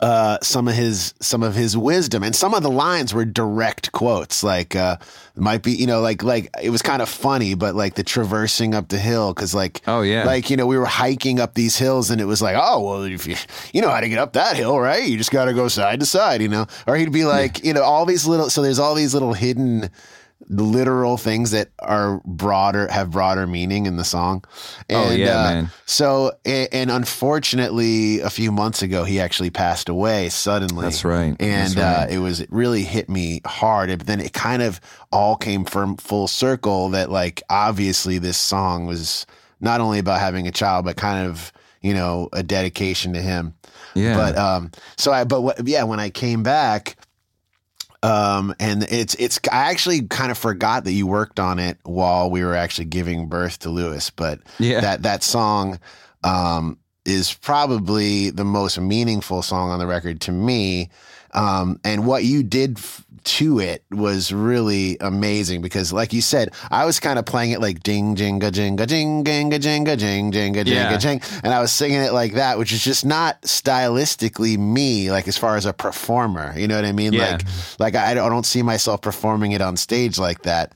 uh, 0.00 0.38
some 0.42 0.68
of 0.68 0.74
his 0.74 1.12
some 1.20 1.42
of 1.42 1.54
his 1.54 1.76
wisdom, 1.76 2.22
and 2.22 2.34
some 2.34 2.54
of 2.54 2.62
the 2.62 2.70
lines 2.70 3.12
were 3.14 3.24
direct 3.24 3.90
quotes. 3.92 4.44
Like 4.44 4.76
uh, 4.76 4.96
might 5.34 5.62
be, 5.62 5.72
you 5.72 5.86
know, 5.86 6.00
like 6.00 6.22
like 6.22 6.50
it 6.62 6.70
was 6.70 6.82
kind 6.82 7.02
of 7.02 7.08
funny, 7.08 7.54
but 7.54 7.74
like 7.74 7.94
the 7.94 8.04
traversing 8.04 8.74
up 8.74 8.88
the 8.88 8.98
hill, 8.98 9.32
because 9.34 9.54
like 9.54 9.80
Oh, 9.88 10.02
yeah. 10.02 10.24
like 10.24 10.50
you 10.50 10.56
know 10.56 10.66
we 10.66 10.78
were 10.78 10.84
hiking 10.84 11.40
up 11.40 11.54
these 11.54 11.76
hills, 11.78 12.10
and 12.10 12.20
it 12.20 12.26
was 12.26 12.40
like, 12.42 12.56
oh 12.58 12.80
well, 12.80 13.02
if 13.04 13.26
you 13.26 13.34
you 13.72 13.80
know 13.80 13.88
how 13.90 14.00
to 14.00 14.08
get 14.08 14.18
up 14.18 14.34
that 14.34 14.56
hill, 14.56 14.78
right? 14.78 15.02
You 15.08 15.16
just 15.16 15.32
got 15.32 15.46
to 15.46 15.54
go 15.54 15.66
side 15.68 15.98
to 16.00 16.06
side, 16.06 16.42
you 16.42 16.48
know. 16.48 16.66
Or 16.86 16.96
he'd 16.96 17.12
be 17.12 17.24
like, 17.24 17.64
you 17.64 17.72
know, 17.72 17.82
all 17.82 18.04
these 18.06 18.26
little. 18.26 18.50
So 18.50 18.62
there's 18.62 18.78
all 18.78 18.94
these 18.94 19.14
little 19.14 19.32
hidden 19.32 19.90
literal 20.48 21.16
things 21.16 21.50
that 21.50 21.68
are 21.78 22.20
broader 22.24 22.88
have 22.88 23.10
broader 23.10 23.46
meaning 23.46 23.86
in 23.86 23.96
the 23.96 24.04
song. 24.04 24.44
Oh, 24.90 25.10
And, 25.10 25.18
yeah, 25.18 25.40
uh, 25.40 25.42
man. 25.44 25.70
So 25.86 26.32
and, 26.44 26.68
and 26.72 26.90
unfortunately, 26.90 28.20
a 28.20 28.30
few 28.30 28.50
months 28.52 28.82
ago, 28.82 29.04
he 29.04 29.20
actually 29.20 29.50
passed 29.50 29.88
away 29.88 30.28
suddenly. 30.28 30.84
That's 30.84 31.04
right. 31.04 31.36
And 31.38 31.72
That's 31.72 31.76
right. 31.76 32.04
Uh, 32.04 32.14
it 32.14 32.18
was 32.18 32.40
it 32.40 32.50
really 32.50 32.82
hit 32.82 33.08
me 33.08 33.40
hard. 33.44 33.90
But 33.96 34.06
then 34.06 34.20
it 34.20 34.32
kind 34.32 34.62
of 34.62 34.80
all 35.12 35.36
came 35.36 35.64
from 35.64 35.96
full 35.96 36.28
circle 36.28 36.90
that 36.90 37.10
like 37.10 37.42
obviously 37.50 38.18
this 38.18 38.36
song 38.36 38.86
was 38.86 39.26
not 39.60 39.80
only 39.80 39.98
about 39.98 40.20
having 40.20 40.46
a 40.46 40.52
child, 40.52 40.84
but 40.84 40.96
kind 40.96 41.26
of 41.26 41.52
you 41.80 41.94
know 41.94 42.28
a 42.32 42.42
dedication 42.42 43.12
to 43.14 43.20
him. 43.20 43.54
Yeah. 43.94 44.16
But 44.16 44.36
um, 44.36 44.70
so 44.96 45.12
I 45.12 45.24
but 45.24 45.42
what, 45.42 45.66
yeah, 45.66 45.84
when 45.84 46.00
I 46.00 46.10
came 46.10 46.42
back, 46.42 46.96
um, 48.02 48.54
and 48.60 48.84
it's 48.84 49.14
it's 49.16 49.40
I 49.50 49.70
actually 49.70 50.02
kind 50.02 50.30
of 50.30 50.38
forgot 50.38 50.84
that 50.84 50.92
you 50.92 51.06
worked 51.06 51.40
on 51.40 51.58
it 51.58 51.78
while 51.82 52.30
we 52.30 52.44
were 52.44 52.54
actually 52.54 52.84
giving 52.86 53.28
birth 53.28 53.58
to 53.60 53.70
Lewis. 53.70 54.10
But 54.10 54.40
Yeah. 54.58 54.80
that 54.80 55.02
that 55.02 55.22
song 55.22 55.78
um 56.24 56.78
is 57.04 57.32
probably 57.32 58.30
the 58.30 58.44
most 58.44 58.78
meaningful 58.78 59.40
song 59.42 59.70
on 59.70 59.78
the 59.78 59.86
record 59.86 60.20
to 60.22 60.32
me. 60.32 60.90
Um, 61.32 61.80
and 61.84 62.06
what 62.06 62.24
you 62.24 62.42
did 62.42 62.78
f- 62.78 63.04
to 63.24 63.60
it 63.60 63.84
was 63.90 64.32
really 64.32 64.96
amazing 65.00 65.62
because, 65.62 65.92
like 65.92 66.12
you 66.12 66.20
said, 66.22 66.52
I 66.70 66.84
was 66.84 67.00
kind 67.00 67.18
of 67.18 67.24
playing 67.26 67.50
it 67.52 67.60
like 67.60 67.82
ding, 67.82 68.16
jinga, 68.16 68.50
jinga, 68.50 68.86
jing, 68.86 69.24
jinga, 69.24 69.58
jinga, 69.60 69.98
jing, 69.98 70.32
jinga, 70.32 70.54
jinga, 70.64 70.66
Yeah. 70.66 70.96
jing. 70.96 71.20
And 71.42 71.52
I 71.54 71.60
was 71.60 71.72
singing 71.72 72.00
it 72.00 72.12
like 72.12 72.34
that, 72.34 72.58
which 72.58 72.72
is 72.72 72.82
just 72.82 73.04
not 73.04 73.40
stylistically 73.42 74.58
me, 74.58 75.10
like 75.10 75.28
as 75.28 75.36
far 75.36 75.56
as 75.56 75.66
a 75.66 75.72
performer. 75.72 76.54
You 76.56 76.68
know 76.68 76.76
what 76.76 76.84
I 76.84 76.92
mean? 76.92 77.12
Yeah. 77.12 77.32
Like, 77.32 77.42
like 77.78 77.94
I 77.96 78.14
don't, 78.14 78.26
I 78.26 78.28
don't 78.28 78.46
see 78.46 78.62
myself 78.62 79.00
performing 79.02 79.52
it 79.52 79.60
on 79.60 79.76
stage 79.76 80.18
like 80.18 80.42
that. 80.42 80.72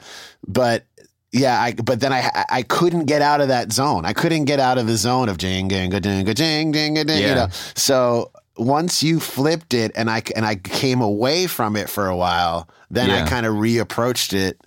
But 0.46 0.85
yeah, 1.33 1.61
I, 1.61 1.72
but 1.72 2.00
then 2.00 2.12
I 2.12 2.44
I 2.50 2.62
couldn't 2.62 3.07
get 3.07 3.22
out 3.22 3.40
of 3.40 3.48
that 3.48 3.72
zone. 3.72 4.05
I 4.05 4.12
couldn't 4.12 4.44
get 4.44 4.61
out 4.61 4.76
of 4.76 4.87
the 4.87 4.96
zone 4.96 5.28
of 5.31 5.38
jing, 5.38 5.68
jinga, 5.68 6.00
jinga, 6.00 6.35
jing, 6.35 6.72
jinga, 6.74 7.07
ding, 7.07 7.22
you 7.22 7.35
know. 7.35 7.48
So 7.74 8.31
once 8.56 9.02
you 9.02 9.20
flipped 9.20 9.74
it 9.74 9.92
and 9.94 10.10
I 10.10 10.22
and 10.36 10.44
I 10.44 10.56
came 10.56 11.00
away 11.00 11.46
from 11.46 11.76
it 11.76 11.88
for 11.88 12.06
a 12.08 12.16
while, 12.16 12.68
then 12.90 13.10
I 13.10 13.26
kind 13.28 13.46
of 13.46 13.54
reapproached 13.54 14.34
it, 14.34 14.60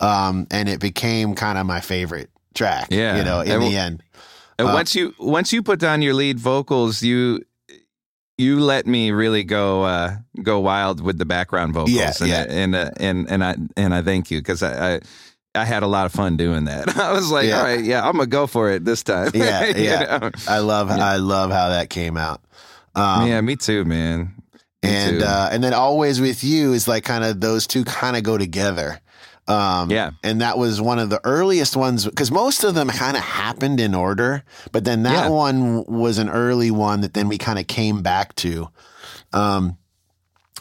um, 0.00 0.46
and 0.50 0.68
it 0.68 0.80
became 0.80 1.34
kind 1.34 1.58
of 1.58 1.66
my 1.66 1.80
favorite 1.80 2.30
track. 2.54 2.88
Yeah. 2.90 3.18
you 3.18 3.24
know, 3.24 3.40
in 3.40 3.50
And 3.52 3.62
the 3.62 3.76
end. 3.76 4.02
And 4.58 4.68
Uh, 4.68 4.72
once 4.72 4.94
you 4.94 5.14
once 5.18 5.52
you 5.52 5.62
put 5.62 5.78
down 5.78 6.00
your 6.02 6.14
lead 6.14 6.38
vocals, 6.38 7.02
you 7.02 7.44
you 8.38 8.60
let 8.60 8.86
me 8.86 9.10
really 9.10 9.44
go 9.44 9.82
uh, 9.84 10.16
go 10.42 10.60
wild 10.60 11.00
with 11.00 11.18
the 11.18 11.24
background 11.26 11.74
vocals. 11.74 11.90
Yeah, 11.94 12.12
and 12.20 12.28
yeah. 12.28 12.46
and 12.48 12.74
uh, 12.74 12.90
and 12.98 13.30
and 13.30 13.44
I 13.44 13.56
and 13.76 13.94
I 13.94 14.02
thank 14.02 14.30
you 14.30 14.38
because 14.38 14.62
I, 14.62 14.94
I 14.96 15.00
I 15.54 15.64
had 15.64 15.82
a 15.82 15.86
lot 15.86 16.06
of 16.06 16.12
fun 16.12 16.36
doing 16.36 16.64
that. 16.64 16.96
I 16.98 17.12
was 17.12 17.30
like, 17.30 17.48
Yeah. 17.48 17.58
all 17.58 17.64
right, 17.64 17.84
yeah, 17.84 18.06
I'm 18.06 18.12
gonna 18.12 18.26
go 18.26 18.46
for 18.46 18.70
it 18.70 18.84
this 18.84 19.02
time. 19.02 19.30
Yeah, 19.34 19.66
yeah. 19.76 20.18
know? 20.18 20.30
I 20.48 20.58
love 20.58 20.90
I 20.90 21.16
love 21.16 21.50
how 21.50 21.68
that 21.70 21.90
came 21.90 22.16
out. 22.16 22.40
Um, 22.96 23.28
yeah, 23.28 23.40
me 23.42 23.56
too, 23.56 23.84
man. 23.84 24.34
Me 24.82 24.90
and 24.90 25.20
too. 25.20 25.24
uh, 25.26 25.48
and 25.52 25.62
then 25.62 25.74
always 25.74 26.20
with 26.20 26.42
you 26.42 26.72
is 26.72 26.88
like 26.88 27.04
kind 27.04 27.22
of 27.24 27.40
those 27.40 27.66
two 27.66 27.84
kind 27.84 28.16
of 28.16 28.22
go 28.22 28.38
together. 28.38 29.00
Um, 29.48 29.90
Yeah. 29.90 30.10
and 30.24 30.40
that 30.40 30.58
was 30.58 30.80
one 30.80 30.98
of 30.98 31.08
the 31.08 31.20
earliest 31.24 31.76
ones 31.76 32.04
because 32.04 32.32
most 32.32 32.64
of 32.64 32.74
them 32.74 32.88
kind 32.88 33.16
of 33.16 33.22
happened 33.22 33.78
in 33.78 33.94
order, 33.94 34.42
but 34.72 34.84
then 34.84 35.04
that 35.04 35.26
Yeah. 35.26 35.28
one 35.28 35.84
was 35.84 36.18
an 36.18 36.28
early 36.28 36.72
one 36.72 37.02
that 37.02 37.14
then 37.14 37.28
we 37.28 37.38
kind 37.38 37.58
of 37.58 37.66
came 37.68 38.02
back 38.02 38.34
to. 38.36 38.68
Um, 39.32 39.76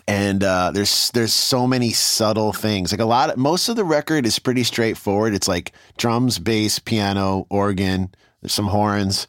and 0.07 0.43
uh, 0.43 0.69
there's 0.71 1.09
there's 1.15 1.33
so 1.33 1.65
many 1.65 1.89
subtle 1.91 2.53
things. 2.53 2.91
Like 2.91 3.01
a 3.01 3.05
lot 3.05 3.31
of 3.31 3.37
most 3.37 3.69
of 3.69 3.75
the 3.75 3.83
record 3.83 4.25
is 4.27 4.37
pretty 4.37 4.63
straightforward. 4.63 5.33
It's 5.33 5.47
like 5.47 5.71
drums, 5.97 6.37
bass, 6.37 6.77
piano, 6.77 7.47
organ, 7.49 8.13
there's 8.41 8.53
some 8.53 8.67
horns. 8.67 9.25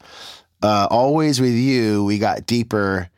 Uh, 0.61 0.87
always 0.89 1.39
with 1.39 1.53
you, 1.53 2.03
we 2.03 2.17
got 2.17 2.45
deeper 2.45 3.09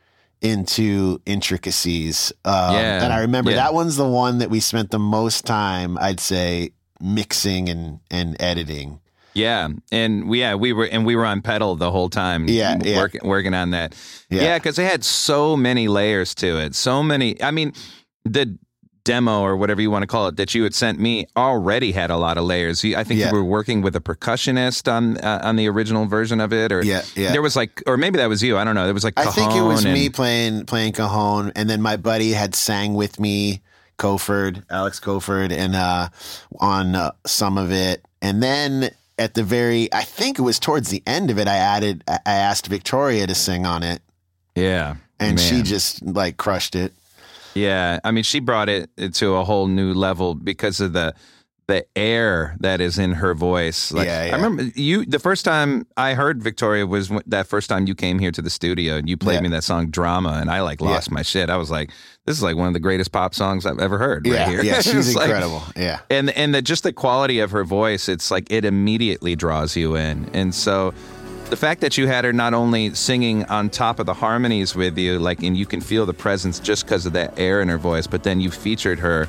into 0.42 1.20
intricacies. 1.26 2.32
Um, 2.44 2.74
Yeah, 2.74 3.04
and 3.04 3.12
I 3.12 3.20
remember 3.20 3.50
yeah. 3.50 3.58
that 3.58 3.74
one's 3.74 3.96
the 3.96 4.08
one 4.08 4.38
that 4.38 4.50
we 4.50 4.60
spent 4.60 4.90
the 4.90 4.98
most 4.98 5.44
time, 5.44 5.98
I'd 5.98 6.20
say, 6.20 6.70
mixing 7.00 7.68
and 7.68 8.00
and 8.10 8.36
editing. 8.40 9.00
Yeah, 9.32 9.68
and 9.92 10.28
we 10.28 10.40
yeah 10.40 10.54
we 10.54 10.72
were 10.72 10.86
and 10.86 11.06
we 11.06 11.14
were 11.14 11.24
on 11.24 11.40
pedal 11.40 11.76
the 11.76 11.90
whole 11.90 12.08
time. 12.10 12.48
Yeah, 12.48 12.78
yeah. 12.82 12.96
working 12.98 13.20
working 13.24 13.54
on 13.54 13.70
that. 13.70 13.94
Yeah. 14.28 14.42
Yeah, 14.42 14.58
because 14.58 14.78
it 14.78 14.90
had 14.90 15.04
so 15.04 15.56
many 15.56 15.88
layers 15.88 16.34
to 16.36 16.58
it. 16.58 16.74
So 16.74 17.02
many. 17.02 17.40
I 17.42 17.50
mean, 17.50 17.72
the 18.24 18.58
demo 19.04 19.40
or 19.40 19.56
whatever 19.56 19.80
you 19.80 19.90
want 19.90 20.02
to 20.02 20.06
call 20.06 20.28
it 20.28 20.36
that 20.36 20.54
you 20.54 20.62
had 20.62 20.74
sent 20.74 20.98
me 20.98 21.26
already 21.36 21.92
had 21.92 22.10
a 22.10 22.16
lot 22.16 22.36
of 22.38 22.44
layers. 22.44 22.84
I 22.84 23.02
think 23.04 23.20
Yeah. 23.20 23.28
you 23.30 23.34
were 23.36 23.44
working 23.44 23.82
with 23.82 23.96
a 23.96 24.00
percussionist 24.00 24.90
on 24.92 25.16
uh, 25.18 25.40
on 25.42 25.56
the 25.56 25.68
original 25.68 26.06
version 26.06 26.40
of 26.40 26.52
it, 26.52 26.72
or 26.72 26.82
Yeah, 26.82 27.02
yeah. 27.16 27.32
There 27.32 27.42
was 27.42 27.56
like, 27.56 27.82
or 27.86 27.96
maybe 27.96 28.18
that 28.18 28.28
was 28.28 28.42
you. 28.42 28.58
I 28.58 28.64
don't 28.64 28.74
know. 28.74 28.84
There 28.84 28.94
was 28.94 29.04
like 29.04 29.18
I 29.18 29.26
think 29.26 29.52
it 29.54 29.62
was 29.62 29.80
cajon 29.80 29.92
me 29.94 30.08
playing 30.08 30.66
playing 30.66 30.92
cajon, 30.92 31.52
and 31.56 31.68
then 31.70 31.80
my 31.82 31.96
buddy 31.96 32.32
had 32.32 32.54
sang 32.54 32.94
with 32.94 33.18
me, 33.18 33.60
Coford, 33.98 34.64
Alex 34.70 35.00
Coford, 35.00 35.52
and 35.52 35.74
uh, 35.74 36.08
on 36.58 36.94
uh, 36.94 37.12
some 37.26 37.58
of 37.58 37.70
it, 37.72 38.04
and 38.22 38.42
then 38.42 38.90
at 39.18 39.34
the 39.34 39.42
very, 39.42 39.92
I 39.92 40.02
think 40.02 40.38
it 40.38 40.42
was 40.42 40.58
towards 40.58 40.88
the 40.88 41.02
end 41.06 41.30
of 41.30 41.38
it, 41.38 41.46
I 41.46 41.56
added, 41.56 42.02
I 42.08 42.18
I 42.24 42.32
asked 42.34 42.66
Victoria 42.68 43.26
to 43.26 43.34
sing 43.34 43.66
on 43.66 43.82
it, 43.82 44.00
Yeah, 44.54 44.96
and 45.18 45.38
she 45.38 45.62
just 45.62 46.02
like 46.02 46.36
crushed 46.38 46.74
it. 46.74 46.92
Yeah, 47.54 47.98
I 48.04 48.10
mean, 48.10 48.24
she 48.24 48.40
brought 48.40 48.68
it 48.68 48.90
to 49.14 49.34
a 49.36 49.44
whole 49.44 49.66
new 49.66 49.92
level 49.94 50.34
because 50.34 50.80
of 50.80 50.92
the 50.92 51.14
the 51.68 51.86
air 51.96 52.56
that 52.58 52.80
is 52.80 52.98
in 52.98 53.12
her 53.12 53.32
voice. 53.32 53.92
Like, 53.92 54.06
Yeah, 54.08 54.24
yeah. 54.24 54.32
I 54.32 54.36
remember 54.36 54.64
you 54.74 55.04
the 55.06 55.20
first 55.20 55.44
time 55.44 55.86
I 55.96 56.14
heard 56.14 56.42
Victoria 56.42 56.84
was 56.84 57.12
that 57.26 57.46
first 57.46 57.68
time 57.68 57.86
you 57.86 57.94
came 57.94 58.18
here 58.18 58.32
to 58.32 58.42
the 58.42 58.50
studio 58.50 58.96
and 58.96 59.08
you 59.08 59.16
played 59.16 59.36
Yeah. 59.36 59.40
me 59.42 59.48
that 59.50 59.62
song 59.62 59.88
"Drama" 59.88 60.38
and 60.40 60.50
I 60.50 60.62
like 60.62 60.80
lost 60.80 61.12
my 61.12 61.22
shit. 61.22 61.48
I 61.48 61.56
was 61.58 61.70
like, 61.70 61.92
this 62.26 62.36
is 62.36 62.42
like 62.42 62.56
one 62.56 62.66
of 62.66 62.74
the 62.74 62.80
greatest 62.80 63.12
pop 63.12 63.36
songs 63.36 63.66
I've 63.66 63.78
ever 63.78 63.98
heard. 63.98 64.26
right 64.26 64.34
yeah, 64.34 64.48
here. 64.50 64.64
yeah, 64.64 64.80
she's 64.80 64.94
It's 65.10 65.14
like- 65.14 65.26
incredible. 65.26 65.62
yeah, 65.76 66.00
and 66.10 66.30
and 66.30 66.56
the, 66.56 66.60
just 66.62 66.82
the 66.82 66.92
quality 66.92 67.38
of 67.38 67.52
her 67.52 67.62
voice, 67.62 68.08
it's 68.08 68.32
like 68.32 68.50
it 68.50 68.64
immediately 68.64 69.36
draws 69.36 69.76
you 69.76 69.94
in. 69.94 70.28
And 70.34 70.52
so 70.52 70.92
the 71.50 71.56
fact 71.56 71.80
that 71.82 71.98
you 71.98 72.06
had 72.06 72.24
her 72.24 72.32
not 72.32 72.54
only 72.54 72.94
singing 72.94 73.44
on 73.46 73.68
top 73.70 73.98
of 73.98 74.06
the 74.06 74.14
harmonies 74.14 74.74
with 74.74 74.96
you, 74.96 75.18
like 75.18 75.42
and 75.42 75.56
you 75.56 75.66
can 75.66 75.80
feel 75.80 76.06
the 76.06 76.14
presence 76.14 76.58
just 76.60 76.84
because 76.84 77.06
of 77.06 77.12
that 77.14 77.38
air 77.38 77.60
in 77.60 77.68
her 77.68 77.78
voice, 77.78 78.06
but 78.06 78.22
then 78.22 78.40
you 78.40 78.50
featured 78.50 78.98
her 79.00 79.28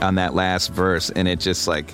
on 0.00 0.16
that 0.16 0.34
last 0.34 0.68
verse, 0.72 1.10
and 1.10 1.26
it 1.28 1.40
just 1.40 1.66
like. 1.66 1.92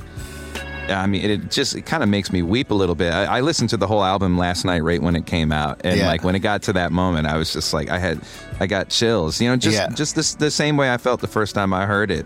I 0.90 1.06
mean, 1.06 1.22
it 1.30 1.50
just 1.50 1.76
it 1.76 1.82
kind 1.84 2.02
of 2.02 2.08
makes 2.08 2.32
me 2.32 2.40
weep 2.40 2.70
a 2.70 2.74
little 2.74 2.94
bit. 2.94 3.12
I, 3.12 3.24
I 3.24 3.40
listened 3.42 3.68
to 3.70 3.76
the 3.76 3.86
whole 3.86 4.02
album 4.02 4.38
last 4.38 4.64
night, 4.64 4.82
right 4.82 5.02
when 5.02 5.16
it 5.16 5.26
came 5.26 5.52
out, 5.52 5.82
and 5.84 5.98
Yeah. 6.00 6.06
like 6.06 6.24
when 6.24 6.34
it 6.34 6.38
got 6.38 6.62
to 6.62 6.72
that 6.72 6.92
moment, 6.92 7.26
I 7.26 7.36
was 7.36 7.52
just 7.52 7.74
like, 7.74 7.90
I 7.90 7.98
had, 7.98 8.22
I 8.58 8.66
got 8.66 8.88
chills. 8.88 9.38
You 9.38 9.50
know, 9.50 9.56
just 9.56 9.76
Yeah. 9.76 9.90
just 9.90 10.14
this, 10.16 10.32
the 10.36 10.50
same 10.50 10.78
way 10.78 10.90
I 10.90 10.96
felt 10.96 11.20
the 11.20 11.26
first 11.26 11.54
time 11.54 11.74
I 11.74 11.84
heard 11.84 12.10
it. 12.10 12.24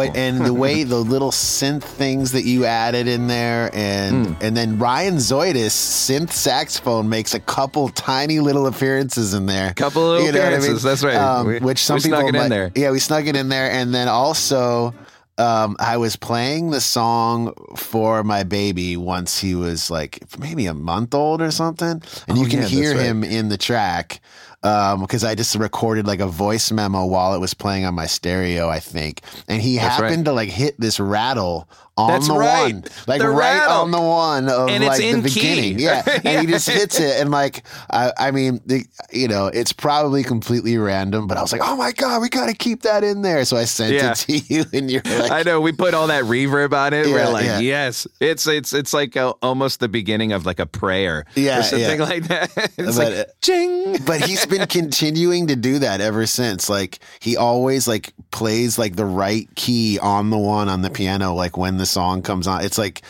And 0.00 0.44
the 0.44 0.54
way 0.54 0.82
the 0.84 0.96
little 0.98 1.30
synth 1.30 1.82
things 1.82 2.32
that 2.32 2.44
you 2.44 2.64
added 2.64 3.08
in 3.08 3.26
there, 3.26 3.70
and 3.74 4.26
Hmm. 4.26 4.32
and 4.40 4.56
then 4.56 4.78
Ryan 4.78 5.16
Zoidis 5.16 5.70
synth 5.72 6.32
saxophone 6.32 7.08
makes 7.08 7.34
a 7.34 7.40
couple 7.40 7.88
tiny 7.90 8.40
little 8.40 8.66
appearances 8.66 9.34
in 9.34 9.46
there. 9.46 9.72
Couple 9.74 10.02
little 10.08 10.28
appearances, 10.28 10.82
that's 10.82 11.02
right. 11.02 11.16
Um, 11.16 11.46
We- 11.46 11.58
which 11.60 11.84
some 11.84 11.94
we 11.94 12.00
snuck 12.00 12.20
people 12.24 12.28
it 12.28 12.34
in 12.36 12.42
might- 12.42 12.48
there. 12.48 12.70
Yeah, 12.74 12.90
we 12.90 12.98
snuck 12.98 13.26
it 13.26 13.36
in 13.36 13.48
there, 13.48 13.70
and 13.70 13.94
then 13.94 14.08
also. 14.08 14.94
Um, 15.38 15.76
I 15.78 15.98
was 15.98 16.16
playing 16.16 16.70
the 16.70 16.80
song 16.80 17.52
for 17.76 18.24
my 18.24 18.42
baby 18.42 18.96
once 18.96 19.38
he 19.38 19.54
was 19.54 19.90
like 19.90 20.18
maybe 20.38 20.64
a 20.64 20.72
month 20.72 21.14
old 21.14 21.42
or 21.42 21.50
something, 21.50 22.00
and 22.26 22.38
Oh, 22.38 22.42
you 22.42 22.46
can 22.48 22.60
yeah, 22.62 22.66
hear 22.68 22.92
right. 22.94 23.04
him 23.04 23.22
in 23.22 23.50
the 23.50 23.58
track 23.58 24.20
Um, 24.62 25.02
because 25.02 25.22
I 25.22 25.34
just 25.34 25.54
recorded 25.54 26.06
like 26.06 26.20
a 26.20 26.26
voice 26.26 26.72
memo 26.72 27.04
while 27.04 27.34
it 27.34 27.38
was 27.38 27.54
playing 27.54 27.84
on 27.84 27.94
my 27.94 28.06
stereo, 28.06 28.68
I 28.68 28.80
think, 28.80 29.20
and 29.46 29.62
he 29.62 29.76
That's 29.76 30.00
right. 30.00 30.08
happened 30.08 30.24
to 30.24 30.32
like 30.32 30.48
hit 30.48 30.80
this 30.80 30.98
rattle 30.98 31.68
on 31.96 32.10
That's 32.10 32.28
the 32.28 32.34
right. 32.34 32.74
one, 32.74 32.84
like 33.06 33.20
The 33.22 33.28
right 33.30 33.58
rattle. 33.60 33.76
on 33.82 33.90
the 33.90 34.00
one 34.00 34.48
of 34.50 34.68
And 34.68 34.84
it's 34.84 34.88
like 34.90 34.98
the 34.98 35.08
in 35.08 35.22
key. 35.22 35.34
beginning, 35.34 35.78
yeah, 35.78 36.02
and 36.24 36.40
he 36.46 36.52
just 36.52 36.68
hits 36.68 37.00
it, 37.00 37.20
and 37.20 37.30
like 37.30 37.62
I, 37.90 38.12
I 38.18 38.30
mean, 38.32 38.60
the, 38.66 38.84
you 39.12 39.28
know, 39.28 39.46
it's 39.46 39.72
probably 39.72 40.22
completely 40.22 40.76
random, 40.76 41.26
but 41.26 41.38
I 41.38 41.42
was 41.42 41.52
like, 41.52 41.62
oh 41.64 41.76
my 41.76 41.92
god, 41.92 42.20
we 42.20 42.28
got 42.28 42.46
to 42.48 42.54
keep 42.54 42.82
that 42.82 43.02
in 43.02 43.22
there, 43.22 43.44
so 43.46 43.56
I 43.56 43.64
sent 43.64 43.94
Yeah. 43.94 44.10
it 44.12 44.16
to 44.16 44.36
you, 44.54 44.64
and 44.74 44.90
you're 44.90 45.02
like, 45.04 45.30
I 45.30 45.42
know 45.42 45.60
we 45.60 45.72
put 45.72 45.94
all 45.94 46.08
that 46.08 46.24
reverb 46.24 46.72
on 46.74 46.92
it. 46.92 47.06
Yeah, 47.06 47.14
We're 47.14 47.32
like, 47.32 47.44
yeah. 47.46 47.58
yes, 47.60 48.06
it's 48.20 48.46
it's 48.46 48.72
it's 48.74 48.92
like 48.92 49.16
a, 49.16 49.28
almost 49.42 49.80
the 49.80 49.88
beginning 49.88 50.32
of 50.32 50.44
like 50.44 50.58
a 50.60 50.66
prayer, 50.66 51.24
Yeah, 51.34 51.60
or 51.60 51.62
something 51.62 51.98
yeah. 51.98 52.04
like 52.04 52.28
that. 52.28 52.50
It's 52.78 52.96
But, 52.98 53.12
like 53.12 53.14
uh, 53.28 53.30
ching. 53.40 53.96
but 54.04 54.20
he's 54.20 54.44
been 54.44 54.66
continuing 54.66 55.46
to 55.46 55.56
do 55.56 55.78
that 55.78 56.00
ever 56.02 56.26
since. 56.26 56.68
Like 56.68 56.98
he 57.20 57.36
always 57.38 57.88
like 57.88 58.12
plays 58.30 58.78
like 58.78 58.96
the 58.96 59.06
right 59.06 59.48
key 59.54 59.98
on 59.98 60.28
the 60.30 60.36
one 60.38 60.68
on 60.68 60.82
the 60.82 60.90
piano, 60.90 61.32
like 61.34 61.56
when 61.56 61.78
the 61.78 61.85
song 61.86 62.22
comes 62.22 62.46
on. 62.46 62.64
It's 62.64 62.78
like 62.78 63.02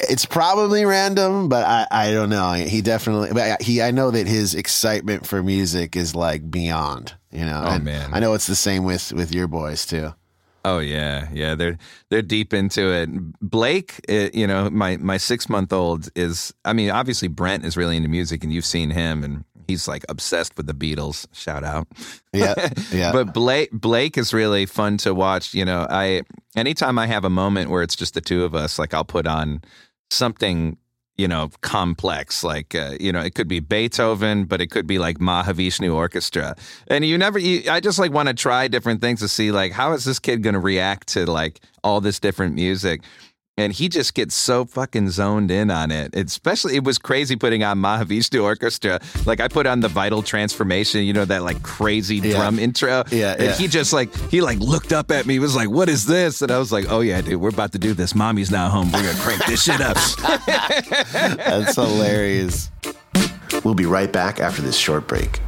it's 0.00 0.24
probably 0.24 0.84
random, 0.84 1.48
but 1.48 1.64
I, 1.64 1.86
I 1.90 2.10
don't 2.12 2.30
know. 2.30 2.52
He 2.52 2.82
definitely, 2.82 3.30
but 3.32 3.60
he, 3.60 3.82
I 3.82 3.90
know 3.90 4.10
that 4.12 4.26
his 4.26 4.54
excitement 4.54 5.26
for 5.26 5.42
music 5.42 5.96
is 5.96 6.14
like 6.14 6.48
beyond, 6.50 7.14
you 7.32 7.44
know. 7.44 7.62
Oh, 7.64 7.70
And 7.72 7.84
man. 7.84 8.14
I 8.14 8.20
know 8.20 8.34
it's 8.34 8.46
the 8.46 8.54
same 8.54 8.84
with, 8.84 9.12
with 9.12 9.34
your 9.34 9.48
boys 9.48 9.84
too. 9.84 10.14
Oh 10.64 10.78
yeah, 10.80 11.28
yeah. 11.32 11.54
They're 11.54 11.78
they're 12.10 12.22
deep 12.22 12.52
into 12.52 12.92
it. 12.92 13.08
Blake, 13.40 14.00
eh, 14.08 14.30
you 14.34 14.46
know, 14.46 14.68
my 14.70 14.96
my 14.98 15.16
six 15.16 15.48
month 15.48 15.72
old 15.72 16.08
is. 16.14 16.52
I 16.64 16.72
mean, 16.74 16.90
obviously 16.90 17.28
Brent 17.28 17.64
is 17.64 17.76
really 17.76 17.96
into 17.96 18.08
music, 18.08 18.44
and 18.44 18.52
you've 18.52 18.66
seen 18.66 18.90
him, 18.90 19.24
and 19.24 19.44
he's 19.68 19.86
like 19.86 20.04
obsessed 20.08 20.56
with 20.56 20.66
the 20.66 20.74
Beatles. 20.74 21.26
Shout 21.32 21.62
out. 21.62 21.86
Yeah. 22.32 22.54
Yeah. 22.90 23.12
But 23.12 23.34
Blake 23.34 23.70
Blake 23.70 24.16
is 24.16 24.32
really 24.32 24.64
fun 24.64 24.96
to 24.98 25.14
watch. 25.14 25.52
You 25.52 25.64
know, 25.64 25.86
I 25.90 26.22
anytime 26.56 26.98
I 26.98 27.06
have 27.06 27.24
a 27.24 27.30
moment 27.30 27.70
where 27.70 27.82
it's 27.82 27.94
just 27.94 28.14
the 28.14 28.20
two 28.20 28.44
of 28.44 28.54
us, 28.54 28.78
like 28.78 28.94
I'll 28.94 29.04
put 29.04 29.26
on 29.26 29.60
something 30.10 30.78
you 31.18 31.28
know 31.28 31.50
complex 31.60 32.42
like 32.42 32.74
uh, 32.74 32.92
you 32.98 33.12
know 33.12 33.20
it 33.20 33.34
could 33.34 33.48
be 33.48 33.60
beethoven 33.60 34.44
but 34.44 34.60
it 34.60 34.68
could 34.68 34.86
be 34.86 34.98
like 34.98 35.18
mahavishnu 35.18 35.92
orchestra 35.92 36.54
and 36.86 37.04
you 37.04 37.18
never 37.18 37.38
you, 37.38 37.68
i 37.70 37.80
just 37.80 37.98
like 37.98 38.12
want 38.12 38.28
to 38.28 38.34
try 38.34 38.68
different 38.68 39.00
things 39.00 39.18
to 39.20 39.28
see 39.28 39.50
like 39.50 39.72
how 39.72 39.92
is 39.92 40.04
this 40.04 40.20
kid 40.20 40.42
going 40.42 40.54
to 40.54 40.60
react 40.60 41.08
to 41.08 41.26
like 41.26 41.60
all 41.82 42.00
this 42.00 42.20
different 42.20 42.54
music 42.54 43.02
and 43.58 43.72
he 43.72 43.88
just 43.88 44.14
gets 44.14 44.34
so 44.34 44.64
fucking 44.64 45.10
zoned 45.10 45.50
in 45.50 45.70
on 45.70 45.90
it. 45.90 46.14
Especially, 46.14 46.76
it 46.76 46.84
was 46.84 46.96
crazy 46.98 47.36
putting 47.36 47.62
on 47.64 47.78
Mahavishnu 47.78 48.42
Orchestra. 48.42 49.00
Like 49.26 49.40
I 49.40 49.48
put 49.48 49.66
on 49.66 49.80
the 49.80 49.88
Vital 49.88 50.22
Transformation, 50.22 51.02
you 51.04 51.12
know 51.12 51.24
that 51.26 51.42
like 51.42 51.62
crazy 51.62 52.16
Yeah. 52.16 52.36
drum 52.36 52.58
intro. 52.58 53.04
Yeah, 53.10 53.32
and 53.32 53.42
yeah. 53.42 53.52
he 53.54 53.68
just 53.68 53.92
like 53.92 54.14
he 54.30 54.40
like 54.40 54.58
looked 54.60 54.92
up 54.92 55.10
at 55.10 55.26
me, 55.26 55.38
was 55.38 55.56
like, 55.56 55.68
"What 55.70 55.88
is 55.88 56.06
this?" 56.06 56.40
And 56.40 56.50
I 56.50 56.58
was 56.58 56.72
like, 56.72 56.86
"Oh 56.88 57.00
yeah, 57.00 57.20
dude, 57.20 57.40
we're 57.40 57.48
about 57.50 57.72
to 57.72 57.78
do 57.78 57.92
this. 57.94 58.14
Mommy's 58.14 58.50
not 58.50 58.70
home. 58.70 58.90
We're 58.92 59.02
gonna 59.02 59.18
crank 59.18 59.44
this 59.46 59.62
shit 59.64 59.80
up." 59.80 59.96
That's 60.46 61.74
hilarious. 61.74 62.70
We'll 63.64 63.74
be 63.74 63.86
right 63.86 64.12
back 64.12 64.40
after 64.40 64.62
this 64.62 64.76
short 64.76 65.08
break. 65.08 65.40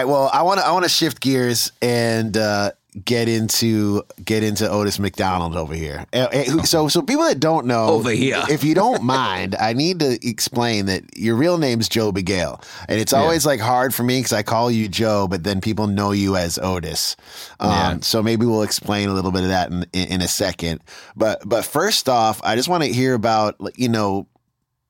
Right. 0.00 0.08
Well, 0.10 0.30
I 0.32 0.42
want 0.42 0.60
to 0.60 0.66
I 0.66 0.72
want 0.72 0.84
to 0.84 0.88
shift 0.88 1.20
gears 1.20 1.72
and 1.82 2.34
uh, 2.36 2.72
get 3.04 3.28
into 3.28 4.02
get 4.24 4.42
into 4.42 4.68
Otis 4.68 4.98
McDonald 4.98 5.56
over 5.56 5.74
here. 5.74 6.06
Uh, 6.12 6.28
who- 6.28 6.64
So 6.64 6.88
so 6.88 7.02
people 7.02 7.24
that 7.24 7.38
don't 7.38 7.66
know 7.66 7.86
Over 7.88 8.10
here. 8.10 8.42
if 8.48 8.64
you 8.64 8.74
don't 8.74 9.02
mind, 9.02 9.54
I 9.60 9.74
need 9.74 10.00
to 10.00 10.18
explain 10.26 10.86
that 10.86 11.04
your 11.18 11.36
real 11.36 11.58
name's 11.58 11.86
Joe 11.88 12.12
Bagale, 12.12 12.62
and 12.88 12.98
it's 12.98 13.12
always 13.12 13.44
like 13.44 13.60
hard 13.60 13.94
for 13.94 14.02
me 14.04 14.18
because 14.20 14.32
I 14.32 14.42
call 14.42 14.70
you 14.70 14.88
Joe, 14.88 15.28
but 15.28 15.44
then 15.44 15.60
people 15.60 15.86
know 15.86 16.12
you 16.12 16.34
as 16.36 16.58
Otis. 16.58 17.16
Um, 17.60 17.70
Yeah. 17.70 17.98
So 18.00 18.22
maybe 18.22 18.46
we'll 18.46 18.62
explain 18.62 19.08
a 19.10 19.12
little 19.14 19.32
bit 19.32 19.42
of 19.42 19.48
that 19.50 19.70
in, 19.70 19.84
in, 19.92 20.08
in 20.14 20.22
a 20.22 20.28
second. 20.28 20.80
But 21.14 21.46
but 21.46 21.64
first 21.66 22.08
off, 22.08 22.40
I 22.42 22.56
just 22.56 22.68
want 22.70 22.84
to 22.84 22.90
hear 22.92 23.12
about 23.14 23.56
you 23.76 23.90
know 23.90 24.26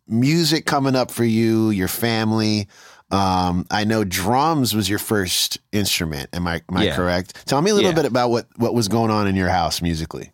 music 0.08 0.66
coming 0.66 0.96
up 0.96 1.10
for 1.10 1.24
you, 1.24 1.70
your 1.70 1.88
family. 1.88 2.66
Um, 3.10 3.66
I 3.70 3.84
know 3.84 4.04
drums 4.04 4.74
was 4.74 4.88
your 4.88 4.98
first 5.00 5.58
instrument. 5.72 6.30
Am 6.32 6.46
I 6.46 6.62
am 6.68 6.76
I 6.76 6.84
Yeah. 6.84 6.96
correct? 6.96 7.46
Tell 7.46 7.60
me 7.60 7.70
a 7.70 7.74
little 7.74 7.90
Yeah. 7.90 7.96
bit 7.96 8.04
about 8.06 8.30
what 8.30 8.46
what 8.56 8.74
was 8.74 8.88
going 8.88 9.10
on 9.10 9.26
in 9.26 9.34
your 9.36 9.48
house 9.48 9.82
musically. 9.82 10.30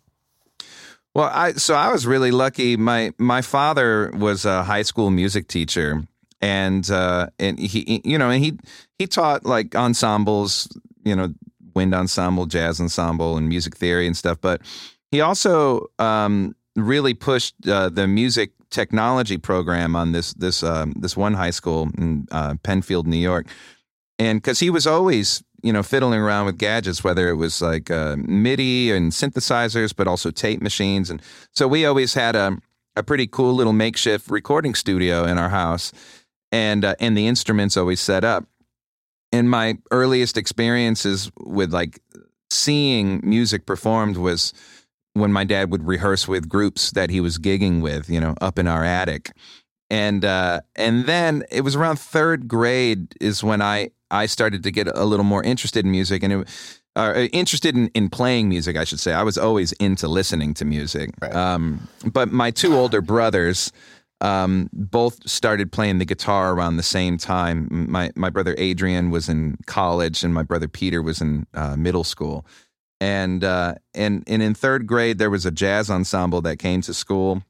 Well, 1.15 1.29
I 1.33 1.53
so 1.53 1.73
I 1.73 1.91
was 1.91 2.05
really 2.05 2.31
lucky. 2.31 2.77
My 2.77 3.11
my 3.17 3.41
father 3.41 4.11
was 4.13 4.45
a 4.45 4.63
high 4.63 4.83
school 4.83 5.09
music 5.09 5.47
teacher, 5.47 6.03
and 6.41 6.89
uh, 6.91 7.27
and 7.39 7.57
he 7.57 8.01
you 8.05 8.17
know 8.19 8.29
and 8.29 8.43
he 8.43 8.59
he 8.99 9.07
taught 9.07 9.43
like 9.45 9.75
ensembles, 9.75 10.67
you 11.03 11.15
know, 11.15 11.33
wind 11.73 11.95
ensemble, 11.95 12.45
jazz 12.45 12.79
ensemble, 12.79 13.37
and 13.37 13.49
music 13.49 13.75
theory 13.75 14.05
and 14.05 14.15
stuff. 14.15 14.37
But 14.39 14.61
he 15.09 15.21
also 15.21 15.87
um, 15.97 16.55
really 16.75 17.15
pushed 17.15 17.55
uh, 17.67 17.89
the 17.89 18.05
music 18.07 18.51
technology 18.69 19.37
program 19.37 19.95
on 19.95 20.11
this 20.11 20.33
this 20.33 20.63
um, 20.63 20.93
this 20.97 21.15
one 21.15 21.33
high 21.33 21.51
school 21.51 21.89
in 21.97 22.27
uh, 22.31 22.55
Penfield, 22.63 23.07
New 23.07 23.17
York, 23.17 23.47
and 24.19 24.41
because 24.41 24.59
he 24.59 24.69
was 24.69 24.87
always 24.87 25.43
you 25.63 25.73
know 25.73 25.83
fiddling 25.83 26.19
around 26.19 26.45
with 26.45 26.57
gadgets 26.57 27.03
whether 27.03 27.29
it 27.29 27.35
was 27.35 27.61
like 27.61 27.89
uh, 27.89 28.15
midi 28.17 28.91
and 28.91 29.11
synthesizers 29.11 29.95
but 29.95 30.07
also 30.07 30.31
tape 30.31 30.61
machines. 30.61 31.09
And 31.09 31.21
so 31.51 31.67
we 31.67 31.85
always 31.85 32.13
had 32.13 32.35
a, 32.35 32.57
a 32.95 33.03
pretty 33.03 33.27
cool 33.27 33.53
little 33.53 33.73
makeshift 33.73 34.29
recording 34.29 34.75
studio 34.75 35.25
in 35.25 35.37
our 35.37 35.49
house. 35.49 35.91
And 36.51 36.85
uh, 36.85 36.95
and 36.99 37.17
the 37.17 37.27
instruments 37.27 37.75
always 37.75 37.99
set 37.99 38.23
up. 38.23 38.45
And 39.33 39.49
my 39.49 39.77
earliest 39.91 40.37
experiences 40.37 41.29
with 41.37 41.73
like 41.73 41.99
seeing 42.49 43.19
music 43.23 43.65
performed 43.65 44.15
was 44.17 44.53
when 45.19 45.31
my 45.31 45.43
dad 45.43 45.71
would 45.71 45.85
rehearse 45.85 46.27
with 46.27 46.47
groups 46.49 46.91
that 46.91 47.09
he 47.09 47.19
was 47.19 47.37
gigging 47.37 47.81
with 47.81 48.09
you 48.09 48.19
know 48.19 48.35
up 48.41 48.59
in 48.59 48.67
our 48.67 48.83
attic. 48.83 49.31
And 49.89 50.25
uh, 50.25 50.61
and 50.75 51.05
then 51.05 51.43
it 51.49 51.61
was 51.61 51.75
around 51.75 51.97
third 51.97 52.47
grade 52.47 53.15
is 53.21 53.43
when 53.43 53.61
I 53.61 53.91
I 54.11 54.25
started 54.25 54.63
to 54.63 54.71
get 54.71 54.87
a 54.87 55.05
little 55.05 55.25
more 55.25 55.43
interested 55.43 55.85
in 55.85 55.91
music 55.91 56.23
and 56.23 56.33
it, 56.33 56.79
uh, 56.95 57.27
interested 57.31 57.75
in, 57.75 57.87
in 57.89 58.09
playing 58.09 58.49
music 58.49 58.75
I 58.75 58.83
should 58.83 58.99
say. 58.99 59.13
I 59.13 59.23
was 59.23 59.37
always 59.37 59.71
into 59.73 60.07
listening 60.07 60.53
to 60.55 60.65
music. 60.65 61.11
Right. 61.21 61.33
um, 61.33 61.87
but 62.11 62.31
my 62.31 62.51
two 62.51 62.75
older 62.75 63.01
brothers 63.01 63.71
um, 64.19 64.69
both 64.73 65.29
started 65.29 65.71
playing 65.71 65.99
the 65.99 66.05
guitar 66.05 66.53
around 66.53 66.77
the 66.77 66.83
same 66.83 67.17
time. 67.17 67.67
My 67.69 68.11
my 68.15 68.29
brother 68.29 68.55
Adrian 68.57 69.09
was 69.09 69.29
in 69.29 69.57
college 69.67 70.23
and 70.23 70.33
my 70.33 70.43
brother 70.43 70.67
Peter 70.67 71.01
was 71.01 71.21
in 71.21 71.45
uh, 71.53 71.75
middle 71.77 72.03
school 72.03 72.45
and 73.01 73.43
uh, 73.43 73.75
and 73.93 74.23
and 74.27 74.41
in 74.41 74.53
third 74.53 74.87
grade 74.87 75.17
there 75.17 75.29
was 75.29 75.45
a 75.45 75.51
jazz 75.51 75.89
ensemble 75.89 76.41
that 76.41 76.57
came 76.57 76.81
to 76.81 76.93
school 76.93 77.43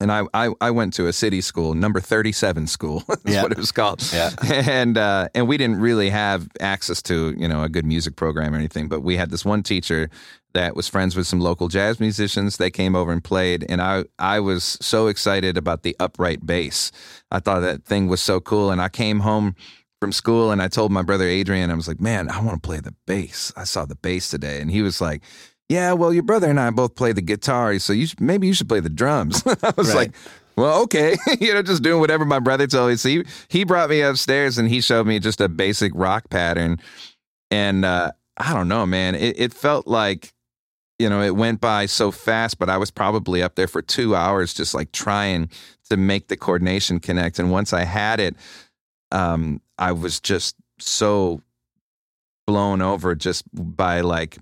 and 0.00 0.10
I, 0.10 0.24
I, 0.34 0.50
I 0.60 0.70
went 0.72 0.92
to 0.94 1.06
a 1.06 1.12
city 1.12 1.40
school, 1.40 1.72
number 1.72 2.00
37 2.00 2.66
school 2.66 3.04
is 3.24 3.32
Yeah. 3.32 3.42
what 3.44 3.52
it 3.52 3.56
was 3.56 3.70
called. 3.70 4.02
Yeah. 4.12 4.30
And, 4.42 4.98
uh, 4.98 5.28
and 5.36 5.46
we 5.46 5.56
didn't 5.56 5.78
really 5.80 6.10
have 6.10 6.48
access 6.60 7.00
to, 7.02 7.32
you 7.38 7.46
know, 7.46 7.62
a 7.62 7.68
good 7.68 7.86
music 7.86 8.16
program 8.16 8.52
or 8.52 8.56
anything, 8.56 8.88
but 8.88 9.00
we 9.02 9.16
had 9.16 9.30
this 9.30 9.44
one 9.44 9.62
teacher 9.62 10.10
that 10.52 10.74
was 10.74 10.88
friends 10.88 11.14
with 11.14 11.28
some 11.28 11.38
local 11.40 11.68
jazz 11.68 12.00
musicians. 12.00 12.56
They 12.56 12.70
came 12.70 12.96
over 12.96 13.12
and 13.12 13.22
played 13.22 13.64
and 13.68 13.80
I, 13.80 14.04
I 14.18 14.40
was 14.40 14.76
so 14.80 15.06
excited 15.06 15.56
about 15.56 15.84
the 15.84 15.94
upright 16.00 16.44
bass. 16.44 16.90
I 17.30 17.38
thought 17.38 17.60
that 17.60 17.84
thing 17.84 18.08
was 18.08 18.20
so 18.20 18.40
cool. 18.40 18.72
And 18.72 18.82
I 18.82 18.88
came 18.88 19.20
home 19.20 19.54
from 20.00 20.12
school 20.12 20.50
and 20.50 20.60
I 20.60 20.68
told 20.68 20.92
my 20.92 21.02
brother 21.02 21.24
Adrian, 21.26 21.70
I 21.70 21.74
was 21.74 21.88
like, 21.88 22.00
man, 22.00 22.28
I 22.30 22.40
want 22.40 22.62
to 22.62 22.66
play 22.66 22.80
the 22.80 22.94
bass. 23.06 23.52
I 23.56 23.64
saw 23.64 23.84
the 23.86 23.94
bass 23.96 24.28
today. 24.28 24.60
And 24.60 24.70
he 24.70 24.82
was 24.82 25.00
like, 25.00 25.22
yeah, 25.68 25.92
well, 25.92 26.12
your 26.12 26.22
brother 26.22 26.50
and 26.50 26.60
I 26.60 26.68
both 26.70 26.94
play 26.94 27.12
the 27.12 27.22
guitar, 27.22 27.78
so 27.78 27.94
you 27.94 28.06
should, 28.06 28.20
maybe 28.20 28.46
you 28.46 28.52
should 28.52 28.68
play 28.68 28.80
the 28.80 28.90
drums. 28.90 29.42
I 29.62 29.72
was 29.76 29.88
Right. 29.88 29.96
like, 29.96 30.12
well, 30.56 30.82
okay, 30.82 31.16
you 31.40 31.54
know, 31.54 31.62
just 31.62 31.82
doing 31.82 32.00
whatever 32.00 32.24
my 32.24 32.38
brother 32.38 32.66
told 32.66 32.90
me. 32.90 32.96
So 32.96 33.08
he, 33.08 33.24
he 33.48 33.64
brought 33.64 33.88
me 33.90 34.02
upstairs 34.02 34.58
and 34.58 34.68
he 34.68 34.80
showed 34.80 35.06
me 35.06 35.18
just 35.18 35.40
a 35.40 35.48
basic 35.48 35.92
rock 35.94 36.28
pattern. 36.30 36.78
And 37.50 37.84
uh, 37.84 38.12
I 38.36 38.52
don't 38.52 38.68
know, 38.68 38.84
man, 38.84 39.14
it, 39.14 39.38
it 39.40 39.54
felt 39.54 39.86
like, 39.86 40.32
you 40.98 41.08
know, 41.08 41.22
it 41.22 41.34
went 41.34 41.60
by 41.60 41.86
so 41.86 42.10
fast, 42.10 42.58
but 42.58 42.68
I 42.70 42.76
was 42.76 42.90
probably 42.90 43.42
up 43.42 43.54
there 43.56 43.66
for 43.66 43.82
two 43.82 44.14
hours 44.14 44.54
just 44.54 44.74
like 44.74 44.92
trying 44.92 45.50
to 45.90 45.96
make 45.96 46.28
the 46.28 46.36
coordination 46.36 47.00
connect. 47.00 47.38
And 47.38 47.50
once 47.50 47.72
I 47.72 47.84
had 47.84 48.20
it, 48.20 48.36
um, 49.10 49.60
I 49.78 49.92
was 49.92 50.20
just 50.20 50.56
so 50.78 51.40
blown 52.46 52.82
over 52.82 53.14
just 53.14 53.44
by 53.54 54.00
like 54.00 54.38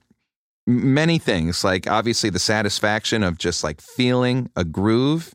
many 0.67 1.19
things 1.19 1.65
like 1.65 1.89
obviously 1.89 2.31
the 2.31 2.39
satisfaction 2.39 3.23
of 3.23 3.39
just 3.39 3.65
like 3.65 3.81
feeling 3.81 4.49
a 4.57 4.65
groove 4.65 5.35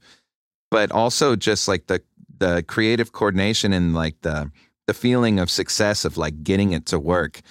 but 0.71 0.91
also 0.91 1.35
just 1.35 1.67
like 1.67 1.87
the 1.87 2.01
the 2.39 2.63
creative 2.67 3.11
coordination 3.11 3.73
and 3.73 3.93
like 3.93 4.19
the 4.21 4.49
the 4.85 4.93
feeling 4.93 5.39
of 5.39 5.49
success 5.49 6.05
of 6.05 6.17
like 6.17 6.43
getting 6.43 6.71
it 6.71 6.85
to 6.85 6.99
work 6.99 7.41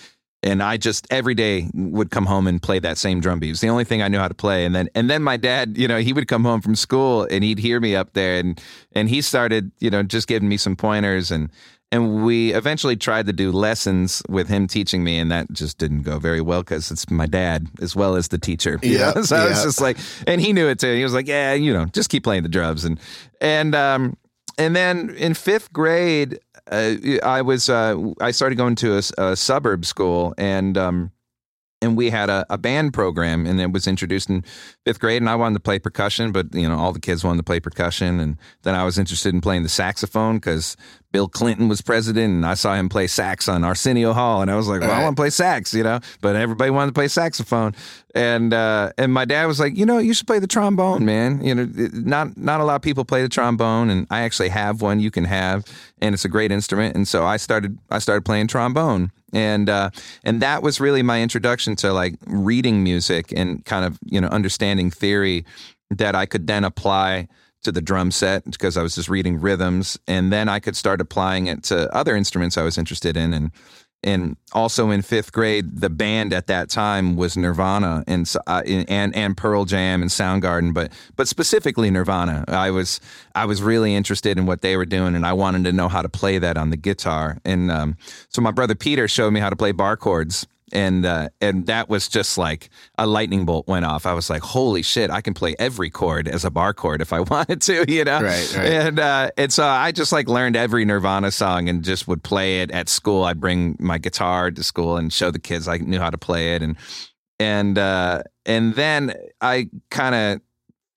and 0.43 0.63
I 0.63 0.77
just 0.77 1.07
every 1.11 1.35
day 1.35 1.69
would 1.75 2.11
come 2.11 2.25
home 2.25 2.47
and 2.47 2.63
play 2.63 2.79
that 2.79 2.99
same 2.99 3.21
drum 3.21 3.41
beat. 3.41 3.49
It 3.49 3.53
was 3.53 3.61
the 3.61 3.69
only 3.69 3.85
thing 3.85 4.03
I 4.03 4.09
knew 4.09 4.19
how 4.19 4.29
to 4.29 4.35
play. 4.35 4.65
And 4.65 4.75
then 4.75 4.89
and 4.95 5.11
then 5.11 5.23
my 5.23 5.37
dad, 5.37 5.77
you 5.77 5.89
know, 5.89 5.99
he 5.99 6.13
would 6.13 6.29
come 6.29 6.45
home 6.45 6.61
from 6.61 6.77
school 6.77 7.27
and 7.31 7.43
he'd 7.43 7.59
hear 7.59 7.81
me 7.81 7.97
up 7.97 8.13
there 8.13 8.39
and 8.39 8.61
and 8.93 9.09
he 9.09 9.23
started, 9.23 9.73
you 9.81 9.91
know, 9.91 10.03
just 10.03 10.29
giving 10.29 10.49
me 10.49 10.57
some 10.57 10.77
pointers 10.77 11.31
and 11.31 11.51
and 11.97 12.23
we 12.25 12.53
eventually 12.53 12.95
tried 12.95 13.25
to 13.25 13.33
do 13.33 13.51
lessons 13.51 14.23
with 14.29 14.49
him 14.49 14.67
teaching 14.67 15.03
me, 15.03 15.19
and 15.19 15.33
that 15.33 15.51
just 15.51 15.79
didn't 15.79 16.03
go 16.03 16.19
very 16.19 16.43
well 16.43 16.61
because 16.63 16.91
it's 16.91 17.11
my 17.11 17.25
dad 17.25 17.69
as 17.81 17.97
well 17.97 18.17
as 18.17 18.29
the 18.29 18.39
teacher. 18.39 18.79
Yeah, 18.87 19.21
so 19.23 19.37
yeah. 19.37 19.43
I 19.43 19.49
was 19.49 19.63
just 19.65 19.81
like, 19.81 19.99
and 20.27 20.41
he 20.41 20.53
knew 20.53 20.69
it 20.69 20.79
too. 20.79 20.95
He 20.95 21.03
was 21.03 21.13
like, 21.13 21.27
"Yeah, 21.27 21.55
you 21.55 21.73
know, 21.73 21.87
just 21.87 22.09
keep 22.09 22.23
playing 22.23 22.45
the 22.45 22.49
drums." 22.49 22.85
And 22.85 23.01
and 23.41 23.75
um 23.75 24.17
and 24.59 24.77
then 24.77 25.11
in 25.17 25.35
fifth 25.35 25.73
grade, 25.73 26.39
uh, 26.71 26.95
I 27.23 27.43
was 27.43 27.69
uh, 27.69 27.97
I 28.21 28.31
started 28.31 28.57
going 28.57 28.77
to 28.77 28.95
a, 28.95 29.03
a 29.19 29.37
suburb 29.37 29.85
school, 29.85 30.35
and 30.39 30.79
um 30.79 31.11
and 31.83 31.97
we 31.97 32.11
had 32.11 32.31
a, 32.31 32.47
a 32.49 32.59
band 32.59 32.95
program 32.95 33.47
and 33.47 33.61
it 33.61 33.71
was 33.71 33.87
introduced 33.87 34.31
in 34.31 34.43
fifth 34.85 35.01
grade 35.01 35.21
and 35.21 35.29
i 35.29 35.35
wanted 35.35 35.55
to 35.55 35.61
play 35.61 35.79
percussion 35.79 36.33
but 36.33 36.53
you 36.55 36.69
know 36.69 36.77
all 36.77 36.93
the 36.93 37.01
kids 37.01 37.25
wanted 37.25 37.39
to 37.39 37.43
play 37.43 37.61
percussion 37.61 38.21
and 38.21 38.37
then 38.63 38.75
i 38.75 38.85
was 38.85 38.99
interested 38.99 39.35
in 39.35 39.41
playing 39.41 39.63
the 39.63 39.69
saxophone 39.69 40.37
because 40.37 40.77
bill 41.17 41.29
clinton 41.29 41.69
was 41.69 41.81
president 41.81 42.33
and 42.35 42.47
i 42.47 42.55
saw 42.55 42.75
him 42.75 42.89
play 42.89 43.07
sax 43.07 43.49
on 43.49 43.65
arsenio 43.65 44.13
hall 44.13 44.43
and 44.43 44.51
i 44.51 44.57
was 44.57 44.69
like 44.69 44.81
well 44.81 44.91
i 44.91 45.03
want 45.03 45.17
to 45.17 45.21
play 45.21 45.31
sax 45.31 45.73
you 45.77 45.83
know? 45.83 46.01
But 46.21 46.37
everybody 46.37 46.71
wanted 46.71 46.89
to 46.89 46.93
play 46.95 47.09
saxophone. 47.09 47.75
And 48.15 48.55
uh, 48.55 48.93
and 48.97 49.13
my 49.13 49.25
dad 49.25 49.47
was 49.47 49.61
like 49.61 49.77
you 49.77 49.87
know 49.87 49.99
you 49.99 50.15
should 50.15 50.27
play 50.27 50.39
the 50.39 50.47
trombone 50.47 51.05
man. 51.05 51.45
You 51.45 51.55
know 51.55 51.69
not 51.93 52.37
not 52.37 52.61
a 52.61 52.65
lot 52.65 52.77
of 52.77 52.83
people 52.83 53.05
play 53.05 53.23
the 53.23 53.29
trombone 53.29 53.91
and 53.91 54.07
i 54.11 54.23
actually 54.23 54.49
have 54.49 54.81
one 54.81 55.01
you 55.01 55.11
can 55.11 55.25
have 55.25 55.65
and 56.01 56.15
it's 56.15 56.25
a 56.25 56.29
great 56.29 56.51
instrument. 56.51 56.97
And 56.97 57.07
so 57.07 57.25
i 57.25 57.37
started 57.37 57.79
i 57.91 57.99
started 57.99 58.25
playing 58.25 58.49
trombone. 58.49 59.13
And 59.33 59.69
uh, 59.69 59.91
and 60.25 60.41
that 60.41 60.63
was 60.63 60.81
really 60.81 61.03
my 61.03 61.21
introduction 61.21 61.77
to 61.77 61.93
like 61.93 62.15
reading 62.27 62.83
music 62.83 63.33
and 63.37 63.65
kind 63.65 63.85
of 63.85 63.99
you 64.05 64.21
know 64.21 64.29
understanding 64.29 64.91
theory 64.91 65.45
that 65.91 66.15
I 66.15 66.27
could 66.27 66.47
then 66.47 66.65
apply 66.65 67.29
to 67.67 67.73
the 67.73 67.83
drum 67.83 68.11
set 68.11 68.45
because 68.45 68.77
I 68.77 68.83
was 68.83 68.95
just 68.95 69.09
reading 69.09 69.41
rhythms, 69.41 69.99
and 70.09 70.33
then 70.33 70.49
I 70.49 70.61
could 70.61 70.77
start 70.77 71.01
applying 71.01 71.49
it 71.49 71.65
to 71.65 71.95
other 71.95 72.17
instruments 72.17 72.57
I 72.57 72.63
was 72.63 72.79
interested 72.79 73.17
in, 73.17 73.35
and 73.35 73.51
and 74.05 74.37
also 74.53 74.91
in 74.91 75.03
fifth 75.03 75.33
grade, 75.33 75.81
the 75.81 75.91
band 75.91 76.33
at 76.33 76.47
that 76.47 76.71
time 76.71 77.17
was 77.17 77.37
Nirvana 77.37 78.05
and 78.07 78.33
uh, 78.47 78.63
and 78.67 79.17
and 79.17 79.37
Pearl 79.37 79.65
Jam 79.65 80.01
and 80.01 80.11
Soundgarden, 80.11 80.73
but 80.73 80.93
but 81.17 81.27
specifically 81.27 81.91
Nirvana. 81.91 82.45
I 82.47 82.71
was 82.71 83.01
I 83.35 83.47
was 83.47 83.63
really 83.63 83.97
interested 83.97 84.39
in 84.39 84.47
what 84.47 84.61
they 84.61 84.77
were 84.77 84.87
doing, 84.87 85.17
and 85.17 85.27
I 85.27 85.33
wanted 85.33 85.65
to 85.65 85.73
know 85.73 85.89
how 85.89 86.03
to 86.03 86.09
play 86.09 86.39
that 86.39 86.57
on 86.57 86.71
the 86.71 86.77
guitar. 86.77 87.39
And 87.45 87.71
um, 87.71 87.97
so 88.29 88.41
my 88.41 88.53
brother 88.53 88.77
Peter 88.77 89.09
showed 89.09 89.33
me 89.33 89.41
how 89.41 89.51
to 89.51 89.57
play 89.57 89.73
bar 89.73 89.97
chords, 89.97 90.47
and 90.73 91.07
uh, 91.07 91.29
and 91.41 91.67
that 91.67 91.89
was 91.89 92.09
just 92.09 92.39
like 92.39 92.71
a 92.99 93.07
lightning 93.07 93.45
bolt 93.45 93.69
went 93.69 93.85
off. 93.85 94.05
I 94.05 94.15
was 94.15 94.29
like, 94.29 94.43
"Holy 94.43 94.83
shit! 94.83 95.11
I 95.11 95.21
can 95.21 95.35
play 95.35 95.55
every 95.59 95.91
chord 95.91 96.27
as 96.27 96.45
a 96.45 96.51
bar 96.51 96.75
chord 96.75 97.01
if 97.01 97.13
I 97.13 97.21
wanted 97.31 97.63
to," 97.63 97.85
you 97.91 98.05
know. 98.05 98.21
Right, 98.21 98.57
right. 98.57 98.67
And 98.67 98.99
uh, 98.99 99.31
and 99.37 99.53
so 99.53 99.65
I 99.65 99.93
just 99.93 100.13
like 100.13 100.29
learned 100.29 100.57
every 100.57 100.85
Nirvana 100.85 101.31
song 101.31 101.69
and 101.69 101.85
just 101.85 102.09
would 102.09 102.23
play 102.23 102.63
it 102.63 102.71
at 102.73 102.89
school. 102.89 103.25
I'd 103.25 103.41
bring 103.41 103.77
my 103.79 103.99
guitar 103.99 104.51
to 104.51 104.63
school 104.63 104.97
and 104.97 105.13
show 105.13 105.31
the 105.31 105.39
kids 105.39 105.69
I 105.69 105.79
knew 105.79 106.01
how 106.01 106.11
to 106.11 106.19
play 106.19 106.55
it, 106.55 106.63
and 106.63 106.77
and 107.39 107.79
uh, 107.79 108.23
and 108.45 108.75
then 108.75 109.15
I 109.41 109.71
kind 109.91 110.15
of 110.15 110.41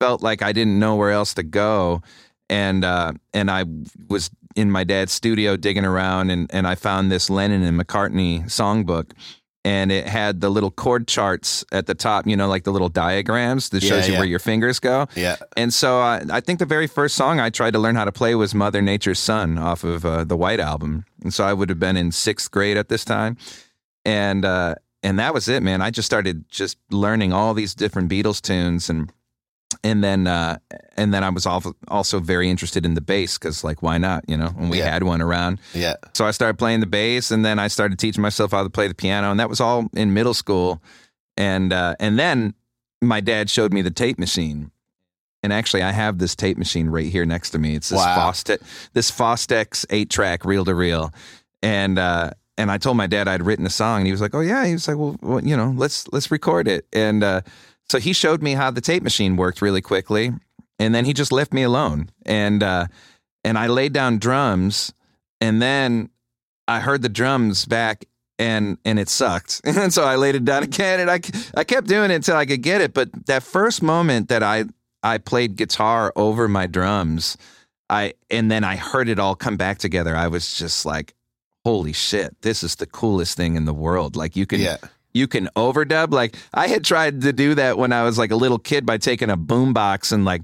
felt 0.00 0.22
like 0.22 0.42
I 0.42 0.52
didn't 0.52 0.78
know 0.78 0.96
where 0.96 1.10
else 1.10 1.34
to 1.34 1.42
go, 1.44 2.02
and 2.48 2.84
uh, 2.84 3.12
and 3.32 3.50
I 3.50 3.64
was 4.08 4.30
in 4.56 4.70
my 4.70 4.82
dad's 4.84 5.12
studio 5.12 5.56
digging 5.56 5.84
around, 5.84 6.30
and 6.30 6.50
and 6.52 6.66
I 6.66 6.74
found 6.74 7.10
this 7.10 7.30
Lennon 7.30 7.62
and 7.62 7.80
McCartney 7.80 8.44
songbook. 8.46 9.12
And 9.62 9.92
it 9.92 10.06
had 10.06 10.40
the 10.40 10.48
little 10.48 10.70
chord 10.70 11.06
charts 11.06 11.66
at 11.70 11.86
the 11.86 11.94
top, 11.94 12.26
you 12.26 12.34
know, 12.34 12.48
like 12.48 12.64
the 12.64 12.70
little 12.72 12.88
diagrams 12.88 13.68
that 13.70 13.82
Yeah, 13.82 13.90
shows 13.90 14.06
you 14.06 14.14
yeah. 14.14 14.18
where 14.20 14.28
your 14.28 14.38
fingers 14.38 14.80
go. 14.80 15.06
Yeah. 15.14 15.36
And 15.54 15.72
so 15.74 15.98
I, 16.00 16.22
I 16.30 16.40
think 16.40 16.60
the 16.60 16.64
very 16.66 16.86
first 16.86 17.14
song 17.14 17.40
I 17.40 17.50
tried 17.50 17.72
to 17.72 17.78
learn 17.78 17.94
how 17.94 18.06
to 18.06 18.12
play 18.12 18.34
was 18.34 18.54
Mother 18.54 18.80
Nature's 18.80 19.18
Son 19.18 19.58
off 19.58 19.84
of 19.84 20.06
uh, 20.06 20.24
the 20.24 20.36
White 20.36 20.60
Album. 20.60 21.04
And 21.22 21.34
so 21.34 21.44
I 21.44 21.52
would 21.52 21.68
have 21.68 21.78
been 21.78 21.98
in 21.98 22.10
sixth 22.10 22.50
grade 22.50 22.78
at 22.78 22.88
this 22.88 23.04
time. 23.04 23.36
And, 24.06 24.46
uh, 24.46 24.76
and 25.02 25.18
that 25.18 25.34
was 25.34 25.46
it, 25.46 25.62
man. 25.62 25.82
I 25.82 25.90
just 25.90 26.06
started 26.06 26.48
just 26.48 26.78
learning 26.90 27.34
all 27.34 27.52
these 27.52 27.74
different 27.74 28.10
Beatles 28.10 28.40
tunes 28.40 28.88
and, 28.88 29.12
and 29.84 30.02
then, 30.02 30.26
uh, 30.26 30.58
and 30.96 31.14
then 31.14 31.22
I 31.24 31.30
was 31.30 31.46
al- 31.46 31.76
also 31.88 32.20
very 32.20 32.50
interested 32.50 32.84
in 32.84 32.94
the 32.94 33.00
bass 33.00 33.38
because, 33.38 33.62
like, 33.64 33.82
why 33.82 33.98
not? 33.98 34.24
You 34.28 34.36
know, 34.36 34.48
when 34.48 34.68
we 34.68 34.78
Yeah. 34.78 34.90
had 34.90 35.02
one 35.04 35.22
around. 35.22 35.60
Yeah. 35.74 35.94
So 36.14 36.26
I 36.26 36.32
started 36.32 36.58
playing 36.58 36.80
the 36.80 36.86
bass, 36.86 37.30
and 37.30 37.44
then 37.44 37.58
I 37.58 37.68
started 37.68 37.98
teaching 37.98 38.22
myself 38.22 38.50
how 38.50 38.62
to 38.62 38.70
play 38.70 38.88
the 38.88 38.94
piano, 38.94 39.30
and 39.30 39.38
that 39.40 39.48
was 39.48 39.60
all 39.60 39.88
in 39.94 40.12
middle 40.12 40.34
school. 40.34 40.82
And 41.36 41.72
uh, 41.72 41.94
and 42.00 42.18
then 42.18 42.54
my 43.00 43.20
dad 43.20 43.48
showed 43.48 43.72
me 43.72 43.80
the 43.82 43.90
tape 43.90 44.18
machine, 44.18 44.70
and 45.42 45.52
actually 45.52 45.82
I 45.82 45.92
have 45.92 46.18
this 46.18 46.34
tape 46.34 46.58
machine 46.58 46.88
right 46.90 47.06
here 47.10 47.24
next 47.24 47.50
to 47.50 47.58
me. 47.58 47.74
It's 47.76 47.88
this 47.88 47.96
Wow. 47.98 48.30
Fostex, 48.30 48.58
this 48.92 49.10
Fostex 49.10 49.86
eight 49.90 50.10
track 50.10 50.44
reel 50.44 50.64
to 50.66 50.74
reel, 50.74 51.12
and 51.62 51.98
uh, 51.98 52.30
and 52.58 52.70
I 52.70 52.76
told 52.76 52.98
my 52.98 53.06
dad 53.06 53.26
I'd 53.28 53.42
written 53.46 53.64
a 53.64 53.70
song, 53.70 53.98
and 54.00 54.06
he 54.06 54.12
was 54.12 54.20
like, 54.20 54.34
"Oh 54.34 54.40
yeah," 54.40 54.66
he 54.66 54.72
was 54.74 54.86
like, 54.86 54.98
"Well, 54.98 55.16
well 55.22 55.42
you 55.42 55.56
know, 55.56 55.72
let's 55.76 56.06
let's 56.12 56.30
record 56.30 56.68
it." 56.68 56.84
And 56.92 57.22
uh, 57.24 57.40
so 57.90 57.98
he 57.98 58.12
showed 58.12 58.40
me 58.40 58.52
how 58.52 58.70
the 58.70 58.80
tape 58.80 59.02
machine 59.02 59.36
worked 59.36 59.60
really 59.60 59.80
quickly, 59.80 60.32
and 60.78 60.94
then 60.94 61.04
he 61.04 61.12
just 61.12 61.32
left 61.32 61.52
me 61.52 61.64
alone, 61.64 62.10
and 62.24 62.62
uh, 62.62 62.86
and 63.42 63.58
I 63.58 63.66
laid 63.66 63.92
down 63.92 64.18
drums, 64.18 64.92
and 65.40 65.60
then 65.60 66.10
I 66.68 66.78
heard 66.78 67.02
the 67.02 67.08
drums 67.08 67.64
back 67.64 68.04
and 68.38 68.78
and 68.84 68.98
it 68.98 69.08
sucked. 69.08 69.60
And 69.64 69.92
so 69.92 70.04
I 70.04 70.14
laid 70.16 70.36
it 70.36 70.44
down 70.44 70.62
again 70.62 71.00
and 71.00 71.10
I 71.10 71.20
I 71.54 71.64
kept 71.64 71.88
doing 71.88 72.10
it 72.12 72.14
until 72.14 72.36
I 72.36 72.46
could 72.46 72.62
get 72.62 72.80
it, 72.80 72.94
but 72.94 73.08
that 73.26 73.42
first 73.42 73.82
moment 73.82 74.28
that 74.28 74.42
I 74.42 74.66
I 75.02 75.18
played 75.18 75.56
guitar 75.56 76.12
over 76.14 76.46
my 76.46 76.66
drums, 76.66 77.36
I 77.88 78.14
and 78.30 78.50
then 78.50 78.62
I 78.62 78.76
heard 78.76 79.08
it 79.08 79.18
all 79.18 79.34
come 79.34 79.56
back 79.56 79.78
together. 79.78 80.16
I 80.16 80.28
was 80.28 80.56
just 80.56 80.86
like 80.86 81.14
holy 81.64 81.92
shit, 81.92 82.40
this 82.40 82.62
is 82.62 82.76
the 82.76 82.86
coolest 82.86 83.36
thing 83.36 83.56
in 83.56 83.64
the 83.64 83.74
world. 83.74 84.14
Like 84.16 84.36
you 84.36 84.46
can 84.46 84.60
Yeah. 84.60 84.76
You 85.12 85.26
can 85.26 85.48
overdub. 85.56 86.12
Like 86.12 86.36
I 86.54 86.68
had 86.68 86.84
tried 86.84 87.22
to 87.22 87.32
do 87.32 87.54
that 87.54 87.78
when 87.78 87.92
I 87.92 88.04
was 88.04 88.18
like 88.18 88.30
a 88.30 88.36
little 88.36 88.58
kid 88.58 88.86
by 88.86 88.98
taking 88.98 89.30
a 89.30 89.36
boombox 89.36 90.12
and 90.12 90.24
like 90.24 90.42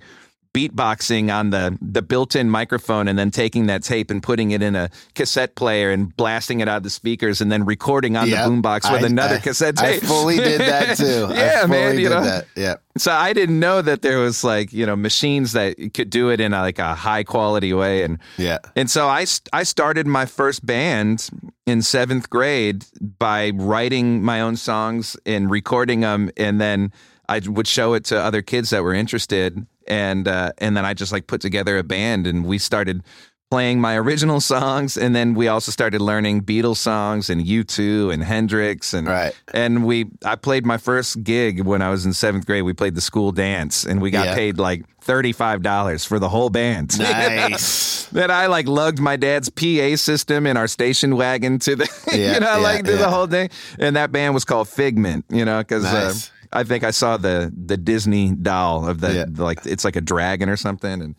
beatboxing 0.56 1.32
on 1.34 1.50
the 1.50 1.76
the 1.82 2.02
built-in 2.02 2.48
microphone 2.50 3.08
and 3.08 3.18
then 3.18 3.30
taking 3.30 3.66
that 3.66 3.82
tape 3.82 4.10
and 4.10 4.22
putting 4.22 4.50
it 4.52 4.62
in 4.62 4.74
a 4.74 4.88
cassette 5.14 5.54
player 5.54 5.90
and 5.90 6.16
blasting 6.16 6.60
it 6.60 6.68
out 6.68 6.78
of 6.78 6.82
the 6.82 6.90
speakers 6.90 7.40
and 7.40 7.52
then 7.52 7.64
recording 7.64 8.16
on 8.16 8.28
Yep. 8.28 8.44
the 8.44 8.50
boombox 8.50 8.90
with 8.92 9.02
I- 9.02 9.06
another 9.06 9.36
I- 9.36 9.40
cassette 9.40 9.78
I 9.80 9.98
fully 10.00 10.36
did 10.36 10.60
that 10.60 10.96
too. 10.96 11.28
yeah, 11.34 11.66
man. 11.66 11.94
You 11.98 12.08
did 12.08 12.14
know, 12.14 12.24
that. 12.24 12.46
Yeah. 12.56 12.74
so 12.96 13.12
I 13.12 13.32
didn't 13.32 13.60
know 13.60 13.82
that 13.82 14.02
there 14.02 14.18
was 14.18 14.42
like 14.44 14.72
you 14.72 14.86
know 14.86 14.96
machines 14.96 15.52
that 15.52 15.76
could 15.94 16.10
do 16.10 16.30
it 16.30 16.40
in 16.40 16.52
a, 16.54 16.60
like 16.60 16.78
a 16.78 16.94
high 16.94 17.24
quality 17.24 17.72
way 17.72 18.02
and 18.02 18.18
Yeah. 18.38 18.58
and 18.74 18.90
so 18.90 19.08
I, 19.08 19.26
I 19.52 19.62
started 19.64 20.06
my 20.06 20.24
first 20.26 20.64
band 20.64 21.28
in 21.66 21.82
seventh 21.82 22.30
grade 22.30 22.84
by 23.18 23.50
writing 23.54 24.22
my 24.22 24.40
own 24.40 24.56
songs 24.56 25.16
and 25.26 25.50
recording 25.50 26.00
them, 26.00 26.30
and 26.36 26.60
then 26.60 26.92
I 27.28 27.40
would 27.46 27.66
show 27.66 27.94
it 27.94 28.04
to 28.06 28.18
other 28.18 28.42
kids 28.42 28.70
that 28.70 28.82
were 28.82 28.94
interested, 28.94 29.66
and 29.86 30.26
uh, 30.28 30.52
and 30.58 30.76
then 30.76 30.84
I 30.84 30.94
just 30.94 31.12
like 31.12 31.26
put 31.26 31.40
together 31.40 31.78
a 31.78 31.82
band, 31.84 32.26
and 32.26 32.44
we 32.44 32.58
started 32.58 33.02
playing 33.48 33.80
my 33.80 33.96
original 33.96 34.40
songs, 34.40 34.96
and 34.96 35.14
then 35.14 35.32
we 35.34 35.46
also 35.46 35.70
started 35.70 36.00
learning 36.00 36.42
Beatles 36.42 36.78
songs 36.78 37.30
and 37.30 37.46
U 37.46 37.62
two 37.62 38.10
and 38.10 38.22
Hendrix, 38.24 38.92
and 38.92 39.06
Right. 39.06 39.32
and 39.54 39.84
we 39.84 40.06
I 40.24 40.34
played 40.36 40.66
my 40.66 40.78
first 40.78 41.22
gig 41.22 41.62
when 41.64 41.80
I 41.82 41.90
was 41.90 42.04
in 42.06 42.12
seventh 42.12 42.44
grade. 42.46 42.64
We 42.64 42.72
played 42.72 42.94
the 42.96 43.00
school 43.00 43.30
dance, 43.32 43.84
and 43.84 44.00
we 44.02 44.10
got 44.10 44.26
Yeah. 44.26 44.34
paid 44.34 44.58
like 44.58 44.84
thirty 45.00 45.30
five 45.32 45.62
dollars 45.62 46.04
for 46.04 46.18
the 46.18 46.28
whole 46.28 46.50
band. 46.50 46.94
You 46.94 47.04
know? 47.04 47.48
Nice. 47.50 48.06
that 48.06 48.30
I 48.32 48.46
like 48.46 48.66
lugged 48.66 48.98
my 48.98 49.14
dad's 49.16 49.48
PA 49.48 49.94
system 49.96 50.46
in 50.46 50.56
our 50.56 50.66
station 50.68 51.16
wagon 51.16 51.58
to 51.60 51.76
the, 51.76 51.88
Yeah, 52.12 52.34
you 52.34 52.40
know, 52.40 52.56
yeah, 52.56 52.56
like 52.56 52.86
yeah. 52.86 52.96
the 52.96 53.10
whole 53.10 53.26
thing. 53.28 53.50
And 53.78 53.94
that 53.96 54.10
band 54.10 54.34
was 54.34 54.44
called 54.44 54.68
Figment, 54.68 55.24
you 55.28 55.44
know, 55.44 55.58
because 55.58 55.84
Nice. 55.84 56.28
uh, 56.28 56.32
I 56.52 56.64
think 56.64 56.84
I 56.84 56.90
saw 56.90 57.16
the 57.16 57.52
the 57.56 57.76
Disney 57.76 58.32
doll 58.34 58.86
of 58.88 59.00
the 59.00 59.12
Yeah. 59.14 59.24
like 59.36 59.64
it's 59.66 59.84
like 59.84 59.96
a 59.96 60.00
dragon 60.00 60.48
or 60.48 60.56
something, 60.56 61.02
and 61.02 61.14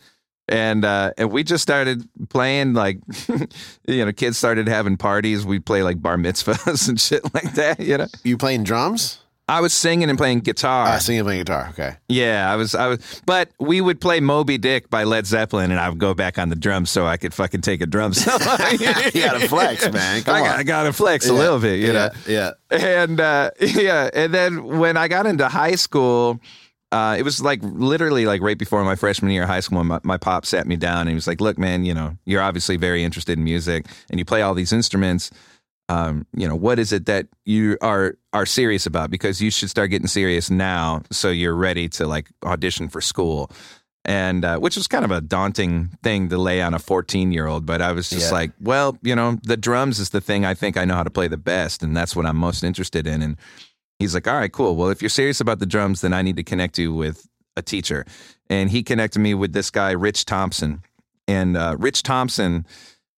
and 0.47 0.86
uh, 0.86 1.11
and 1.17 1.32
we 1.32 1.43
just 1.43 1.61
started 1.61 2.07
playing 2.30 2.73
like, 2.73 2.99
you 3.88 4.05
know, 4.05 4.11
kids 4.13 4.38
started 4.38 4.67
having 4.67 4.95
parties. 4.97 5.45
We 5.45 5.59
play 5.59 5.84
like 5.84 6.01
bar 6.01 6.17
mitzvahs 6.17 6.88
and 6.89 6.99
shit 6.99 7.23
like 7.34 7.53
that. 7.55 7.80
You 7.80 7.97
know, 7.99 8.07
You 8.23 8.38
playing 8.38 8.63
drums? 8.63 9.19
I 9.50 9.62
was 9.62 9.74
singing 9.74 10.10
and 10.10 10.18
playing 10.18 10.41
guitar. 10.41 10.88
Uh, 10.88 11.00
singing, 11.00 11.22
and 11.22 11.28
playing 11.28 11.41
guitar. 11.41 11.68
Okay. 11.70 11.95
Yeah, 12.10 12.52
I 12.52 12.58
was, 12.58 12.76
I 12.76 12.88
was, 12.88 13.22
but 13.26 13.50
we 13.60 13.80
would 13.80 14.02
play 14.02 14.20
Moby 14.20 14.58
Dick 14.58 14.89
by 14.89 15.06
Led 15.06 15.26
Zeppelin, 15.26 15.72
and 15.72 15.80
I 15.80 15.88
would 15.88 16.00
go 16.00 16.14
back 16.14 16.38
on 16.38 16.50
the 16.50 16.56
drums 16.56 16.89
so 16.89 17.06
I 17.06 17.16
could 17.16 17.34
fucking 17.34 17.62
take 17.62 17.80
a 17.80 17.86
drum 17.86 18.14
solo. 18.14 18.38
you 18.72 19.24
gotta 19.24 19.48
flex, 19.48 19.89
man. 19.93 20.24
Come 20.24 20.36
I 20.36 20.39
on. 20.39 20.45
got, 20.45 20.60
I 20.60 20.64
got 20.64 20.84
to 20.84 20.93
flex 20.93 21.30
a 21.30 21.34
little 21.34 21.60
bit, 21.60 21.80
you 21.80 21.93
know. 21.93 22.10
yeah, 22.28 22.52
yeah. 22.72 23.04
And 23.04 23.22
uh, 23.22 23.52
yeah, 23.62 24.10
and 24.14 24.34
then 24.34 24.66
when 24.66 24.98
I 24.98 25.08
got 25.08 25.26
into 25.26 25.48
high 25.48 25.76
school, 25.76 26.41
uh, 26.91 27.16
it 27.18 27.24
was 27.24 27.41
like 27.41 27.60
literally 27.64 28.26
like 28.26 28.41
right 28.41 28.58
before 28.58 28.84
my 28.84 28.95
freshman 28.95 29.32
year 29.32 29.43
of 29.43 29.50
high 29.50 29.62
school. 29.62 29.82
My, 29.82 30.02
my 30.04 30.18
pop 30.18 30.45
sat 30.45 30.68
me 30.68 30.76
down 30.76 31.02
and 31.02 31.10
he 31.10 31.16
was 31.16 31.26
like, 31.28 31.39
"Look, 31.39 31.58
man, 31.58 31.86
you 31.86 31.93
know, 31.93 32.18
you're 32.26 32.41
obviously 32.41 32.76
very 32.76 33.02
interested 33.02 33.38
in 33.38 33.45
music, 33.45 33.86
and 34.10 34.20
you 34.20 34.26
play 34.26 34.41
all 34.41 34.54
these 34.54 34.74
instruments." 34.74 35.32
Um, 35.89 36.25
you 36.35 36.47
know, 36.47 36.55
what 36.55 36.79
is 36.79 36.91
it 36.91 37.05
that 37.05 37.27
you 37.45 37.77
are 37.81 38.15
are 38.33 38.45
serious 38.45 38.85
about? 38.85 39.09
Because 39.09 39.41
you 39.41 39.49
should 39.51 39.69
start 39.69 39.89
getting 39.89 40.07
serious 40.07 40.49
now, 40.49 41.01
so 41.11 41.29
you're 41.29 41.55
ready 41.55 41.88
to 41.89 42.07
like 42.07 42.29
audition 42.43 42.89
for 42.89 43.01
school. 43.01 43.51
And 44.05 44.45
uh, 44.45 44.57
which 44.59 44.77
was 44.77 44.88
kind 44.88 45.03
of 45.03 45.11
a 45.11 45.19
daunting 45.19 45.89
thing 46.01 46.29
to 46.29 46.38
lay 46.38 46.61
on 46.61 46.73
a 46.73 46.79
14 46.79 47.33
year 47.33 47.45
old, 47.45 47.65
but 47.65 47.81
I 47.81 47.91
was 47.91 48.09
just 48.09 48.27
Yeah. 48.31 48.38
like, 48.38 48.51
well, 48.61 48.97
you 49.01 49.13
know, 49.13 49.38
the 49.43 49.57
drums 49.57 49.99
is 49.99 50.11
the 50.11 50.21
thing 50.21 50.45
I 50.45 50.53
think 50.53 50.77
I 50.77 50.85
know 50.85 50.93
how 50.95 51.03
to 51.03 51.09
play 51.09 51.27
the 51.27 51.35
best, 51.38 51.83
and 51.83 51.95
that's 51.95 52.15
what 52.15 52.25
I'm 52.25 52.38
most 52.38 52.63
interested 52.63 53.05
in. 53.05 53.21
And 53.21 53.35
he's 53.99 54.13
like, 54.13 54.25
all 54.25 54.35
right, 54.38 54.51
cool. 54.51 54.77
Well, 54.77 54.89
if 54.89 55.01
you're 55.01 55.09
serious 55.09 55.41
about 55.41 55.59
the 55.59 55.65
drums, 55.65 55.99
then 56.01 56.13
I 56.13 56.21
need 56.21 56.38
to 56.38 56.43
connect 56.43 56.77
you 56.77 56.93
with 56.93 57.27
a 57.57 57.61
teacher. 57.61 58.05
And 58.49 58.69
he 58.69 58.81
connected 58.81 59.19
me 59.19 59.33
with 59.33 59.51
this 59.51 59.69
guy, 59.69 59.91
Rich 59.91 60.23
Thompson. 60.23 60.83
And 61.27 61.57
uh, 61.57 61.75
Rich 61.77 62.03
Thompson 62.03 62.65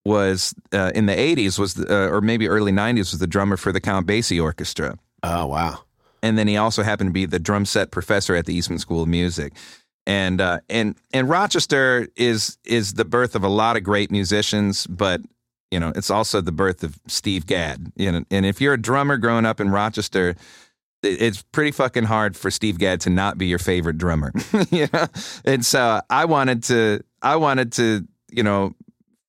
was 0.06 0.54
uh, 0.74 0.91
in 0.95 1.06
the 1.06 1.14
80s 1.14 1.60
was 1.60 1.74
the, 1.76 1.93
uh, 1.93 2.10
or 2.10 2.22
maybe 2.22 2.47
early 2.47 2.72
90s 2.72 3.12
was 3.12 3.20
the 3.20 3.28
drummer 3.28 3.58
for 3.58 3.72
the 3.72 3.82
Count 3.82 4.08
Basie 4.08 4.41
Orchestra. 4.41 4.97
Oh 5.24 5.45
wow. 5.47 5.80
And 6.22 6.38
then 6.38 6.47
he 6.47 6.58
also 6.58 6.84
happened 6.84 7.10
to 7.10 7.14
be 7.14 7.26
the 7.26 7.39
drum 7.39 7.66
set 7.66 7.91
professor 7.91 8.36
at 8.36 8.45
the 8.45 8.54
Eastman 8.54 8.80
School 8.80 9.04
of 9.04 9.08
Music. 9.08 9.54
And 10.06 10.41
uh, 10.41 10.60
and 10.70 10.95
and 11.14 11.30
Rochester 11.30 12.08
is 12.16 12.58
is 12.66 12.95
the 12.95 13.06
birth 13.06 13.36
of 13.36 13.43
a 13.43 13.47
lot 13.47 13.78
of 13.78 13.84
great 13.84 14.10
musicians, 14.10 14.88
but 14.88 15.22
you 15.70 15.80
know 15.80 15.91
it's 15.95 16.10
also 16.10 16.41
the 16.41 16.52
birth 16.52 16.84
of 16.84 17.00
Steve 17.08 17.45
Gadd. 17.45 17.91
You 17.95 18.12
know, 18.12 18.24
and 18.32 18.45
if 18.45 18.60
you're 18.60 18.74
a 18.74 18.82
drummer 18.82 19.18
growing 19.18 19.45
up 19.45 19.60
in 19.60 19.70
Rochester, 19.70 20.36
it's 21.04 21.43
pretty 21.52 21.72
fucking 21.72 22.06
hard 22.06 22.36
for 22.36 22.50
Steve 22.50 22.80
Gadd 22.80 23.02
to 23.02 23.12
not 23.12 23.38
be 23.38 23.47
your 23.47 23.60
favorite 23.60 24.00
drummer. 24.00 24.32
you 24.72 24.88
know, 24.91 25.06
and 25.45 25.64
so 25.64 26.02
I 26.10 26.26
wanted 26.26 26.64
to 26.64 27.02
I 27.22 27.36
wanted 27.36 27.74
to 27.74 28.08
you 28.32 28.41
know 28.41 28.74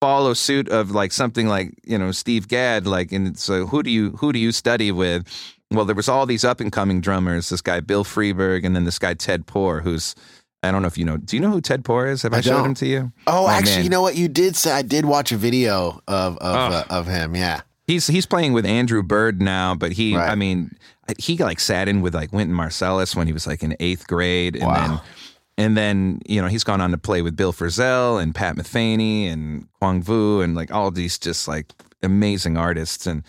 follow 0.01 0.33
suit 0.35 0.69
of 0.69 0.91
like 0.93 1.13
something 1.13 1.47
like 1.47 1.75
you 1.85 1.99
know 1.99 2.11
Steve 2.13 2.49
Gadd 2.49 2.87
like 2.87 3.13
and 3.13 3.39
so 3.39 3.67
who 3.67 3.83
do 3.83 3.91
you 3.91 4.13
who 4.13 4.33
do 4.33 4.39
you 4.39 4.51
study 4.53 4.91
with 4.93 5.27
well 5.71 5.85
there 5.85 5.95
was 5.95 6.09
all 6.09 6.25
these 6.27 6.45
up 6.45 6.59
and 6.61 6.73
coming 6.73 7.01
drummers 7.01 7.51
this 7.51 7.61
guy 7.61 7.81
Bill 7.81 8.05
Freeberg 8.05 8.65
and 8.65 8.75
then 8.75 8.85
this 8.85 8.99
guy 8.99 9.15
Ted 9.15 9.47
Poor 9.47 9.81
who's 9.81 10.15
I 10.63 10.71
don't 10.73 10.81
know 10.83 10.89
if 10.89 10.97
you 10.97 11.05
know 11.05 11.17
do 11.19 11.37
you 11.37 11.41
know 11.43 11.51
who 11.51 11.61
Ted 11.61 11.85
Poor 11.85 12.07
is 12.07 12.23
have 12.23 12.33
I, 12.33 12.39
I 12.39 12.41
showed 12.41 12.65
him 12.65 12.75
to 12.75 12.87
you 12.87 13.13
Oh, 13.27 13.47
actually, 13.49 13.77
man. 13.77 13.85
you 13.85 13.91
know 13.91 14.01
what? 14.03 14.17
You 14.17 14.29
did 14.29 14.57
say 14.57 14.73
I 14.73 14.83
did 14.83 15.05
watch 15.05 15.33
a 15.33 15.37
video 15.37 16.01
of 16.09 16.39
of, 16.39 16.41
Oh. 16.41 16.77
uh, 16.77 16.85
of 16.89 17.07
him. 17.07 17.35
Yeah. 17.37 17.61
he's 17.87 18.07
he's 18.07 18.25
playing 18.27 18.55
with 18.55 18.65
Andrew 18.65 19.03
Bird 19.03 19.43
now 19.43 19.75
but 19.75 19.93
he 19.93 20.17
Right. 20.17 20.31
I 20.31 20.35
mean 20.35 20.71
he 21.19 21.37
like 21.37 21.61
sat 21.61 21.89
in 21.89 22.01
with 22.01 22.15
like 22.15 22.33
Wynton 22.33 22.57
Marsalis 22.57 23.15
when 23.15 23.27
he 23.27 23.33
was 23.35 23.47
like 23.47 23.63
in 23.63 23.77
eighth 23.81 24.07
grade 24.07 24.55
and 24.57 24.65
Wow. 24.65 24.87
then 24.89 25.01
and 25.61 25.77
then 25.77 26.21
you 26.27 26.41
know 26.41 26.49
he's 26.49 26.65
gone 26.65 26.81
on 26.81 26.91
to 26.91 26.99
play 26.99 27.21
with 27.21 27.37
Bill 27.37 27.53
Frisell 27.53 28.21
and 28.21 28.35
Pat 28.35 28.57
Metheny 28.57 29.31
and 29.31 29.69
Cuong 29.81 30.03
Vu 30.03 30.41
and 30.41 30.55
like 30.55 30.73
all 30.73 30.91
these 30.91 31.19
just 31.19 31.47
like 31.47 31.67
amazing 32.03 32.57
artists 32.57 33.07
and 33.07 33.23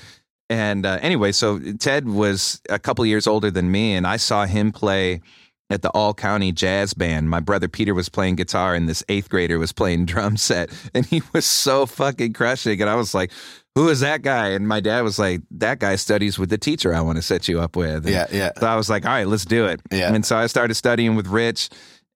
and 0.49 0.85
uh, 0.85 0.97
anyway 1.01 1.33
so 1.33 1.59
Ted 1.73 2.07
was 2.07 2.61
a 2.69 2.79
couple 2.79 3.05
years 3.05 3.27
older 3.27 3.51
than 3.51 3.69
me 3.69 3.93
and 3.93 4.07
I 4.07 4.15
saw 4.15 4.45
him 4.45 4.71
play 4.71 5.21
at 5.69 5.81
the 5.81 5.89
All 5.91 6.13
County 6.13 6.51
Jazz 6.51 6.93
Band. 6.93 7.29
My 7.29 7.39
brother 7.39 7.69
Peter 7.69 7.93
was 7.93 8.09
playing 8.09 8.35
guitar 8.35 8.75
and 8.75 8.89
this 8.89 9.03
eighth 9.09 9.29
grader 9.29 9.59
was 9.59 9.73
playing 9.73 10.05
drum 10.13 10.37
set 10.37 10.69
and 10.93 11.05
he 11.05 11.21
was 11.33 11.45
so 11.45 11.85
fucking 11.85 12.31
crushing 12.31 12.79
and 12.79 12.89
I 12.89 12.95
was 12.95 13.13
like 13.13 13.31
who 13.75 13.87
is 13.87 14.01
that 14.01 14.21
guy? 14.21 14.49
And 14.49 14.67
my 14.67 14.81
dad 14.81 15.01
was 15.01 15.17
like, 15.17 15.41
that 15.51 15.79
guy 15.79 15.95
studies 15.95 16.37
with 16.37 16.49
the 16.49 16.57
teacher 16.57 16.93
I 16.93 16.99
want 16.99 17.17
to 17.17 17.21
set 17.21 17.47
you 17.47 17.61
up 17.61 17.77
with. 17.77 18.05
And 18.05 18.09
Yeah, 18.09 18.27
yeah. 18.29 18.51
so 18.59 18.67
I 18.67 18.75
was 18.75 18.89
like, 18.89 19.05
all 19.05 19.11
right, 19.13 19.25
let's 19.25 19.45
do 19.45 19.65
it. 19.65 19.79
Yeah. 19.89 20.13
And 20.13 20.25
so 20.25 20.35
I 20.35 20.47
started 20.47 20.73
studying 20.73 21.15
with 21.15 21.27
Rich, 21.27 21.69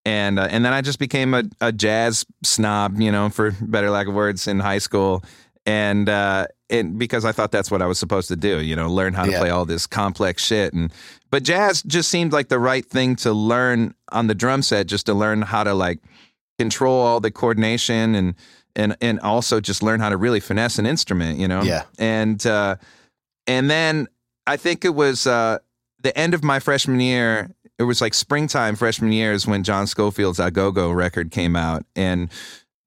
and 0.06 0.38
uh, 0.40 0.48
and 0.50 0.64
then 0.64 0.74
I 0.74 0.82
just 0.82 1.00
became 1.00 1.34
a, 1.34 1.44
a 1.62 1.72
jazz 1.72 2.26
snob, 2.44 3.00
you 3.00 3.12
know, 3.12 3.30
for 3.30 3.52
better 3.62 3.90
lack 3.90 4.08
of 4.08 4.14
words, 4.14 4.48
in 4.48 4.60
high 4.60 4.78
school, 4.78 5.24
and 5.66 6.08
uh, 6.08 6.48
and 6.70 6.98
because 6.98 7.26
I 7.26 7.32
thought 7.32 7.52
that's 7.52 7.72
what 7.72 7.82
I 7.82 7.88
was 7.88 7.98
supposed 8.00 8.28
to 8.30 8.36
do, 8.36 8.62
you 8.62 8.76
know, 8.76 8.90
learn 8.90 9.14
how 9.14 9.26
to 9.26 9.32
Yeah. 9.32 9.40
play 9.40 9.50
all 9.50 9.66
this 9.66 9.88
complex 9.88 10.44
shit, 10.46 10.74
and 10.74 10.92
but 11.32 11.44
jazz 11.44 11.82
just 11.84 12.10
seemed 12.10 12.32
like 12.34 12.50
the 12.50 12.60
right 12.60 12.86
thing 12.86 13.16
to 13.18 13.34
learn 13.34 13.94
on 14.12 14.28
the 14.28 14.36
drum 14.36 14.62
set, 14.62 14.88
just 14.88 15.06
to 15.08 15.14
learn 15.14 15.42
how 15.42 15.64
to 15.64 15.74
like 15.74 16.00
control 16.60 17.02
all 17.02 17.20
the 17.20 17.32
coordination 17.32 18.16
and 18.16 18.36
and 18.76 18.96
and 19.02 19.20
also 19.22 19.60
just 19.60 19.82
learn 19.84 20.00
how 20.00 20.10
to 20.10 20.18
really 20.18 20.40
finesse 20.40 20.78
an 20.80 20.86
instrument, 20.86 21.40
you 21.40 21.48
know. 21.48 21.62
Yeah. 21.64 21.84
And 21.98 22.46
uh, 22.46 22.76
and 23.48 23.70
then 23.70 24.08
I 24.48 24.58
think 24.58 24.86
it 24.86 24.94
was 24.96 25.26
uh, 25.28 25.60
the 26.02 26.16
end 26.18 26.34
of 26.34 26.44
my 26.44 26.60
freshman 26.60 27.00
year. 27.00 27.50
It 27.78 27.84
was 27.84 28.00
like 28.02 28.14
springtime 28.14 28.76
freshman 28.76 29.12
year 29.12 29.34
is 29.34 29.46
when 29.46 29.64
John 29.64 29.86
Scofield's 29.88 30.40
A 30.40 30.50
Go 30.52 30.72
Go 30.72 30.92
record 30.92 31.32
came 31.32 31.56
out, 31.56 31.86
and 31.96 32.30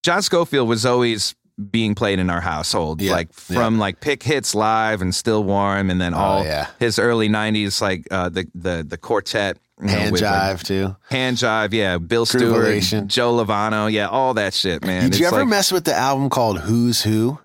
John 0.02 0.22
Scofield 0.22 0.68
was 0.68 0.86
always 0.86 1.34
being 1.70 1.94
played 1.96 2.20
in 2.20 2.30
our 2.30 2.40
household, 2.40 3.02
Yeah, 3.02 3.12
like 3.12 3.32
from 3.32 3.78
like 3.78 4.00
Pick 4.00 4.22
Hits 4.22 4.54
Live 4.54 5.02
and 5.02 5.14
Still 5.14 5.42
Warm, 5.44 5.90
and 5.90 6.00
then 6.00 6.14
all 6.14 6.38
Oh, 6.40 6.42
yeah. 6.44 6.68
his 6.78 6.98
early 6.98 7.28
'90s 7.28 7.80
like 7.82 8.06
uh, 8.10 8.28
the 8.28 8.46
the 8.54 8.84
the 8.88 8.96
quartet. 8.96 9.58
you 9.80 9.86
know, 9.86 9.92
Hand 9.92 10.12
like, 10.12 10.22
jive 10.22 10.62
too. 10.64 10.96
Hand 11.10 11.36
Jive, 11.36 11.72
yeah. 11.72 11.98
Bill 11.98 12.26
Stewart, 12.26 12.80
Joe 13.08 13.34
Lovano, 13.36 13.90
yeah, 13.92 14.08
all 14.08 14.34
that 14.34 14.54
shit, 14.54 14.84
man. 14.84 15.10
Did 15.10 15.20
you 15.20 15.26
ever 15.26 15.40
like- 15.40 15.48
mess 15.48 15.70
with 15.70 15.84
the 15.84 15.94
album 15.94 16.30
called 16.30 16.60
Who's 16.60 17.02
Who? 17.02 17.38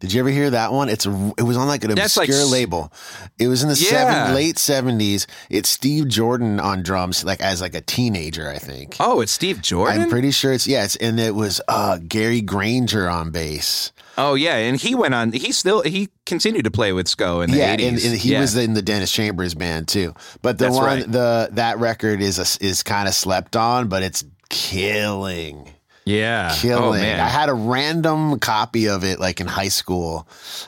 Did 0.00 0.12
you 0.12 0.20
ever 0.20 0.30
hear 0.30 0.50
that 0.50 0.72
one? 0.72 0.88
It's 0.88 1.06
a, 1.06 1.32
it 1.38 1.42
was 1.42 1.56
on 1.56 1.68
like 1.68 1.84
an 1.84 1.94
That's 1.94 2.16
obscure 2.16 2.40
s- 2.40 2.50
label. 2.50 2.92
It 3.38 3.48
was 3.48 3.62
in 3.62 3.68
the 3.68 3.74
Yeah. 3.76 3.90
seven, 3.90 4.34
late 4.34 4.58
seventies. 4.58 5.26
It's 5.50 5.68
Steve 5.68 6.08
Jordan 6.08 6.58
on 6.58 6.82
drums, 6.82 7.22
like 7.24 7.40
as 7.40 7.60
like 7.60 7.74
a 7.74 7.80
teenager, 7.82 8.48
I 8.48 8.58
think. 8.58 8.96
Oh, 8.98 9.20
it's 9.20 9.30
Steve 9.32 9.60
Jordan. 9.62 10.02
I'm 10.02 10.08
pretty 10.08 10.30
sure 10.30 10.52
it's 10.52 10.66
yeah. 10.66 10.88
And 11.00 11.20
it 11.20 11.34
was 11.34 11.60
uh, 11.68 11.98
Gary 12.06 12.40
Grainger 12.40 13.08
on 13.08 13.30
bass. 13.30 13.92
oh 14.18 14.34
yeah, 14.34 14.56
and 14.56 14.76
he 14.80 14.94
went 14.94 15.14
on. 15.14 15.32
He 15.32 15.52
still 15.52 15.82
he 15.82 16.08
continued 16.26 16.64
to 16.64 16.70
play 16.70 16.92
with 16.94 17.06
Sco 17.06 17.42
in 17.42 17.50
the 17.50 17.58
yeah, 17.58 17.76
80s. 17.76 17.88
and, 17.88 17.98
and 17.98 18.14
he 18.16 18.32
Yeah. 18.32 18.40
was 18.40 18.56
in 18.56 18.72
the 18.74 18.82
Dennis 18.82 19.12
Chambers 19.12 19.54
band 19.54 19.86
too. 19.88 20.14
But 20.42 20.56
the 20.58 20.64
That's 20.64 20.76
one 20.76 20.84
right. 20.86 21.12
the 21.12 21.50
that 21.52 21.78
record 21.78 22.20
is 22.22 22.38
a, 22.38 22.64
is 22.64 22.82
kind 22.82 23.06
of 23.06 23.14
slept 23.14 23.54
on, 23.54 23.88
but 23.88 24.02
it's 24.02 24.24
killing. 24.48 25.68
Yeah. 26.04 26.54
killing. 26.58 26.84
Oh 26.84 26.92
man. 26.92 27.20
I 27.20 27.28
had 27.28 27.48
a 27.48 27.54
random 27.54 28.38
copy 28.38 28.88
of 28.88 29.04
it 29.04 29.20
like 29.20 29.40
in 29.40 29.46
high 29.46 29.68
school, 29.68 30.26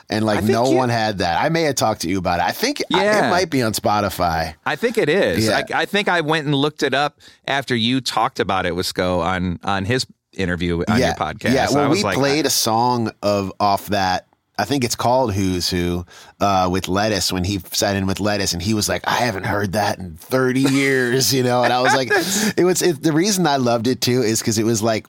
and 0.09 0.25
like 0.25 0.43
no 0.43 0.69
you- 0.69 0.77
one 0.77 0.89
had 0.89 1.19
that. 1.19 1.43
I 1.43 1.49
may 1.49 1.63
have 1.63 1.75
talked 1.75 2.01
to 2.01 2.09
you 2.09 2.17
about 2.17 2.39
it. 2.39 2.45
I 2.45 2.51
think 2.51 2.81
I- 2.93 3.27
it 3.27 3.29
might 3.29 3.49
be 3.49 3.61
on 3.61 3.73
Spotify. 3.73 4.55
I 4.65 4.75
think 4.75 4.97
it 4.97 5.09
is. 5.09 5.47
Yeah. 5.47 5.63
I, 5.73 5.81
I 5.81 5.85
think 5.85 6.07
I 6.07 6.21
went 6.21 6.45
and 6.45 6.55
looked 6.55 6.83
it 6.83 6.93
up 6.93 7.19
after 7.47 7.75
you 7.75 8.01
talked 8.01 8.39
about 8.39 8.65
it 8.65 8.75
with 8.75 8.85
Sco 8.85 9.19
on 9.21 9.59
on 9.63 9.85
his 9.85 10.05
interview 10.33 10.83
on 10.87 10.99
yeah, 10.99 11.07
your 11.07 11.15
podcast. 11.15 11.53
yeah. 11.53 11.67
Well, 11.71 11.89
we 11.89 12.03
like, 12.03 12.15
played 12.15 12.45
a 12.45 12.49
song 12.49 13.11
of 13.21 13.51
off 13.59 13.87
that. 13.87 14.27
I 14.57 14.65
think 14.65 14.83
it's 14.83 14.95
called 14.95 15.33
"Who's 15.33 15.69
Who" 15.69 16.05
uh, 16.39 16.69
with 16.71 16.87
Lettuce 16.87 17.33
when 17.33 17.43
he 17.43 17.59
sat 17.71 17.95
in 17.95 18.05
with 18.05 18.19
Lettuce, 18.19 18.53
and 18.53 18.61
he 18.61 18.75
was 18.75 18.87
like, 18.87 19.01
"I 19.07 19.15
haven't 19.15 19.45
heard 19.45 19.71
that 19.71 19.97
in 19.97 20.15
thirty 20.15 20.61
years," 20.61 21.33
you 21.33 21.41
know. 21.41 21.63
And 21.63 21.73
I 21.73 21.81
was 21.81 21.93
like, 21.95 22.09
"It 22.57 22.63
was." 22.63 22.83
It, 22.83 23.01
the 23.01 23.13
reason 23.13 23.47
I 23.47 23.57
loved 23.57 23.87
it 23.87 23.99
too 23.99 24.21
is 24.21 24.39
because 24.39 24.59
it 24.59 24.63
was 24.63 24.83
like 24.83 25.07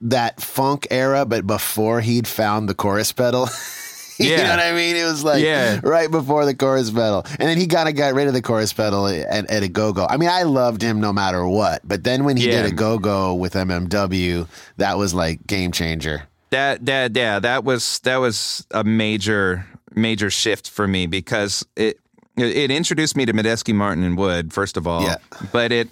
that 0.00 0.40
funk 0.40 0.86
era, 0.90 1.24
but 1.24 1.46
before 1.46 2.00
he'd 2.00 2.26
found 2.28 2.68
the 2.68 2.74
chorus 2.74 3.12
pedal. 3.12 3.48
you 4.18 4.30
Yeah. 4.30 4.44
know 4.44 4.50
what 4.50 4.60
I 4.60 4.72
mean? 4.72 4.96
It 4.96 5.04
was 5.04 5.24
like 5.24 5.42
Yeah. 5.42 5.80
right 5.82 6.10
before 6.10 6.44
the 6.44 6.54
chorus 6.54 6.90
pedal. 6.90 7.24
And 7.38 7.48
then 7.48 7.58
he 7.58 7.66
kind 7.66 7.88
of 7.88 7.94
got 7.96 8.14
rid 8.14 8.28
of 8.28 8.34
the 8.34 8.42
chorus 8.42 8.72
pedal 8.72 9.06
at, 9.06 9.50
at 9.50 9.62
a 9.62 9.68
go 9.68 9.92
go. 9.92 10.06
I 10.08 10.16
mean, 10.16 10.28
I 10.30 10.42
loved 10.44 10.82
him 10.82 11.00
no 11.00 11.12
matter 11.12 11.46
what. 11.46 11.80
But 11.86 12.04
then 12.04 12.24
when 12.24 12.36
he 12.36 12.46
Yeah. 12.48 12.62
did 12.62 12.72
a 12.72 12.74
go 12.74 12.98
go 12.98 13.34
with 13.34 13.54
MMW, 13.54 14.46
that 14.78 14.98
was 14.98 15.14
like 15.14 15.46
game 15.46 15.72
changer. 15.72 16.24
that 16.50 16.86
that 16.86 17.14
yeah 17.16 17.40
that 17.40 17.64
was 17.64 17.98
that 18.04 18.18
was 18.18 18.64
a 18.70 18.84
major 18.84 19.66
major 19.96 20.30
shift 20.30 20.70
for 20.70 20.86
me 20.86 21.06
because 21.06 21.66
it 21.74 21.98
it, 22.38 22.70
introduced 22.70 23.16
me 23.16 23.24
to 23.26 23.32
Medeski 23.32 23.74
Martin 23.74 24.04
and 24.04 24.16
Wood 24.16 24.52
first 24.52 24.76
of 24.76 24.86
all 24.86 25.02
Yeah. 25.02 25.16
but 25.52 25.72
it 25.72 25.88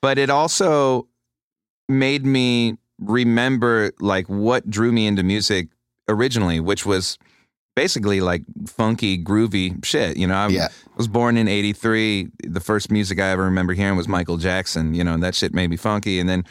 but 0.00 0.16
it 0.18 0.30
also 0.30 1.06
made 1.88 2.24
me 2.24 2.78
remember 3.00 3.92
like 4.00 4.26
what 4.28 4.68
drew 4.68 4.92
me 4.92 5.06
into 5.06 5.22
music 5.22 5.68
originally 6.08 6.60
which 6.60 6.84
was 6.86 7.18
basically 7.76 8.20
like 8.20 8.42
funky 8.66 9.22
groovy 9.22 9.84
shit 9.84 10.16
you 10.16 10.26
know? 10.26 10.34
I 10.34 10.48
Yeah. 10.48 10.68
was 10.96 11.08
born 11.08 11.36
in 11.36 11.48
83 11.48 12.28
the 12.44 12.60
first 12.60 12.90
music 12.90 13.18
I 13.20 13.30
ever 13.30 13.42
remember 13.44 13.72
hearing 13.72 13.96
was 13.96 14.06
Michael 14.08 14.36
Jackson 14.36 14.94
you 14.94 15.02
know 15.02 15.14
and 15.14 15.22
that 15.22 15.34
shit 15.34 15.52
made 15.54 15.70
me 15.70 15.76
funky. 15.76 16.20
And 16.20 16.28
then 16.28 16.44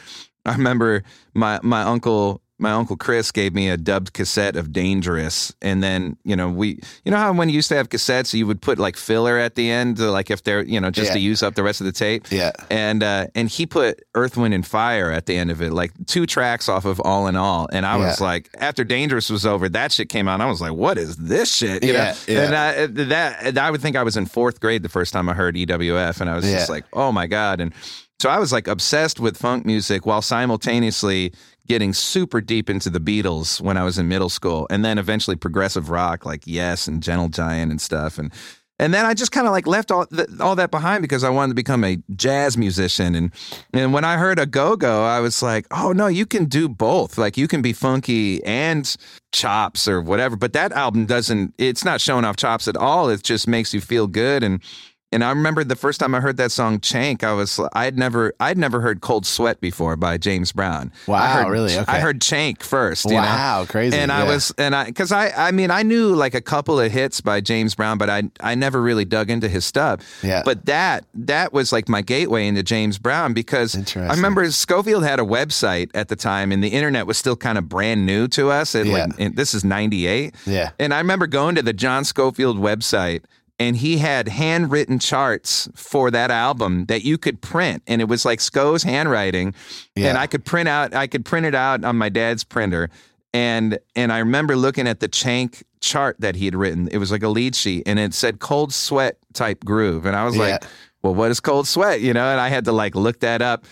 I 0.44 0.52
remember 0.52 1.02
my 1.34 1.58
my 1.62 1.82
uncle 1.82 2.42
my 2.58 2.70
uncle 2.70 2.96
Chris 2.96 3.32
gave 3.32 3.52
me 3.52 3.68
a 3.68 3.76
dubbed 3.76 4.12
cassette 4.12 4.54
of 4.54 4.72
Dangerous, 4.72 5.52
and 5.60 5.82
then 5.82 6.16
you 6.24 6.36
know 6.36 6.48
we 6.48 6.78
you 7.04 7.10
know 7.10 7.16
how 7.16 7.32
when 7.32 7.48
you 7.48 7.54
used 7.56 7.68
to 7.70 7.74
have 7.76 7.88
cassettes 7.88 8.32
you 8.32 8.46
would 8.46 8.62
put 8.62 8.78
like 8.78 8.96
filler 8.96 9.36
at 9.38 9.56
the 9.56 9.70
end, 9.70 9.98
like 9.98 10.30
if 10.30 10.42
they're 10.44 10.62
you 10.64 10.80
know 10.80 10.90
just 10.90 11.08
Yeah. 11.08 11.14
to 11.14 11.18
use 11.20 11.42
up 11.42 11.56
the 11.56 11.62
rest 11.64 11.80
of 11.80 11.86
the 11.86 11.92
tape. 11.92 12.30
Yeah. 12.30 12.52
and 12.70 13.02
uh, 13.02 13.26
and 13.34 13.48
he 13.48 13.66
put 13.66 14.00
Earth, 14.14 14.36
Wind, 14.36 14.54
and 14.54 14.64
Fire 14.66 15.10
at 15.10 15.26
the 15.26 15.36
end 15.36 15.50
of 15.50 15.60
it, 15.60 15.72
like 15.72 15.90
two 16.06 16.26
tracks 16.26 16.68
off 16.68 16.84
of 16.84 17.00
All 17.00 17.26
in 17.26 17.34
All, 17.36 17.68
and 17.72 17.84
I 17.84 17.96
was 17.96 18.20
like, 18.20 18.48
after 18.58 18.84
Dangerous 18.84 19.30
was 19.30 19.44
over, 19.44 19.68
that 19.70 19.90
shit 19.92 20.08
came 20.08 20.28
out, 20.28 20.34
and 20.34 20.42
I 20.44 20.46
was 20.46 20.60
like, 20.60 20.72
what 20.74 20.96
is 20.96 21.16
this 21.16 21.52
shit? 21.54 21.82
You 21.84 21.92
Yeah, 21.92 22.12
know? 22.12 22.14
yeah. 22.28 22.44
and 22.44 22.54
I, 22.54 22.86
that 23.06 23.58
I 23.58 23.70
would 23.70 23.80
think 23.80 23.96
I 23.96 24.02
was 24.04 24.16
in 24.16 24.26
fourth 24.26 24.60
grade 24.60 24.82
the 24.84 24.88
first 24.88 25.12
time 25.12 25.28
I 25.28 25.34
heard 25.34 25.56
EWF, 25.56 26.20
and 26.20 26.30
I 26.30 26.36
was 26.36 26.44
just 26.44 26.70
like, 26.70 26.84
oh 26.92 27.10
my 27.10 27.26
god, 27.26 27.60
and 27.60 27.72
so 28.20 28.30
I 28.30 28.38
was 28.38 28.52
like 28.52 28.68
obsessed 28.68 29.18
with 29.18 29.36
funk 29.36 29.66
music 29.66 30.06
while 30.06 30.22
simultaneously 30.22 31.32
getting 31.66 31.92
super 31.92 32.40
deep 32.40 32.68
into 32.68 32.90
the 32.90 33.00
Beatles 33.00 33.60
when 33.60 33.76
I 33.76 33.84
was 33.84 33.98
in 33.98 34.08
middle 34.08 34.28
school, 34.28 34.66
and 34.70 34.84
then 34.84 34.98
eventually 34.98 35.36
progressive 35.36 35.90
rock 35.90 36.24
like 36.24 36.42
Yes 36.46 36.86
and 36.86 37.02
Gentle 37.02 37.28
Giant 37.28 37.70
and 37.70 37.80
stuff, 37.80 38.18
and 38.18 38.32
and 38.78 38.92
then 38.92 39.06
I 39.06 39.14
just 39.14 39.30
kind 39.30 39.46
of 39.46 39.52
like 39.52 39.66
left 39.68 39.92
all 39.92 40.06
all 40.40 40.56
that 40.56 40.70
behind 40.72 41.02
because 41.02 41.22
I 41.22 41.30
wanted 41.30 41.50
to 41.50 41.54
become 41.54 41.84
a 41.84 41.98
jazz 42.16 42.58
musician, 42.58 43.14
and 43.14 43.30
and 43.72 43.92
when 43.92 44.04
I 44.04 44.16
heard 44.16 44.38
a 44.38 44.46
go 44.46 44.74
go, 44.76 45.04
I 45.04 45.20
was 45.20 45.42
like, 45.42 45.66
oh 45.70 45.92
no, 45.92 46.08
you 46.08 46.26
can 46.26 46.46
do 46.46 46.68
both. 46.68 47.16
Like 47.16 47.36
you 47.36 47.46
can 47.46 47.62
be 47.62 47.72
funky 47.72 48.42
and 48.44 48.94
chops 49.32 49.86
or 49.86 50.00
whatever. 50.00 50.34
But 50.34 50.54
that 50.54 50.72
album 50.72 51.06
doesn't. 51.06 51.54
It's 51.56 51.84
not 51.84 52.00
showing 52.00 52.24
off 52.24 52.36
chops 52.36 52.66
at 52.66 52.76
all. 52.76 53.10
It 53.10 53.22
just 53.22 53.46
makes 53.46 53.72
you 53.72 53.80
feel 53.80 54.06
good 54.06 54.42
and. 54.42 54.60
And 55.14 55.22
I 55.24 55.30
remember 55.30 55.62
the 55.64 55.76
first 55.76 56.00
time 56.00 56.14
I 56.14 56.20
heard 56.20 56.36
that 56.38 56.50
song 56.52 56.80
"Chank," 56.80 57.22
I 57.22 57.32
was 57.32 57.60
I'd 57.72 57.96
never 57.96 58.34
I'd 58.40 58.58
never 58.58 58.80
heard 58.80 59.00
"Cold 59.00 59.24
Sweat" 59.24 59.60
before 59.60 59.96
by 59.96 60.18
James 60.18 60.50
Brown. 60.52 60.92
Wow, 61.06 61.22
I 61.22 61.28
heard, 61.28 61.50
really? 61.50 61.76
Okay. 61.78 61.84
I 61.90 62.00
heard 62.00 62.20
"Chank" 62.20 62.62
first. 62.62 63.04
You 63.04 63.12
know? 63.12 63.18
Wow, 63.18 63.64
crazy, 63.68 63.96
And 63.96 64.10
I 64.10 64.24
was 64.24 64.52
and 64.58 64.74
I 64.74 64.86
because 64.86 65.12
I 65.12 65.30
I 65.30 65.52
mean 65.52 65.70
I 65.70 65.82
knew 65.84 66.14
like 66.14 66.34
a 66.34 66.40
couple 66.40 66.80
of 66.80 66.90
hits 66.90 67.20
by 67.20 67.40
James 67.40 67.74
Brown, 67.74 67.96
but 67.96 68.10
I 68.10 68.24
I 68.40 68.54
never 68.56 68.82
really 68.82 69.04
dug 69.04 69.30
into 69.30 69.48
his 69.48 69.64
stuff. 69.64 70.00
Yeah. 70.22 70.42
But 70.44 70.66
that 70.66 71.04
that 71.14 71.52
was 71.52 71.72
like 71.72 71.88
my 71.88 72.02
gateway 72.02 72.46
into 72.48 72.62
James 72.64 72.98
Brown 72.98 73.32
because 73.34 73.76
I 73.96 74.10
remember 74.14 74.50
Scofield 74.50 75.04
had 75.04 75.20
a 75.20 75.24
website 75.24 75.90
at 75.94 76.08
the 76.08 76.16
time, 76.16 76.50
and 76.50 76.62
the 76.62 76.68
internet 76.68 77.06
was 77.06 77.16
still 77.16 77.36
kind 77.36 77.56
of 77.56 77.68
brand 77.68 78.04
new 78.04 78.26
to 78.28 78.50
us. 78.50 78.74
It, 78.74 78.86
like, 78.88 79.08
Yeah. 79.16 79.26
and 79.26 79.36
this 79.36 79.54
is 79.54 79.64
'98. 79.64 80.34
Yeah. 80.44 80.70
And 80.80 80.92
I 80.92 80.98
remember 80.98 81.26
going 81.28 81.54
to 81.54 81.62
the 81.62 81.72
John 81.72 82.04
Scofield 82.04 82.58
website 82.58 83.22
and 83.58 83.76
he 83.76 83.98
had 83.98 84.26
handwritten 84.28 84.98
charts 84.98 85.68
for 85.74 86.10
that 86.10 86.30
album 86.30 86.86
that 86.86 87.04
you 87.04 87.16
could 87.18 87.40
print 87.40 87.82
and 87.86 88.00
it 88.00 88.06
was 88.06 88.24
like 88.24 88.40
Sco's 88.40 88.82
handwriting 88.82 89.54
Yeah. 89.94 90.08
and 90.08 90.18
I 90.18 90.26
could 90.26 90.44
print 90.44 90.68
out 90.68 90.92
I 90.94 91.06
could 91.06 91.24
print 91.24 91.46
it 91.46 91.54
out 91.54 91.84
on 91.84 91.96
my 91.96 92.08
dad's 92.08 92.42
printer 92.44 92.90
and 93.32 93.78
and 93.96 94.12
I 94.12 94.18
remember 94.18 94.56
looking 94.56 94.86
at 94.88 95.00
the 95.00 95.08
Chank 95.08 95.62
chart 95.80 96.16
that 96.20 96.34
he 96.36 96.46
had 96.46 96.54
written. 96.54 96.88
It 96.90 96.98
was 96.98 97.10
like 97.12 97.22
a 97.22 97.28
lead 97.28 97.54
sheet 97.54 97.82
and 97.86 97.98
it 97.98 98.14
said 98.14 98.38
cold 98.40 98.72
sweat 98.72 99.18
type 99.34 99.64
groove 99.64 100.06
and 100.06 100.16
I 100.16 100.24
was 100.24 100.36
like 100.36 100.64
well 101.02 101.14
what 101.14 101.30
is 101.30 101.40
cold 101.40 101.68
sweat? 101.68 102.00
You 102.00 102.12
know 102.14 102.26
and 102.26 102.40
I 102.40 102.48
had 102.48 102.64
to 102.66 102.72
like 102.72 102.94
look 102.94 103.20
that 103.20 103.42
up 103.42 103.64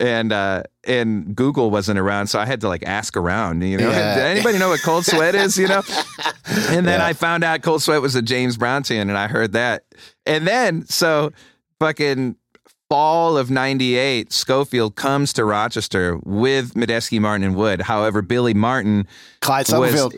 and 0.00 0.32
uh 0.32 0.62
and 0.84 1.34
Google 1.34 1.70
wasn't 1.70 1.98
around 1.98 2.28
so 2.28 2.38
I 2.38 2.46
had 2.46 2.60
to 2.60 2.68
like 2.68 2.84
ask 2.86 3.16
around 3.16 3.62
you 3.62 3.78
know 3.78 3.90
Yeah. 3.90 4.14
did 4.14 4.24
anybody 4.24 4.58
know 4.58 4.68
what 4.68 4.80
cold 4.82 5.04
sweat 5.04 5.34
is 5.34 5.58
you 5.58 5.66
know 5.68 5.82
and 6.68 6.86
then 6.86 7.00
Yeah. 7.00 7.06
I 7.06 7.12
found 7.12 7.44
out 7.44 7.62
Cold 7.62 7.82
Sweat 7.82 8.00
was 8.00 8.14
a 8.14 8.22
James 8.22 8.56
Brown 8.56 8.82
tune, 8.82 9.08
and 9.08 9.18
I 9.18 9.26
heard 9.28 9.52
that. 9.52 9.84
And 10.26 10.46
then, 10.46 10.86
so 10.86 11.32
fucking 11.78 12.36
fall 12.88 13.36
of 13.36 13.50
98, 13.50 14.32
Scofield 14.32 14.94
comes 14.96 15.32
to 15.34 15.44
Rochester 15.44 16.18
with 16.24 16.74
Medeski, 16.74 17.20
Martin, 17.20 17.44
and 17.44 17.54
Wood. 17.54 17.82
However, 17.82 18.22
Billy 18.22 18.54
Martin 18.54 19.06
Clyde 19.40 19.68
was. 19.70 20.14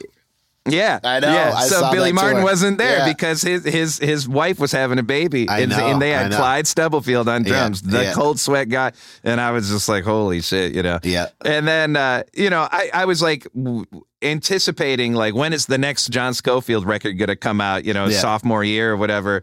Yeah, 0.69 1.01
I 1.03 1.21
know. 1.21 1.33
Yeah. 1.33 1.53
I 1.57 1.65
so 1.67 1.91
Billy 1.91 2.13
Martin 2.13 2.43
wasn't 2.43 2.77
there 2.77 2.99
Yeah. 2.99 3.13
because 3.13 3.41
his 3.41 3.65
his 3.65 3.99
his 3.99 4.29
wife 4.29 4.59
was 4.61 4.71
having 4.73 4.99
a 4.99 5.03
baby, 5.03 5.47
and, 5.49 5.73
and 5.73 6.03
they 6.03 6.11
had. 6.11 6.33
Clyde 6.33 6.67
Stubblefield 6.67 7.29
on 7.29 7.45
Yeah, 7.45 7.51
drums, 7.51 7.83
the 7.83 8.03
yeah. 8.05 8.13
cold 8.13 8.39
sweat 8.39 8.69
guy, 8.69 8.93
and 9.25 9.41
I 9.41 9.53
was 9.53 9.69
just 9.71 9.89
like, 9.89 10.05
holy 10.05 10.43
shit, 10.43 10.75
you 10.75 10.83
know. 10.83 10.99
Yeah. 11.03 11.29
And 11.45 11.67
then 11.67 11.97
uh, 11.97 12.25
you 12.35 12.51
know, 12.51 12.69
I 12.71 12.91
I 12.93 13.05
was 13.07 13.23
like 13.23 13.47
w- 13.55 13.87
anticipating 14.23 15.15
like 15.15 15.35
when 15.35 15.53
is 15.53 15.67
the 15.67 15.79
next 15.79 16.09
John 16.11 16.35
Scofield 16.35 16.85
record 16.87 17.15
going 17.19 17.29
to 17.29 17.37
come 17.37 17.61
out? 17.61 17.85
You 17.85 17.95
know, 17.95 18.07
Yeah. 18.07 18.19
sophomore 18.19 18.63
year 18.63 18.93
or 18.93 18.97
whatever. 18.97 19.43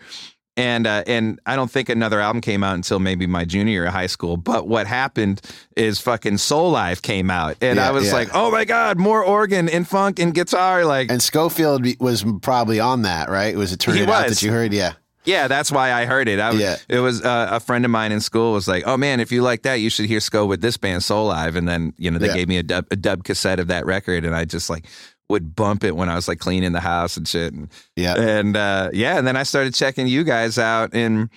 And 0.58 0.88
uh, 0.88 1.04
and 1.06 1.40
I 1.46 1.56
don't 1.56 1.70
think 1.70 1.88
another 1.88 2.20
album 2.20 2.42
came 2.42 2.64
out 2.64 2.74
until 2.74 2.98
maybe 3.00 3.28
my 3.28 3.46
junior 3.46 3.72
year 3.72 3.86
of 3.86 3.94
high 3.94 4.08
school. 4.08 4.38
But 4.38 4.68
what 4.68 4.88
happened 4.88 5.40
is 5.76 6.02
fucking 6.02 6.34
Soulive 6.34 7.02
came 7.04 7.30
out, 7.30 7.58
and 7.62 7.78
Yeah, 7.78 7.88
I 7.88 7.92
was 7.92 8.08
yeah. 8.08 8.14
like, 8.14 8.30
oh 8.34 8.50
my 8.50 8.66
god, 8.66 8.98
more 8.98 9.24
organ 9.24 9.70
and 9.70 9.88
funk 9.88 10.18
and 10.18 10.34
guitar, 10.34 10.84
like 10.84 11.12
And 11.12 11.22
Scofield 11.22 11.86
was 12.00 12.26
probably 12.42 12.80
on 12.80 13.04
that, 13.04 13.30
right? 13.30 13.56
Was 13.56 13.72
it 13.72 13.80
turned 13.80 14.00
out 14.10 14.28
that 14.28 14.42
you 14.42 14.52
heard? 14.52 14.74
Yeah. 14.74 14.94
Yeah, 15.26 15.50
that's 15.50 15.72
why 15.74 15.92
I 15.92 16.06
heard 16.06 16.30
it. 16.30 16.40
I, 16.40 16.52
was- 16.52 16.60
Yeah. 16.62 16.78
It 16.88 17.00
was 17.02 17.22
uh, 17.22 17.50
a 17.52 17.60
friend 17.60 17.84
of 17.86 17.92
mine 17.92 18.12
in 18.14 18.22
school 18.22 18.54
was 18.54 18.66
like, 18.68 18.84
"Oh 18.88 18.96
man, 18.98 19.20
if 19.20 19.30
you 19.32 19.42
like 19.44 19.64
that, 19.64 19.76
you 19.76 19.90
should 19.92 20.06
hear 20.06 20.22
Sco 20.22 20.46
with 20.46 20.62
this 20.62 20.78
band, 20.78 21.02
Soulive." 21.04 21.56
And 21.58 21.68
then 21.68 21.94
you 21.98 22.10
know 22.10 22.18
they 22.18 22.28
Yeah. 22.28 22.34
gave 22.34 22.48
me 22.48 22.58
a 22.58 22.64
dub, 22.64 22.86
a 22.92 22.96
dub 22.96 23.26
cassette 23.26 23.60
of 23.60 23.68
that 23.68 23.86
record, 23.86 24.24
and 24.26 24.34
I 24.34 24.46
just 24.46 24.70
like 24.70 24.86
would 25.30 25.56
bump 25.56 25.84
it 25.84 25.96
when 25.96 26.10
I 26.10 26.16
was 26.16 26.28
like 26.28 26.40
cleaning 26.40 26.72
the 26.72 26.80
house 26.80 27.18
and 27.18 27.28
shit. 27.28 27.54
And 27.54 27.70
Yeah. 27.96 28.16
and 28.18 28.56
uh, 28.56 28.90
yeah, 28.94 29.18
and 29.18 29.28
then 29.28 29.36
I 29.36 29.44
started 29.44 29.74
checking 29.74 30.08
you 30.08 30.24
guys 30.24 30.58
out, 30.58 30.94
and 30.94 31.30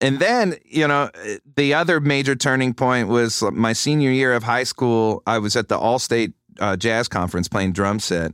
and 0.00 0.18
then 0.18 0.56
you 0.64 0.86
know 0.86 1.10
the 1.56 1.74
other 1.74 2.00
major 2.00 2.34
turning 2.34 2.74
point 2.74 3.08
was 3.08 3.42
my 3.52 3.72
senior 3.72 4.10
year 4.10 4.32
of 4.34 4.42
high 4.42 4.64
school. 4.64 5.22
I 5.26 5.38
was 5.38 5.56
at 5.56 5.68
the 5.68 5.78
Allstate 5.78 6.34
uh, 6.60 6.76
Jazz 6.76 7.08
Conference 7.08 7.48
playing 7.48 7.72
drum 7.72 8.00
set, 8.00 8.32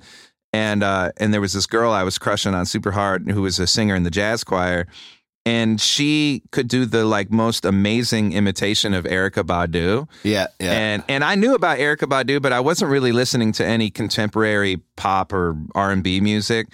and 0.52 0.82
uh, 0.82 1.12
and 1.18 1.32
there 1.32 1.40
was 1.40 1.52
this 1.52 1.66
girl 1.66 1.92
I 1.92 2.02
was 2.02 2.18
crushing 2.18 2.54
on 2.54 2.66
super 2.66 2.90
hard 2.90 3.30
who 3.30 3.42
was 3.42 3.58
a 3.58 3.66
singer 3.66 3.94
in 3.94 4.02
the 4.02 4.10
jazz 4.10 4.42
choir. 4.44 4.86
And 5.46 5.80
she 5.80 6.42
could 6.50 6.68
do 6.68 6.84
the 6.84 7.06
like 7.06 7.30
most 7.30 7.64
amazing 7.64 8.34
imitation 8.34 8.92
of 8.92 9.04
Erykah 9.04 9.44
Badu. 9.44 10.06
Yeah. 10.22 10.48
Yeah. 10.60 10.72
And 10.72 11.04
and 11.08 11.24
I 11.24 11.36
knew 11.36 11.54
about 11.54 11.78
Erykah 11.78 12.08
Badu, 12.08 12.42
but 12.42 12.52
I 12.52 12.60
wasn't 12.60 12.90
really 12.90 13.12
listening 13.12 13.52
to 13.52 13.64
any 13.64 13.88
contemporary 13.90 14.82
pop 14.96 15.32
or 15.32 15.56
R 15.74 15.90
and 15.90 16.02
B 16.02 16.20
music. 16.20 16.68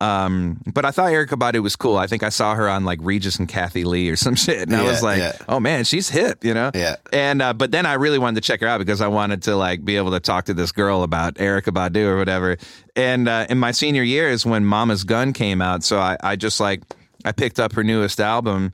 Um, 0.00 0.60
but 0.72 0.84
I 0.84 0.92
thought 0.92 1.10
Erykah 1.10 1.30
Badu 1.30 1.60
was 1.60 1.74
cool. 1.74 1.96
I 1.96 2.06
think 2.06 2.22
I 2.22 2.28
saw 2.28 2.54
her 2.54 2.68
on 2.68 2.84
like 2.84 3.00
Regis 3.02 3.38
and 3.40 3.48
Kathie 3.48 3.82
Lee 3.82 4.08
or 4.08 4.14
some 4.16 4.34
shit, 4.36 4.60
and 4.68 4.76
I 4.76 4.84
was 4.84 5.02
like, 5.02 5.18
yeah. 5.18 5.32
"Oh 5.48 5.58
man, 5.58 5.84
she's 5.84 6.08
hip," 6.08 6.44
you 6.44 6.54
know. 6.54 6.70
Yeah. 6.72 6.96
And 7.12 7.42
uh, 7.42 7.52
but 7.52 7.72
then 7.72 7.84
I 7.84 7.94
really 7.94 8.18
wanted 8.18 8.40
to 8.40 8.46
check 8.46 8.60
her 8.60 8.68
out 8.68 8.78
because 8.78 9.00
I 9.00 9.08
wanted 9.08 9.42
to 9.44 9.56
like 9.56 9.84
be 9.84 9.96
able 9.96 10.12
to 10.12 10.20
talk 10.20 10.44
to 10.44 10.54
this 10.54 10.70
girl 10.70 11.02
about 11.02 11.34
Erykah 11.34 11.74
Badu 11.74 12.04
or 12.04 12.16
whatever. 12.16 12.58
And 12.94 13.28
uh, 13.28 13.46
in 13.50 13.58
my 13.58 13.72
senior 13.72 14.04
year 14.04 14.28
is 14.28 14.46
when 14.46 14.64
Mama's 14.64 15.02
Gun 15.02 15.32
came 15.32 15.60
out, 15.60 15.82
so 15.82 15.98
I, 15.98 16.16
I 16.22 16.36
just 16.36 16.60
like 16.60 16.82
I 17.24 17.32
picked 17.32 17.58
up 17.58 17.72
her 17.72 17.84
newest 17.84 18.20
album 18.20 18.72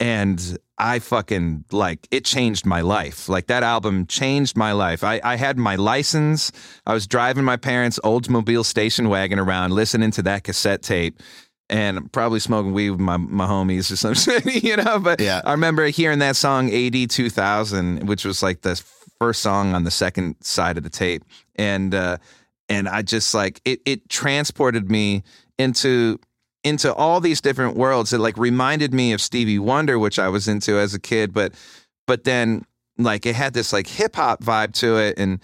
and 0.00 0.58
I 0.78 1.00
fucking 1.00 1.64
like 1.72 2.06
it 2.10 2.24
changed 2.24 2.64
my 2.64 2.82
life. 2.82 3.28
Like 3.28 3.48
that 3.48 3.62
album 3.62 4.06
changed 4.06 4.56
my 4.56 4.72
life. 4.72 5.02
I, 5.02 5.20
I 5.24 5.36
had 5.36 5.58
my 5.58 5.74
license. 5.76 6.52
I 6.86 6.94
was 6.94 7.06
driving 7.06 7.44
my 7.44 7.56
parents' 7.56 7.98
Oldsmobile 8.04 8.64
station 8.64 9.08
wagon 9.08 9.38
around, 9.38 9.72
listening 9.72 10.12
to 10.12 10.22
that 10.22 10.44
cassette 10.44 10.82
tape, 10.82 11.20
and 11.68 12.10
probably 12.12 12.38
smoking 12.38 12.72
weed 12.72 12.90
with 12.90 13.00
my, 13.00 13.16
my 13.16 13.46
homies 13.46 13.90
or 13.90 13.96
something, 14.14 14.62
you 14.62 14.76
know. 14.76 15.00
But 15.00 15.20
Yeah. 15.20 15.40
I 15.44 15.50
remember 15.50 15.86
hearing 15.86 16.20
that 16.20 16.36
song 16.36 16.72
AD 16.72 17.10
2000, 17.10 18.06
which 18.06 18.24
was 18.24 18.42
like 18.42 18.60
the 18.60 18.80
first 19.18 19.42
song 19.42 19.74
on 19.74 19.82
the 19.82 19.90
second 19.90 20.36
side 20.40 20.76
of 20.76 20.84
the 20.84 20.90
tape, 20.90 21.24
and 21.56 21.92
uh, 21.92 22.18
and 22.68 22.88
I 22.88 23.02
just 23.02 23.34
like 23.34 23.60
it. 23.64 23.80
It 23.84 24.08
transported 24.08 24.92
me 24.92 25.24
into 25.58 26.20
into 26.64 26.92
all 26.94 27.20
these 27.20 27.40
different 27.40 27.76
worlds. 27.76 28.12
It 28.12 28.18
like 28.18 28.36
reminded 28.36 28.92
me 28.92 29.12
of 29.12 29.20
Stevie 29.20 29.58
Wonder, 29.58 29.98
which 29.98 30.18
I 30.18 30.28
was 30.28 30.48
into 30.48 30.78
as 30.78 30.94
a 30.94 30.98
kid, 31.00 31.32
but 31.32 31.52
but 32.06 32.24
then 32.24 32.64
like 32.98 33.26
it 33.26 33.34
had 33.34 33.54
this 33.54 33.72
like 33.72 33.86
hip 33.86 34.16
hop 34.16 34.42
vibe 34.42 34.72
to 34.74 34.96
it, 34.98 35.18
and 35.18 35.40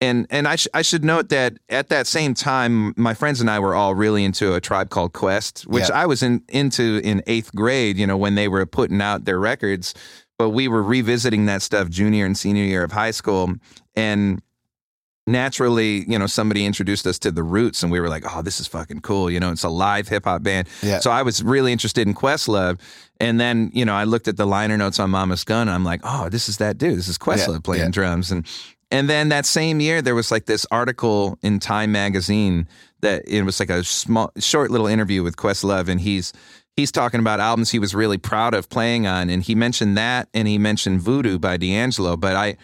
and 0.00 0.26
and 0.30 0.46
I 0.46 0.56
sh- 0.56 0.68
I 0.74 0.82
should 0.82 1.04
note 1.04 1.28
that 1.30 1.58
at 1.68 1.88
that 1.88 2.06
same 2.06 2.34
time, 2.34 2.94
my 2.96 3.14
friends 3.14 3.40
and 3.40 3.50
I 3.50 3.58
were 3.58 3.74
all 3.74 3.94
really 3.94 4.24
into 4.24 4.54
a 4.54 4.60
tribe 4.60 4.90
called 4.90 5.12
Quest, 5.12 5.62
which 5.66 5.88
Yeah. 5.88 6.00
I 6.02 6.06
was 6.06 6.22
in 6.22 6.42
into 6.48 7.00
in 7.02 7.22
eighth 7.26 7.54
grade. 7.54 7.96
You 7.96 8.06
know 8.06 8.16
when 8.16 8.34
they 8.34 8.48
were 8.48 8.64
putting 8.66 9.00
out 9.00 9.24
their 9.24 9.38
records, 9.40 9.94
but 10.38 10.50
we 10.50 10.68
were 10.68 10.82
revisiting 10.82 11.46
that 11.46 11.62
stuff 11.62 11.88
junior 11.88 12.24
and 12.24 12.36
senior 12.38 12.64
year 12.64 12.84
of 12.84 12.92
high 12.92 13.10
school, 13.12 13.54
and 13.94 14.40
naturally, 15.26 16.04
you 16.08 16.18
know, 16.18 16.26
somebody 16.26 16.66
introduced 16.66 17.06
us 17.06 17.18
to 17.20 17.30
the 17.30 17.42
Roots, 17.42 17.82
and 17.82 17.92
we 17.92 18.00
were 18.00 18.08
like, 18.08 18.24
"Oh, 18.28 18.42
this 18.42 18.60
is 18.60 18.66
fucking 18.66 19.00
cool!" 19.00 19.30
You 19.30 19.40
know, 19.40 19.52
it's 19.52 19.64
a 19.64 19.68
live 19.68 20.08
hip 20.08 20.24
hop 20.24 20.42
band. 20.42 20.68
Yeah. 20.82 21.00
So 21.00 21.10
I 21.10 21.22
was 21.22 21.42
really 21.42 21.72
interested 21.72 22.06
in 22.06 22.14
Questlove, 22.14 22.78
and 23.20 23.40
then 23.40 23.70
you 23.72 23.84
know, 23.84 23.94
I 23.94 24.04
looked 24.04 24.28
at 24.28 24.36
the 24.36 24.46
liner 24.46 24.76
notes 24.76 24.98
on 24.98 25.10
Mama's 25.10 25.44
Gun, 25.44 25.68
and 25.68 25.70
I'm 25.70 25.84
like, 25.84 26.00
"Oh, 26.04 26.28
this 26.28 26.48
is 26.48 26.56
that 26.58 26.78
dude. 26.78 26.98
This 26.98 27.08
is 27.08 27.18
Questlove 27.18 27.54
Yeah, 27.54 27.60
playing 27.62 27.82
yeah. 27.84 27.90
drums." 27.90 28.30
And 28.30 28.46
and 28.90 29.08
then 29.08 29.28
that 29.30 29.46
same 29.46 29.80
year, 29.80 30.02
there 30.02 30.14
was 30.14 30.30
like 30.30 30.46
this 30.46 30.66
article 30.70 31.38
in 31.42 31.58
Time 31.60 31.92
magazine 31.92 32.68
that 33.00 33.22
it 33.26 33.42
was 33.42 33.58
like 33.58 33.70
a 33.70 33.82
small, 33.84 34.30
short 34.38 34.70
little 34.70 34.86
interview 34.86 35.22
with 35.22 35.36
Questlove, 35.36 35.88
and 35.88 36.00
he's 36.00 36.32
he's 36.76 36.90
talking 36.92 37.20
about 37.20 37.38
albums 37.38 37.70
he 37.70 37.78
was 37.78 37.94
really 37.94 38.18
proud 38.18 38.54
of 38.54 38.68
playing 38.68 39.06
on, 39.06 39.30
and 39.30 39.42
he 39.44 39.54
mentioned 39.54 39.96
that, 39.96 40.28
and 40.34 40.48
he 40.48 40.58
mentioned 40.58 41.00
Voodoo 41.00 41.38
by 41.38 41.56
D'Angelo, 41.56 42.16
but 42.16 42.34
I. 42.34 42.56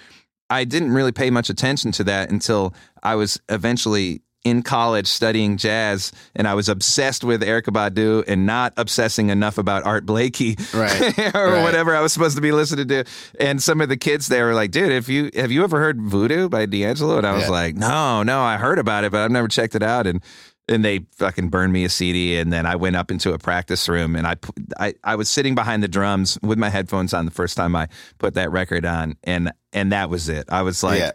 I 0.50 0.64
didn't 0.64 0.92
really 0.92 1.12
pay 1.12 1.30
much 1.30 1.50
attention 1.50 1.92
to 1.92 2.04
that 2.04 2.30
until 2.30 2.74
I 3.02 3.14
was 3.16 3.40
eventually 3.48 4.22
in 4.44 4.62
college 4.62 5.06
studying 5.08 5.56
jazz 5.58 6.10
and 6.34 6.46
I 6.48 6.54
was 6.54 6.68
obsessed 6.70 7.24
with 7.24 7.42
Erykah 7.42 7.64
Badu 7.74 8.24
and 8.26 8.46
not 8.46 8.72
obsessing 8.76 9.28
enough 9.30 9.58
about 9.58 9.84
Art 9.84 10.06
Blakey 10.06 10.56
Right, 10.72 11.18
or 11.34 11.52
right. 11.52 11.62
whatever 11.62 11.94
I 11.94 12.00
was 12.00 12.12
supposed 12.12 12.36
to 12.36 12.40
be 12.40 12.52
listening 12.52 12.86
to. 12.88 13.04
And 13.40 13.60
some 13.62 13.80
of 13.80 13.88
the 13.90 13.96
kids 13.96 14.28
there 14.28 14.46
were 14.46 14.54
like, 14.54 14.70
dude, 14.70 14.92
if 14.92 15.08
you 15.08 15.30
have 15.34 15.50
you 15.50 15.64
ever 15.64 15.80
heard 15.80 16.00
Voodoo 16.00 16.48
by 16.48 16.64
D'Angelo? 16.66 17.18
And 17.18 17.26
I 17.26 17.32
was 17.32 17.42
Yeah. 17.44 17.50
like, 17.50 17.74
no, 17.74 18.22
no, 18.22 18.40
I 18.40 18.56
heard 18.56 18.78
about 18.78 19.04
it, 19.04 19.12
but 19.12 19.20
I've 19.22 19.30
never 19.32 19.48
checked 19.48 19.74
it 19.74 19.82
out. 19.82 20.06
And 20.06 20.22
and 20.68 20.84
they 20.84 21.06
fucking 21.16 21.48
burned 21.48 21.72
me 21.72 21.84
a 21.84 21.88
CD, 21.88 22.38
and 22.38 22.52
then 22.52 22.66
I 22.66 22.76
went 22.76 22.96
up 22.96 23.10
into 23.10 23.32
a 23.32 23.38
practice 23.38 23.88
room, 23.88 24.14
and 24.16 24.26
I, 24.26 24.36
I 24.78 24.94
I 25.04 25.14
was 25.16 25.28
sitting 25.28 25.54
behind 25.54 25.82
the 25.82 25.88
drums 25.88 26.38
with 26.42 26.58
my 26.58 26.68
headphones 26.68 27.14
on 27.14 27.24
the 27.24 27.30
first 27.30 27.56
time 27.56 27.74
I 27.74 27.88
put 28.18 28.34
that 28.34 28.50
record 28.50 28.84
on, 28.84 29.16
and 29.24 29.52
and 29.72 29.92
that 29.92 30.10
was 30.10 30.28
it. 30.28 30.46
I 30.48 30.62
was 30.62 30.82
like, 30.82 31.00
Yeah. 31.00 31.12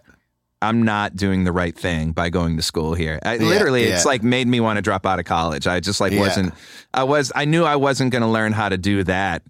I'm 0.63 0.83
not 0.83 1.15
doing 1.15 1.43
the 1.43 1.51
right 1.51 1.77
thing 1.77 2.11
by 2.11 2.29
going 2.29 2.55
to 2.57 2.63
school 2.63 2.93
here. 2.93 3.19
I, 3.23 3.35
Yeah, 3.35 3.47
literally, 3.47 3.83
it's 3.83 4.05
like 4.05 4.23
made 4.23 4.47
me 4.47 4.59
want 4.59 4.77
to 4.77 4.81
drop 4.81 5.05
out 5.05 5.19
of 5.19 5.25
college. 5.25 5.67
I 5.67 5.79
just 5.79 5.99
like 6.01 6.13
Yeah. 6.13 6.21
wasn't. 6.21 6.53
I 6.93 7.03
was. 7.03 7.31
I 7.35 7.45
knew 7.45 7.63
I 7.63 7.75
wasn't 7.75 8.11
going 8.11 8.21
to 8.21 8.27
learn 8.27 8.53
how 8.53 8.69
to 8.69 8.77
do 8.77 9.03
that 9.03 9.43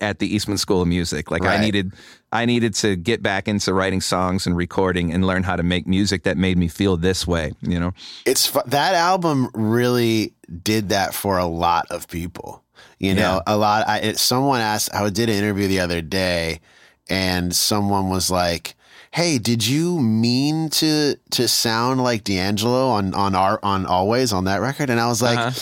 at 0.00 0.18
the 0.18 0.34
Eastman 0.34 0.58
School 0.58 0.82
of 0.82 0.88
Music. 0.88 1.30
Like 1.30 1.44
I 1.44 1.58
needed. 1.58 1.92
I 2.32 2.46
needed 2.46 2.74
to 2.76 2.96
get 2.96 3.22
back 3.22 3.46
into 3.46 3.72
writing 3.72 4.00
songs 4.00 4.46
and 4.46 4.56
recording 4.56 5.12
and 5.12 5.24
learn 5.24 5.44
how 5.44 5.54
to 5.54 5.62
make 5.62 5.86
music 5.86 6.24
that 6.24 6.36
made 6.36 6.58
me 6.58 6.66
feel 6.68 6.96
this 6.96 7.26
way. 7.26 7.52
You 7.60 7.78
know. 7.78 7.92
it's 8.26 8.50
that 8.66 8.94
album 8.94 9.50
really 9.54 10.34
did 10.62 10.88
that 10.88 11.14
for 11.14 11.38
a 11.38 11.46
lot 11.46 11.86
of 11.90 12.08
people. 12.08 12.62
You 12.98 13.14
know, 13.14 13.42
a 13.46 13.56
lot. 13.56 13.86
I, 13.88 13.98
it, 13.98 14.18
someone 14.18 14.60
asked. 14.60 14.94
I 14.94 15.08
did 15.10 15.28
an 15.28 15.34
interview 15.36 15.68
the 15.68 15.80
other 15.80 16.00
day, 16.00 16.60
and 17.08 17.54
someone 17.54 18.08
was 18.08 18.30
like, 18.30 18.74
"Hey, 19.14 19.38
did 19.38 19.66
you 19.66 20.00
mean 20.00 20.68
to 20.80 21.16
to 21.30 21.46
sound 21.48 22.02
like 22.02 22.24
D'Angelo 22.24 22.88
on 22.90 23.14
on 23.14 23.34
our 23.34 23.58
on 23.62 23.86
Always 23.86 24.32
on 24.32 24.44
that 24.44 24.60
record?" 24.60 24.90
And 24.90 25.00
I 25.00 25.06
was 25.06 25.22
like, 25.22 25.38
Uh-huh. 25.38 25.52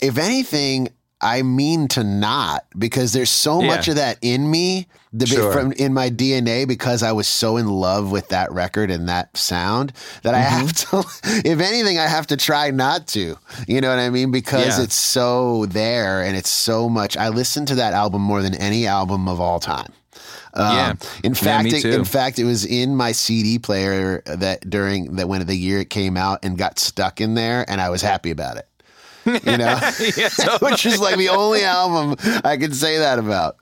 "If 0.00 0.18
anything." 0.18 0.88
I 1.24 1.42
mean 1.42 1.86
to 1.94 2.02
not 2.02 2.64
because 2.76 3.12
there's 3.12 3.30
so 3.30 3.60
Yeah. 3.60 3.68
much 3.68 3.86
of 3.86 3.94
that 3.94 4.18
in 4.22 4.50
me 4.50 4.88
the, 5.12 5.24
Sure. 5.24 5.52
from 5.52 5.70
in 5.70 5.94
my 5.94 6.10
DNA 6.10 6.64
because 6.66 7.04
I 7.04 7.12
was 7.12 7.28
so 7.28 7.56
in 7.58 7.68
love 7.68 8.10
with 8.10 8.26
that 8.30 8.50
record 8.50 8.90
and 8.90 9.08
that 9.08 9.36
sound 9.36 9.92
that 10.24 10.34
I 10.34 10.42
Mm-hmm. 10.42 10.66
have 10.66 10.72
to 10.72 11.04
if 11.48 11.60
anything 11.60 11.96
I 12.00 12.08
have 12.08 12.26
to 12.26 12.36
try 12.36 12.72
not 12.72 13.06
to. 13.14 13.36
You 13.68 13.80
know 13.80 13.88
what 13.90 14.00
I 14.00 14.10
mean? 14.10 14.32
Because 14.32 14.78
Yeah. 14.78 14.82
it's 14.84 14.96
so 14.96 15.66
there 15.66 16.22
and 16.22 16.36
it's 16.36 16.50
so 16.50 16.88
much 16.88 17.16
I 17.16 17.28
listen 17.28 17.66
to 17.66 17.76
that 17.76 17.92
album 17.92 18.20
more 18.22 18.42
than 18.42 18.56
any 18.56 18.88
album 18.88 19.28
of 19.28 19.38
all 19.40 19.60
time. 19.60 19.92
Um, 20.54 20.76
Yeah. 20.76 20.94
In 21.22 21.32
Yeah, 21.32 21.34
fact, 21.34 21.64
me 21.64 21.70
it, 21.78 21.84
in 21.84 22.04
fact, 22.04 22.38
it 22.38 22.44
was 22.44 22.64
in 22.64 22.96
my 22.96 23.12
CD 23.12 23.58
player 23.58 24.22
that 24.26 24.68
during 24.68 25.16
that 25.16 25.28
when 25.28 25.46
the 25.46 25.56
year 25.56 25.80
it 25.80 25.90
came 25.90 26.16
out 26.16 26.40
and 26.44 26.56
got 26.58 26.78
stuck 26.78 27.20
in 27.20 27.34
there, 27.34 27.64
and 27.68 27.80
I 27.80 27.90
was 27.90 28.02
happy 28.02 28.30
about 28.30 28.56
it. 28.56 28.68
You 29.24 29.56
know, 29.56 29.76
which 30.62 30.84
is 30.84 30.98
like 31.00 31.16
the 31.16 31.28
only 31.30 31.62
album 31.62 32.16
I 32.44 32.56
can 32.56 32.72
say 32.74 32.98
that 32.98 33.20
about. 33.20 33.56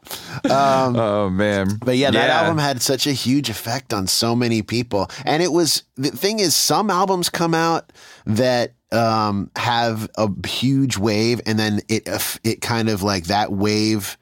Um, 0.50 0.96
Oh 0.96 1.28
man. 1.28 1.78
but 1.84 1.96
yeah, 1.98 2.10
that 2.10 2.30
album 2.30 2.56
had 2.58 2.80
such 2.80 3.06
a 3.06 3.12
huge 3.12 3.50
effect 3.50 3.92
on 3.92 4.06
so 4.06 4.34
many 4.34 4.62
people. 4.62 5.10
And 5.26 5.42
it 5.42 5.52
was 5.52 5.82
the 5.96 6.10
thing 6.10 6.40
is, 6.40 6.56
some 6.56 6.88
albums 6.88 7.28
come 7.28 7.52
out 7.54 7.92
that 8.24 8.72
um, 8.90 9.50
have 9.56 10.08
a 10.16 10.28
huge 10.46 10.96
wave, 10.96 11.42
and 11.44 11.58
then 11.58 11.80
it 11.88 12.08
it 12.42 12.62
kind 12.62 12.88
of 12.88 13.02
like 13.02 13.24
that 13.24 13.52
wave 13.52 14.16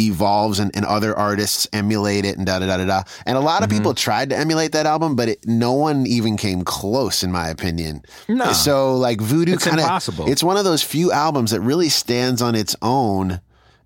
evolves 0.00 0.58
and, 0.58 0.74
and 0.74 0.84
other 0.84 1.16
artists 1.16 1.66
emulate 1.72 2.24
it 2.24 2.36
and 2.38 2.46
da 2.46 2.58
da 2.58 2.66
da 2.66 2.76
da 2.78 2.84
da. 2.86 3.02
And 3.26 3.36
a 3.36 3.40
lot 3.40 3.62
of 3.62 3.68
Mm-hmm. 3.68 3.78
people 3.78 3.94
tried 3.94 4.30
to 4.30 4.36
emulate 4.36 4.72
that 4.72 4.86
album, 4.86 5.14
but 5.16 5.28
it, 5.28 5.46
no 5.46 5.72
one 5.74 6.06
even 6.06 6.36
came 6.36 6.62
close, 6.62 7.22
in 7.22 7.30
my 7.30 7.48
opinion. 7.48 8.02
No. 8.28 8.52
So 8.52 8.96
like 8.96 9.20
Voodoo 9.20 9.56
kind 9.56 9.80
of. 9.80 10.28
It's 10.28 10.42
one 10.42 10.56
of 10.56 10.64
those 10.64 10.82
few 10.82 11.12
albums 11.12 11.50
that 11.52 11.60
really 11.60 11.88
stands 11.88 12.40
on 12.42 12.54
its 12.54 12.74
own, 12.82 13.40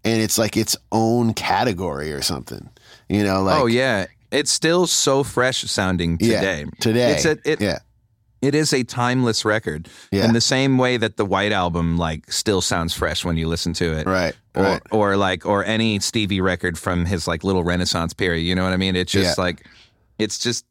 and 0.04 0.22
it's 0.22 0.38
like 0.38 0.56
its 0.56 0.76
own 0.92 1.34
category 1.34 2.12
or 2.12 2.22
something. 2.22 2.68
You 3.08 3.24
know, 3.24 3.42
like 3.42 3.60
oh 3.60 3.66
yeah. 3.66 4.06
It's 4.30 4.50
still 4.50 4.86
so 4.88 5.22
fresh 5.22 5.62
sounding 5.62 6.18
Yeah, 6.20 6.40
today. 6.40 6.64
today, 6.80 7.12
It's 7.12 7.24
a, 7.24 7.38
it, 7.44 7.60
yeah, 7.60 7.78
it 8.44 8.54
is 8.54 8.72
a 8.72 8.82
timeless 8.84 9.44
record 9.44 9.88
Yeah. 10.12 10.24
in 10.26 10.32
the 10.34 10.40
same 10.40 10.76
way 10.78 10.96
that 10.98 11.16
the 11.16 11.24
White 11.24 11.52
Album 11.52 11.96
like 11.96 12.30
still 12.30 12.60
sounds 12.60 12.92
fresh 12.94 13.24
when 13.24 13.36
you 13.36 13.48
listen 13.48 13.72
to 13.74 13.96
it. 13.98 14.06
right, 14.06 14.34
Or, 14.54 14.62
right. 14.62 14.82
or 14.90 15.16
like 15.16 15.46
or 15.46 15.64
any 15.64 15.98
Stevie 16.00 16.40
record 16.40 16.76
from 16.78 17.06
his 17.06 17.26
like 17.26 17.42
little 17.44 17.64
Renaissance 17.64 18.12
period. 18.12 18.42
You 18.42 18.54
know 18.54 18.64
what 18.64 18.72
I 18.72 18.76
mean? 18.76 18.96
It's 18.96 19.12
just 19.12 19.38
Yeah. 19.38 19.44
like 19.44 19.66
it's 20.18 20.38
just 20.38 20.64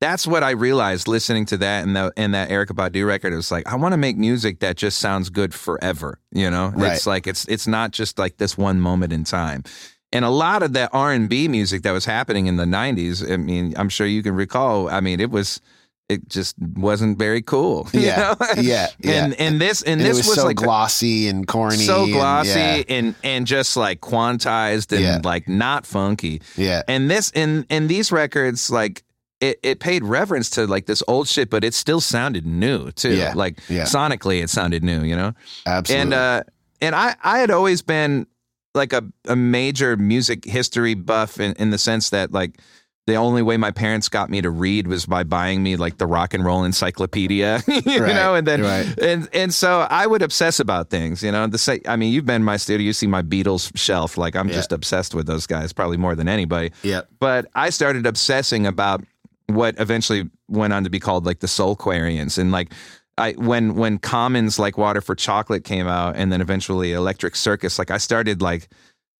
that's 0.00 0.26
what 0.26 0.42
I 0.42 0.50
realized 0.50 1.08
listening 1.08 1.46
to 1.46 1.56
that 1.56 1.84
and 1.84 1.96
the 1.96 2.12
and 2.16 2.34
that 2.34 2.50
Erykah 2.50 2.76
Badu 2.76 3.06
record. 3.06 3.32
It 3.32 3.36
was 3.36 3.50
like 3.50 3.66
I 3.66 3.76
want 3.76 3.92
to 3.92 3.96
make 3.96 4.16
music 4.16 4.60
that 4.60 4.76
just 4.76 4.98
sounds 4.98 5.30
good 5.30 5.52
forever. 5.54 6.18
You 6.32 6.50
know, 6.50 6.72
Right. 6.76 6.92
it's 6.92 7.06
like 7.06 7.26
it's 7.26 7.44
it's 7.46 7.66
not 7.66 7.90
just 7.92 8.18
like 8.18 8.36
this 8.36 8.56
one 8.58 8.80
moment 8.80 9.12
in 9.12 9.24
time. 9.24 9.64
And 10.12 10.24
a 10.24 10.30
lot 10.30 10.62
of 10.62 10.72
that 10.74 10.90
R 10.92 11.12
and 11.12 11.28
B 11.28 11.48
music 11.48 11.82
that 11.82 11.90
was 11.92 12.04
happening 12.04 12.46
in 12.46 12.56
the 12.56 12.64
'90s. 12.66 13.22
I 13.28 13.36
mean, 13.38 13.74
I'm 13.76 13.88
sure 13.88 14.06
you 14.06 14.22
can 14.22 14.34
recall. 14.36 14.88
I 14.88 15.00
mean, 15.00 15.18
it 15.18 15.30
was. 15.30 15.60
It 16.08 16.28
just 16.28 16.54
wasn't 16.58 17.18
very 17.18 17.42
cool. 17.42 17.88
you 17.92 18.00
Yeah, 18.00 18.34
know? 18.40 18.46
yeah, 18.62 18.88
yeah. 19.00 19.24
And 19.24 19.34
and 19.40 19.60
this 19.60 19.82
and, 19.82 20.00
And 20.00 20.08
this 20.08 20.18
it 20.24 20.28
was, 20.28 20.34
so 20.36 20.44
like 20.44 20.56
glossy 20.56 21.26
and 21.28 21.46
corny, 21.48 21.78
so 21.78 22.04
and- 22.04 22.12
glossy 22.12 22.50
yeah, 22.60 22.82
and 22.88 23.14
and 23.24 23.46
just 23.46 23.76
like 23.76 24.00
quantized 24.00 24.92
and 24.92 25.00
Yeah. 25.02 25.20
like 25.24 25.48
not 25.48 25.84
funky. 25.84 26.42
yeah, 26.56 26.82
And 26.86 27.10
this 27.10 27.32
and 27.34 27.66
and 27.70 27.88
these 27.88 28.12
records 28.12 28.70
like 28.70 29.02
it, 29.40 29.58
it 29.64 29.80
paid 29.80 30.04
reverence 30.04 30.48
to 30.50 30.66
like 30.66 30.86
this 30.86 31.02
old 31.08 31.26
shit, 31.28 31.50
but 31.50 31.64
it 31.64 31.74
still 31.74 32.00
sounded 32.00 32.46
new 32.46 32.90
too. 32.92 33.14
Yeah. 33.16 33.32
Like 33.34 33.56
sonically, 33.66 34.42
it 34.42 34.48
sounded 34.48 34.84
new. 34.84 35.02
You 35.02 35.16
know. 35.16 35.32
absolutely. 35.66 36.02
And 36.02 36.14
uh 36.14 36.42
and 36.80 36.94
I 36.94 37.16
I 37.24 37.38
had 37.40 37.50
always 37.50 37.82
been 37.82 38.28
like 38.74 38.92
a 38.92 39.02
a 39.26 39.34
major 39.34 39.96
music 39.96 40.44
history 40.44 40.94
buff 40.94 41.40
in 41.40 41.52
in 41.54 41.70
the 41.70 41.78
sense 41.78 42.10
that 42.10 42.30
like. 42.30 42.60
The 43.06 43.14
only 43.14 43.40
way 43.42 43.56
my 43.56 43.70
parents 43.70 44.08
got 44.08 44.30
me 44.30 44.40
to 44.42 44.50
read 44.50 44.88
was 44.88 45.06
by 45.06 45.22
buying 45.22 45.62
me 45.62 45.76
like 45.76 45.98
the 45.98 46.06
rock 46.08 46.34
and 46.34 46.44
roll 46.44 46.64
encyclopedia, 46.64 47.62
you 47.68 48.00
Right, 48.02 48.14
know, 48.14 48.34
and 48.34 48.44
then 48.46 48.62
right. 48.62 48.98
and 48.98 49.28
and 49.32 49.54
so 49.54 49.86
I 49.88 50.08
would 50.08 50.22
obsess 50.22 50.58
about 50.58 50.90
things, 50.90 51.22
you 51.22 51.30
know. 51.30 51.46
The 51.46 51.56
say, 51.58 51.80
I 51.86 51.94
mean, 51.94 52.12
you've 52.12 52.26
been 52.26 52.36
in 52.36 52.44
my 52.44 52.56
studio, 52.56 52.84
you 52.84 52.92
see 52.92 53.06
my 53.06 53.22
Beatles 53.22 53.70
shelf, 53.76 54.18
like 54.18 54.34
I'm 54.34 54.48
Yeah. 54.48 54.54
just 54.56 54.72
obsessed 54.72 55.14
with 55.14 55.26
those 55.26 55.46
guys, 55.46 55.72
probably 55.72 55.96
more 55.98 56.16
than 56.16 56.28
anybody. 56.28 56.72
Yep. 56.82 57.08
But 57.20 57.46
I 57.54 57.70
started 57.70 58.06
obsessing 58.06 58.66
about 58.66 59.04
what 59.46 59.78
eventually 59.78 60.28
went 60.48 60.72
on 60.72 60.82
to 60.82 60.90
be 60.90 60.98
called 60.98 61.26
like 61.26 61.38
the 61.38 61.46
Soulquarians, 61.46 62.38
and 62.38 62.50
like 62.50 62.72
I 63.18 63.32
when 63.34 63.76
when 63.76 63.98
Common's 63.98 64.58
like 64.58 64.76
Water 64.76 65.00
for 65.00 65.14
Chocolate 65.14 65.62
came 65.62 65.86
out, 65.86 66.16
and 66.16 66.32
then 66.32 66.40
eventually 66.40 66.92
Electric 66.92 67.36
Circus, 67.36 67.78
like 67.78 67.92
I 67.92 67.98
started 67.98 68.42
like. 68.42 68.68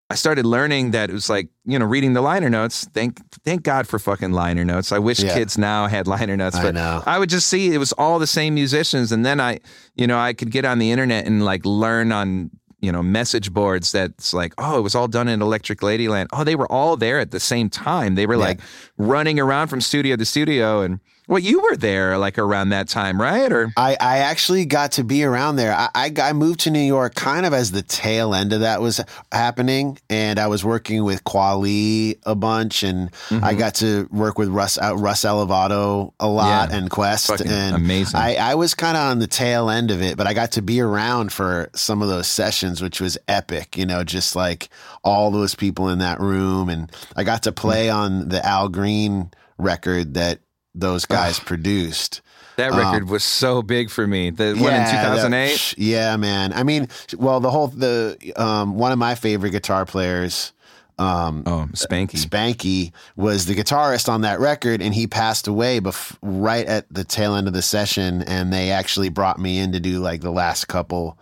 I 0.09 0.15
started 0.15 0.47
learning 0.47 0.93
that 0.93 1.11
it 1.11 1.13
was 1.13 1.29
like 1.29 1.49
you 1.65 1.79
know 1.79 1.85
reading 1.85 2.13
the 2.13 2.21
liner 2.21 2.49
notes. 2.49 2.87
Thank 2.95 3.19
thank 3.45 3.63
God 3.65 3.89
for 3.89 3.99
fucking 3.99 4.33
liner 4.33 4.65
notes. 4.65 4.93
I 4.93 4.99
wish 5.01 5.21
Yeah. 5.21 5.35
kids 5.35 5.59
now 5.59 5.89
had 5.89 6.07
liner 6.07 6.37
notes. 6.37 6.57
I 6.57 6.63
But 6.63 6.75
know. 6.75 7.03
I 7.07 7.19
would 7.19 7.29
just 7.29 7.49
see 7.49 7.75
it 7.75 7.79
was 7.79 7.93
all 7.93 8.19
the 8.21 8.27
same 8.27 8.55
musicians, 8.55 9.11
and 9.11 9.27
then 9.27 9.41
I, 9.41 9.59
you 9.97 10.07
know, 10.07 10.19
I 10.19 10.33
could 10.33 10.51
get 10.53 10.65
on 10.65 10.79
the 10.79 10.93
internet 10.93 11.27
and 11.27 11.45
like 11.45 11.65
learn 11.67 12.13
on 12.13 12.51
you 12.81 12.93
know 12.93 13.03
message 13.03 13.53
boards 13.53 13.91
that's 13.91 14.33
like, 14.33 14.55
oh, 14.59 14.79
it 14.79 14.83
was 14.83 14.95
all 14.95 15.09
done 15.09 15.27
in 15.29 15.43
Electric 15.43 15.81
Ladyland. 15.81 16.27
Oh, 16.33 16.45
they 16.45 16.55
were 16.55 16.71
all 16.71 16.97
there 16.97 17.19
at 17.19 17.33
the 17.33 17.41
same 17.41 17.69
time. 17.69 18.15
They 18.15 18.27
were 18.27 18.35
Yeah. 18.35 18.41
like 18.41 18.61
running 18.99 19.41
around 19.41 19.69
from 19.69 19.81
studio 19.81 20.15
to 20.15 20.25
studio, 20.25 20.83
and 20.83 21.01
well, 21.29 21.39
you 21.41 21.61
were 21.61 21.77
there 21.77 22.19
like 22.19 22.39
around 22.39 22.69
that 22.69 22.89
time, 22.89 23.21
right? 23.21 23.51
Or 23.53 23.73
I, 23.77 23.97
I 24.01 24.19
actually 24.19 24.65
got 24.65 24.93
to 24.93 25.05
be 25.05 25.25
around 25.25 25.57
there. 25.57 25.75
I, 25.75 25.89
I, 25.95 26.13
I 26.23 26.33
moved 26.33 26.61
to 26.61 26.71
New 26.71 26.79
York 26.79 27.15
kind 27.17 27.45
of 27.45 27.53
as 27.53 27.73
the 27.73 27.83
tail 27.83 28.33
end 28.35 28.53
of 28.53 28.61
that 28.61 28.81
was 28.81 29.01
happening, 29.33 29.99
and 30.09 30.39
I 30.39 30.47
was 30.47 30.65
working 30.65 31.03
with 31.05 31.25
Kweli 31.25 32.19
a 32.25 32.35
bunch, 32.35 32.83
and 32.83 33.11
Mm-hmm. 33.27 33.45
I 33.45 33.55
got 33.55 33.75
to 33.77 34.09
work 34.13 34.39
with 34.39 34.49
Russ 34.49 34.79
uh, 34.79 34.97
Russ 34.97 35.25
Elevado 35.25 36.13
a 36.21 36.29
lot 36.29 36.71
Yeah. 36.71 36.77
and 36.77 36.89
Quest, 36.91 37.27
Fucking 37.27 37.49
and 37.51 37.75
amazing. 37.75 38.21
I, 38.21 38.37
I 38.37 38.55
was 38.55 38.75
kind 38.75 38.97
of 38.97 39.03
on 39.03 39.19
the 39.19 39.27
tail 39.27 39.69
end 39.69 39.91
of 39.91 40.01
it, 40.01 40.17
but 40.17 40.27
I 40.29 40.35
got 40.35 40.53
to 40.53 40.63
be 40.63 40.81
around 40.81 41.33
for 41.33 41.69
some 41.75 42.03
of 42.03 42.09
those 42.09 42.29
sessions, 42.29 42.81
which 42.81 43.01
was 43.01 43.19
epic. 43.27 43.77
You 43.77 43.85
know, 43.87 44.05
just 44.05 44.37
like 44.37 44.69
all 45.03 45.31
those 45.33 45.55
people 45.57 45.89
in 45.89 45.99
that 45.99 46.21
room, 46.21 46.69
and 46.69 46.91
I 47.17 47.25
got 47.25 47.43
to 47.45 47.53
play 47.53 47.87
Mm. 47.89 47.95
on 47.95 48.29
the 48.29 48.45
Al 48.47 48.69
Green 48.69 49.31
record 49.59 50.15
that 50.15 50.39
those 50.77 51.05
guys 51.07 51.39
produced. 51.41 52.21
that 52.57 52.73
record 52.73 53.09
was 53.09 53.25
so 53.25 53.63
big 53.63 53.91
for 53.91 54.07
me. 54.07 54.31
The 54.31 54.55
one 54.55 54.73
in 54.75 54.85
two 54.91 54.97
Um, 54.97 55.31
that- 55.31 55.75
yeah, 55.79 56.17
man. 56.17 56.53
I 56.53 56.63
mean, 56.63 56.89
well, 57.17 57.41
the 57.41 57.51
whole 57.51 57.69
the 57.69 58.17
um, 58.37 58.77
one 58.77 58.93
of 58.93 58.99
my 58.99 59.15
favorite 59.15 59.51
guitar 59.51 59.85
players, 59.85 60.53
um, 60.99 61.43
Oh, 61.47 61.69
Spanky. 61.73 62.17
Spanky, 62.25 62.93
was 63.17 63.45
the 63.47 63.55
guitarist 63.55 64.09
on 64.09 64.23
that 64.23 64.41
record, 64.41 64.81
and 64.81 64.95
he 64.95 65.07
passed 65.07 65.47
away 65.47 65.81
bef- 65.81 66.17
right 66.23 66.67
at 66.67 66.87
the 66.91 67.05
tail 67.05 67.35
end 67.35 67.47
of 67.47 67.53
the 67.53 67.61
session. 67.63 68.23
And 68.23 68.51
they 68.53 68.71
actually 68.71 69.11
brought 69.11 69.39
me 69.39 69.59
in 69.59 69.73
to 69.73 69.81
do 69.81 69.99
like 70.01 70.23
the 70.23 70.31
last 70.33 70.67
couple 70.69 71.19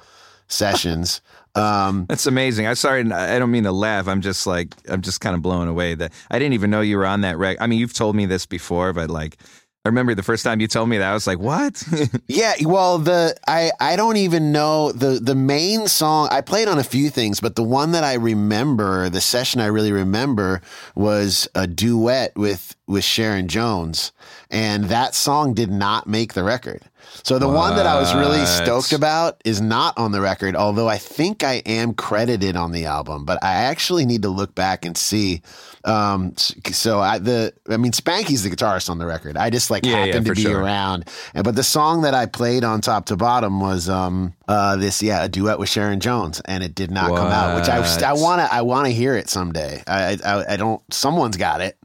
sessions. 0.48 1.20
Um, 1.54 2.06
That's 2.08 2.26
amazing. 2.26 2.66
I'm 2.66 2.74
sorry. 2.74 3.10
I 3.12 3.38
don't 3.38 3.50
mean 3.50 3.64
to 3.64 3.72
laugh. 3.72 4.08
I'm 4.08 4.20
just 4.20 4.46
like 4.46 4.74
I'm 4.88 5.02
just 5.02 5.20
kind 5.20 5.36
of 5.36 5.42
blown 5.42 5.68
away 5.68 5.94
that 5.94 6.12
I 6.30 6.38
didn't 6.38 6.54
even 6.54 6.70
know 6.70 6.80
you 6.80 6.96
were 6.96 7.06
on 7.06 7.20
that 7.20 7.38
rec. 7.38 7.58
I 7.60 7.66
mean, 7.66 7.78
you've 7.78 7.94
told 7.94 8.16
me 8.16 8.26
this 8.26 8.46
before, 8.46 8.92
but 8.92 9.08
like 9.08 9.38
I 9.86 9.90
remember 9.90 10.14
the 10.14 10.22
first 10.22 10.44
time 10.44 10.60
you 10.60 10.66
told 10.66 10.88
me 10.88 10.96
that 10.96 11.10
I 11.10 11.12
was 11.12 11.26
like, 11.26 11.38
"What?" 11.38 11.82
Yeah, 12.26 12.54
well, 12.62 12.98
the 12.98 13.36
I 13.46 13.70
I 13.78 13.96
don't 13.96 14.16
even 14.16 14.50
know 14.50 14.92
the 14.92 15.20
the 15.20 15.34
main 15.34 15.88
song. 15.88 16.28
I 16.30 16.40
played 16.40 16.68
on 16.68 16.78
a 16.78 16.84
few 16.84 17.10
things, 17.10 17.38
but 17.38 17.54
the 17.54 17.62
one 17.62 17.92
that 17.92 18.02
I 18.02 18.14
remember, 18.14 19.10
the 19.10 19.20
session 19.20 19.60
I 19.60 19.66
really 19.66 19.92
remember, 19.92 20.62
was 20.94 21.48
a 21.54 21.66
duet 21.66 22.34
with 22.34 22.74
with 22.86 23.04
Sharon 23.04 23.46
Jones, 23.46 24.12
and 24.50 24.84
that 24.84 25.14
song 25.14 25.52
did 25.52 25.70
not 25.70 26.06
make 26.06 26.32
the 26.32 26.44
record. 26.44 26.82
So 27.22 27.38
the 27.38 27.48
one 27.48 27.76
that 27.76 27.86
I 27.86 27.98
was 27.98 28.14
really 28.14 28.44
stoked 28.44 28.92
about 28.92 29.40
is 29.44 29.60
not 29.60 29.96
on 29.96 30.12
the 30.12 30.20
record, 30.20 30.54
although 30.56 30.88
I 30.88 30.98
think 30.98 31.42
I 31.42 31.54
am 31.64 31.94
credited 31.94 32.54
on 32.56 32.72
the 32.72 32.84
album, 32.84 33.24
but 33.24 33.42
I 33.42 33.52
actually 33.52 34.04
need 34.04 34.22
to 34.22 34.28
look 34.28 34.54
back 34.54 34.84
and 34.84 34.96
see. 34.96 35.40
Um, 35.84 36.34
so 36.36 37.00
I 37.00 37.18
the 37.18 37.52
I 37.70 37.76
mean 37.76 37.92
Spanky's 37.92 38.42
the 38.42 38.50
guitarist 38.50 38.88
on 38.88 38.98
the 38.98 39.06
record. 39.06 39.36
I 39.36 39.50
just 39.50 39.70
like 39.70 39.84
Yeah, 39.84 39.92
yeah, 39.92 40.06
happened 40.06 40.26
for 40.26 40.34
to 40.34 40.40
be 40.40 40.42
sure. 40.42 40.60
around. 40.62 41.08
And 41.34 41.44
but 41.44 41.56
the 41.56 41.62
song 41.62 42.02
that 42.02 42.14
I 42.14 42.26
played 42.26 42.64
on 42.64 42.80
top 42.80 43.06
to 43.06 43.16
bottom 43.16 43.60
was 43.60 43.88
um 43.88 44.34
uh 44.48 44.76
this 44.76 45.02
yeah 45.02 45.24
a 45.24 45.28
duet 45.28 45.58
with 45.58 45.68
Sharon 45.68 46.00
Jones, 46.00 46.40
and 46.46 46.62
it 46.64 46.74
did 46.74 46.90
not 46.90 47.08
come 47.08 47.30
out. 47.32 47.56
Which 47.56 47.68
I 47.68 48.10
I 48.10 48.12
wanna 48.14 48.48
I 48.50 48.62
wanna 48.62 48.90
hear 48.90 49.14
it 49.16 49.28
someday. 49.28 49.82
I 49.86 50.18
I, 50.24 50.54
I 50.54 50.56
don't. 50.56 50.80
Someone's 50.92 51.36
got 51.36 51.60
it. 51.60 51.76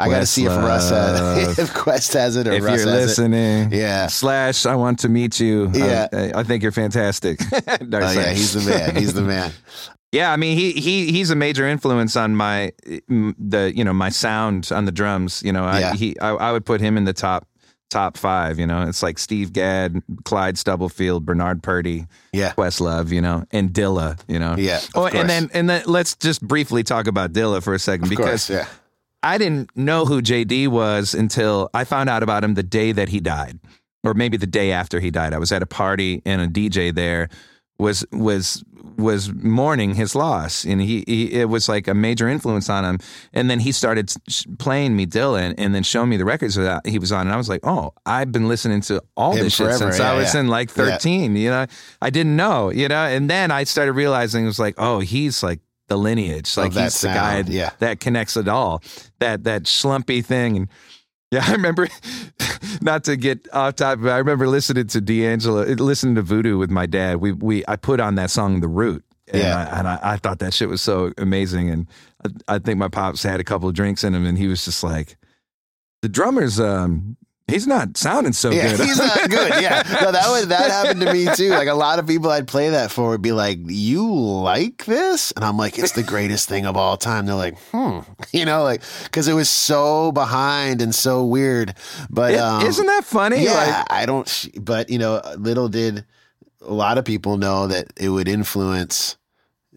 I 0.00 0.08
got 0.08 0.20
to 0.20 0.26
see 0.26 0.44
if 0.44 0.50
Russ 0.56 0.90
uh, 0.90 1.34
has, 1.46 1.58
if 1.58 1.74
Quest 1.74 2.12
has 2.14 2.36
it 2.36 2.46
or 2.48 2.52
if 2.52 2.62
Russ 2.64 2.84
you're 2.84 2.92
has 2.92 3.18
it. 3.18 3.22
listening, 3.22 3.72
Yeah. 3.72 4.06
Slash, 4.08 4.66
I 4.66 4.74
want 4.76 4.98
to 5.00 5.08
meet 5.08 5.38
you. 5.40 5.70
Uh, 5.74 5.78
yeah. 5.78 6.08
I, 6.12 6.40
I 6.40 6.42
think 6.42 6.62
you're 6.62 6.72
fantastic. 6.72 7.40
Oh 7.92 8.12
yeah, 8.12 8.32
he's 8.32 8.52
the 8.52 8.68
man. 8.70 8.96
He's 8.96 9.14
the 9.14 9.22
man. 9.22 9.52
Yeah, 10.12 10.32
I 10.32 10.36
mean 10.36 10.58
he 10.58 10.72
he 10.72 11.12
he's 11.12 11.30
a 11.30 11.36
major 11.36 11.68
influence 11.68 12.16
on 12.16 12.34
my 12.34 12.72
the 13.08 13.72
you 13.76 13.84
know 13.84 13.92
my 13.92 14.08
sound 14.08 14.68
on 14.72 14.84
the 14.84 14.90
drums. 14.90 15.40
You 15.44 15.52
know, 15.52 15.64
I 15.64 15.78
Yeah. 15.78 15.94
he 15.94 16.18
I, 16.18 16.30
I 16.30 16.50
would 16.52 16.64
put 16.66 16.80
him 16.80 16.96
in 16.96 17.04
the 17.04 17.12
top 17.12 17.46
top 17.90 18.16
five. 18.16 18.58
You 18.58 18.66
know, 18.66 18.82
it's 18.88 19.04
like 19.04 19.20
Steve 19.20 19.52
Gadd, 19.52 20.02
Clyde 20.24 20.58
Stubblefield, 20.58 21.24
Bernard 21.24 21.62
Purdie, 21.62 22.06
Yeah. 22.32 22.54
Questlove. 22.54 23.10
You 23.12 23.20
know, 23.20 23.44
and 23.52 23.70
Dilla. 23.70 24.18
You 24.26 24.40
know, 24.40 24.56
Yeah, 24.58 24.80
Oh, 24.96 25.02
course. 25.02 25.14
and 25.14 25.30
then 25.30 25.48
and 25.54 25.70
then 25.70 25.84
let's 25.86 26.16
just 26.16 26.42
briefly 26.42 26.82
talk 26.82 27.06
about 27.06 27.32
Dilla 27.32 27.62
for 27.62 27.72
a 27.74 27.78
second 27.78 28.04
Of 28.06 28.10
because 28.10 28.48
course, 28.48 28.50
yeah. 28.50 28.66
I 29.22 29.38
didn't 29.38 29.76
know 29.76 30.04
who 30.04 30.22
JD 30.22 30.68
was 30.68 31.14
until 31.14 31.70
I 31.74 31.84
found 31.84 32.08
out 32.08 32.22
about 32.22 32.44
him 32.44 32.54
the 32.54 32.62
day 32.62 32.92
that 32.92 33.10
he 33.10 33.20
died, 33.20 33.58
or 34.04 34.14
maybe 34.14 34.36
the 34.36 34.46
day 34.46 34.72
after 34.72 35.00
he 35.00 35.10
died. 35.10 35.34
I 35.34 35.38
was 35.38 35.52
at 35.52 35.62
a 35.62 35.66
party 35.66 36.22
and 36.24 36.40
a 36.40 36.48
DJ 36.48 36.94
there 36.94 37.28
was 37.78 38.04
was 38.12 38.62
was 38.96 39.32
mourning 39.32 39.94
his 39.94 40.14
loss, 40.14 40.64
and 40.64 40.80
he, 40.80 41.02
he 41.06 41.32
it 41.32 41.48
was 41.48 41.68
like 41.68 41.88
a 41.88 41.94
major 41.94 42.28
influence 42.28 42.68
on 42.68 42.84
him. 42.84 42.98
And 43.32 43.50
then 43.50 43.60
he 43.60 43.72
started 43.72 44.12
sh- 44.28 44.44
playing 44.58 44.94
me 44.94 45.06
Dilla, 45.06 45.54
and 45.56 45.74
then 45.74 45.82
showing 45.82 46.10
me 46.10 46.16
the 46.16 46.24
records 46.24 46.54
that 46.56 46.86
he 46.86 46.98
was 46.98 47.10
on, 47.10 47.22
and 47.22 47.32
I 47.32 47.36
was 47.36 47.48
like, 47.48 47.60
oh, 47.64 47.92
I've 48.04 48.30
been 48.30 48.48
listening 48.48 48.82
to 48.82 49.02
all 49.16 49.32
Him 49.32 49.44
this 49.44 49.54
shit 49.54 49.66
forever, 49.66 49.78
since 49.78 49.98
yeah, 49.98 50.12
I 50.12 50.14
was 50.14 50.34
yeah. 50.34 50.40
in 50.40 50.48
like 50.48 50.70
thirteen. 50.70 51.36
You 51.36 51.50
know, 51.50 51.66
I 52.00 52.10
didn't 52.10 52.36
know, 52.36 52.70
you 52.70 52.88
know, 52.88 53.06
and 53.06 53.28
then 53.28 53.50
I 53.50 53.64
started 53.64 53.92
realizing 53.92 54.44
it 54.44 54.48
was 54.48 54.58
like, 54.58 54.74
oh, 54.78 55.00
he's 55.00 55.42
like 55.42 55.60
the 55.90 55.98
lineage, 55.98 56.56
like 56.56 56.72
he's 56.72 57.00
the 57.02 57.08
guy 57.08 57.44
yeah. 57.46 57.70
that 57.80 58.00
connects 58.00 58.36
it 58.36 58.48
all. 58.48 58.82
That 59.18 59.44
that 59.44 59.66
slumpy 59.66 60.22
thing. 60.22 60.56
And 60.56 60.68
yeah, 61.30 61.44
I 61.46 61.52
remember 61.52 61.88
not 62.80 63.04
to 63.04 63.16
get 63.16 63.46
off 63.52 63.74
topic, 63.76 64.04
but 64.04 64.12
I 64.12 64.18
remember 64.18 64.48
listening 64.48 64.86
to 64.86 65.00
D'Angelo, 65.00 65.64
listening 65.64 66.14
to 66.14 66.22
Voodoo 66.22 66.56
with 66.56 66.70
my 66.70 66.86
dad. 66.86 67.16
We 67.16 67.32
we 67.32 67.64
I 67.68 67.76
put 67.76 68.00
on 68.00 68.14
that 68.14 68.30
song 68.30 68.60
The 68.60 68.68
Root. 68.68 69.04
And, 69.28 69.42
Yeah. 69.42 69.58
I, 69.58 69.78
and 69.78 69.88
I, 69.88 69.98
I 70.02 70.16
thought 70.16 70.38
that 70.38 70.54
shit 70.54 70.68
was 70.68 70.80
so 70.80 71.12
amazing. 71.18 71.70
And 71.70 71.86
I, 72.24 72.54
I 72.56 72.58
think 72.58 72.78
my 72.78 72.88
pops 72.88 73.22
had 73.22 73.38
a 73.40 73.44
couple 73.44 73.68
of 73.68 73.74
drinks 73.74 74.02
in 74.02 74.14
him, 74.14 74.24
and 74.24 74.38
he 74.38 74.46
was 74.46 74.64
just 74.64 74.82
like, 74.82 75.16
"The 76.02 76.08
drummer's 76.08 76.58
um, 76.60 77.16
he's 77.50 77.66
not 77.66 77.96
sounding 77.96 78.32
so 78.32 78.50
Yeah, 78.50 78.76
good." 78.76 78.86
he's 78.86 78.98
not 78.98 79.28
good. 79.30 79.52
Yeah, 79.60 79.82
no, 80.00 80.12
that 80.12 80.28
was 80.30 80.48
that 80.48 80.70
happened 80.70 81.00
to 81.02 81.12
me 81.12 81.26
too. 81.34 81.50
Like 81.50 81.68
a 81.68 81.74
lot 81.74 81.98
of 81.98 82.06
people 82.06 82.30
I'd 82.30 82.46
play 82.48 82.70
that 82.70 82.90
for 82.90 83.10
would 83.10 83.22
be 83.22 83.32
like, 83.32 83.58
"You 83.64 84.10
like 84.10 84.84
this?" 84.86 85.32
And 85.32 85.44
I'm 85.44 85.56
like, 85.56 85.78
"It's 85.78 85.92
the 85.92 86.02
greatest 86.02 86.48
thing 86.48 86.64
of 86.66 86.76
all 86.76 86.96
time." 86.96 87.26
They're 87.26 87.34
like, 87.34 87.58
"Hmm," 87.72 87.98
you 88.32 88.44
know, 88.44 88.62
like 88.62 88.82
because 89.04 89.28
it 89.28 89.34
was 89.34 89.50
so 89.50 90.12
behind 90.12 90.80
and 90.80 90.94
so 90.94 91.24
weird. 91.24 91.74
But 92.08 92.34
It- 92.34 92.40
um, 92.40 92.64
isn't 92.64 92.86
that 92.86 93.04
funny? 93.04 93.44
Yeah, 93.44 93.54
Like, 93.54 93.92
I 93.92 94.06
don't. 94.06 94.48
But 94.58 94.88
you 94.90 94.98
know, 94.98 95.20
little 95.38 95.68
did 95.68 96.04
a 96.62 96.72
lot 96.74 96.98
of 96.98 97.04
people 97.04 97.36
know 97.38 97.66
that 97.66 97.86
it 97.96 98.10
would 98.10 98.28
influence 98.28 99.16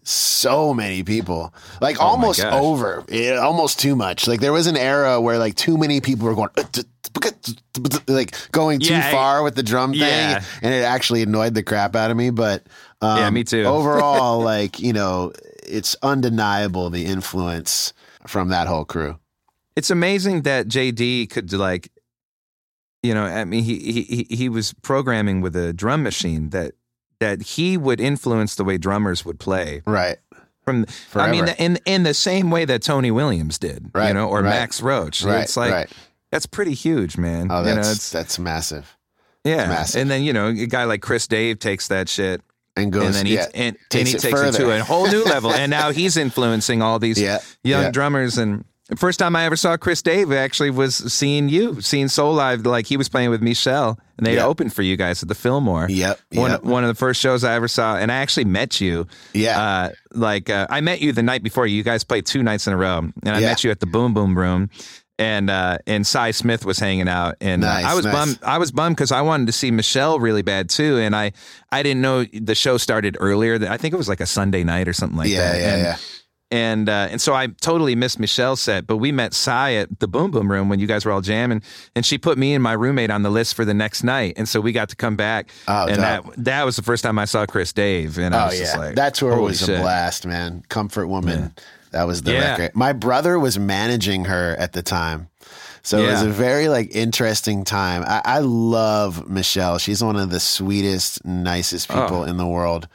so 0.04 0.72
many 0.74 1.02
people. 1.02 1.52
Like 1.80 1.96
Oh 2.00 2.04
almost 2.04 2.44
over. 2.44 3.04
Yeah, 3.08 3.38
almost 3.38 3.80
too 3.80 3.96
much. 3.96 4.28
Like 4.28 4.40
there 4.40 4.52
was 4.52 4.66
an 4.66 4.76
era 4.76 5.20
where 5.20 5.38
like 5.38 5.54
too 5.56 5.76
many 5.76 6.00
people 6.00 6.26
were 6.28 6.34
going 6.34 6.50
like 8.06 8.36
going 8.52 8.80
too 8.80 8.92
Yeah, 8.94 9.08
I- 9.08 9.10
far 9.12 9.42
with 9.42 9.54
the 9.54 9.62
drum 9.62 9.92
thing 9.92 10.00
Yeah. 10.00 10.44
and 10.62 10.74
it 10.74 10.84
actually 10.84 11.22
annoyed 11.22 11.54
the 11.54 11.62
crap 11.62 11.96
out 11.96 12.10
of 12.10 12.16
me 12.16 12.30
but 12.30 12.66
um, 13.00 13.18
Yeah, 13.18 13.30
me 13.30 13.44
too. 13.44 13.64
overall 13.66 14.40
like 14.40 14.78
you 14.80 14.92
know 14.92 15.32
it's 15.66 15.96
undeniable 16.02 16.90
the 16.90 17.06
influence 17.06 17.92
from 18.26 18.48
that 18.48 18.66
whole 18.68 18.84
crew. 18.84 19.18
It's 19.76 19.90
amazing 19.90 20.42
that 20.42 20.68
JD 20.68 21.30
could 21.30 21.52
like, 21.52 21.90
you 23.02 23.12
know, 23.12 23.24
I 23.24 23.44
mean, 23.44 23.64
he 23.64 23.78
he- 23.80 24.26
he 24.30 24.48
was 24.48 24.72
programming 24.82 25.40
with 25.40 25.56
a 25.56 25.72
drum 25.72 26.02
machine 26.02 26.50
that 26.50 26.74
that 27.24 27.42
he 27.42 27.76
would 27.76 28.00
influence 28.00 28.54
the 28.54 28.64
way 28.64 28.76
drummers 28.78 29.24
would 29.24 29.38
play 29.40 29.82
right 29.86 30.18
from. 30.64 30.84
I 31.14 31.30
mean, 31.30 31.48
in 31.58 31.78
in 31.86 32.02
the 32.02 32.14
same 32.14 32.50
way 32.50 32.64
that 32.66 32.82
Tony 32.82 33.10
Williams 33.10 33.58
did, 33.58 33.90
right. 33.94 34.08
you 34.08 34.14
know, 34.14 34.28
or 34.28 34.42
right. 34.42 34.50
Max 34.50 34.82
Roach. 34.82 35.22
right 35.24 35.42
it's 35.42 35.56
like 35.56 35.72
right 35.72 35.90
that's 36.30 36.46
pretty 36.46 36.74
huge, 36.74 37.16
man. 37.16 37.48
oh 37.50 37.60
you 37.60 37.68
know, 37.70 37.74
that's 37.76 37.92
it's 37.92 38.10
that's 38.10 38.38
massive 38.38 38.96
yeah, 39.44 39.68
massive. 39.68 40.02
and 40.02 40.10
then 40.10 40.22
you 40.22 40.32
know, 40.32 40.48
a 40.48 40.66
guy 40.66 40.84
like 40.84 41.00
Chris 41.02 41.26
Dave 41.26 41.58
takes 41.58 41.88
that 41.88 42.08
shit. 42.08 42.40
and 42.76 42.92
goes 42.92 43.04
and 43.04 43.14
then 43.14 43.26
he 43.26 43.34
yeah 43.34 43.46
and, 43.54 43.76
and 43.76 43.76
takes 43.90 44.10
he 44.10 44.16
it 44.16 44.20
takes 44.20 44.40
it 44.40 44.52
to 44.52 44.70
a 44.70 44.82
whole 44.82 45.06
new 45.06 45.24
level, 45.24 45.50
and 45.50 45.70
now 45.70 45.90
he's 45.98 46.16
influencing 46.16 46.82
all 46.82 46.98
these 46.98 47.20
Yeah, 47.20 47.38
young 47.62 47.84
yeah. 47.84 47.90
drummers. 47.90 48.36
And 48.38 48.64
the 48.88 48.96
first 48.96 49.18
time 49.18 49.34
I 49.34 49.44
ever 49.46 49.56
saw 49.56 49.76
Chris 49.76 50.02
Dave 50.02 50.30
actually 50.30 50.70
was 50.70 50.94
seeing 51.12 51.48
you, 51.48 51.80
seeing 51.80 52.06
Soulive. 52.06 52.66
Like 52.66 52.86
he 52.86 52.96
was 52.96 53.08
playing 53.08 53.30
with 53.30 53.40
Meshell, 53.40 53.96
and 54.18 54.26
they 54.26 54.34
Yeah. 54.36 54.44
opened 54.46 54.74
for 54.74 54.82
you 54.82 54.96
guys 54.96 55.22
at 55.22 55.28
the 55.28 55.34
Fillmore. 55.34 55.86
Yep, 55.88 56.20
one 56.32 56.50
yep. 56.50 56.64
one 56.64 56.84
of 56.84 56.88
the 56.88 56.94
first 56.94 57.20
shows 57.20 57.44
I 57.44 57.54
ever 57.54 57.68
saw, 57.68 57.96
and 57.96 58.12
I 58.12 58.16
actually 58.16 58.44
met 58.44 58.80
you. 58.80 59.06
Yeah. 59.32 59.60
uh, 59.60 59.90
like 60.12 60.50
uh, 60.50 60.66
I 60.68 60.80
met 60.82 61.00
you 61.00 61.12
the 61.12 61.22
night 61.22 61.42
before. 61.42 61.66
You 61.66 61.82
guys 61.82 62.04
played 62.04 62.26
two 62.26 62.42
nights 62.42 62.66
in 62.66 62.72
a 62.72 62.76
row, 62.76 62.98
and 62.98 63.12
I 63.36 63.38
Yeah. 63.40 63.48
met 63.48 63.64
you 63.64 63.70
at 63.70 63.80
the 63.80 63.86
Boom 63.86 64.12
Boom 64.14 64.36
Room. 64.38 64.68
And 65.16 65.48
uh, 65.48 65.78
and 65.86 66.04
Sy 66.04 66.32
Smith 66.32 66.66
was 66.66 66.80
hanging 66.80 67.08
out, 67.08 67.36
and 67.40 67.62
uh, 67.62 67.72
Nice, 67.72 67.84
I 67.84 67.94
was 67.94 68.04
nice. 68.04 68.14
bummed. 68.14 68.38
I 68.42 68.58
was 68.58 68.72
bummed 68.72 68.96
because 68.96 69.12
I 69.12 69.20
wanted 69.22 69.46
to 69.46 69.52
see 69.52 69.70
Meshell 69.70 70.20
really 70.20 70.42
bad 70.42 70.68
too, 70.68 70.98
and 70.98 71.14
I 71.14 71.30
I 71.70 71.84
didn't 71.84 72.02
know 72.02 72.24
the 72.24 72.56
show 72.56 72.78
started 72.78 73.16
earlier. 73.20 73.54
I 73.70 73.76
think 73.76 73.94
it 73.94 73.96
was 73.96 74.08
like 74.08 74.18
a 74.20 74.26
Sunday 74.26 74.64
night 74.64 74.88
or 74.88 74.92
something 74.92 75.16
like 75.16 75.28
yeah 75.28 75.52
that. 75.52 75.58
yeah 75.60 75.74
and, 75.74 75.82
yeah 75.84 75.96
and 76.50 76.88
uh, 76.88 77.08
and 77.10 77.20
so 77.20 77.34
I 77.34 77.48
totally 77.60 77.94
missed 77.94 78.20
Meshell's 78.20 78.60
set, 78.60 78.86
but 78.86 78.98
we 78.98 79.10
met 79.12 79.34
Sy 79.34 79.74
at 79.74 79.98
the 80.00 80.06
Boom 80.06 80.30
Boom 80.30 80.50
Room 80.50 80.68
when 80.68 80.78
you 80.78 80.86
guys 80.86 81.04
were 81.04 81.12
all 81.12 81.20
jamming, 81.22 81.62
and 81.96 82.04
she 82.06 82.18
put 82.18 82.38
me 82.38 82.54
and 82.54 82.62
my 82.62 82.72
roommate 82.74 83.10
on 83.10 83.22
the 83.22 83.30
list 83.30 83.54
for 83.54 83.64
the 83.64 83.74
next 83.74 84.04
night, 84.04 84.34
and 84.36 84.48
so 84.48 84.60
we 84.60 84.70
got 84.72 84.88
to 84.90 84.96
come 84.96 85.16
back, 85.16 85.50
Oh, 85.68 85.86
and 85.86 85.96
dope. 85.96 86.34
that 86.34 86.44
that 86.44 86.64
was 86.66 86.76
the 86.76 86.82
first 86.82 87.02
time 87.02 87.18
I 87.18 87.24
saw 87.24 87.46
Chris 87.46 87.72
Dave, 87.72 88.18
and 88.18 88.34
I 88.34 88.42
Oh 88.42 88.46
was 88.46 88.58
just 88.58 88.74
yeah, 88.74 88.80
like, 88.80 88.94
that 88.96 89.14
tour 89.14 89.40
was 89.40 89.58
shit. 89.60 89.70
a 89.70 89.80
blast, 89.80 90.26
man. 90.26 90.62
Comfort 90.68 91.08
Woman, 91.08 91.54
that 91.90 92.04
was 92.04 92.22
the 92.22 92.32
Yeah. 92.32 92.50
record. 92.52 92.74
My 92.76 92.92
brother 92.92 93.38
was 93.38 93.58
managing 93.58 94.26
her 94.26 94.54
at 94.58 94.74
the 94.74 94.82
time, 94.82 95.28
so 95.82 95.98
it 95.98 96.06
was 96.10 96.22
a 96.22 96.28
very 96.28 96.68
like 96.68 96.94
interesting 96.94 97.64
time. 97.64 98.04
I, 98.06 98.20
I 98.24 98.38
love 98.40 99.24
Meshell. 99.28 99.80
She's 99.80 100.04
one 100.04 100.16
of 100.16 100.30
the 100.30 100.40
sweetest, 100.40 101.24
nicest 101.24 101.88
people 101.88 102.24
in 102.24 102.36
the 102.36 102.46
world. 102.46 102.86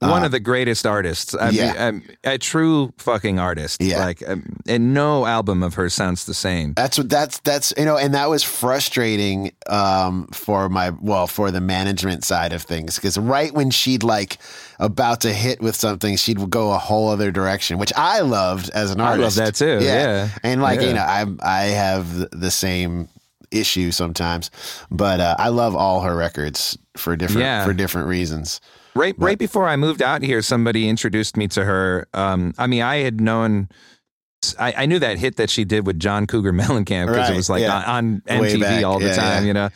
One 0.00 0.24
of 0.24 0.30
the 0.32 0.40
greatest 0.40 0.86
artists. 0.86 1.34
I 1.34 1.48
Uh, 1.48 1.50
yeah. 1.50 1.72
mean, 1.72 1.76
um, 1.82 2.02
a 2.24 2.38
true 2.38 2.92
fucking 2.96 3.38
artist. 3.38 3.82
Yeah. 3.82 3.98
Like, 4.06 4.22
um, 4.26 4.56
and 4.66 4.94
no 4.94 5.26
album 5.26 5.62
of 5.62 5.74
hers 5.74 5.92
sounds 5.92 6.24
the 6.24 6.32
same. 6.32 6.72
That's 6.74 6.96
what 6.96 7.10
that's 7.10 7.38
that's 7.40 7.74
you 7.76 7.84
know, 7.84 7.98
and 7.98 8.14
that 8.14 8.30
was 8.30 8.42
frustrating 8.42 9.52
um, 9.68 10.26
for 10.32 10.68
my 10.70 10.90
well 11.02 11.26
for 11.26 11.50
the 11.50 11.60
management 11.60 12.24
side 12.24 12.54
of 12.54 12.62
things 12.62 12.94
because 12.96 13.18
right 13.18 13.52
when 13.52 13.70
she'd 13.70 14.02
like 14.02 14.38
about 14.78 15.20
to 15.20 15.32
hit 15.34 15.60
with 15.60 15.76
something, 15.76 16.16
she'd 16.16 16.48
go 16.48 16.72
a 16.72 16.78
whole 16.78 17.10
other 17.10 17.30
direction, 17.30 17.76
which 17.76 17.92
I 17.94 18.20
loved 18.20 18.70
as 18.70 18.90
an 18.90 19.00
artist. 19.02 19.38
I 19.38 19.42
love 19.44 19.54
that 19.54 19.54
too, 19.54 19.84
yeah. 19.84 20.28
and 20.42 20.62
like 20.62 20.80
you 20.80 20.94
know, 20.94 21.02
I 21.02 21.26
I 21.42 21.62
have 21.64 22.16
the- 22.16 22.28
the 22.32 22.50
same 22.50 23.08
issue 23.50 23.90
sometimes, 23.90 24.50
but 24.90 25.20
uh, 25.20 25.36
I 25.38 25.48
love 25.48 25.76
all 25.76 26.00
her 26.00 26.16
records 26.16 26.78
for 26.96 27.16
different 27.16 27.42
Yeah. 27.42 27.64
for 27.66 27.74
different 27.74 28.08
reasons. 28.08 28.60
Right, 28.94 29.14
right 29.18 29.38
before 29.38 29.68
I 29.68 29.76
moved 29.76 30.02
out 30.02 30.22
here, 30.22 30.42
somebody 30.42 30.88
introduced 30.88 31.36
me 31.36 31.48
to 31.48 31.64
her. 31.64 32.08
Um, 32.12 32.54
I 32.58 32.66
mean, 32.66 32.82
I 32.82 32.96
had 32.96 33.20
known, 33.20 33.68
I, 34.58 34.72
I 34.78 34.86
knew 34.86 34.98
that 34.98 35.18
hit 35.18 35.36
that 35.36 35.48
she 35.50 35.64
did 35.64 35.86
with 35.86 35.98
John 35.98 36.26
Cougar 36.26 36.52
Mellencamp 36.54 37.06
because 37.06 37.16
Right, 37.16 37.32
it 37.32 37.36
was 37.36 37.48
like 37.50 37.62
yeah. 37.62 37.82
on, 37.86 38.22
on 38.28 38.40
MTV 38.42 38.84
all 38.86 38.98
the 38.98 39.06
yeah, 39.06 39.14
time, 39.16 39.42
yeah. 39.42 39.46
you 39.46 39.52
know. 39.52 39.68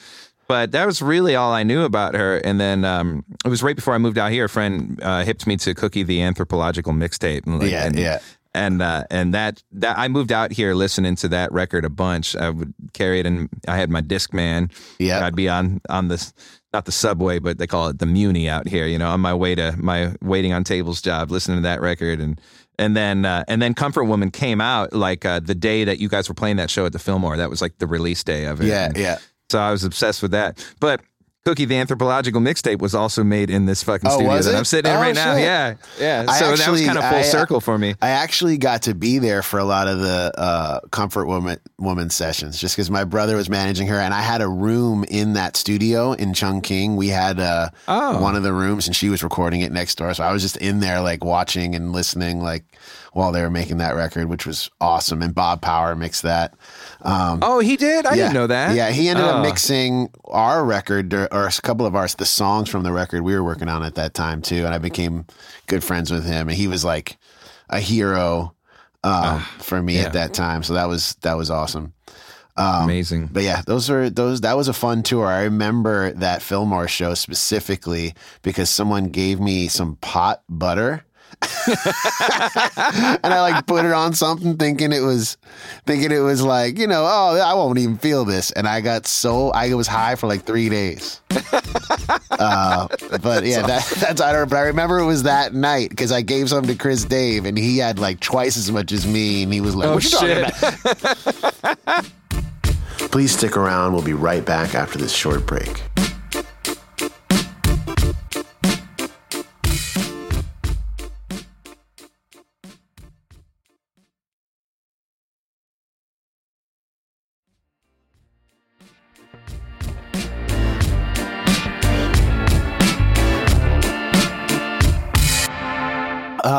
but 0.49 0.73
that 0.73 0.87
was 0.87 1.01
really 1.01 1.37
all 1.37 1.53
I 1.53 1.63
knew 1.63 1.85
about 1.85 2.15
her. 2.15 2.39
And 2.39 2.61
then 2.61 2.85
um, 2.85 3.25
it 3.45 3.49
was 3.49 3.63
right 3.63 3.77
before 3.77 3.95
I 3.95 3.99
moved 3.99 4.19
out 4.19 4.33
here. 4.33 4.47
A 4.47 4.49
friend 4.49 4.99
uh, 5.03 5.25
hipped 5.25 5.47
me 5.47 5.57
to 5.59 5.75
Cookie 5.75 6.03
the 6.03 6.21
Anthropological 6.23 6.93
mixtape. 6.93 7.47
And, 7.47 7.61
like, 7.61 7.71
Yeah, 7.71 7.87
and, 7.87 7.99
yeah. 7.99 8.19
And 8.55 8.81
uh, 8.81 9.05
and 9.11 9.35
that 9.35 9.63
that 9.73 9.99
I 9.99 10.07
moved 10.09 10.31
out 10.31 10.53
here 10.53 10.75
listening 10.75 11.17
to 11.17 11.29
that 11.29 11.51
record 11.53 11.85
a 11.85 11.91
bunch. 11.91 12.37
I 12.37 12.51
would 12.51 12.73
carry 12.93 13.19
it, 13.19 13.27
and 13.27 13.49
I 13.67 13.77
had 13.77 13.91
my 13.91 14.01
Discman. 14.01 14.71
Yeah. 14.99 15.27
I'd 15.27 15.35
be 15.35 15.49
on 15.49 15.81
on 15.89 16.09
this 16.09 16.33
not 16.73 16.85
the 16.85 16.93
subway, 16.93 17.39
but 17.41 17.59
they 17.59 17.67
call 17.67 17.89
it 17.89 17.99
the 17.99 18.07
Muni 18.07 18.49
out 18.49 18.69
here. 18.69 18.87
You 18.87 18.99
know, 18.99 19.09
on 19.09 19.21
my 19.21 19.35
way 19.35 19.55
to 19.57 19.75
my 19.77 20.15
waiting 20.23 20.53
on 20.53 20.63
tables 20.63 21.03
job, 21.03 21.31
listening 21.31 21.59
to 21.59 21.63
that 21.63 21.81
record 21.81 22.21
and. 22.21 22.41
And 22.77 22.97
then, 22.97 23.25
uh, 23.25 23.45
and 23.47 23.63
then, 23.63 23.73
Comfort 23.73 24.03
Woman 24.07 24.33
came 24.33 24.61
out 24.61 24.93
like 24.93 25.25
uh, 25.25 25.39
the 25.39 25.55
day 25.55 25.85
that 25.85 26.01
you 26.01 26.09
guys 26.09 26.29
were 26.29 26.35
playing 26.35 26.57
that 26.57 26.71
show 26.71 26.85
at 26.87 26.93
the 26.93 26.99
Fillmore. 26.99 27.37
That 27.37 27.49
was 27.49 27.63
like 27.63 27.79
the 27.79 27.87
release 27.87 28.25
day 28.25 28.47
of 28.47 28.61
it. 28.61 28.67
Yeah, 28.67 28.87
And 28.87 28.97
yeah. 28.97 29.19
so 29.49 29.61
I 29.61 29.71
was 29.71 29.85
obsessed 29.85 30.23
with 30.23 30.33
that. 30.33 30.59
But 30.81 31.01
Cookie 31.45 31.67
the 31.67 31.77
Anthropological 31.77 32.41
mixtape 32.41 32.79
was 32.79 32.95
also 32.95 33.23
made 33.23 33.51
in 33.51 33.67
this 33.67 33.83
fucking 33.83 34.09
Oh, 34.11 34.15
studio 34.15 34.41
that? 34.41 34.55
I'm 34.55 34.65
sitting 34.65 34.91
in 34.91 34.97
Oh, 34.97 35.01
right 35.01 35.15
now. 35.15 35.37
Yeah, 35.37 35.75
yeah. 36.01 36.25
So 36.25 36.57
that 36.57 36.71
was 36.71 36.83
kind 36.83 36.97
of 36.97 37.05
full 37.05 37.19
I- 37.19 37.23
circle 37.23 37.61
for 37.61 37.77
me. 37.77 37.95
I 38.01 38.09
actually 38.11 38.57
got 38.57 38.83
to 38.83 38.95
be 38.95 39.19
there 39.19 39.43
for 39.43 39.59
a 39.59 39.65
lot 39.65 39.87
of 39.87 39.99
the 39.99 40.33
uh, 40.39 40.81
Comfort 40.91 41.27
Woman 41.27 41.59
Woman 41.79 42.09
sessions, 42.09 42.59
just 42.59 42.75
because 42.77 42.91
my 42.91 43.05
brother 43.05 43.37
was 43.37 43.51
managing 43.51 43.89
her, 43.89 43.99
and 44.01 44.15
I 44.15 44.23
had 44.23 44.41
a 44.41 44.49
room 44.49 45.05
in 45.07 45.35
that 45.35 45.55
studio 45.59 46.13
in 46.13 46.33
Chungking. 46.33 46.97
We 46.97 47.09
had 47.09 47.39
uh, 47.39 47.69
Oh. 47.89 48.23
one 48.23 48.37
of 48.37 48.43
the 48.43 48.55
rooms, 48.55 48.87
and 48.87 48.97
she 48.97 49.11
was 49.11 49.23
recording 49.23 49.61
it 49.61 49.71
next 49.71 49.97
door. 49.97 50.15
So 50.15 50.25
I 50.25 50.33
was 50.33 50.41
just 50.41 50.57
in 50.57 50.81
there, 50.81 51.03
like 51.03 51.23
watching 51.27 51.75
and 51.75 51.93
listening, 51.93 52.41
like 52.41 52.65
while 53.15 53.33
they 53.33 53.41
were 53.41 53.51
making 53.51 53.79
that 53.79 53.95
record, 53.95 54.29
which 54.29 54.45
was 54.45 54.71
awesome. 54.81 55.23
And 55.23 55.35
Bob 55.35 55.63
Power 55.63 55.95
mixed 55.95 56.23
that. 56.23 56.55
Um, 57.01 57.39
Oh, 57.43 57.61
he 57.61 57.77
did. 57.77 58.07
I 58.07 58.11
yeah. 58.11 58.25
didn't 58.25 58.35
know 58.35 58.47
that. 58.49 58.75
Yeah, 58.75 58.91
he 58.91 59.09
ended 59.09 59.25
Oh. 59.25 59.29
up 59.31 59.43
mixing 59.43 60.11
our 60.27 60.65
record 60.65 61.15
or 61.15 61.27
a 61.33 61.51
couple 61.63 61.87
of 61.87 61.95
ours, 61.95 62.17
the 62.17 62.27
songs 62.27 62.69
from 62.69 62.83
the 62.83 62.93
record 62.93 63.23
we 63.23 63.35
were 63.35 63.45
working 63.45 63.69
on 63.69 63.83
at 63.83 63.95
that 63.95 64.15
time 64.15 64.43
too. 64.43 64.65
And 64.67 64.75
I 64.75 64.79
became 64.79 65.27
good 65.69 65.83
friends 65.83 66.11
with 66.11 66.25
him, 66.27 66.49
and 66.49 66.59
he 66.59 66.69
was 66.69 66.85
like 66.85 67.17
a 67.71 67.81
hero 67.81 68.55
um, 69.05 69.41
for 69.59 69.81
me 69.83 69.97
yeah. 69.97 70.03
at 70.05 70.13
that 70.15 70.35
time. 70.35 70.63
So 70.63 70.75
that 70.75 70.89
was 70.89 71.15
that 71.23 71.37
was 71.37 71.51
awesome. 71.51 71.93
Um, 72.57 72.85
Amazing. 72.85 73.31
But 73.33 73.43
yeah, 73.43 73.63
those 73.67 73.91
are 73.91 74.11
those. 74.11 74.41
That 74.43 74.57
was 74.57 74.69
a 74.69 74.73
fun 74.73 75.03
tour. 75.03 75.27
I 75.27 75.43
remember 75.43 76.13
that 76.13 76.43
Fillmore 76.43 76.89
show 76.89 77.15
specifically 77.15 78.15
because 78.43 78.71
someone 78.71 79.07
gave 79.09 79.41
me 79.41 79.69
some 79.69 79.97
pot 79.97 80.43
butter. 80.49 81.05
And 81.43 83.33
I 83.33 83.41
like 83.41 83.67
put 83.67 83.85
it 83.85 83.93
on 83.93 84.13
something 84.13 84.57
thinking 84.57 84.93
it 84.93 85.01
was 85.01 85.37
thinking 85.87 86.11
it 86.13 86.19
was 86.21 86.43
like, 86.43 86.79
you 86.79 86.87
know, 86.87 87.05
oh, 87.05 87.41
I 87.43 87.55
won't 87.55 87.79
even 87.79 87.97
feel 87.99 88.25
this. 88.25 88.51
And 88.53 88.67
I 88.67 88.81
got 88.81 89.07
so 89.07 89.51
I 89.51 89.73
was 89.75 89.87
high 89.87 90.15
for 90.17 90.27
like 90.27 90.45
three 90.45 90.69
days. 90.69 91.21
uh, 92.31 92.87
but 93.23 93.45
yeah, 93.45 93.63
that, 93.63 93.87
that's 94.01 94.21
I 94.21 94.33
don't. 94.33 94.49
But 94.49 94.57
I 94.57 94.63
remember 94.63 94.99
it 94.99 95.07
was 95.07 95.23
that 95.25 95.55
night 95.55 95.91
because 95.91 96.13
I 96.13 96.21
gave 96.23 96.49
some 96.51 96.67
to 96.67 96.75
Chris 96.75 97.05
Dave, 97.05 97.45
and 97.45 97.57
he 97.57 97.79
had 97.79 97.99
like 97.99 98.21
twice 98.21 98.57
as 98.57 98.71
much 98.71 98.93
as 98.93 99.07
me, 99.07 99.43
and 99.43 99.53
he 99.53 99.61
was 99.61 99.75
like, 99.75 99.89
Oh, 99.89 99.95
"What 99.95 100.05
you 100.05 100.11
talking 100.11 100.29
shit. 100.29 101.73
about?" 101.83 102.07
Please 103.11 103.33
stick 103.37 103.57
around. 103.57 103.93
We'll 103.93 104.03
be 104.03 104.13
right 104.15 104.45
back 104.45 104.75
after 104.75 104.99
this 104.99 105.13
short 105.13 105.47
break. 105.47 105.83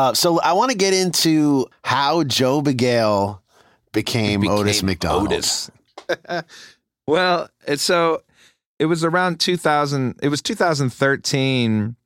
Uh, 0.06 0.14
so 0.14 0.38
I 0.40 0.52
want 0.52 0.70
to 0.70 0.76
get 0.76 0.94
into 0.94 1.66
how 1.82 2.22
Joe 2.22 2.62
Bagale 2.62 3.40
became, 3.92 4.46
Otis 4.46 4.84
McDonald. 4.84 5.32
Otis. 5.32 5.68
well, 7.08 7.50
so 7.74 8.22
it 8.78 8.86
was 8.86 9.02
around 9.02 9.40
2000. 9.40 10.20
It 10.22 10.28
was 10.28 10.42
2013. 10.42 11.96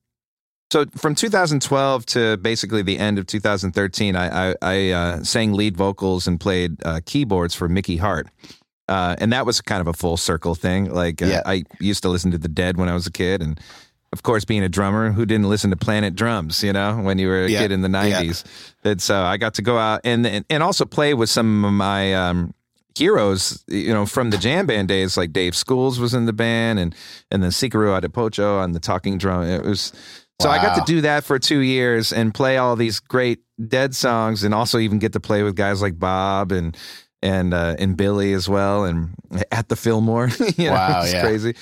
So 0.72 0.86
from 0.96 1.14
2012 1.14 2.07
to 2.07 2.36
basically 2.38 2.80
the 2.80 2.98
end 2.98 3.18
of 3.18 3.26
2013, 3.26 4.16
I 4.16 4.51
I, 4.51 4.55
I 4.62 4.90
uh, 4.90 5.22
sang 5.22 5.53
lead 5.53 5.76
vocals 5.76 6.26
and 6.26 6.40
played 6.40 6.82
uh, 6.86 7.01
keyboards 7.05 7.55
for 7.55 7.68
Mickey 7.68 7.98
Hart. 7.98 8.28
Uh, 8.88 9.14
and 9.18 9.30
that 9.32 9.44
was 9.44 9.61
kind 9.61 9.82
of 9.82 9.88
a 9.88 9.92
full 9.92 10.16
circle 10.16 10.55
thing. 10.55 10.90
Like 10.90 11.20
uh, 11.20 11.26
Yeah. 11.26 11.42
I 11.44 11.64
used 11.80 12.03
to 12.05 12.09
listen 12.09 12.30
to 12.30 12.38
the 12.38 12.48
Dead 12.48 12.78
when 12.78 12.88
I 12.88 12.94
was 12.94 13.07
a 13.07 13.12
kid, 13.12 13.42
and 13.42 13.61
of 14.13 14.23
course, 14.23 14.45
being 14.45 14.63
a 14.65 14.69
drummer, 14.69 15.13
who 15.13 15.25
didn't 15.25 15.49
listen 15.49 15.71
to 15.71 15.77
Planet 15.77 16.15
Drums? 16.17 16.63
You 16.65 16.73
know, 16.73 16.97
when 16.97 17.19
you 17.19 17.29
were 17.29 17.45
a 17.45 17.49
Yeah. 17.49 17.61
kid 17.61 17.73
in 17.73 17.81
the 17.83 17.89
Yeah. 17.89 18.21
'90s. 18.23 18.45
And 18.85 19.01
so 19.01 19.23
I 19.23 19.37
got 19.37 19.55
to 19.55 19.63
go 19.63 19.79
out 19.79 20.01
and 20.05 20.27
and, 20.27 20.45
and 20.51 20.63
also 20.63 20.85
play 20.85 21.15
with 21.15 21.31
some 21.31 21.65
of 21.65 21.73
my 21.73 22.13
um, 22.15 22.55
heroes. 22.97 23.63
You 23.69 23.93
know, 23.93 24.07
from 24.07 24.31
the 24.31 24.39
jam 24.39 24.67
band 24.67 24.89
days, 24.89 25.17
like 25.17 25.33
Dave 25.33 25.55
Schools 25.55 25.99
was 26.01 26.13
in 26.15 26.27
the 26.27 26.33
band, 26.33 26.79
and 26.79 26.95
and 27.31 27.43
then 27.43 27.51
Sikiru 27.51 27.99
Adepoju 28.01 28.61
on 28.63 28.73
the 28.73 28.81
talking 28.81 29.19
drum. 29.19 29.45
It 29.45 29.65
was. 29.65 29.93
So 30.41 30.49
I 30.49 30.57
got 30.57 30.75
to 30.77 30.83
do 30.91 31.03
that 31.03 31.23
for 31.25 31.39
two 31.39 31.59
years 31.59 32.15
and 32.15 32.33
play 32.33 32.57
all 32.57 32.75
these 32.75 32.99
great 32.99 33.41
Dead 33.69 33.95
songs, 33.95 34.43
and 34.43 34.55
also 34.55 34.79
even 34.79 34.99
get 34.99 35.13
to 35.13 35.21
play 35.21 35.43
with 35.43 35.55
guys 35.55 35.83
like 35.83 35.99
Bob 35.99 36.51
and 36.51 36.75
and 37.23 37.53
uh, 37.53 37.77
and 37.79 37.95
Billy 37.95 38.33
as 38.33 38.49
well, 38.49 38.85
and 38.87 39.11
at 39.53 39.69
the 39.69 39.77
Fillmore. 39.77 40.31
you 40.57 40.65
know, 40.69 40.73
Wow, 40.73 41.03
it's 41.03 41.13
yeah. 41.13 41.21
crazy. 41.21 41.55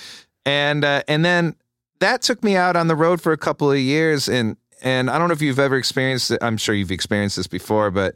And 0.46 0.84
uh, 0.84 1.02
and 1.08 1.24
then 1.24 1.56
that 2.00 2.22
took 2.22 2.42
me 2.44 2.56
out 2.56 2.76
on 2.76 2.88
the 2.88 2.96
road 2.96 3.20
for 3.20 3.32
a 3.32 3.38
couple 3.38 3.70
of 3.70 3.78
years, 3.78 4.28
and 4.28 4.56
and 4.82 5.10
I 5.10 5.18
don't 5.18 5.28
know 5.28 5.34
if 5.34 5.42
you've 5.42 5.58
ever 5.58 5.76
experienced 5.76 6.30
it. 6.30 6.38
I'm 6.42 6.56
sure 6.56 6.74
you've 6.74 6.92
experienced 6.92 7.36
this 7.36 7.46
before, 7.48 7.90
but 7.90 8.14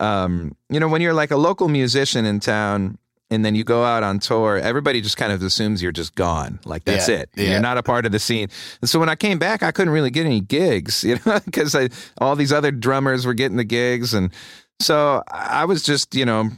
um, 0.00 0.56
you 0.68 0.80
know, 0.80 0.88
when 0.88 1.00
you're 1.00 1.14
like 1.14 1.30
a 1.30 1.36
local 1.36 1.68
musician 1.68 2.24
in 2.24 2.40
town. 2.40 2.98
And 3.30 3.42
then 3.46 3.54
you 3.54 3.64
go 3.64 3.82
out 3.82 4.02
on 4.02 4.18
tour, 4.18 4.58
everybody 4.58 5.00
just 5.00 5.16
kind 5.16 5.32
of 5.32 5.42
assumes 5.42 5.82
you're 5.82 5.90
just 5.90 6.14
gone. 6.14 6.60
Like 6.66 6.84
that's 6.84 7.08
Yeah, 7.08 7.20
it. 7.20 7.30
yeah. 7.34 7.50
You're 7.52 7.60
not 7.60 7.78
a 7.78 7.82
part 7.82 8.04
of 8.04 8.12
the 8.12 8.18
scene. 8.18 8.48
And 8.82 8.90
so 8.90 9.00
when 9.00 9.08
I 9.08 9.14
came 9.14 9.38
back, 9.38 9.62
I 9.62 9.72
couldn't 9.72 9.94
really 9.94 10.10
get 10.10 10.26
any 10.26 10.42
gigs, 10.42 11.02
you 11.08 11.18
know, 11.24 11.40
because 11.46 11.74
all 12.18 12.36
these 12.36 12.52
other 12.52 12.70
drummers 12.70 13.24
were 13.24 13.32
getting 13.32 13.56
the 13.56 13.64
gigs. 13.64 14.12
And 14.12 14.30
so 14.80 15.22
I 15.30 15.64
was 15.64 15.82
just, 15.82 16.14
you 16.14 16.26
know, 16.26 16.50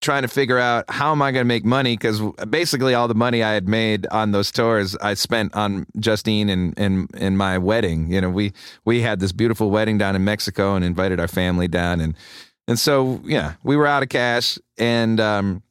trying 0.00 0.22
to 0.22 0.28
figure 0.28 0.58
out 0.58 0.84
how 0.88 1.12
am 1.12 1.22
I 1.22 1.32
going 1.32 1.42
to 1.42 1.48
make 1.48 1.64
money 1.64 1.96
because 1.96 2.20
basically 2.48 2.94
all 2.94 3.08
the 3.08 3.14
money 3.14 3.42
I 3.42 3.52
had 3.52 3.68
made 3.68 4.06
on 4.08 4.32
those 4.32 4.52
tours 4.52 4.96
I 4.96 5.14
spent 5.14 5.54
on 5.54 5.86
Justine 5.98 6.48
and 6.48 6.78
and 6.78 7.10
and 7.14 7.38
my 7.38 7.58
wedding. 7.58 8.12
You 8.12 8.20
know, 8.20 8.30
we 8.30 8.52
we 8.84 9.00
had 9.00 9.20
this 9.20 9.32
beautiful 9.32 9.70
wedding 9.70 9.98
down 9.98 10.14
in 10.14 10.24
Mexico 10.24 10.74
and 10.74 10.84
invited 10.84 11.20
our 11.20 11.28
family 11.28 11.68
down 11.68 12.00
and 12.00 12.14
and 12.68 12.78
so 12.78 13.20
yeah, 13.24 13.54
we 13.62 13.76
were 13.76 13.86
out 13.86 14.02
of 14.02 14.08
cash 14.08 14.58
and 14.78 15.20
um 15.20 15.62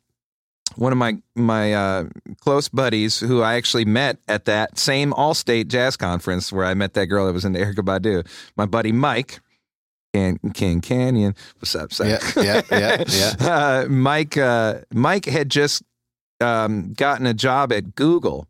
one 0.76 0.92
of 0.92 0.98
my 0.98 1.18
my 1.36 1.74
uh, 1.74 2.06
close 2.42 2.70
buddies 2.70 3.20
who 3.20 3.42
I 3.42 3.56
actually 3.56 3.86
met 3.86 4.18
at 4.28 4.46
that 4.46 4.78
same 4.78 5.14
Allstate 5.14 5.68
Jazz 5.68 5.98
Conference 5.98 6.52
where 6.52 6.66
I 6.66 6.74
met 6.74 6.94
that 6.94 7.06
girl 7.06 7.26
that 7.28 7.34
was 7.34 7.46
into 7.46 7.60
Erykah 7.60 7.76
Badu. 7.76 8.28
My 8.58 8.66
buddy 8.66 8.92
Mike, 8.92 9.40
Can 10.16 10.40
King 10.54 10.80
Canyon. 10.80 11.36
What's 11.60 11.76
up, 11.76 11.92
son? 11.92 12.08
Yeah, 12.08 12.20
yeah, 12.38 12.62
yeah, 12.72 13.04
yeah. 13.08 13.34
Uh, 13.42 13.86
Mike 13.90 14.38
uh, 14.38 14.80
Mike 14.94 15.26
had 15.26 15.50
just 15.50 15.84
um, 16.40 16.94
gotten 16.94 17.26
a 17.26 17.34
job 17.34 17.74
at 17.74 17.96
Google 17.96 18.48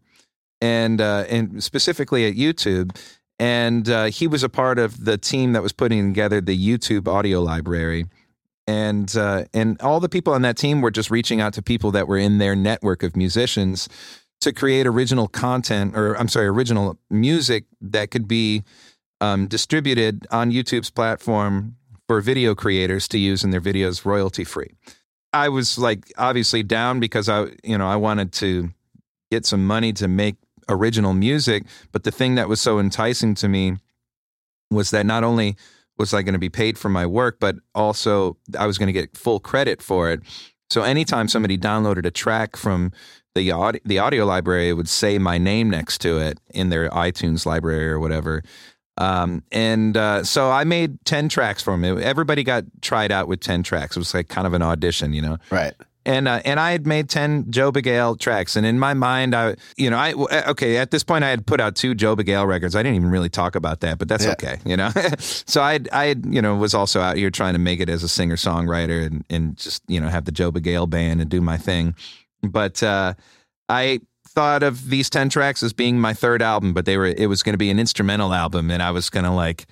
and 0.62 1.02
uh, 1.02 1.26
and 1.28 1.64
specifically 1.64 2.28
at 2.28 2.36
YouTube. 2.36 2.96
And 3.40 3.90
uh, 3.90 4.06
he 4.06 4.28
was 4.28 4.44
a 4.44 4.50
part 4.50 4.80
of 4.80 5.04
the 5.06 5.18
team 5.18 5.54
that 5.54 5.64
was 5.64 5.74
putting 5.74 6.14
together 6.14 6.40
the 6.40 6.58
YouTube 6.58 7.08
audio 7.08 7.42
library 7.42 8.06
and 8.68 9.16
uh, 9.18 9.46
and 9.54 9.82
all 9.82 10.00
the 10.00 10.10
people 10.10 10.34
on 10.34 10.44
that 10.44 10.58
team 10.58 10.82
were 10.82 10.92
just 10.92 11.12
reaching 11.12 11.42
out 11.42 11.54
to 11.54 11.62
people 11.62 11.92
that 11.92 12.08
were 12.08 12.18
in 12.18 12.38
their 12.38 12.56
network 12.56 13.04
of 13.04 13.16
musicians 13.16 13.90
to 14.42 14.54
create 14.54 14.86
original 14.86 15.28
content 15.28 15.98
or 15.98 16.14
I'm 16.16 16.28
sorry, 16.28 16.48
original 16.48 16.98
music 17.10 17.66
that 17.82 18.12
could 18.12 18.28
be 18.28 18.64
um, 19.26 19.48
distributed 19.48 20.28
on 20.32 20.52
YouTube's 20.52 20.90
platform 20.90 21.76
for 22.08 22.22
video 22.22 22.54
creators 22.54 23.08
to 23.10 23.18
use 23.18 23.44
in 23.44 23.50
their 23.50 23.62
videos 23.62 24.06
royalty 24.06 24.44
free. 24.44 24.72
I 25.34 25.50
was 25.50 25.78
like 25.78 26.12
obviously 26.18 26.64
down 26.64 27.00
because 27.00 27.28
I 27.28 27.48
you 27.64 27.78
know 27.78 27.88
I 27.88 27.96
wanted 27.96 28.32
to 28.34 28.70
get 29.32 29.46
some 29.46 29.66
money 29.66 29.92
to 29.94 30.08
make 30.08 30.36
original 30.70 31.14
music, 31.14 31.64
but 31.92 32.04
the 32.04 32.12
thing 32.12 32.36
that 32.36 32.48
was 32.48 32.62
so 32.62 32.80
enticing 32.80 33.36
to 33.36 33.48
me 33.48 33.78
was 34.72 34.92
that 34.92 35.06
not 35.06 35.24
only 35.24 35.56
was 35.98 36.14
I 36.14 36.22
going 36.22 36.34
to 36.34 36.40
be 36.40 36.50
paid 36.50 36.78
for 36.78 36.90
my 36.90 37.06
work, 37.06 37.38
but 37.40 37.56
also 37.74 38.38
I 38.58 38.66
was 38.66 38.78
going 38.78 38.88
to 38.88 38.94
get 38.94 39.18
full 39.18 39.40
credit 39.40 39.82
for 39.82 40.12
it. 40.12 40.22
So 40.70 40.82
anytime 40.82 41.28
somebody 41.28 41.58
downloaded 41.58 42.06
a 42.06 42.12
track 42.12 42.58
from 42.58 42.92
the 43.36 43.52
audio, 43.52 43.82
the 43.86 44.00
audio 44.00 44.26
library, 44.26 44.70
it 44.70 44.74
would 44.74 44.90
say 44.90 45.18
my 45.18 45.38
name 45.38 45.70
next 45.70 46.00
to 46.02 46.18
it 46.20 46.40
in 46.50 46.70
their 46.70 46.90
iTunes 46.90 47.46
library 47.46 47.88
or 47.90 48.00
whatever. 48.00 48.44
Um, 48.98 49.44
and 49.52 49.98
uh, 49.98 50.24
so 50.24 50.50
I 50.52 50.64
made 50.64 51.04
10 51.06 51.28
tracks 51.30 51.62
for 51.62 51.74
him. 51.74 51.84
Everybody 51.84 52.44
got 52.44 52.64
tried 52.82 53.12
out 53.12 53.28
with 53.28 53.42
10 53.42 53.64
tracks. 53.64 53.96
It 53.96 54.00
was 54.00 54.14
like 54.14 54.30
kind 54.30 54.48
of 54.48 54.54
an 54.54 54.62
audition, 54.62 55.12
you 55.14 55.22
know? 55.22 55.38
Right. 55.52 55.74
and 56.06 56.28
uh, 56.28 56.40
and 56.46 56.60
I 56.60 56.72
had 56.72 56.86
made 56.86 57.10
ten 57.10 57.50
Joe 57.50 57.72
Bagale 57.72 58.18
tracks, 58.20 58.56
and 58.56 58.64
in 58.64 58.78
my 58.78 58.94
mind, 58.94 59.34
I 59.34 59.56
you 59.76 59.90
know 59.90 59.98
I 59.98 60.14
okay 60.52 60.78
at 60.78 60.92
this 60.92 61.04
point 61.04 61.24
I 61.24 61.30
had 61.32 61.48
put 61.48 61.60
out 61.60 61.76
two 61.76 61.96
Joe 61.96 62.16
Bagale 62.16 62.46
records. 62.48 62.76
I 62.76 62.84
didn't 62.84 62.98
even 62.98 63.10
really 63.10 63.28
talk 63.28 63.56
about 63.56 63.80
that, 63.80 63.98
but 63.98 64.08
that's 64.08 64.24
Yeah. 64.24 64.34
okay, 64.34 64.60
you 64.66 64.78
know. 64.78 64.92
so 65.20 65.62
I 65.64 65.80
I 65.92 66.16
you 66.30 66.44
know 66.44 66.56
was 66.58 66.76
also 66.76 67.02
out 67.02 67.18
here 67.18 67.32
trying 67.32 67.54
to 67.54 67.60
make 67.60 67.80
it 67.80 67.90
as 67.90 68.04
a 68.04 68.08
singer 68.08 68.36
songwriter 68.36 69.04
and 69.04 69.26
and 69.32 69.58
just 69.58 69.82
you 69.88 70.00
know 70.00 70.08
have 70.08 70.26
the 70.26 70.32
Joe 70.32 70.52
Bagale 70.52 70.88
band 70.88 71.22
and 71.22 71.30
do 71.30 71.42
my 71.42 71.58
thing, 71.58 71.96
but 72.44 72.84
uh, 72.84 73.16
I 73.68 74.00
thought 74.36 74.62
of 74.64 74.90
these 74.90 75.10
10 75.10 75.30
tracks 75.30 75.64
as 75.64 75.74
being 75.74 76.00
my 76.00 76.14
third 76.14 76.42
album 76.42 76.74
but 76.74 76.86
they 76.86 76.98
were 76.98 77.06
it 77.08 77.28
was 77.28 77.42
going 77.42 77.54
to 77.54 77.58
be 77.58 77.70
an 77.70 77.80
instrumental 77.80 78.34
album 78.34 78.70
and 78.70 78.84
I 78.84 78.92
was 78.92 79.10
going 79.10 79.24
to 79.26 79.32
like 79.32 79.66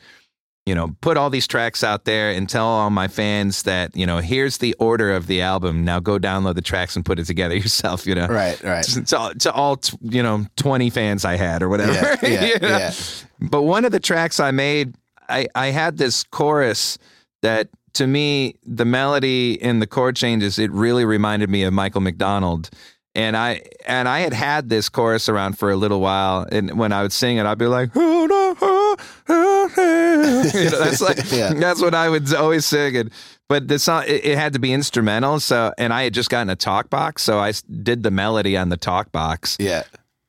you 0.65 0.73
know 0.73 0.95
put 1.01 1.17
all 1.17 1.29
these 1.29 1.45
tracks 1.47 1.83
out 1.83 2.05
there 2.05 2.31
and 2.31 2.47
tell 2.49 2.65
all 2.65 2.89
my 2.89 3.07
fans 3.09 3.63
that 3.63 3.93
you 3.95 4.05
know 4.05 4.19
here's 4.19 4.59
the 4.59 4.73
order 4.79 5.13
of 5.13 5.27
the 5.27 5.41
album 5.41 5.83
now 5.83 5.99
go 5.99 6.17
download 6.17 6.55
the 6.55 6.61
tracks 6.61 6.95
and 6.95 7.03
put 7.03 7.19
it 7.19 7.25
together 7.25 7.55
yourself 7.63 8.07
you 8.07 8.15
know 8.15 8.27
Right, 8.27 8.61
right. 8.63 8.83
to, 8.85 9.03
to 9.03 9.17
all, 9.17 9.33
to 9.33 9.51
all 9.51 9.79
you 10.01 10.23
know 10.23 10.45
20 10.55 10.89
fans 10.89 11.25
I 11.25 11.35
had 11.35 11.61
or 11.61 11.67
whatever 11.69 11.91
Yeah, 11.93 12.15
yeah, 12.23 12.45
you 12.45 12.59
know? 12.59 12.67
yeah. 12.77 12.93
but 13.41 13.63
one 13.63 13.83
of 13.85 13.91
the 13.91 13.99
tracks 13.99 14.39
I 14.39 14.51
made 14.51 14.95
I 15.27 15.47
I 15.53 15.67
had 15.67 15.97
this 15.97 16.23
chorus 16.23 16.97
that 17.41 17.67
to 17.95 18.07
me 18.07 18.55
the 18.65 18.85
melody 18.85 19.61
and 19.61 19.81
the 19.81 19.87
chord 19.87 20.15
changes 20.15 20.57
it 20.57 20.71
really 20.71 21.03
reminded 21.03 21.49
me 21.49 21.63
of 21.63 21.73
Michael 21.73 22.01
McDonald 22.01 22.69
and 23.15 23.37
I 23.37 23.61
and 23.85 24.07
I 24.09 24.19
had 24.19 24.33
had 24.33 24.69
this 24.69 24.89
chorus 24.89 25.29
around 25.29 25.57
for 25.59 25.69
a 25.71 25.75
little 25.75 25.99
while. 26.01 26.47
And 26.51 26.77
when 26.77 26.91
I 26.91 27.01
would 27.03 27.11
sing 27.13 27.37
it 27.37 27.45
I'd 27.45 27.57
be 27.57 27.67
like 27.67 27.91
"Oh, 27.95 28.25
no, 28.25 28.55
oh, 28.61 28.95
oh, 29.29 29.69
oh." 29.77 30.51
you 30.53 30.69
know, 30.69 30.79
that's 30.79 31.01
like 31.01 31.17
Yeah. 31.31 31.53
that's 31.53 31.81
what 31.81 31.93
I 31.93 32.09
would 32.09 32.33
always 32.33 32.65
sing. 32.65 32.97
And 32.97 33.11
but 33.49 33.67
the 33.67 33.77
song 33.79 34.03
it, 34.07 34.25
it 34.25 34.37
had 34.37 34.53
to 34.53 34.59
be 34.59 34.73
instrumental. 34.73 35.39
So 35.39 35.73
and 35.77 35.93
I 35.93 36.03
had 36.03 36.13
just 36.13 36.29
gotten 36.29 36.49
a 36.49 36.55
talk 36.55 36.89
box. 36.89 37.23
So 37.23 37.39
I 37.39 37.53
did 37.83 38.03
the 38.03 38.11
melody 38.11 38.57
on 38.57 38.69
the 38.69 38.77
talk 38.77 39.11
box. 39.11 39.57
Yeah. 39.59 39.83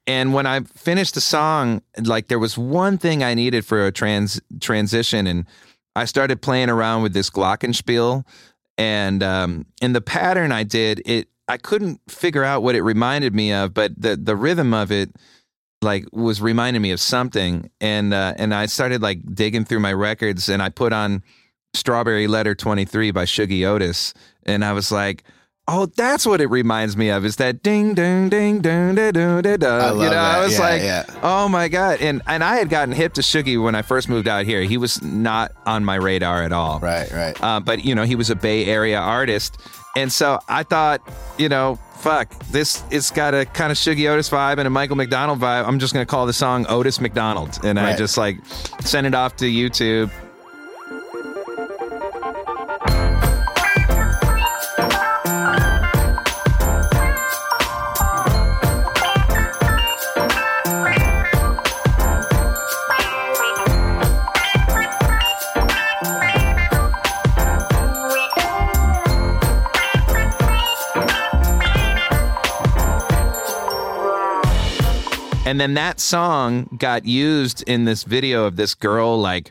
and 0.07 0.35
when 0.35 0.45
I 0.47 0.61
finished 0.61 1.15
the 1.15 1.21
song, 1.23 1.81
like 2.03 2.29
there 2.29 2.39
was 2.39 2.59
one 2.59 2.99
thing 2.99 3.23
I 3.25 3.33
needed 3.35 3.65
for 3.65 3.87
a 3.87 3.93
trans 3.93 4.41
transition, 4.61 5.27
and 5.27 5.47
I 5.97 6.05
started 6.05 6.43
playing 6.43 6.69
around 6.69 7.03
with 7.03 7.15
this 7.15 7.31
glockenspiel, 7.31 8.25
and 8.77 9.23
um, 9.23 9.65
and 9.81 9.95
the 9.95 10.03
pattern 10.03 10.53
I 10.53 10.65
did 10.65 11.01
it, 11.07 11.29
I 11.49 11.57
couldn't 11.59 12.01
figure 12.09 12.45
out 12.45 12.63
what 12.63 12.75
it 12.75 12.83
reminded 12.83 13.35
me 13.35 13.53
of, 13.53 13.75
but 13.75 13.93
the 14.01 14.17
the 14.17 14.37
rhythm 14.37 14.73
of 14.75 14.91
it 14.91 15.11
like 15.83 16.07
was 16.13 16.41
reminding 16.41 16.81
me 16.83 16.91
of 16.93 17.01
something, 17.01 17.71
and 17.81 18.15
uh, 18.15 18.35
and 18.37 18.55
I 18.55 18.67
started 18.67 19.03
like 19.03 19.21
digging 19.35 19.65
through 19.65 19.81
my 19.81 19.93
records, 19.93 20.49
and 20.49 20.63
I 20.63 20.71
put 20.71 20.93
on 20.93 21.23
Strawberry 21.75 22.27
Letter 22.27 22.55
Twenty 22.55 22.85
Three 22.85 23.11
by 23.11 23.25
Shuggie 23.25 23.67
Otis, 23.67 24.15
and 24.45 24.65
I 24.65 24.73
was 24.73 24.91
like. 24.93 25.25
Oh, 25.67 25.87
that's 25.87 26.27
what 26.27 26.43
it 26.43 26.49
reminds 26.49 26.95
me 26.95 27.09
of. 27.09 27.25
Is 27.25 27.37
that 27.37 27.63
ding, 27.63 27.95
ding, 27.95 28.29
ding, 28.29 28.61
ding, 28.61 28.95
da, 28.95 29.11
da, 29.13 29.41
da, 29.41 29.57
da. 29.57 29.67
I 29.67 29.89
love 29.93 29.97
you 29.97 30.03
know, 30.03 30.11
that. 30.11 30.37
I 30.37 30.45
was 30.45 30.53
Yeah, 30.53 30.61
like, 30.61 30.83
yeah. 30.83 31.05
oh 31.23 31.49
my 31.49 31.69
god, 31.69 32.03
and 32.03 32.21
and 32.27 32.45
I 32.45 32.57
had 32.57 32.69
gotten 32.69 32.93
hip 32.93 33.15
to 33.15 33.23
Shuggie 33.23 33.63
when 33.63 33.75
I 33.75 33.81
first 33.81 34.11
moved 34.11 34.29
out 34.29 34.45
here. 34.45 34.61
He 34.61 34.77
was 34.77 35.01
not 35.01 35.53
on 35.65 35.83
my 35.83 35.95
radar 35.95 36.43
at 36.43 36.53
all. 36.53 36.81
Right, 36.81 37.11
right. 37.13 37.43
Uh, 37.43 37.61
but 37.61 37.83
you 37.83 37.95
know, 37.95 38.03
he 38.03 38.15
was 38.15 38.29
a 38.29 38.37
Bay 38.37 38.67
Area 38.67 38.99
artist, 38.99 39.57
and 39.97 40.13
so 40.13 40.39
I 40.49 40.63
thought, 40.63 41.01
you 41.39 41.49
know, 41.49 41.79
fuck, 41.97 42.29
this 42.51 42.83
it's 42.91 43.11
got 43.11 43.35
a 43.35 43.47
kind 43.47 43.71
of 43.73 43.79
Shuggie 43.79 44.11
Otis 44.11 44.29
vibe 44.29 44.59
and 44.59 44.67
a 44.67 44.71
Michael 44.71 44.97
McDonald 44.97 45.41
vibe. 45.41 45.67
I'm 45.67 45.79
just 45.79 45.93
gonna 45.93 46.07
call 46.07 46.27
the 46.27 46.33
song 46.33 46.67
Otis 46.69 47.01
McDonald, 47.01 47.59
and 47.65 47.79
I 47.79 47.97
just 47.97 48.17
like 48.17 48.45
sent 48.81 49.07
it 49.07 49.15
off 49.15 49.37
to 49.37 49.47
YouTube. 49.47 50.11
Then 75.65 75.73
that 75.75 75.99
song 75.99 76.77
got 76.79 77.07
used 77.07 77.63
in 77.67 77.87
this 77.87 78.03
video 78.05 78.45
of 78.45 78.57
this 78.57 78.75
girl, 78.75 79.19
like 79.19 79.51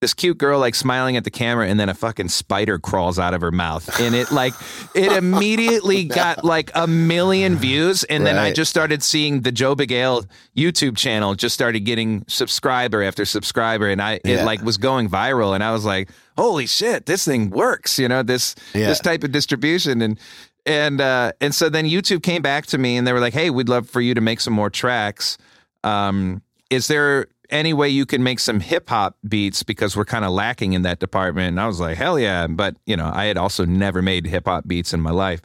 this 0.00 0.14
cute 0.14 0.38
girl, 0.38 0.60
like 0.60 0.76
smiling 0.76 1.16
at 1.16 1.24
the 1.24 1.32
camera, 1.32 1.66
and 1.66 1.80
then 1.80 1.88
a 1.88 1.94
fucking 1.94 2.28
spider 2.28 2.78
crawls 2.78 3.18
out 3.18 3.34
of 3.34 3.40
her 3.40 3.50
mouth. 3.50 3.98
And 4.00 4.14
it, 4.14 4.30
like, 4.30 4.54
it 4.94 5.10
immediately 5.10 6.04
got 6.20 6.44
like 6.44 6.70
a 6.76 6.86
million 6.86 7.56
views. 7.56 8.04
And 8.04 8.24
then 8.24 8.38
I 8.38 8.52
just 8.52 8.70
started 8.70 9.02
seeing 9.02 9.40
the 9.40 9.50
Joe 9.50 9.74
Bagale 9.74 10.26
YouTube 10.56 10.96
channel 10.96 11.34
just 11.34 11.54
started 11.54 11.80
getting 11.80 12.24
subscriber 12.28 13.02
after 13.02 13.24
subscriber. 13.24 13.88
And 13.88 14.00
I, 14.00 14.12
it 14.12 14.26
Yeah. 14.26 14.44
like 14.44 14.62
was 14.62 14.76
going 14.76 15.08
viral. 15.10 15.56
And 15.56 15.64
I 15.64 15.72
was 15.72 15.84
like, 15.84 16.08
holy 16.36 16.68
shit, 16.68 17.06
this 17.06 17.24
thing 17.24 17.50
works, 17.50 17.98
you 17.98 18.06
know, 18.06 18.22
this, 18.22 18.54
Yeah. 18.74 18.86
this 18.86 19.00
type 19.00 19.24
of 19.24 19.32
distribution. 19.32 20.02
And, 20.02 20.20
and 20.66 21.00
uh, 21.00 21.32
and 21.40 21.54
so 21.54 21.70
then 21.70 21.86
YouTube 21.86 22.22
came 22.22 22.42
back 22.42 22.66
to 22.66 22.76
me 22.78 22.98
and 22.98 23.06
they 23.06 23.14
were 23.14 23.20
like, 23.20 23.32
"Hey, 23.32 23.48
we'd 23.48 23.70
love 23.70 23.88
for 23.88 24.02
you 24.02 24.12
to 24.12 24.20
make 24.20 24.38
some 24.38 24.52
more 24.52 24.68
tracks. 24.68 25.38
Um, 25.84 26.42
is 26.70 26.88
there 26.88 27.26
any 27.50 27.72
way 27.72 27.88
you 27.88 28.04
can 28.04 28.22
make 28.22 28.40
some 28.40 28.60
hip 28.60 28.88
hop 28.90 29.16
beats 29.26 29.62
because 29.62 29.96
we're 29.96 30.04
kind 30.04 30.24
of 30.24 30.32
lacking 30.32 30.72
in 30.74 30.82
that 30.82 30.98
department?" 30.98 31.48
And 31.48 31.60
I 31.60 31.66
was 31.66 31.80
like, 31.80 31.96
"Hell 31.96 32.18
yeah!" 32.18 32.46
But 32.46 32.76
you 32.86 32.96
know, 32.96 33.10
I 33.12 33.24
had 33.26 33.36
also 33.38 33.64
never 33.64 34.02
made 34.02 34.26
hip 34.26 34.46
hop 34.46 34.66
beats 34.66 34.92
in 34.92 35.00
my 35.00 35.10
life, 35.10 35.40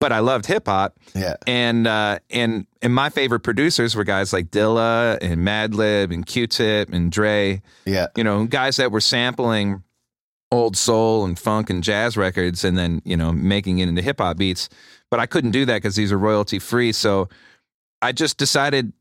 but 0.00 0.12
I 0.12 0.18
loved 0.20 0.46
hip 0.46 0.66
hop. 0.66 0.96
Yeah. 1.14 1.34
And 1.46 1.86
uh, 1.86 2.18
and 2.30 2.66
and 2.82 2.94
my 2.94 3.10
favorite 3.10 3.40
producers 3.40 3.94
were 3.94 4.04
guys 4.04 4.32
like 4.32 4.50
Dilla 4.50 5.18
and 5.20 5.46
Madlib 5.46 6.12
and 6.12 6.26
Q-Tip 6.26 6.92
and 6.92 7.10
Dre 7.12 7.62
Yeah. 7.84 8.06
you 8.16 8.24
know, 8.24 8.46
guys 8.46 8.76
that 8.76 8.90
were 8.92 9.00
sampling 9.00 9.82
old 10.52 10.76
soul 10.76 11.24
and 11.24 11.36
funk 11.38 11.70
and 11.70 11.82
jazz 11.82 12.16
records 12.16 12.64
and 12.64 12.78
then, 12.78 13.02
you 13.04 13.16
know, 13.16 13.32
making 13.32 13.80
it 13.80 13.88
into 13.88 14.00
hip 14.02 14.18
hop 14.18 14.36
beats. 14.36 14.68
But 15.10 15.18
I 15.20 15.26
couldn't 15.26 15.50
do 15.50 15.64
that 15.66 15.76
because 15.76 15.96
these 15.96 16.12
are 16.12 16.18
royalty 16.18 16.58
free. 16.60 16.92
So 16.92 17.28
I 18.00 18.12
just 18.12 18.36
decided 18.38 18.92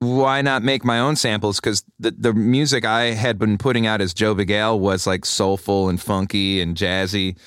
why 0.00 0.42
not 0.42 0.62
make 0.62 0.84
my 0.84 0.98
own 1.00 1.16
samples? 1.16 1.60
Because 1.60 1.84
the, 1.98 2.10
the 2.10 2.32
music 2.34 2.84
I 2.84 3.12
had 3.12 3.38
been 3.38 3.56
putting 3.58 3.86
out 3.86 4.00
as 4.00 4.12
Joe 4.12 4.34
Bagale 4.34 4.78
was 4.78 5.06
like 5.06 5.24
soulful 5.24 5.88
and 5.88 6.00
funky 6.00 6.60
and 6.60 6.76
jazzy. 6.76 7.38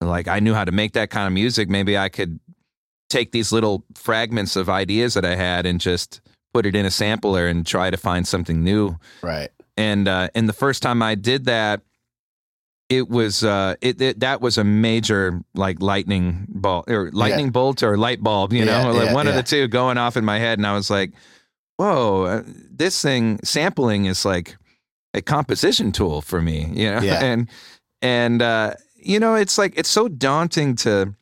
Like 0.00 0.28
I 0.28 0.40
knew 0.40 0.52
how 0.54 0.64
to 0.64 0.72
make 0.72 0.92
that 0.92 1.10
kind 1.10 1.26
of 1.26 1.32
music. 1.32 1.68
Maybe 1.68 1.96
I 1.96 2.08
could 2.10 2.40
take 3.08 3.32
these 3.32 3.52
little 3.52 3.84
fragments 3.94 4.56
of 4.56 4.68
ideas 4.68 5.14
that 5.14 5.24
I 5.24 5.34
had 5.36 5.66
and 5.66 5.80
just 5.80 6.20
put 6.52 6.66
it 6.66 6.74
in 6.74 6.84
a 6.84 6.90
sampler 6.90 7.46
and 7.46 7.66
try 7.66 7.90
to 7.90 7.96
find 7.96 8.26
something 8.26 8.62
new 8.62 8.96
Right. 9.22 9.50
and 9.76 10.06
uh, 10.08 10.28
and 10.34 10.48
the 10.48 10.52
first 10.52 10.82
time 10.82 11.02
I 11.02 11.14
did 11.14 11.46
that, 11.46 11.80
it 12.88 13.08
was 13.08 13.42
uh, 13.42 13.76
it, 13.80 14.00
it 14.00 14.20
that 14.20 14.40
was 14.40 14.58
a 14.58 14.64
major 14.64 15.40
like 15.54 15.80
lightning 15.80 16.46
bolt 16.48 16.88
or 16.90 17.10
lightning 17.12 17.50
bolt 17.50 17.82
or 17.82 17.96
light 17.96 18.22
bulb, 18.22 18.52
you 18.52 18.64
Yeah, 18.64 18.84
know, 18.84 18.92
like 18.92 19.06
yeah, 19.06 19.14
one 19.14 19.26
of 19.26 19.34
the 19.34 19.42
two 19.42 19.68
going 19.68 19.96
off 19.98 20.16
in 20.16 20.24
my 20.24 20.38
head, 20.38 20.58
and 20.58 20.66
I 20.66 20.74
was 20.74 20.90
like, 20.90 21.12
"Whoa, 21.76 22.24
uh, 22.24 22.42
this 22.70 23.00
thing 23.02 23.40
sampling 23.44 24.06
is 24.06 24.24
like 24.24 24.56
a 25.12 25.22
composition 25.22 25.92
tool 25.92 26.20
for 26.22 26.40
me," 26.40 26.70
you 26.72 26.90
know, 26.90 27.00
Yeah. 27.00 27.20
and 27.24 27.48
and 28.02 28.42
uh, 28.42 28.74
you 28.96 29.18
know, 29.20 29.34
it's 29.34 29.58
like 29.58 29.74
it's 29.76 29.90
so 29.90 30.08
daunting 30.08 30.76
to 30.76 31.14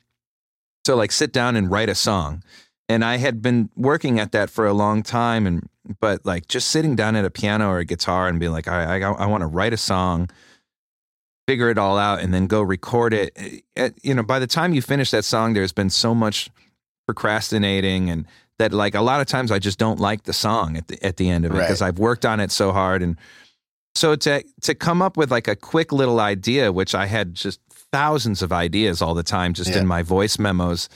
to 0.84 0.94
like 0.96 1.12
sit 1.12 1.32
down 1.32 1.56
and 1.56 1.70
write 1.70 1.88
a 1.88 1.94
song 1.94 2.42
and 2.88 3.04
I 3.04 3.16
had 3.16 3.40
been 3.40 3.70
working 3.76 4.18
at 4.20 4.32
that 4.32 4.50
for 4.50 4.66
a 4.66 4.72
long 4.74 5.02
time, 5.02 5.46
and 5.46 5.68
but 6.00 6.26
like 6.26 6.46
just 6.48 6.68
sitting 6.68 6.94
down 6.94 7.16
at 7.16 7.24
a 7.24 7.30
piano 7.30 7.68
or 7.70 7.78
a 7.78 7.84
guitar 7.84 8.28
and 8.28 8.38
being 8.38 8.52
like, 8.52 8.68
I 8.68 8.98
I, 8.98 9.12
I 9.12 9.26
want 9.26 9.40
to 9.42 9.46
write 9.46 9.72
a 9.72 9.76
song, 9.78 10.28
figure 11.48 11.70
it 11.70 11.78
all 11.78 11.96
out, 11.96 12.20
and 12.20 12.34
then 12.34 12.46
go 12.46 12.60
record 12.60 13.14
it. 13.14 13.32
Eh, 13.76 13.90
You 14.02 14.14
know, 14.14 14.22
by 14.22 14.38
the 14.38 14.46
time 14.46 14.74
you 14.74 14.82
finish 14.82 15.10
that 15.12 15.24
song, 15.24 15.54
there's 15.54 15.72
been 15.72 15.90
so 15.90 16.14
much 16.14 16.50
procrastinating 17.06 18.10
and 18.10 18.26
that 18.62 18.72
like 18.72 18.94
a 18.94 19.00
lot 19.02 19.20
of 19.20 19.26
times 19.26 19.50
I 19.50 19.58
just 19.58 19.78
don't 19.78 19.98
like 20.00 20.22
the 20.22 20.32
song 20.32 20.76
at 20.76 20.86
the 20.88 21.04
at 21.04 21.16
the 21.16 21.28
end 21.28 21.44
of 21.44 21.50
it 21.52 21.54
Right. 21.58 21.64
because 21.64 21.82
I've 21.82 21.98
worked 21.98 22.24
on 22.24 22.38
it 22.40 22.50
so 22.52 22.72
hard 22.72 23.02
and 23.02 23.16
so 23.94 24.14
to 24.16 24.42
to 24.62 24.74
come 24.74 25.02
up 25.02 25.16
with 25.16 25.30
like 25.30 25.48
a 25.48 25.56
quick 25.56 25.92
little 25.92 26.20
idea 26.20 26.72
which 26.72 26.94
I 26.94 27.06
had 27.06 27.34
just 27.34 27.60
thousands 27.92 28.40
of 28.42 28.52
ideas 28.52 29.02
all 29.02 29.14
the 29.14 29.22
time 29.22 29.52
just 29.52 29.70
Yeah. 29.70 29.80
in 29.80 29.86
my 29.86 30.02
voice 30.02 30.38
memos 30.38 30.88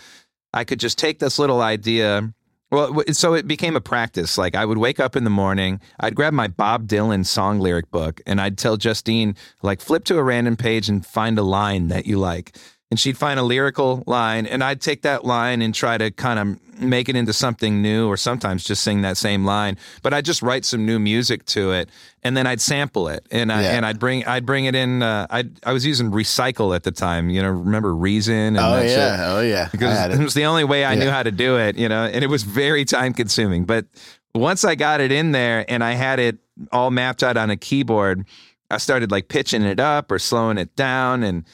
I 0.54 0.64
could 0.64 0.80
just 0.80 0.96
take 0.98 1.18
this 1.18 1.38
little 1.38 1.60
idea. 1.60 2.32
Well, 2.70 3.02
so 3.12 3.34
it 3.34 3.46
became 3.46 3.76
a 3.76 3.80
practice. 3.80 4.38
Like 4.38 4.54
I 4.56 4.64
would 4.64 4.78
wake 4.78 4.98
up 4.98 5.14
in 5.16 5.24
the 5.24 5.30
morning, 5.30 5.80
I'd 6.00 6.14
grab 6.16 6.32
my 6.32 6.48
Bob 6.48 6.88
Dylan 6.88 7.26
song 7.26 7.60
lyric 7.60 7.90
book, 7.90 8.20
and 8.26 8.40
I'd 8.40 8.56
tell 8.58 8.76
Justine, 8.76 9.36
like, 9.62 9.80
flip 9.80 10.04
to 10.04 10.16
a 10.18 10.22
random 10.22 10.56
page 10.56 10.88
and 10.88 11.04
find 11.06 11.38
a 11.38 11.42
line 11.42 11.88
that 11.88 12.06
you 12.06 12.18
like. 12.18 12.56
And 12.90 13.00
she'd 13.00 13.18
find 13.18 13.40
a 13.40 13.42
lyrical 13.42 14.04
line 14.06 14.46
and 14.46 14.62
I'd 14.62 14.80
take 14.80 15.02
that 15.02 15.24
line 15.24 15.60
and 15.60 15.74
try 15.74 15.98
to 15.98 16.10
kind 16.12 16.38
of 16.38 16.80
make 16.80 17.08
it 17.08 17.16
into 17.16 17.32
something 17.32 17.80
new 17.82 18.06
or 18.06 18.16
sometimes 18.18 18.62
just 18.62 18.82
sing 18.84 19.00
that 19.02 19.16
same 19.16 19.44
line 19.46 19.76
but 20.02 20.12
I'd 20.14 20.24
just 20.26 20.42
write 20.42 20.64
some 20.64 20.84
new 20.84 20.98
music 20.98 21.44
to 21.46 21.72
it 21.72 21.88
and 22.22 22.36
then 22.36 22.46
I'd 22.46 22.60
sample 22.60 23.08
it 23.08 23.26
and 23.30 23.50
I, 23.50 23.62
Yeah. 23.62 23.70
and 23.76 23.86
I'd 23.86 23.98
bring 23.98 24.24
I'd 24.26 24.44
bring 24.46 24.66
it 24.66 24.74
in 24.74 25.02
uh, 25.02 25.26
I 25.30 25.44
I 25.64 25.72
was 25.72 25.86
using 25.86 26.10
recycle 26.10 26.76
at 26.76 26.82
the 26.84 26.92
time 26.92 27.30
you 27.30 27.40
know 27.42 27.48
remember 27.50 27.94
reason 27.94 28.34
and 28.34 28.58
Oh 28.58 28.72
that 28.76 28.82
shit? 28.88 28.98
yeah, 28.98 29.32
oh 29.34 29.40
yeah. 29.40 29.68
Because 29.72 30.10
it 30.14 30.20
it. 30.20 30.22
was 30.22 30.34
the 30.34 30.44
only 30.44 30.64
way 30.64 30.84
I 30.84 30.94
knew 30.94 31.10
how 31.10 31.22
to 31.22 31.32
do 31.32 31.56
it, 31.58 31.76
you 31.76 31.88
know, 31.88 32.04
and 32.04 32.22
it 32.22 32.28
was 32.28 32.42
very 32.42 32.84
time 32.84 33.14
consuming. 33.14 33.64
But 33.64 33.86
once 34.34 34.64
I 34.64 34.74
got 34.74 35.00
it 35.00 35.10
in 35.10 35.32
there 35.32 35.64
and 35.68 35.82
I 35.82 35.92
had 35.92 36.18
it 36.20 36.38
all 36.72 36.90
mapped 36.90 37.22
out 37.22 37.36
on 37.38 37.48
a 37.50 37.56
keyboard, 37.56 38.26
I 38.70 38.76
started 38.78 39.10
like 39.10 39.28
pitching 39.28 39.62
it 39.62 39.80
up 39.80 40.10
or 40.12 40.18
slowing 40.18 40.58
it 40.58 40.76
down 40.76 41.22
and 41.22 41.44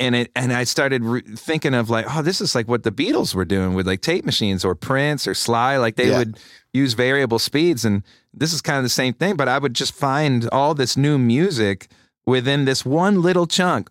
and 0.00 0.16
it 0.16 0.32
and 0.34 0.52
I 0.52 0.64
started 0.64 1.04
re- 1.04 1.20
thinking 1.20 1.74
of 1.74 1.88
like, 1.90 2.06
oh, 2.08 2.22
this 2.22 2.40
is 2.40 2.54
like 2.56 2.66
what 2.66 2.82
the 2.82 2.90
Beatles 2.90 3.34
were 3.34 3.44
doing 3.44 3.74
with 3.74 3.86
like 3.86 4.00
tape 4.00 4.24
machines 4.24 4.64
or 4.64 4.74
Prince 4.74 5.28
or 5.28 5.34
Sly, 5.34 5.76
like 5.76 5.94
they 5.94 6.08
Yeah. 6.10 6.18
would 6.18 6.40
use 6.72 6.94
variable 6.94 7.38
speeds 7.38 7.84
and 7.84 8.02
this 8.34 8.52
is 8.52 8.60
kind 8.62 8.78
of 8.78 8.82
the 8.84 8.88
same 8.88 9.12
thing, 9.14 9.36
but 9.36 9.48
I 9.48 9.58
would 9.58 9.74
just 9.74 9.94
find 9.94 10.48
all 10.50 10.74
this 10.74 10.96
new 10.96 11.18
music 11.18 11.88
within 12.26 12.64
this 12.64 12.84
one 12.84 13.20
little 13.22 13.46
chunk 13.46 13.88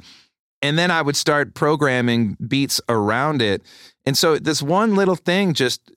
and 0.61 0.77
then 0.77 0.91
I 0.91 1.01
would 1.01 1.15
start 1.15 1.53
programming 1.53 2.35
beats 2.45 2.81
around 2.89 3.41
it. 3.41 3.61
And 4.05 4.17
so 4.17 4.37
this 4.39 4.61
one 4.61 4.95
little 4.95 5.15
thing 5.15 5.53
just 5.53 5.91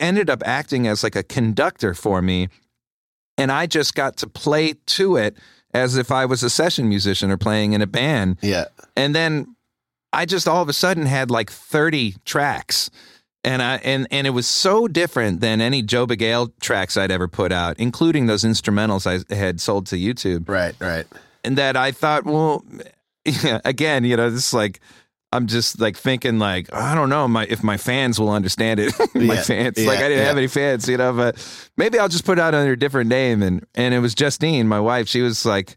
ended 0.00 0.30
up 0.30 0.42
acting 0.46 0.86
as 0.88 1.02
like 1.04 1.14
a 1.16 1.22
conductor 1.22 1.92
for 1.94 2.22
me. 2.22 2.48
And 3.36 3.52
I 3.52 3.66
just 3.66 3.94
got 3.94 4.16
to 4.18 4.26
play 4.26 4.74
to 4.86 5.16
it 5.16 5.36
as 5.74 5.96
if 5.96 6.10
I 6.10 6.24
was 6.24 6.42
a 6.42 6.50
session 6.50 6.88
musician 6.88 7.30
or 7.30 7.36
playing 7.36 7.74
in 7.74 7.82
a 7.82 7.86
band. 7.86 8.38
Yeah. 8.42 8.64
And 8.96 9.14
then 9.14 9.54
I 10.12 10.24
just 10.24 10.48
all 10.48 10.62
of 10.62 10.68
a 10.68 10.72
sudden 10.72 11.06
had 11.06 11.30
like 11.30 11.50
30 11.50 12.16
tracks. 12.24 12.90
And 13.44 13.62
I 13.62 13.76
and 13.76 14.06
and 14.10 14.26
it 14.26 14.30
was 14.30 14.46
so 14.48 14.88
different 14.88 15.40
than 15.40 15.60
any 15.60 15.80
Joe 15.80 16.06
Bagale 16.06 16.50
tracks 16.60 16.96
I'd 16.96 17.10
ever 17.12 17.28
put 17.28 17.52
out, 17.52 17.78
including 17.78 18.26
those 18.26 18.42
instrumentals 18.42 19.06
I 19.06 19.32
had 19.34 19.60
sold 19.60 19.86
to 19.86 19.96
YouTube 19.96 20.48
Right, 20.48 20.74
right. 20.80 21.06
and 21.44 21.56
that 21.56 21.76
I 21.76 21.92
thought, 21.92 22.24
well, 22.24 22.64
yeah, 23.24 23.60
again, 23.64 24.04
you 24.04 24.16
know, 24.16 24.28
this 24.28 24.48
is 24.48 24.52
like 24.54 24.80
I'm 25.30 25.46
just 25.46 25.80
like 25.80 25.96
thinking 25.96 26.38
like 26.40 26.72
I 26.74 26.94
don't 26.96 27.08
know 27.10 27.28
my 27.28 27.46
if 27.48 27.62
my 27.62 27.76
fans 27.76 28.18
will 28.18 28.30
understand 28.30 28.80
it. 28.80 28.92
my 29.14 29.34
Yeah, 29.34 29.42
fans, 29.42 29.78
yeah, 29.78 29.86
like 29.88 30.00
I 30.00 30.08
didn't 30.08 30.24
have 30.26 30.36
any 30.36 30.48
fans, 30.48 30.88
you 30.88 30.96
know, 30.96 31.12
but 31.12 31.36
maybe 31.76 31.98
I'll 31.98 32.08
just 32.08 32.24
put 32.24 32.38
it 32.38 32.40
out 32.40 32.54
under 32.54 32.72
a 32.72 32.78
different 32.78 33.08
name. 33.08 33.42
And 33.42 33.64
and 33.76 33.94
it 33.94 34.00
was 34.00 34.14
Justine, 34.16 34.66
my 34.66 34.80
wife. 34.80 35.06
She 35.08 35.22
was 35.22 35.46
like. 35.46 35.76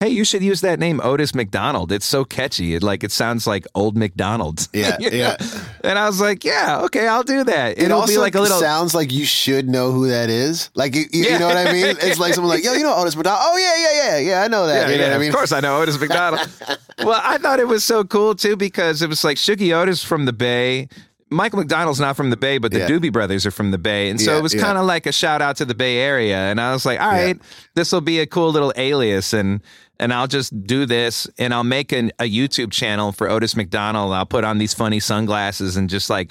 Hey, 0.00 0.10
you 0.10 0.22
should 0.22 0.44
use 0.44 0.60
that 0.60 0.78
name 0.78 1.00
Otis 1.02 1.34
McDonald. 1.34 1.90
It's 1.90 2.06
so 2.06 2.24
catchy. 2.24 2.76
It 2.76 2.84
like 2.84 3.02
it 3.02 3.10
sounds 3.10 3.48
like 3.48 3.66
old 3.74 3.96
McDonald's. 3.96 4.68
Yeah, 4.78 4.96
You 5.00 5.10
know? 5.10 5.16
yeah. 5.16 5.36
And 5.82 5.98
I 5.98 6.06
was 6.06 6.20
like, 6.20 6.44
yeah, 6.44 6.82
okay, 6.84 7.08
I'll 7.08 7.24
do 7.24 7.42
that. 7.42 7.72
It 7.78 7.84
It'll 7.84 8.02
also 8.02 8.12
be 8.12 8.18
like 8.18 8.36
a 8.36 8.40
little 8.40 8.60
sounds 8.60 8.94
like 8.94 9.10
you 9.10 9.24
should 9.24 9.68
know 9.68 9.90
who 9.90 10.06
that 10.08 10.30
is. 10.30 10.70
Like 10.76 10.94
you, 10.94 11.06
you, 11.12 11.24
Yeah. 11.24 11.38
know 11.38 11.48
what 11.48 11.56
I 11.56 11.72
mean? 11.72 11.96
It's 12.00 12.20
like 12.20 12.32
someone 12.34 12.54
like, 12.54 12.62
yo, 12.62 12.74
you 12.74 12.84
know 12.84 12.94
Otis 12.94 13.16
McDonald? 13.16 13.42
Oh 13.44 13.56
yeah, 13.56 13.74
yeah, 13.76 14.18
yeah, 14.20 14.30
yeah. 14.30 14.42
I 14.44 14.46
know 14.46 14.68
that. 14.68 14.86
Yeah, 14.86 14.92
you 14.92 14.98
know 14.98 15.02
yeah, 15.02 15.08
what 15.10 15.16
I 15.16 15.18
mean? 15.18 15.28
Of 15.30 15.34
course, 15.34 15.50
I 15.50 15.58
know 15.58 15.80
Otis 15.82 15.98
McDonald. 15.98 16.48
well, 17.02 17.20
I 17.24 17.38
thought 17.38 17.58
it 17.58 17.66
was 17.66 17.82
so 17.84 18.04
cool 18.04 18.36
too 18.36 18.54
because 18.54 19.02
it 19.02 19.08
was 19.08 19.24
like 19.24 19.36
Shuggie 19.36 19.74
Otis 19.76 20.04
from 20.04 20.26
the 20.26 20.32
Bay. 20.32 20.88
Michael 21.30 21.58
McDonald's 21.58 22.00
not 22.00 22.16
from 22.16 22.30
the 22.30 22.36
Bay, 22.36 22.58
but 22.58 22.72
the 22.72 22.78
Yeah. 22.80 22.88
Doobie 22.88 23.12
Brothers 23.12 23.44
are 23.46 23.50
from 23.50 23.70
the 23.70 23.78
Bay, 23.78 24.08
and 24.10 24.20
so 24.20 24.32
Yeah, 24.32 24.38
it 24.38 24.42
was 24.42 24.54
kind 24.54 24.78
of 24.78 24.86
like 24.86 25.06
a 25.06 25.12
shout 25.12 25.42
out 25.42 25.56
to 25.56 25.64
the 25.64 25.74
Bay 25.74 25.98
Area. 25.98 26.36
And 26.36 26.60
I 26.60 26.72
was 26.72 26.86
like, 26.86 27.00
all 27.00 27.10
right, 27.10 27.38
this 27.74 27.92
will 27.92 28.00
be 28.00 28.20
a 28.20 28.26
cool 28.26 28.50
little 28.50 28.72
alias, 28.76 29.32
and 29.32 29.60
and 30.00 30.12
I'll 30.12 30.28
just 30.28 30.52
do 30.64 30.86
this, 30.86 31.26
and 31.38 31.52
I'll 31.52 31.64
make 31.64 31.90
an, 31.92 32.12
a 32.20 32.24
YouTube 32.24 32.70
channel 32.70 33.10
for 33.12 33.28
Otis 33.28 33.56
McDonald. 33.56 34.12
I'll 34.14 34.26
put 34.26 34.44
on 34.44 34.58
these 34.58 34.72
funny 34.72 35.00
sunglasses 35.00 35.76
and 35.76 35.90
just 35.90 36.08
like 36.08 36.30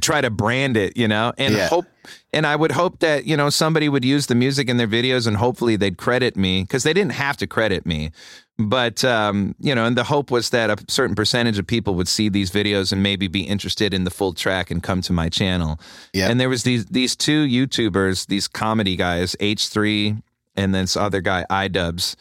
try 0.00 0.20
to 0.20 0.30
brand 0.30 0.76
it, 0.76 0.96
you 0.96 1.08
know, 1.08 1.32
and 1.38 1.54
Yeah. 1.54 1.68
hope 1.68 1.86
and 2.32 2.46
I 2.46 2.56
would 2.56 2.72
hope 2.72 2.98
that, 3.00 3.24
you 3.24 3.36
know, 3.36 3.48
somebody 3.50 3.88
would 3.88 4.04
use 4.04 4.26
the 4.26 4.34
music 4.34 4.68
in 4.68 4.76
their 4.76 4.88
videos 4.88 5.26
and 5.26 5.36
hopefully 5.36 5.76
they'd 5.76 5.96
credit 5.96 6.36
me 6.36 6.62
because 6.62 6.82
they 6.82 6.92
didn't 6.92 7.12
have 7.12 7.36
to 7.38 7.46
credit 7.46 7.86
me. 7.86 8.10
But 8.58 9.04
um, 9.04 9.54
you 9.60 9.74
know, 9.74 9.84
and 9.84 9.96
the 9.96 10.04
hope 10.04 10.30
was 10.30 10.50
that 10.50 10.68
a 10.68 10.76
certain 10.88 11.14
percentage 11.14 11.58
of 11.58 11.66
people 11.66 11.94
would 11.94 12.08
see 12.08 12.28
these 12.28 12.50
videos 12.50 12.92
and 12.92 13.02
maybe 13.02 13.28
be 13.28 13.42
interested 13.42 13.94
in 13.94 14.02
the 14.02 14.10
full 14.10 14.32
track 14.34 14.70
and 14.70 14.82
come 14.82 15.00
to 15.02 15.12
my 15.12 15.28
channel. 15.28 15.78
Yeah. 16.12 16.28
And 16.28 16.40
there 16.40 16.48
was 16.48 16.64
these 16.64 16.86
these 16.86 17.14
two 17.14 17.46
YouTubers, 17.46 18.26
these 18.26 18.48
comedy 18.48 18.96
guys, 18.96 19.36
H3 19.40 20.20
and 20.56 20.74
then 20.74 20.82
this 20.82 20.96
other 20.96 21.20
guy, 21.20 21.46
iDubbbz, 21.48 22.16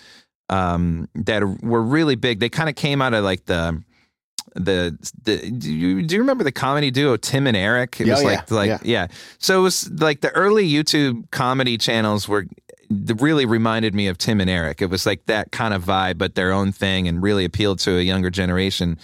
um, 0.49 1.09
that 1.15 1.43
were 1.63 1.81
really 1.81 2.15
big. 2.15 2.39
They 2.39 2.49
kind 2.49 2.69
of 2.69 2.75
came 2.75 3.01
out 3.01 3.15
of 3.15 3.23
like 3.23 3.45
the 3.45 3.83
the, 4.57 4.97
the 5.23 5.51
do 5.51 5.73
you, 5.73 6.01
do 6.03 6.15
you 6.15 6.21
remember 6.21 6.43
the 6.43 6.51
comedy 6.51 6.91
duo 6.91 7.17
Tim 7.17 7.47
and 7.47 7.55
Eric? 7.55 8.01
It 8.01 8.07
was 8.07 8.23
like 8.23 8.49
yeah, 8.49 8.55
like 8.55 8.67
yeah. 8.67 8.79
yeah. 8.83 9.07
So 9.39 9.59
it 9.59 9.63
was 9.63 9.89
like 10.01 10.21
the 10.21 10.31
early 10.31 10.69
YouTube 10.69 11.29
comedy 11.31 11.77
channels 11.77 12.27
were 12.27 12.45
really 12.89 13.45
reminded 13.45 13.93
me 13.93 14.07
of 14.07 14.17
Tim 14.17 14.39
and 14.41 14.49
Eric. 14.49 14.81
It 14.81 14.89
was 14.89 15.05
like 15.05 15.25
that 15.25 15.51
kind 15.51 15.73
of 15.73 15.83
vibe, 15.83 16.17
but 16.17 16.35
their 16.35 16.51
own 16.51 16.71
thing, 16.71 17.07
and 17.07 17.21
really 17.21 17.45
appealed 17.45 17.79
to 17.79 17.97
a 17.97 18.01
younger 18.01 18.29
generation. 18.29 18.97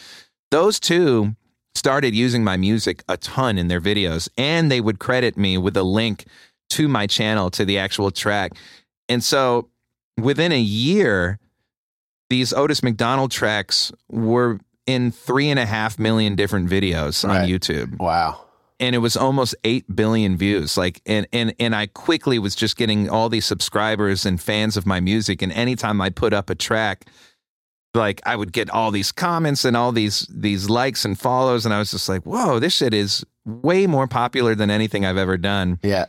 Those 0.51 0.79
two 0.79 1.35
started 1.75 2.13
using 2.13 2.43
my 2.43 2.57
music 2.57 3.03
a 3.09 3.17
ton 3.17 3.57
in 3.57 3.67
their 3.67 3.81
videos, 3.81 4.29
and 4.37 4.71
they 4.71 4.81
would 4.81 4.99
credit 4.99 5.37
me 5.37 5.57
with 5.57 5.75
a 5.75 5.83
link 5.83 6.25
to 6.69 6.87
my 6.87 7.07
channel 7.07 7.49
to 7.51 7.65
the 7.65 7.77
actual 7.77 8.11
track. 8.11 8.53
And 9.09 9.23
so 9.23 9.69
within 10.19 10.51
a 10.51 10.59
year, 10.59 11.39
these 12.29 12.53
Otis 12.53 12.83
McDonald 12.83 13.31
tracks 13.31 13.91
were 14.09 14.59
in 14.85 15.11
three 15.11 15.49
and 15.49 15.59
a 15.59 15.65
half 15.65 15.97
million 15.97 16.35
different 16.35 16.69
videos 16.69 17.27
on 17.27 17.47
YouTube. 17.47 17.97
Wow. 17.99 18.41
and 18.79 18.95
it 18.95 18.99
was 18.99 19.15
almost 19.15 19.55
8 19.63 19.95
billion 19.95 20.35
views. 20.37 20.77
Like 20.77 21.01
and 21.05 21.25
and 21.31 21.53
and 21.59 21.75
I 21.75 21.87
quickly 21.87 22.37
was 22.39 22.55
just 22.55 22.75
getting 22.75 23.09
all 23.09 23.29
these 23.29 23.45
subscribers 23.45 24.25
and 24.25 24.41
fans 24.41 24.75
of 24.75 24.85
my 24.85 24.99
music. 24.99 25.41
And 25.41 25.51
anytime 25.53 26.01
I 26.01 26.09
put 26.09 26.33
up 26.33 26.49
a 26.49 26.55
track 26.55 27.05
like 27.95 28.21
I 28.25 28.35
would 28.35 28.51
get 28.51 28.69
all 28.71 28.89
these 28.91 29.11
comments 29.11 29.63
and 29.65 29.77
all 29.77 29.91
these 29.91 30.27
these 30.29 30.69
likes 30.69 31.05
and 31.05 31.17
follows. 31.17 31.63
And 31.63 31.73
I 31.73 31.79
was 31.79 31.91
just 31.91 32.09
like 32.09 32.23
whoa 32.23 32.59
this 32.59 32.73
shit 32.73 32.93
is 32.93 33.23
way 33.45 33.87
more 33.87 34.07
popular 34.07 34.55
than 34.55 34.69
anything 34.69 35.05
I've 35.05 35.17
ever 35.17 35.37
done. 35.37 35.79
Yeah. 35.83 36.05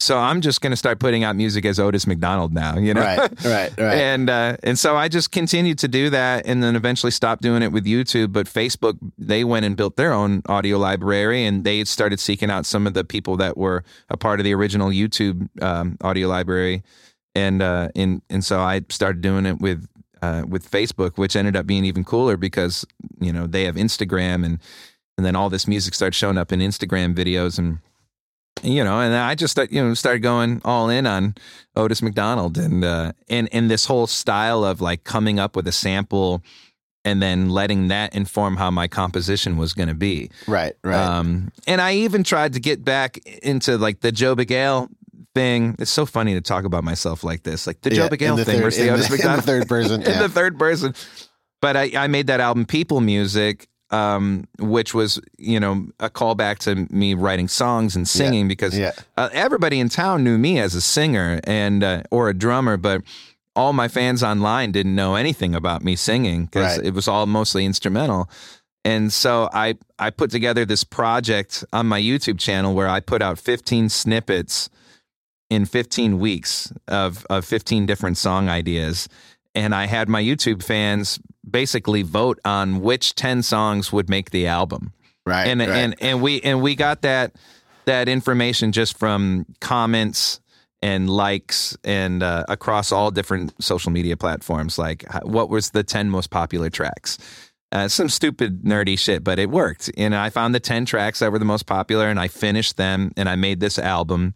So 0.00 0.16
I'm 0.16 0.40
just 0.40 0.60
going 0.60 0.70
to 0.70 0.76
start 0.76 1.00
putting 1.00 1.24
out 1.24 1.34
music 1.36 1.64
as 1.64 1.80
Otis 1.80 2.06
McDonald 2.06 2.52
now 2.52 2.78
you 2.78 2.94
know 2.94 3.00
Right. 3.00 3.18
Right. 3.44 3.72
Right. 3.78 3.98
and 3.98 4.30
uh, 4.30 4.56
and 4.62 4.78
so 4.78 4.96
I 4.96 5.08
just 5.08 5.32
continued 5.32 5.78
to 5.80 5.88
do 5.88 6.10
that, 6.10 6.46
and 6.46 6.62
then 6.62 6.76
eventually 6.76 7.10
stopped 7.10 7.42
doing 7.42 7.62
it 7.62 7.72
with 7.72 7.84
YouTube. 7.84 8.32
But 8.32 8.46
Facebook, 8.46 8.96
they 9.16 9.44
went 9.44 9.66
and 9.66 9.76
built 9.76 9.96
their 9.96 10.12
own 10.12 10.42
audio 10.46 10.78
library, 10.78 11.44
and 11.44 11.64
they 11.64 11.84
started 11.84 12.20
seeking 12.20 12.50
out 12.50 12.66
some 12.66 12.86
of 12.86 12.94
the 12.94 13.04
people 13.04 13.36
that 13.38 13.56
were 13.56 13.84
a 14.08 14.16
part 14.16 14.40
of 14.40 14.44
the 14.44 14.54
original 14.54 14.88
YouTube 14.90 15.48
um, 15.62 15.96
audio 16.02 16.28
library, 16.28 16.82
and 17.34 17.62
uh, 17.62 17.88
and 17.94 18.22
and 18.30 18.44
so 18.44 18.60
I 18.60 18.82
started 18.90 19.20
doing 19.22 19.46
it 19.46 19.58
with. 19.58 19.86
Uh, 20.20 20.42
with 20.48 20.68
Facebook, 20.68 21.16
which 21.16 21.36
ended 21.36 21.54
up 21.54 21.64
being 21.64 21.84
even 21.84 22.02
cooler 22.02 22.36
because 22.36 22.84
you 23.20 23.32
know 23.32 23.46
they 23.46 23.62
have 23.62 23.76
Instagram 23.76 24.44
and 24.44 24.58
and 25.16 25.24
then 25.24 25.36
all 25.36 25.48
this 25.48 25.68
music 25.68 25.94
started 25.94 26.16
showing 26.16 26.36
up 26.36 26.50
in 26.50 26.58
Instagram 26.58 27.14
videos 27.14 27.56
and 27.56 27.78
you 28.62 28.82
know, 28.84 29.00
and 29.00 29.14
I 29.14 29.34
just 29.34 29.58
you 29.70 29.82
know 29.82 29.94
started 29.94 30.20
going 30.20 30.60
all 30.64 30.88
in 30.88 31.06
on 31.06 31.34
Otis 31.76 32.02
McDonald 32.02 32.58
and 32.58 32.84
uh, 32.84 33.12
and 33.28 33.48
and 33.52 33.70
this 33.70 33.86
whole 33.86 34.06
style 34.06 34.64
of 34.64 34.80
like 34.80 35.04
coming 35.04 35.38
up 35.38 35.56
with 35.56 35.66
a 35.68 35.72
sample 35.72 36.42
and 37.04 37.22
then 37.22 37.48
letting 37.48 37.88
that 37.88 38.14
inform 38.14 38.56
how 38.56 38.70
my 38.70 38.88
composition 38.88 39.56
was 39.56 39.72
going 39.72 39.88
to 39.88 39.94
be. 39.94 40.30
right. 40.46 40.74
Right. 40.84 40.96
Um, 41.02 41.52
and 41.66 41.80
I 41.80 41.94
even 41.94 42.24
tried 42.24 42.52
to 42.54 42.60
get 42.60 42.84
back 42.84 43.18
into 43.42 43.78
like 43.78 44.00
the 44.00 44.12
Joe 44.12 44.34
Bagale 44.36 44.88
thing. 45.34 45.76
It's 45.78 45.90
so 45.92 46.04
funny 46.04 46.34
to 46.34 46.40
talk 46.40 46.64
about 46.64 46.84
myself 46.84 47.22
like 47.24 47.44
this, 47.44 47.66
like 47.66 47.80
the 47.82 47.90
Yeah, 47.90 47.96
Joe 47.96 48.04
in 48.06 48.10
Bagale 48.10 48.36
the 48.36 48.44
thing 48.44 48.54
third- 48.56 48.62
versus 48.64 48.82
the 48.84 48.90
Otis 48.90 49.08
the- 49.08 49.14
in 49.14 49.18
the 49.20 49.24
McDonald 49.24 49.44
third 49.44 49.68
person, 49.68 50.02
in 50.02 50.10
yeah. 50.10 50.22
the 50.22 50.28
third 50.28 50.58
person. 50.58 50.94
But 51.62 51.76
I, 51.76 51.90
I 51.96 52.06
made 52.08 52.26
that 52.26 52.40
album 52.40 52.66
People 52.66 53.00
Music, 53.00 53.66
um, 53.90 54.46
which 54.58 54.94
was 54.94 55.20
you 55.38 55.58
know 55.58 55.86
a 56.00 56.10
callback 56.10 56.58
to 56.58 56.86
me 56.94 57.14
writing 57.14 57.48
songs 57.48 57.96
and 57.96 58.06
singing 58.06 58.48
because 58.48 58.78
yeah. 58.78 58.92
uh, 59.16 59.28
everybody 59.32 59.80
in 59.80 59.88
town 59.88 60.24
knew 60.24 60.38
me 60.38 60.58
as 60.58 60.74
a 60.74 60.80
singer 60.80 61.40
and 61.44 61.82
uh, 61.82 62.02
or 62.10 62.28
a 62.28 62.34
drummer, 62.34 62.76
but 62.76 63.02
all 63.56 63.72
my 63.72 63.88
fans 63.88 64.22
online 64.22 64.70
didn't 64.72 64.94
know 64.94 65.16
anything 65.16 65.54
about 65.54 65.82
me 65.82 65.96
singing 65.96 66.44
because 66.44 66.76
Right. 66.78 66.86
it 66.86 66.94
was 66.94 67.08
all 67.08 67.26
mostly 67.26 67.64
instrumental. 67.64 68.28
And 68.84 69.12
so 69.12 69.48
I 69.52 69.76
I 69.98 70.10
put 70.10 70.30
together 70.30 70.64
this 70.64 70.84
project 70.84 71.64
on 71.72 71.86
my 71.86 72.00
YouTube 72.00 72.38
channel 72.38 72.74
where 72.74 72.88
I 72.88 73.00
put 73.00 73.20
out 73.22 73.38
15 73.38 73.88
snippets 73.88 74.70
in 75.50 75.64
15 75.64 76.18
weeks 76.18 76.72
of 76.86 77.26
of 77.30 77.44
15 77.44 77.86
different 77.86 78.16
song 78.18 78.48
ideas 78.48 79.08
and 79.54 79.74
I 79.74 79.86
had 79.86 80.08
my 80.08 80.22
YouTube 80.22 80.62
fans 80.62 81.18
basically 81.50 82.02
vote 82.02 82.38
on 82.44 82.80
which 82.80 83.14
10 83.14 83.42
songs 83.42 83.92
would 83.92 84.08
make 84.08 84.30
the 84.30 84.46
album 84.46 84.92
right. 85.26 85.46
and 85.46 85.60
right. 85.60 85.68
and 85.70 85.94
and 86.00 86.22
we 86.22 86.40
and 86.42 86.62
we 86.62 86.74
got 86.74 87.02
that 87.02 87.36
that 87.84 88.08
information 88.08 88.72
just 88.72 88.98
from 88.98 89.46
comments 89.60 90.40
and 90.80 91.10
likes 91.10 91.76
and 91.84 92.22
uh, 92.22 92.44
across 92.48 92.92
all 92.92 93.10
different 93.10 93.52
social 93.62 93.90
media 93.90 94.16
platforms 94.16 94.78
like 94.78 95.04
what 95.22 95.48
was 95.48 95.70
the 95.70 95.82
10 95.82 96.10
most 96.10 96.30
popular 96.30 96.70
tracks 96.70 97.18
Uh, 97.70 97.86
some 97.86 98.08
stupid 98.08 98.62
nerdy 98.64 98.98
shit, 98.98 99.22
but 99.22 99.38
it 99.38 99.50
worked. 99.50 99.90
And 99.98 100.14
I 100.14 100.30
found 100.30 100.54
the 100.54 100.60
10 100.60 100.86
tracks 100.86 101.18
that 101.18 101.30
were 101.30 101.38
the 101.38 101.44
most 101.44 101.66
popular 101.66 102.08
and 102.08 102.18
I 102.18 102.28
finished 102.28 102.78
them 102.78 103.12
and 103.14 103.28
I 103.28 103.36
made 103.36 103.60
this 103.60 103.78
album 103.78 104.32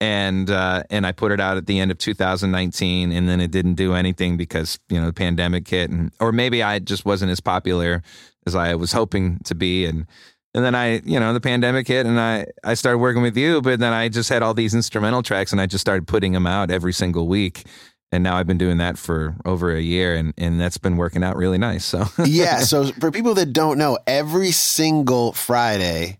and 0.00 0.50
uh, 0.50 0.82
and 0.90 1.06
I 1.06 1.12
put 1.12 1.32
it 1.32 1.40
out 1.40 1.56
at 1.56 1.66
the 1.66 1.78
end 1.78 1.90
of 1.90 1.98
2019 1.98 3.12
and 3.12 3.28
then 3.28 3.40
it 3.40 3.50
didn't 3.50 3.74
do 3.74 3.94
anything 3.94 4.36
because, 4.36 4.78
you 4.88 5.00
know, 5.00 5.06
the 5.06 5.12
pandemic 5.12 5.66
hit 5.68 5.90
and 5.90 6.12
or 6.20 6.32
maybe 6.32 6.62
I 6.62 6.78
just 6.78 7.04
wasn't 7.04 7.30
as 7.30 7.40
popular 7.40 8.02
as 8.46 8.54
I 8.54 8.74
was 8.74 8.92
hoping 8.92 9.38
to 9.44 9.54
be 9.54 9.86
and 9.86 10.06
and 10.54 10.64
then 10.64 10.74
I, 10.74 11.00
you 11.04 11.20
know, 11.20 11.34
the 11.34 11.40
pandemic 11.40 11.86
hit 11.88 12.06
and 12.06 12.20
I 12.20 12.46
I 12.64 12.74
started 12.74 12.98
working 12.98 13.22
with 13.22 13.36
you, 13.36 13.62
but 13.62 13.78
then 13.78 13.92
I 13.92 14.08
just 14.08 14.28
had 14.28 14.42
all 14.42 14.54
these 14.54 14.74
instrumental 14.74 15.22
tracks 15.22 15.52
and 15.52 15.60
I 15.60 15.66
just 15.66 15.82
started 15.82 16.06
putting 16.06 16.32
them 16.32 16.46
out 16.46 16.70
every 16.70 16.92
single 16.92 17.26
week 17.26 17.64
and 18.12 18.22
now 18.22 18.36
I've 18.36 18.46
been 18.46 18.58
doing 18.58 18.78
that 18.78 18.98
for 18.98 19.36
over 19.44 19.74
a 19.74 19.80
year, 19.80 20.14
and 20.14 20.32
and 20.38 20.60
that's 20.60 20.78
been 20.78 20.96
working 20.96 21.24
out 21.24 21.36
really 21.36 21.58
nice. 21.58 21.84
So 21.84 22.06
yeah. 22.24 22.60
So 22.60 22.86
for 22.92 23.10
people 23.10 23.34
that 23.34 23.52
don't 23.52 23.78
know, 23.78 23.98
every 24.06 24.52
single 24.52 25.32
Friday, 25.32 26.18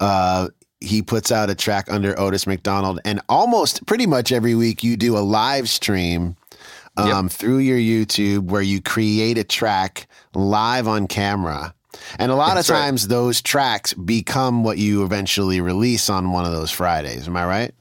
uh, 0.00 0.48
he 0.82 1.02
puts 1.02 1.32
out 1.32 1.50
a 1.50 1.54
track 1.54 1.90
under 1.90 2.18
Otis 2.18 2.46
McDonald, 2.46 3.00
and 3.04 3.20
almost 3.28 3.86
pretty 3.86 4.06
much 4.06 4.32
every 4.32 4.54
week 4.54 4.82
you 4.82 4.96
do 4.96 5.16
a 5.16 5.20
live 5.20 5.68
stream. 5.68 6.36
Um, 6.94 7.24
yep. 7.26 7.32
Through 7.32 7.58
your 7.58 7.78
YouTube, 7.78 8.50
where 8.50 8.60
you 8.60 8.82
create 8.82 9.38
a 9.38 9.44
track 9.44 10.06
live 10.34 10.86
on 10.86 11.06
camera. 11.06 11.72
And 12.18 12.30
a 12.30 12.34
lot 12.34 12.56
That's 12.56 12.68
of 12.68 12.76
times 12.76 13.04
right. 13.04 13.10
those 13.10 13.40
tracks 13.40 13.94
become 13.94 14.62
what 14.62 14.76
you 14.76 15.02
eventually 15.02 15.62
release 15.62 16.10
on 16.10 16.32
one 16.32 16.44
of 16.44 16.52
those 16.52 16.70
Fridays. 16.70 17.28
Am 17.28 17.36
I 17.36 17.46
right? 17.46 17.74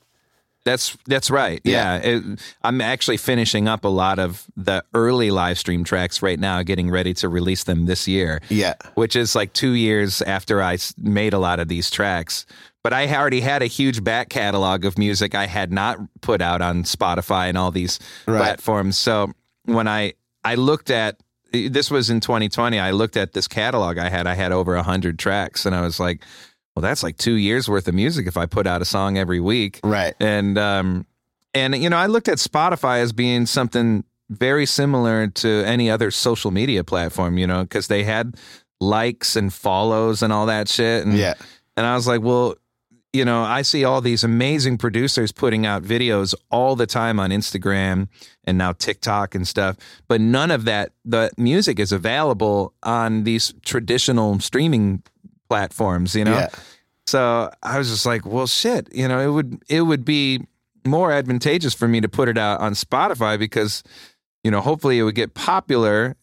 That's 0.64 0.96
that's 1.08 1.32
right. 1.32 1.60
Yeah, 1.64 1.96
yeah. 1.96 2.18
It, 2.18 2.24
I'm 2.64 2.82
actually 2.82 3.18
finishing 3.18 3.68
up 3.68 3.84
a 3.84 3.88
lot 3.88 4.20
of 4.20 4.46
the 4.56 4.84
early 4.94 5.32
live 5.32 5.58
stream 5.58 5.84
tracks 5.84 6.22
right 6.22 6.40
now, 6.40 6.62
getting 6.62 6.92
ready 6.92 7.16
to 7.16 7.30
release 7.30 7.64
them 7.64 7.86
this 7.88 8.08
year. 8.08 8.42
Yeah, 8.50 8.76
which 8.94 9.16
is 9.16 9.36
like 9.36 9.54
two 9.54 9.72
years 9.72 10.22
after 10.22 10.62
I 10.62 10.78
made 10.98 11.34
a 11.34 11.40
lot 11.40 11.60
of 11.60 11.68
these 11.68 11.90
tracks. 11.90 12.46
But 12.84 12.94
I 12.94 13.14
already 13.16 13.42
had 13.42 13.62
a 13.62 13.68
huge 13.68 14.04
back 14.04 14.30
catalog 14.30 14.86
of 14.86 14.98
music 14.98 15.36
I 15.36 15.46
had 15.46 15.72
not 15.72 16.00
put 16.22 16.42
out 16.42 16.62
on 16.62 16.84
Spotify 16.84 17.48
and 17.48 17.58
all 17.58 17.72
these 17.72 18.00
right. 18.26 18.40
platforms. 18.40 18.98
So 18.98 19.32
when 19.66 19.88
I 19.88 20.14
I 20.44 20.56
looked 20.56 20.90
at 20.90 21.18
this 21.52 21.92
was 21.92 22.10
in 22.10 22.22
2020, 22.22 22.80
I 22.80 22.92
looked 22.92 23.18
at 23.18 23.34
this 23.34 23.48
catalog 23.48 23.98
I 23.98 24.10
had. 24.10 24.26
I 24.26 24.36
had 24.36 24.52
over 24.52 24.76
a 24.76 24.84
hundred 24.84 25.20
tracks, 25.20 25.66
and 25.66 25.76
I 25.76 25.82
was 25.82 26.00
like 26.00 26.24
well, 26.76 26.82
that's 26.82 27.04
like 27.04 27.18
two 27.18 27.36
years 27.36 27.68
worth 27.68 27.88
of 27.88 27.94
music 27.94 28.28
if 28.28 28.38
I 28.38 28.46
put 28.46 28.66
out 28.66 28.82
a 28.82 28.86
song 28.86 29.18
every 29.18 29.40
week. 29.40 29.80
Right. 29.84 30.14
And, 30.20 30.58
um, 30.58 31.06
and, 31.54 31.76
you 31.76 31.90
know, 31.90 31.98
I 31.98 32.06
looked 32.06 32.30
at 32.30 32.38
Spotify 32.38 33.02
as 33.02 33.12
being 33.12 33.46
something 33.46 34.06
very 34.30 34.66
similar 34.66 35.28
to 35.28 35.64
any 35.66 35.92
other 35.92 36.12
social 36.12 36.52
media 36.52 36.84
platform, 36.86 37.38
you 37.38 37.46
know, 37.46 37.64
because 37.64 37.88
they 37.88 38.04
had 38.04 38.38
likes 38.80 39.36
and 39.36 39.54
follows 39.54 40.24
and 40.24 40.32
all 40.32 40.46
that 40.46 40.70
shit. 40.70 41.06
And, 41.06 41.18
yeah. 41.18 41.34
And 41.76 41.86
I 41.86 41.96
was 41.96 42.08
like, 42.08 42.22
well, 42.22 42.56
you 43.14 43.26
know, 43.26 43.44
I 43.44 43.62
see 43.62 43.84
all 43.84 44.00
these 44.00 44.24
amazing 44.24 44.78
producers 44.78 45.32
putting 45.32 45.66
out 45.66 45.84
videos 45.84 46.34
all 46.50 46.76
the 46.76 46.88
time 46.88 47.20
on 47.20 47.30
Instagram 47.30 48.08
and 48.46 48.58
now 48.58 48.72
TikTok 48.72 49.36
and 49.36 49.46
stuff, 49.48 49.76
but 50.08 50.22
none 50.22 50.50
of 50.50 50.64
that, 50.66 50.94
the 51.04 51.30
music 51.38 51.80
is 51.80 51.92
available 51.92 52.74
on 52.84 53.24
these 53.24 53.54
traditional 53.64 54.40
streaming 54.40 55.04
platforms, 55.50 56.16
you 56.16 56.24
know? 56.24 56.38
Yeah. 56.38 56.50
So 57.06 57.52
I 57.62 57.78
was 57.78 57.90
just 57.90 58.06
like, 58.06 58.26
well, 58.26 58.48
shit, 58.48 58.88
you 58.96 59.08
know, 59.08 59.20
it 59.20 59.32
would, 59.32 59.62
it 59.68 59.82
would 59.82 60.06
be 60.06 60.46
more 60.86 61.12
advantageous 61.12 61.74
for 61.74 61.88
me 61.88 62.00
to 62.00 62.08
put 62.08 62.30
it 62.30 62.38
out 62.38 62.62
on 62.62 62.74
Spotify 62.74 63.38
because, 63.38 63.84
you 64.44 64.52
know, 64.52 64.62
hopefully 64.62 65.00
it 65.00 65.04
would 65.04 65.16
get 65.16 65.34
popular, 65.34 66.16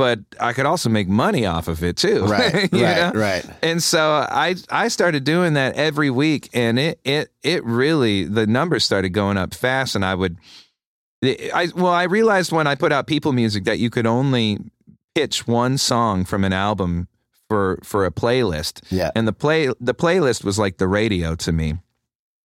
but 0.00 0.20
I 0.40 0.54
could 0.54 0.64
also 0.64 0.88
make 0.88 1.08
money 1.08 1.44
off 1.44 1.68
of 1.68 1.84
it 1.84 1.98
too. 1.98 2.24
Right. 2.24 2.54
right. 2.54 2.72
know? 2.72 3.12
Right. 3.14 3.44
And 3.62 3.82
so 3.82 4.00
I, 4.00 4.54
I 4.70 4.88
started 4.88 5.24
doing 5.24 5.52
that 5.54 5.74
every 5.74 6.08
week 6.08 6.48
and 6.54 6.78
it, 6.78 6.98
it, 7.04 7.30
it 7.42 7.62
really, 7.66 8.24
the 8.24 8.46
numbers 8.46 8.82
started 8.82 9.10
going 9.10 9.36
up 9.36 9.52
fast 9.52 9.94
and 9.94 10.02
I 10.02 10.14
would, 10.14 10.38
I, 11.22 11.68
well, 11.76 11.92
I 11.92 12.04
realized 12.04 12.50
when 12.50 12.66
I 12.66 12.76
put 12.76 12.92
out 12.92 13.08
people 13.08 13.32
music 13.32 13.64
that 13.64 13.78
you 13.78 13.90
could 13.90 14.06
only 14.06 14.60
pitch 15.14 15.46
one 15.46 15.76
song 15.76 16.24
from 16.24 16.44
an 16.44 16.54
album 16.54 17.06
for 17.50 17.78
for 17.82 18.06
a 18.06 18.10
playlist. 18.10 18.80
Yeah. 18.90 19.10
And 19.14 19.28
the 19.28 19.34
play 19.34 19.66
the 19.80 19.94
playlist 19.94 20.44
was 20.44 20.58
like 20.58 20.78
the 20.78 20.88
radio 20.88 21.34
to 21.34 21.52
me. 21.52 21.74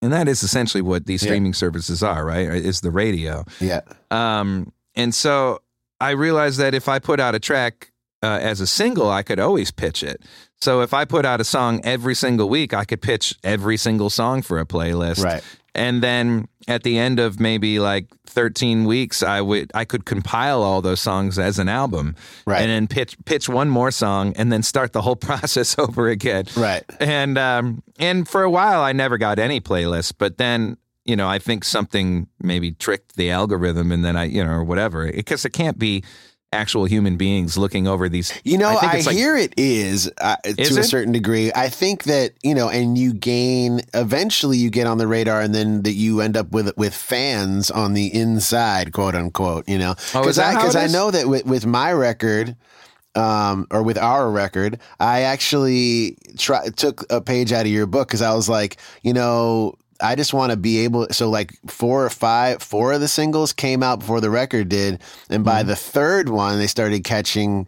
And 0.01 0.11
that 0.11 0.27
is 0.27 0.43
essentially 0.43 0.81
what 0.81 1.05
these 1.05 1.21
streaming 1.21 1.53
yeah. 1.53 1.57
services 1.57 2.03
are, 2.03 2.25
right? 2.25 2.49
Is 2.49 2.81
the 2.81 2.91
radio. 2.91 3.45
Yeah. 3.61 3.81
Um 4.11 4.73
and 4.93 5.15
so 5.15 5.61
I 6.05 6.11
realized 6.11 6.59
that 6.59 6.75
if 6.75 6.87
I 6.87 6.99
put 6.99 7.19
out 7.19 7.33
a 7.33 7.39
track 7.39 7.91
uh, 8.21 8.39
as 8.41 8.61
a 8.61 8.67
single, 8.67 9.09
I 9.09 9.23
could 9.23 9.39
always 9.39 9.71
pitch 9.71 10.03
it. 10.03 10.21
So 10.61 10.81
if 10.81 10.93
I 10.93 11.03
put 11.05 11.25
out 11.25 11.41
a 11.41 11.43
song 11.43 11.81
every 11.83 12.15
single 12.15 12.47
week, 12.47 12.73
I 12.73 12.85
could 12.85 13.01
pitch 13.01 13.35
every 13.43 13.77
single 13.77 14.11
song 14.11 14.41
for 14.41 14.59
a 14.59 14.65
playlist. 14.65 15.23
Right. 15.23 15.43
And 15.73 16.01
then 16.01 16.47
at 16.67 16.83
the 16.83 16.97
end 16.97 17.19
of 17.19 17.39
maybe 17.39 17.79
like 17.79 18.07
13 18.27 18.85
weeks, 18.85 19.23
I 19.23 19.41
would 19.41 19.71
I 19.73 19.83
could 19.83 20.05
compile 20.05 20.61
all 20.61 20.81
those 20.81 21.01
songs 21.01 21.37
as 21.37 21.59
an 21.59 21.67
album, 21.69 22.15
right? 22.45 22.61
And 22.61 22.69
then 22.69 22.87
pitch 22.87 23.17
pitch 23.25 23.49
one 23.49 23.69
more 23.69 23.91
song, 23.91 24.33
and 24.37 24.51
then 24.51 24.63
start 24.63 24.93
the 24.93 25.01
whole 25.01 25.15
process 25.29 25.77
over 25.77 26.07
again, 26.07 26.45
right? 26.55 26.83
And 26.99 27.37
um 27.37 27.83
and 27.99 28.27
for 28.27 28.43
a 28.43 28.49
while, 28.49 28.81
I 28.81 28.93
never 28.93 29.17
got 29.17 29.37
any 29.37 29.59
playlists, 29.59 30.13
but 30.17 30.37
then 30.37 30.77
you 31.05 31.15
know 31.15 31.27
I 31.27 31.39
think 31.39 31.63
something 31.63 32.27
maybe 32.41 32.71
tricked 32.71 33.15
the 33.15 33.31
algorithm, 33.31 33.91
and 33.91 34.03
then 34.03 34.15
I 34.15 34.25
you 34.25 34.43
know 34.43 34.51
or 34.51 34.63
whatever 34.63 35.11
because 35.11 35.45
it 35.45 35.51
can't 35.51 35.79
be 35.79 36.03
actual 36.55 36.85
human 36.85 37.17
beings 37.17 37.57
looking 37.57 37.87
over 37.87 38.09
these. 38.09 38.33
You 38.43 38.57
know, 38.57 38.69
I, 38.69 38.97
I 38.97 39.01
like, 39.01 39.15
hear 39.15 39.35
it 39.35 39.53
is, 39.57 40.11
uh, 40.19 40.37
is 40.43 40.55
to 40.55 40.75
it? 40.75 40.77
a 40.77 40.83
certain 40.83 41.11
degree. 41.11 41.51
I 41.53 41.69
think 41.69 42.03
that 42.03 42.31
you 42.43 42.55
know, 42.55 42.69
and 42.69 42.97
you 42.97 43.13
gain 43.13 43.81
eventually 43.93 44.57
you 44.57 44.69
get 44.69 44.87
on 44.87 44.97
the 44.97 45.07
radar, 45.07 45.41
and 45.41 45.53
then 45.53 45.83
that 45.83 45.93
you 45.93 46.21
end 46.21 46.37
up 46.37 46.51
with 46.51 46.75
with 46.77 46.95
fans 46.95 47.69
on 47.69 47.93
the 47.93 48.13
inside, 48.13 48.93
quote 48.93 49.15
unquote. 49.15 49.67
You 49.67 49.77
know, 49.77 49.95
because 50.13 50.39
oh, 50.39 50.43
I 50.43 50.55
because 50.55 50.75
I 50.75 50.87
know 50.87 51.11
that 51.11 51.27
with, 51.27 51.45
with 51.45 51.65
my 51.65 51.91
record. 51.91 52.55
Um, 53.17 53.65
or 53.71 53.81
with 53.81 53.97
our 53.97 54.29
record, 54.29 54.77
I 54.99 55.21
actually 55.21 56.17
try, 56.37 56.67
took 56.67 57.09
a 57.09 57.21
page 57.21 57.53
out 57.53 57.61
of 57.61 57.71
your 57.71 57.85
book 57.85 58.09
because 58.09 58.21
I 58.21 58.33
was 58.33 58.49
like, 58.49 58.75
you 59.03 59.13
know, 59.13 59.75
I 60.01 60.15
just 60.15 60.33
want 60.33 60.51
to 60.51 60.57
be 60.57 60.79
able. 60.79 61.07
So 61.11 61.29
like 61.29 61.53
four 61.67 62.05
or 62.05 62.09
five, 62.09 62.61
four 62.61 62.93
of 62.93 63.01
the 63.01 63.07
singles 63.07 63.53
came 63.53 63.83
out 63.83 63.99
before 63.99 64.21
the 64.21 64.29
record 64.29 64.69
did, 64.69 65.01
and 65.29 65.43
by 65.43 65.59
mm-hmm. 65.59 65.69
the 65.69 65.75
third 65.75 66.29
one, 66.29 66.57
they 66.57 66.67
started 66.67 67.03
catching 67.03 67.67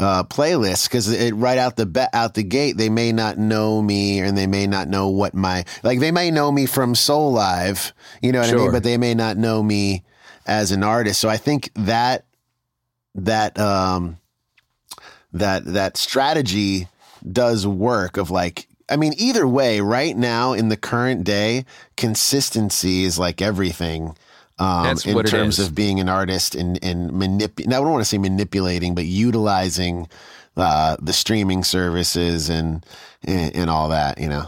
uh, 0.00 0.22
playlists 0.24 0.88
because 0.88 1.10
it 1.10 1.34
right 1.34 1.58
out 1.58 1.76
the 1.76 1.86
be- 1.86 2.06
out 2.12 2.34
the 2.34 2.44
gate, 2.44 2.76
they 2.76 2.88
may 2.88 3.12
not 3.12 3.38
know 3.38 3.82
me, 3.82 4.20
and 4.20 4.38
they 4.38 4.46
may 4.46 4.66
not 4.66 4.88
know 4.88 5.08
what 5.08 5.34
my 5.34 5.64
like. 5.82 6.00
They 6.00 6.12
may 6.12 6.30
know 6.30 6.52
me 6.52 6.66
from 6.66 6.94
Soulive, 6.94 7.92
you 8.22 8.32
know 8.32 8.40
what 8.40 8.48
sure. 8.48 8.58
I 8.58 8.62
mean, 8.62 8.72
but 8.72 8.84
they 8.84 8.96
may 8.96 9.14
not 9.14 9.36
know 9.36 9.62
me 9.62 10.04
as 10.46 10.70
an 10.70 10.82
artist. 10.82 11.20
So 11.20 11.28
I 11.28 11.36
think 11.36 11.70
that 11.74 12.24
that 13.16 13.58
um 13.58 14.18
that 15.32 15.64
that 15.64 15.96
strategy 15.96 16.88
does 17.30 17.66
work 17.66 18.16
of 18.16 18.30
like 18.30 18.67
I 18.90 18.96
mean, 18.96 19.12
either 19.16 19.46
way, 19.46 19.80
right 19.80 20.16
now 20.16 20.52
in 20.52 20.68
the 20.68 20.76
current 20.76 21.24
day, 21.24 21.64
consistency 21.96 23.04
is 23.04 23.18
like 23.18 23.42
everything. 23.42 24.16
Um, 24.60 24.96
in 25.04 25.22
terms 25.22 25.60
of 25.60 25.72
being 25.72 26.00
an 26.00 26.08
artist 26.08 26.56
and, 26.56 26.82
and 26.82 27.12
manip- 27.12 27.64
I 27.64 27.70
don't 27.70 27.92
want 27.92 28.00
to 28.00 28.04
say 28.04 28.18
manipulating, 28.18 28.96
but 28.96 29.04
utilizing 29.04 30.08
uh, 30.56 30.96
the 31.00 31.12
streaming 31.12 31.62
services 31.62 32.48
and, 32.48 32.84
and, 33.22 33.54
and 33.54 33.70
all 33.70 33.90
that, 33.90 34.18
you 34.18 34.28
know? 34.28 34.46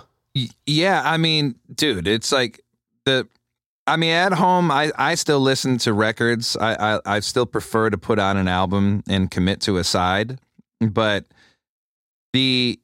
Yeah. 0.67 1.01
I 1.05 1.17
mean, 1.17 1.55
dude, 1.73 2.09
it's 2.09 2.33
like 2.33 2.61
the, 3.05 3.29
I 3.87 3.97
mean, 3.97 4.11
at 4.11 4.33
home, 4.33 4.73
I, 4.73 4.91
I 4.99 5.15
still 5.15 5.39
listen 5.39 5.79
to 5.79 5.93
records. 5.93 6.57
I, 6.57 6.97
I, 6.97 7.01
I 7.07 7.21
still 7.21 7.47
prefer 7.47 7.89
to 7.89 7.97
put 7.97 8.19
on 8.19 8.37
an 8.37 8.49
album 8.49 9.05
and 9.09 9.31
commit 9.31 9.61
to 9.63 9.77
a 9.77 9.85
side, 9.85 10.41
but 10.81 11.25
the 12.33 12.80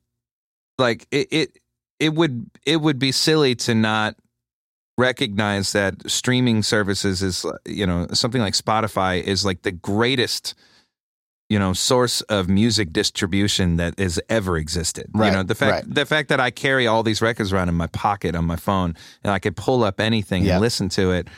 like 0.78 1.07
it, 1.11 1.28
it 1.31 1.59
it 1.98 2.15
would 2.15 2.51
it 2.65 2.81
would 2.81 2.98
be 2.98 3.12
silly 3.12 3.55
to 3.55 3.74
not 3.74 4.16
recognize 4.98 5.73
that 5.73 6.11
streaming 6.11 6.62
services 6.62 7.23
is 7.23 7.44
uh, 7.44 7.57
you 7.66 7.86
know 7.86 8.07
something 8.12 8.40
like 8.40 8.55
Spotify 8.55 9.23
is 9.23 9.44
like 9.44 9.62
the 9.62 9.73
greatest 9.73 10.55
you 11.48 11.59
know 11.59 11.73
source 11.73 12.23
of 12.23 12.48
music 12.48 12.93
distribution 12.93 13.77
that 13.77 13.98
has 13.98 14.20
ever 14.28 14.57
existed. 14.57 15.09
Right, 15.15 15.28
you 15.28 15.32
know 15.32 15.43
the 15.43 15.55
fact 15.55 15.73
right. 15.73 15.94
the 15.94 16.07
fact 16.07 16.28
that 16.31 16.40
I 16.40 16.51
carry 16.51 16.86
all 16.86 17.03
these 17.03 17.23
records 17.23 17.53
around 17.53 17.69
in 17.69 17.74
my 17.74 17.86
pocket 17.89 18.35
on 18.35 18.44
my 18.44 18.57
phone 18.57 18.94
and 19.23 19.32
I 19.32 19.39
could 19.39 19.57
pull 19.57 19.85
up 19.85 20.01
anything 20.01 20.44
yep. 20.44 20.55
and 20.55 20.61
listen 20.61 20.89
to 20.90 21.12
it 21.12 21.28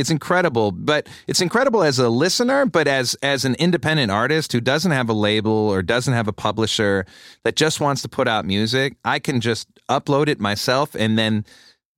it's 0.00 0.10
incredible, 0.10 0.72
but 0.72 1.08
it's 1.26 1.40
incredible 1.40 1.82
as 1.82 1.98
a 1.98 2.08
listener, 2.08 2.66
but 2.66 2.88
as 2.88 3.14
as 3.22 3.44
an 3.44 3.54
independent 3.56 4.10
artist 4.10 4.52
who 4.52 4.60
doesn't 4.60 4.90
have 4.90 5.08
a 5.08 5.12
label 5.12 5.52
or 5.52 5.82
doesn't 5.82 6.14
have 6.14 6.28
a 6.28 6.32
publisher 6.32 7.06
that 7.44 7.56
just 7.56 7.80
wants 7.80 8.02
to 8.02 8.08
put 8.08 8.26
out 8.26 8.44
music, 8.44 8.96
I 9.04 9.18
can 9.18 9.40
just 9.40 9.68
upload 9.88 10.28
it 10.28 10.40
myself 10.40 10.94
and 10.94 11.18
then 11.18 11.44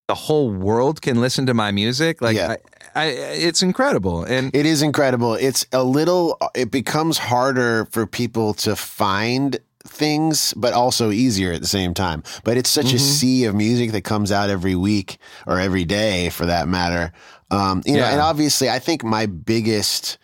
the 0.09 0.15
whole 0.15 0.51
world 0.51 1.01
can 1.01 1.21
listen 1.21 1.47
to 1.47 1.55
my 1.55 1.71
music. 1.71 2.21
Like 2.21 2.37
yeah. 2.37 2.57
I, 2.95 3.07
it's 3.07 3.63
incredible. 3.63 4.25
And 4.25 4.55
It 4.55 4.67
is 4.67 4.83
incredible. 4.83 5.35
It's 5.35 5.65
a 5.73 5.83
little, 5.83 6.37
it 6.55 6.71
becomes 6.71 7.17
harder 7.17 7.87
for 7.87 8.07
people 8.07 8.53
to 8.55 8.77
find 8.77 9.59
things, 9.85 10.55
but 10.55 10.73
also 10.73 11.11
easier 11.11 11.53
at 11.53 11.61
the 11.61 11.67
same 11.67 11.95
time. 11.95 12.23
But 12.45 12.57
it's 12.57 12.71
such 12.71 12.93
a 12.93 12.97
mm-hmm. 12.97 12.99
sea 12.99 13.45
of 13.45 13.55
music 13.55 13.93
that 13.93 14.03
comes 14.03 14.31
out 14.31 14.51
every 14.51 14.75
week 14.75 15.19
or 15.47 15.59
every 15.59 15.85
day 15.85 16.29
for 16.31 16.47
that 16.47 16.69
matter. 16.69 17.13
Um, 17.53 17.83
you 17.85 17.95
know, 17.95 18.01
Yeah. 18.01 18.11
and 18.13 18.21
obviously, 18.21 18.69
I 18.71 18.79
think 18.79 19.05
my 19.05 19.27
biggest 19.27 20.19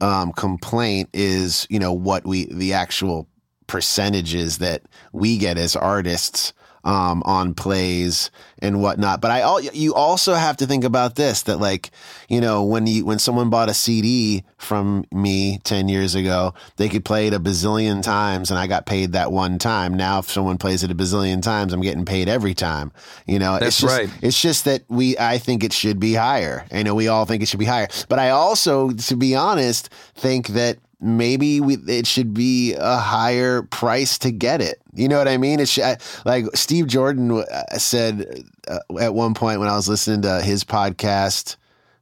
um, 0.00 0.32
complaint 0.32 1.08
is, 1.12 1.66
you 1.70 1.78
know, 1.78 1.92
what 1.92 2.26
we, 2.26 2.44
the 2.52 2.74
actual 2.74 3.26
percentages 3.66 4.58
that 4.58 4.82
we 5.12 5.38
get 5.38 5.56
as 5.56 5.74
artists 5.74 6.52
um, 6.84 7.22
on 7.24 7.54
plays 7.54 8.30
and 8.58 8.80
whatnot. 8.80 9.20
But 9.20 9.30
I, 9.30 9.40
al- 9.40 9.60
you 9.60 9.94
also 9.94 10.34
have 10.34 10.56
to 10.58 10.66
think 10.66 10.84
about 10.84 11.16
this: 11.16 11.42
that 11.42 11.58
like, 11.58 11.90
you 12.28 12.40
know, 12.40 12.64
when 12.64 12.86
you 12.86 13.04
when 13.04 13.18
someone 13.18 13.50
bought 13.50 13.68
a 13.68 13.74
CD 13.74 14.44
from 14.58 15.04
me 15.10 15.58
ten 15.64 15.88
years 15.88 16.14
ago, 16.14 16.54
they 16.76 16.88
could 16.88 17.04
play 17.04 17.26
it 17.26 17.34
a 17.34 17.40
bazillion 17.40 18.02
times, 18.02 18.50
and 18.50 18.58
I 18.58 18.66
got 18.66 18.86
paid 18.86 19.12
that 19.12 19.32
one 19.32 19.58
time. 19.58 19.94
Now, 19.94 20.18
if 20.20 20.30
someone 20.30 20.58
plays 20.58 20.82
it 20.82 20.90
a 20.90 20.94
bazillion 20.94 21.42
times, 21.42 21.72
I'm 21.72 21.80
getting 21.80 22.04
paid 22.04 22.28
every 22.28 22.54
time. 22.54 22.92
You 23.26 23.38
know, 23.38 23.54
That's 23.54 23.66
it's 23.66 23.80
just, 23.80 23.98
right. 23.98 24.10
It's 24.22 24.40
just 24.40 24.64
that 24.66 24.82
we, 24.88 25.16
I 25.18 25.38
think 25.38 25.64
it 25.64 25.72
should 25.72 25.98
be 25.98 26.14
higher. 26.14 26.66
I 26.70 26.82
know 26.82 26.94
we 26.94 27.08
all 27.08 27.24
think 27.24 27.42
it 27.42 27.48
should 27.48 27.60
be 27.60 27.64
higher, 27.64 27.88
but 28.08 28.18
I 28.18 28.30
also, 28.30 28.90
to 28.90 29.16
be 29.16 29.34
honest, 29.34 29.88
think 30.14 30.48
that 30.48 30.78
maybe 31.04 31.60
we, 31.60 31.74
it 31.86 32.06
should 32.06 32.32
be 32.34 32.74
a 32.74 32.96
higher 32.96 33.62
price 33.62 34.18
to 34.18 34.30
get 34.30 34.60
it. 34.60 34.80
You 34.94 35.08
know 35.08 35.18
what 35.18 35.28
I 35.28 35.36
mean? 35.36 35.60
It 35.60 35.68
should, 35.68 35.84
I- 35.84 35.98
like 36.24 36.46
Steve 36.54 36.86
Jordan 36.86 37.30
uh, 37.30 37.78
said 37.78 38.44
uh, 38.66 38.78
at 39.00 39.14
one 39.14 39.34
point 39.34 39.60
when 39.60 39.68
I 39.68 39.76
was 39.76 39.88
listening 39.88 40.22
to 40.22 40.40
his 40.42 40.64
podcast 40.64 41.56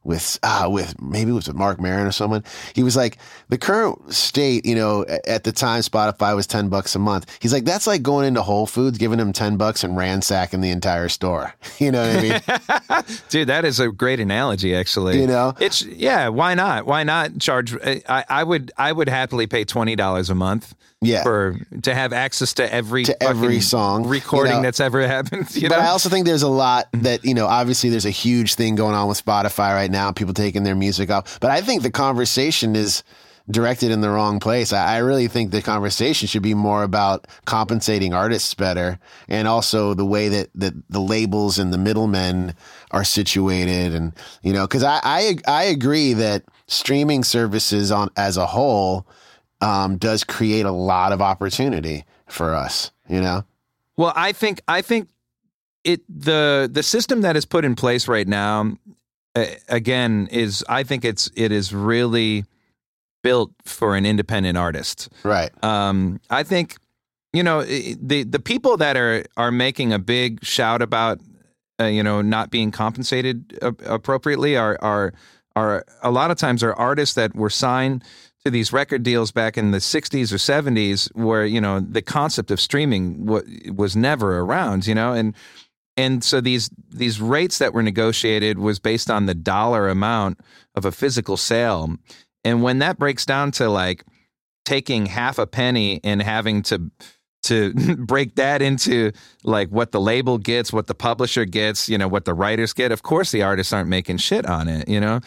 with 0.04 0.38
uh, 0.42 0.68
with 0.70 1.00
maybe 1.00 1.30
it 1.30 1.34
was 1.34 1.46
with 1.46 1.56
Marc 1.56 1.80
Maron 1.80 2.06
or 2.06 2.12
someone. 2.12 2.42
He 2.74 2.82
was 2.82 2.96
like, 2.96 3.18
the 3.48 3.58
current 3.58 4.12
state, 4.12 4.66
you 4.66 4.74
know, 4.74 5.04
at 5.26 5.44
the 5.44 5.52
time 5.52 5.80
Spotify 5.82 6.34
was 6.34 6.46
ten 6.46 6.68
bucks 6.68 6.94
a 6.94 6.98
month. 6.98 7.26
He's 7.40 7.52
like, 7.52 7.64
that's 7.64 7.86
like 7.86 8.02
going 8.02 8.26
into 8.26 8.42
Whole 8.42 8.66
Foods, 8.66 8.98
giving 8.98 9.18
them 9.18 9.32
ten 9.32 9.56
bucks 9.56 9.84
and 9.84 9.96
ransacking 9.96 10.60
the 10.60 10.70
entire 10.70 11.08
store. 11.08 11.54
You 11.78 11.90
know 11.90 12.06
what 12.06 12.16
I 12.16 13.00
mean? 13.00 13.14
Dude, 13.28 13.48
that 13.48 13.64
is 13.64 13.80
a 13.80 13.90
great 13.90 14.20
analogy. 14.20 14.74
Actually, 14.74 15.20
You 15.20 15.26
know? 15.26 15.54
it's 15.58 15.82
yeah. 15.82 16.28
Why 16.28 16.54
not? 16.54 16.86
Why 16.86 17.02
not 17.02 17.38
charge? 17.40 17.74
I, 17.84 18.24
I 18.28 18.44
would 18.44 18.70
I 18.76 18.92
would 18.92 19.08
happily 19.08 19.46
pay 19.48 19.64
twenty 19.64 19.96
dollars 19.96 20.30
a 20.30 20.34
month. 20.34 20.74
Yeah. 21.02 21.24
for 21.24 21.58
to 21.82 21.94
have 21.94 22.12
access 22.12 22.54
to 22.54 22.72
every 22.72 23.04
To 23.04 23.22
every 23.22 23.60
song, 23.60 24.04
you 24.04 24.10
recording 24.10 24.54
know? 24.54 24.62
that's 24.62 24.80
ever 24.80 25.06
happened. 25.06 25.48
You 25.54 25.68
but 25.68 25.76
know? 25.76 25.82
I 25.82 25.88
also 25.88 26.08
think 26.08 26.26
there's 26.26 26.42
a 26.42 26.48
lot 26.48 26.88
that, 26.92 27.24
you 27.24 27.34
know, 27.34 27.46
obviously 27.46 27.90
there's 27.90 28.06
a 28.06 28.10
huge 28.10 28.54
thing 28.54 28.76
going 28.76 28.94
on 28.94 29.08
with 29.08 29.22
Spotify 29.22 29.74
right 29.74 29.90
now, 29.90 30.12
people 30.12 30.32
taking 30.32 30.62
their 30.62 30.76
music 30.76 31.10
off. 31.10 31.40
But 31.40 31.50
I 31.50 31.60
think 31.60 31.82
the 31.82 31.90
conversation 31.90 32.76
is 32.76 33.02
directed 33.50 33.90
in 33.90 34.00
the 34.00 34.08
wrong 34.08 34.38
place. 34.38 34.72
I, 34.72 34.94
I 34.94 34.98
really 34.98 35.26
think 35.26 35.50
the 35.50 35.62
conversation 35.62 36.28
should 36.28 36.42
be 36.42 36.54
more 36.54 36.84
about 36.84 37.26
compensating 37.44 38.14
artists 38.14 38.54
better 38.54 39.00
and 39.28 39.48
also 39.48 39.94
the 39.94 40.06
way 40.06 40.28
that, 40.28 40.50
that 40.54 40.74
the 40.88 41.00
labels 41.00 41.58
and 41.58 41.72
the 41.72 41.78
middlemen 41.78 42.54
are 42.92 43.04
situated. 43.04 43.94
And, 43.94 44.12
you 44.42 44.52
know, 44.52 44.66
cause 44.68 44.84
I, 44.84 45.00
I, 45.02 45.36
I 45.48 45.62
agree 45.64 46.12
that 46.14 46.44
streaming 46.68 47.24
services 47.24 47.90
on 47.90 48.10
as 48.16 48.36
a 48.36 48.46
whole, 48.46 49.06
um, 49.62 49.96
does 49.96 50.24
create 50.24 50.66
a 50.66 50.72
lot 50.72 51.12
of 51.12 51.22
opportunity 51.22 52.04
for 52.26 52.54
us, 52.54 52.90
you 53.08 53.20
know? 53.20 53.44
Well, 53.96 54.12
I 54.14 54.32
think 54.32 54.60
I 54.68 54.82
think 54.82 55.08
it 55.84 56.00
the 56.08 56.68
the 56.70 56.82
system 56.82 57.22
that 57.22 57.36
is 57.36 57.44
put 57.44 57.64
in 57.64 57.74
place 57.74 58.08
right 58.08 58.26
now 58.26 58.76
uh, 59.34 59.46
again 59.68 60.28
is 60.30 60.64
I 60.68 60.82
think 60.82 61.04
it's 61.04 61.30
it 61.36 61.52
is 61.52 61.72
really 61.72 62.44
built 63.22 63.52
for 63.64 63.94
an 63.96 64.04
independent 64.04 64.58
artist. 64.58 65.08
Right. 65.22 65.50
Um, 65.64 66.20
I 66.28 66.42
think 66.42 66.76
you 67.32 67.42
know 67.42 67.62
the 67.62 68.24
the 68.24 68.40
people 68.40 68.76
that 68.78 68.96
are 68.96 69.24
are 69.36 69.52
making 69.52 69.92
a 69.92 69.98
big 69.98 70.44
shout 70.44 70.82
about 70.82 71.20
uh, 71.80 71.84
you 71.84 72.02
know 72.02 72.20
not 72.22 72.50
being 72.50 72.70
compensated 72.70 73.58
appropriately 73.62 74.56
are 74.56 74.76
are 74.80 75.12
are 75.54 75.84
a 76.02 76.10
lot 76.10 76.30
of 76.30 76.38
times 76.38 76.62
are 76.62 76.74
artists 76.74 77.14
that 77.14 77.34
were 77.36 77.50
signed 77.50 78.02
to 78.44 78.50
these 78.50 78.72
record 78.72 79.02
deals 79.02 79.30
back 79.30 79.56
in 79.56 79.70
the 79.70 79.78
60s 79.78 80.32
or 80.32 80.36
70s 80.36 81.14
where 81.14 81.44
you 81.44 81.60
know 81.60 81.80
the 81.80 82.02
concept 82.02 82.50
of 82.50 82.60
streaming 82.60 83.24
w- 83.24 83.72
was 83.72 83.96
never 83.96 84.40
around 84.40 84.86
you 84.86 84.94
know 84.94 85.12
and 85.12 85.34
and 85.96 86.24
so 86.24 86.40
these 86.40 86.70
these 86.90 87.20
rates 87.20 87.58
that 87.58 87.72
were 87.72 87.82
negotiated 87.82 88.58
was 88.58 88.78
based 88.78 89.10
on 89.10 89.26
the 89.26 89.34
dollar 89.34 89.88
amount 89.88 90.40
of 90.74 90.84
a 90.84 90.92
physical 90.92 91.36
sale 91.36 91.96
and 92.44 92.62
when 92.62 92.78
that 92.80 92.98
breaks 92.98 93.24
down 93.24 93.50
to 93.52 93.68
like 93.68 94.04
taking 94.64 95.06
half 95.06 95.38
a 95.38 95.46
penny 95.46 96.00
and 96.02 96.22
having 96.22 96.62
to 96.62 96.90
to 97.42 97.74
break 97.98 98.36
that 98.36 98.62
into 98.62 99.12
like 99.44 99.68
what 99.68 99.92
the 99.92 100.00
label 100.00 100.38
gets, 100.38 100.72
what 100.72 100.86
the 100.86 100.94
publisher 100.94 101.44
gets, 101.44 101.88
you 101.88 101.98
know, 101.98 102.08
what 102.08 102.24
the 102.24 102.34
writers 102.34 102.72
get. 102.72 102.92
Of 102.92 103.02
course 103.02 103.30
the 103.30 103.42
artists 103.42 103.72
aren't 103.72 103.88
making 103.88 104.18
shit 104.18 104.46
on 104.46 104.68
it, 104.68 104.88
you 104.88 105.00
know. 105.00 105.20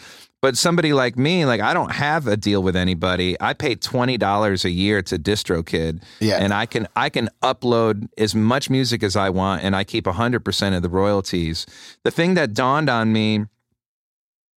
But 0.46 0.56
somebody 0.56 0.92
like 0.92 1.18
me, 1.18 1.44
like 1.44 1.60
I 1.60 1.74
don't 1.74 1.90
have 1.90 2.28
a 2.28 2.36
deal 2.36 2.62
with 2.62 2.76
anybody. 2.76 3.36
I 3.40 3.52
pay 3.52 3.74
twenty 3.74 4.16
dollars 4.16 4.64
a 4.64 4.70
year 4.70 5.02
to 5.02 5.18
DistroKid, 5.18 6.00
Yeah. 6.20 6.36
and 6.36 6.54
I 6.54 6.66
can 6.66 6.86
I 6.94 7.08
can 7.08 7.28
upload 7.42 8.06
as 8.16 8.32
much 8.32 8.70
music 8.70 9.02
as 9.02 9.16
I 9.16 9.28
want, 9.28 9.64
and 9.64 9.74
I 9.74 9.82
keep 9.82 10.06
hundred 10.06 10.44
percent 10.44 10.76
of 10.76 10.82
the 10.82 10.88
royalties. 10.88 11.66
The 12.04 12.12
thing 12.12 12.34
that 12.34 12.54
dawned 12.54 12.88
on 12.88 13.12
me 13.12 13.46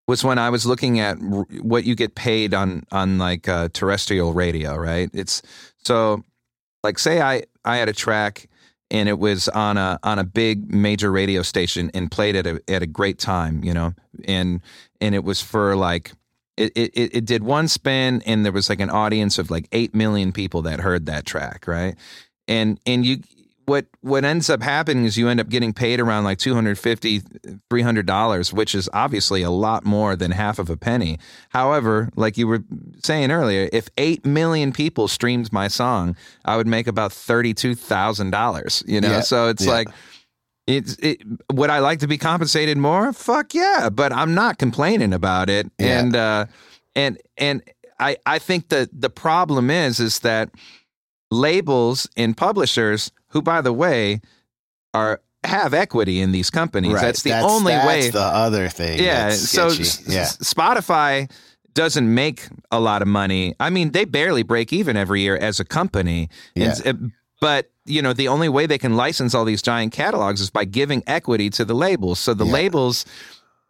was 0.07 0.23
when 0.23 0.37
I 0.37 0.51
was 0.51 0.63
looking 0.67 0.99
at 0.99 1.17
r- 1.23 1.47
what 1.63 1.85
you 1.85 1.95
get 1.95 2.13
paid 2.13 2.53
on 2.53 2.83
on 2.91 3.17
like 3.17 3.49
uh, 3.49 3.69
terrestrial 3.73 4.33
radio, 4.35 4.75
right? 4.75 5.09
It's 5.11 5.41
so 5.83 6.23
like 6.83 6.99
say 6.99 7.19
I 7.19 7.45
I 7.65 7.77
had 7.77 7.89
a 7.89 7.93
track 7.93 8.47
and 8.91 9.07
it 9.09 9.19
was 9.19 9.47
on 9.49 9.77
a 9.77 9.99
on 10.03 10.19
a 10.19 10.23
big 10.23 10.73
major 10.73 11.11
radio 11.11 11.41
station 11.41 11.91
and 11.93 12.11
played 12.11 12.35
at 12.35 12.47
a 12.47 12.61
at 12.67 12.81
a 12.81 12.87
great 12.87 13.19
time, 13.19 13.63
you 13.63 13.73
know, 13.73 13.93
and 14.25 14.61
and 15.01 15.15
it 15.15 15.23
was 15.23 15.41
for 15.41 15.75
like 15.75 16.11
it, 16.57 16.71
it 16.75 16.91
it 16.95 17.25
did 17.25 17.43
one 17.43 17.67
spin 17.67 18.21
and 18.25 18.43
there 18.43 18.51
was 18.51 18.69
like 18.69 18.79
an 18.79 18.89
audience 18.89 19.37
of 19.37 19.51
like 19.51 19.67
eight 19.71 19.93
million 19.93 20.31
people 20.31 20.61
that 20.63 20.79
heard 20.79 21.05
that 21.05 21.25
track, 21.25 21.67
right? 21.67 21.95
And 22.47 22.79
and 22.85 23.05
you 23.05 23.19
what 23.69 23.85
what 24.01 24.23
ends 24.25 24.49
up 24.49 24.61
happening 24.61 25.05
is 25.05 25.17
you 25.17 25.27
end 25.29 25.39
up 25.39 25.49
getting 25.49 25.73
paid 25.73 25.99
around 25.99 26.23
like 26.23 26.39
250 26.39 27.21
300 27.69 28.05
dollars 28.05 28.51
which 28.51 28.73
is 28.73 28.89
obviously 28.93 29.41
a 29.43 29.49
lot 29.51 29.85
more 29.85 30.15
than 30.15 30.31
half 30.31 30.59
of 30.59 30.69
a 30.69 30.77
penny 30.77 31.17
however 31.49 32.09
like 32.15 32.37
you 32.37 32.47
were 32.47 32.63
saying 33.03 33.31
earlier 33.31 33.69
if 33.71 33.87
8 33.97 34.25
million 34.25 34.71
people 34.73 35.07
streamed 35.07 35.53
my 35.53 35.67
song 35.67 36.15
i 36.45 36.57
would 36.57 36.67
make 36.67 36.87
about 36.87 37.11
$32000 37.11 38.87
you 38.87 39.01
know 39.01 39.09
Yeah, 39.11 39.21
so 39.21 39.47
it's 39.49 39.65
yeah. 39.65 39.71
like 39.71 39.87
it's 40.67 40.95
it, 40.99 41.21
would 41.51 41.71
I 41.71 41.79
like 41.79 41.99
to 42.01 42.07
be 42.07 42.17
compensated 42.19 42.77
more? 42.77 43.11
Fuck 43.11 43.55
yeah, 43.55 43.89
but 43.91 44.13
I'm 44.13 44.35
not 44.35 44.59
complaining 44.59 45.13
about 45.13 45.49
it. 45.49 45.65
Yeah. 45.79 45.99
And 45.99 46.15
uh, 46.15 46.45
and 46.95 47.17
and 47.37 47.63
I 47.99 48.17
I 48.25 48.37
think 48.37 48.69
that 48.69 48.89
the 48.93 49.09
problem 49.09 49.71
is 49.71 49.99
is 49.99 50.19
that 50.19 50.51
labels 51.31 52.07
and 52.15 52.37
publishers, 52.37 53.11
who 53.29 53.41
by 53.41 53.61
the 53.61 53.73
way 53.73 54.21
are 54.93 55.21
have 55.45 55.73
equity 55.73 56.19
in 56.19 56.31
these 56.31 56.49
companies. 56.49 56.93
Right. 56.93 57.01
That's 57.01 57.21
the 57.23 57.39
only 57.39 57.71
way 57.73 57.77
that's 57.77 57.87
way. 57.87 58.09
the 58.09 58.19
other 58.21 58.67
thing. 58.69 58.99
yeah. 58.99 59.29
that's 59.29 59.49
So 59.49 59.67
yeah, 60.11 60.25
Spotify 60.25 61.31
doesn't 61.73 62.13
make 62.13 62.47
a 62.71 62.79
lot 62.79 63.01
of 63.01 63.07
money. 63.07 63.55
I 63.59 63.69
mean, 63.69 63.91
they 63.91 64.03
barely 64.05 64.43
break 64.43 64.73
even 64.73 64.97
every 64.97 65.21
year 65.21 65.37
as 65.37 65.59
a 65.59 65.65
company. 65.65 66.29
Yeah. 66.55 66.67
s- 66.67 66.85
uh, 66.85 66.93
but 67.39 67.71
you 67.85 68.01
know, 68.01 68.11
the 68.13 68.27
only 68.27 68.49
way 68.49 68.65
they 68.65 68.77
can 68.77 68.95
license 68.97 69.33
all 69.33 69.45
these 69.45 69.61
giant 69.61 69.93
catalogs 69.93 70.41
is 70.41 70.49
by 70.49 70.65
giving 70.65 71.01
equity 71.07 71.49
to 71.51 71.63
the 71.65 71.73
labels. 71.73 72.19
So 72.19 72.33
the 72.33 72.45
Yeah. 72.45 72.51
labels 72.51 73.05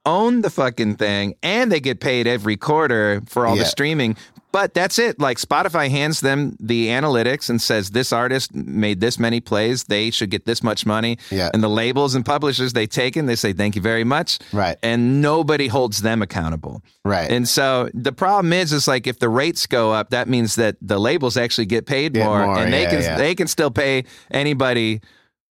own 0.05 0.41
the 0.41 0.49
fucking 0.49 0.95
thing 0.95 1.35
and 1.43 1.71
they 1.71 1.79
get 1.79 1.99
paid 1.99 2.25
every 2.25 2.57
quarter 2.57 3.21
for 3.27 3.45
all 3.45 3.55
the 3.55 3.65
streaming. 3.65 4.15
But 4.51 4.73
that's 4.73 4.97
it. 4.97 5.19
Like 5.19 5.37
Spotify 5.37 5.89
hands 5.89 6.21
them 6.21 6.57
the 6.59 6.87
analytics 6.87 7.49
and 7.49 7.61
says 7.61 7.91
this 7.91 8.11
artist 8.11 8.53
made 8.53 8.99
this 8.99 9.19
many 9.19 9.39
plays, 9.39 9.83
they 9.83 10.09
should 10.09 10.31
get 10.31 10.45
this 10.45 10.63
much 10.63 10.85
money. 10.85 11.19
Yeah. 11.29 11.51
And 11.53 11.61
the 11.61 11.69
labels 11.69 12.15
and 12.15 12.25
publishers 12.25 12.73
they 12.73 12.87
take 12.87 13.15
and 13.15 13.29
they 13.29 13.35
say 13.35 13.53
thank 13.53 13.75
you 13.75 13.81
very 13.81 14.03
much. 14.03 14.39
Right. 14.51 14.77
And 14.81 15.21
nobody 15.21 15.67
holds 15.67 16.01
them 16.01 16.21
accountable. 16.21 16.81
right. 17.05 17.29
And 17.29 17.47
so 17.47 17.89
the 17.93 18.11
problem 18.11 18.51
is, 18.53 18.73
is 18.73 18.87
like 18.87 19.05
if 19.05 19.19
the 19.19 19.29
rates 19.29 19.67
go 19.67 19.91
up, 19.93 20.09
that 20.09 20.27
means 20.27 20.55
that 20.55 20.77
the 20.81 20.99
labels 20.99 21.37
actually 21.37 21.67
get 21.67 21.85
paid 21.85 22.13
Get 22.13 22.25
more, 22.25 22.45
more, 22.45 22.57
and 22.57 22.73
they 22.73 22.83
yeah, 22.83 22.89
can 22.89 23.01
yeah. 23.01 23.17
they 23.17 23.35
can 23.35 23.47
still 23.47 23.71
pay 23.71 24.05
anybody 24.31 25.01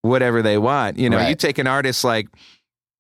whatever 0.02 0.42
they 0.42 0.58
want. 0.58 0.98
You 0.98 1.10
know, 1.10 1.26
you 1.26 1.34
take 1.34 1.58
an 1.58 1.66
artist 1.66 2.04
like 2.04 2.28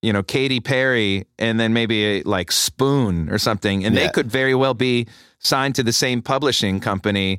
you 0.02 0.12
know 0.12 0.22
Katy 0.22 0.60
Perry, 0.60 1.26
and 1.38 1.58
then 1.58 1.72
maybe 1.72 2.04
a, 2.04 2.22
like 2.22 2.52
Spoon 2.52 3.28
or 3.30 3.38
something, 3.38 3.84
and 3.84 3.94
Yeah. 3.94 4.06
they 4.06 4.12
could 4.12 4.30
very 4.30 4.54
well 4.54 4.74
be 4.74 5.06
signed 5.40 5.74
to 5.76 5.82
the 5.82 5.92
same 5.92 6.22
publishing 6.22 6.80
company. 6.80 7.38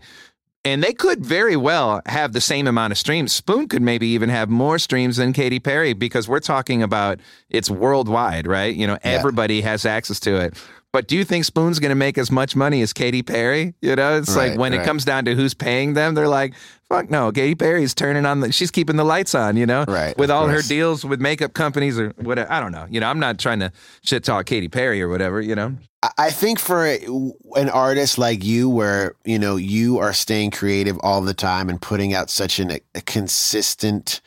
and 0.65 0.83
they 0.83 0.91
could 0.91 1.25
very 1.25 1.55
well 1.55 2.01
have 2.05 2.33
the 2.33 2.41
same 2.41 2.67
amount 2.67 2.91
of 2.91 2.97
streams. 2.97 3.31
Spoon 3.31 3.65
could 3.69 3.81
maybe 3.81 4.07
even 4.07 4.27
have 4.27 4.49
more 4.49 4.77
streams 4.77 5.15
than 5.15 5.31
Katy 5.31 5.57
Perry 5.61 5.93
because 5.93 6.27
we're 6.27 6.41
talking 6.41 6.83
about 6.83 7.21
it's 7.49 7.69
worldwide, 7.69 8.45
right? 8.45 8.75
You 8.75 8.85
know, 8.85 8.97
everybody 9.01 9.61
has 9.61 9.85
access 9.85 10.19
to 10.19 10.35
it. 10.35 10.57
But 10.91 11.07
do 11.07 11.15
you 11.15 11.23
think 11.23 11.45
Spoon's 11.45 11.77
going 11.77 11.89
to 11.91 11.95
make 11.95 12.17
as 12.17 12.31
much 12.31 12.55
money 12.55 12.81
as 12.81 12.93
Katy 12.93 13.21
Perry? 13.21 13.75
You 13.79 13.95
know, 13.95 14.17
it's 14.17 14.35
Right, 14.35 14.49
like 14.51 14.59
when 14.59 14.71
right. 14.71 14.81
it 14.81 14.85
comes 14.85 15.05
down 15.05 15.25
to 15.25 15.35
who's 15.35 15.53
paying 15.53 15.93
them, 15.93 16.15
they're 16.15 16.27
like, 16.27 16.55
fuck 16.89 17.11
no, 17.11 17.31
Katy 17.31 17.53
Perry's 17.53 17.93
turning 17.93 18.25
on 18.25 18.39
the, 18.39 18.51
she's 18.51 18.71
keeping 18.71 18.95
the 18.95 19.03
lights 19.03 19.35
on, 19.35 19.55
you 19.55 19.67
know, 19.67 19.85
Right, 19.87 20.17
with 20.17 20.31
all 20.31 20.47
her 20.47 20.63
deals 20.63 21.05
with 21.05 21.21
makeup 21.21 21.53
companies 21.53 21.99
or 21.99 22.09
whatever. 22.17 22.51
I 22.51 22.59
don't 22.59 22.71
know. 22.71 22.87
You 22.89 22.99
know, 23.01 23.07
I'm 23.07 23.19
not 23.19 23.37
trying 23.37 23.59
to 23.59 23.71
shit 24.01 24.23
talk 24.23 24.47
Katy 24.47 24.67
Perry 24.67 24.99
or 24.99 25.09
whatever, 25.09 25.39
you 25.41 25.53
know? 25.53 25.75
I- 26.01 26.09
I 26.17 26.29
think 26.31 26.57
for 26.59 26.85
an 26.87 27.69
artist 27.69 28.17
like 28.17 28.43
you, 28.43 28.67
where 28.69 29.13
you 29.25 29.37
know 29.37 29.57
you 29.57 29.99
are 29.99 30.13
staying 30.13 30.51
creative 30.51 30.97
all 31.03 31.21
the 31.21 31.33
time 31.35 31.69
and 31.69 31.79
putting 31.79 32.15
out 32.15 32.29
such 32.31 32.57
an, 32.59 32.71
a 32.95 33.01
consistent 33.01 34.21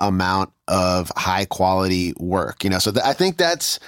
amount 0.00 0.50
of 0.66 1.10
high 1.16 1.44
quality 1.44 2.12
work, 2.18 2.64
you 2.64 2.68
know, 2.70 2.78
so 2.80 2.90
th- 2.90 3.04
I 3.04 3.12
think 3.14 3.36
that's 3.36 3.78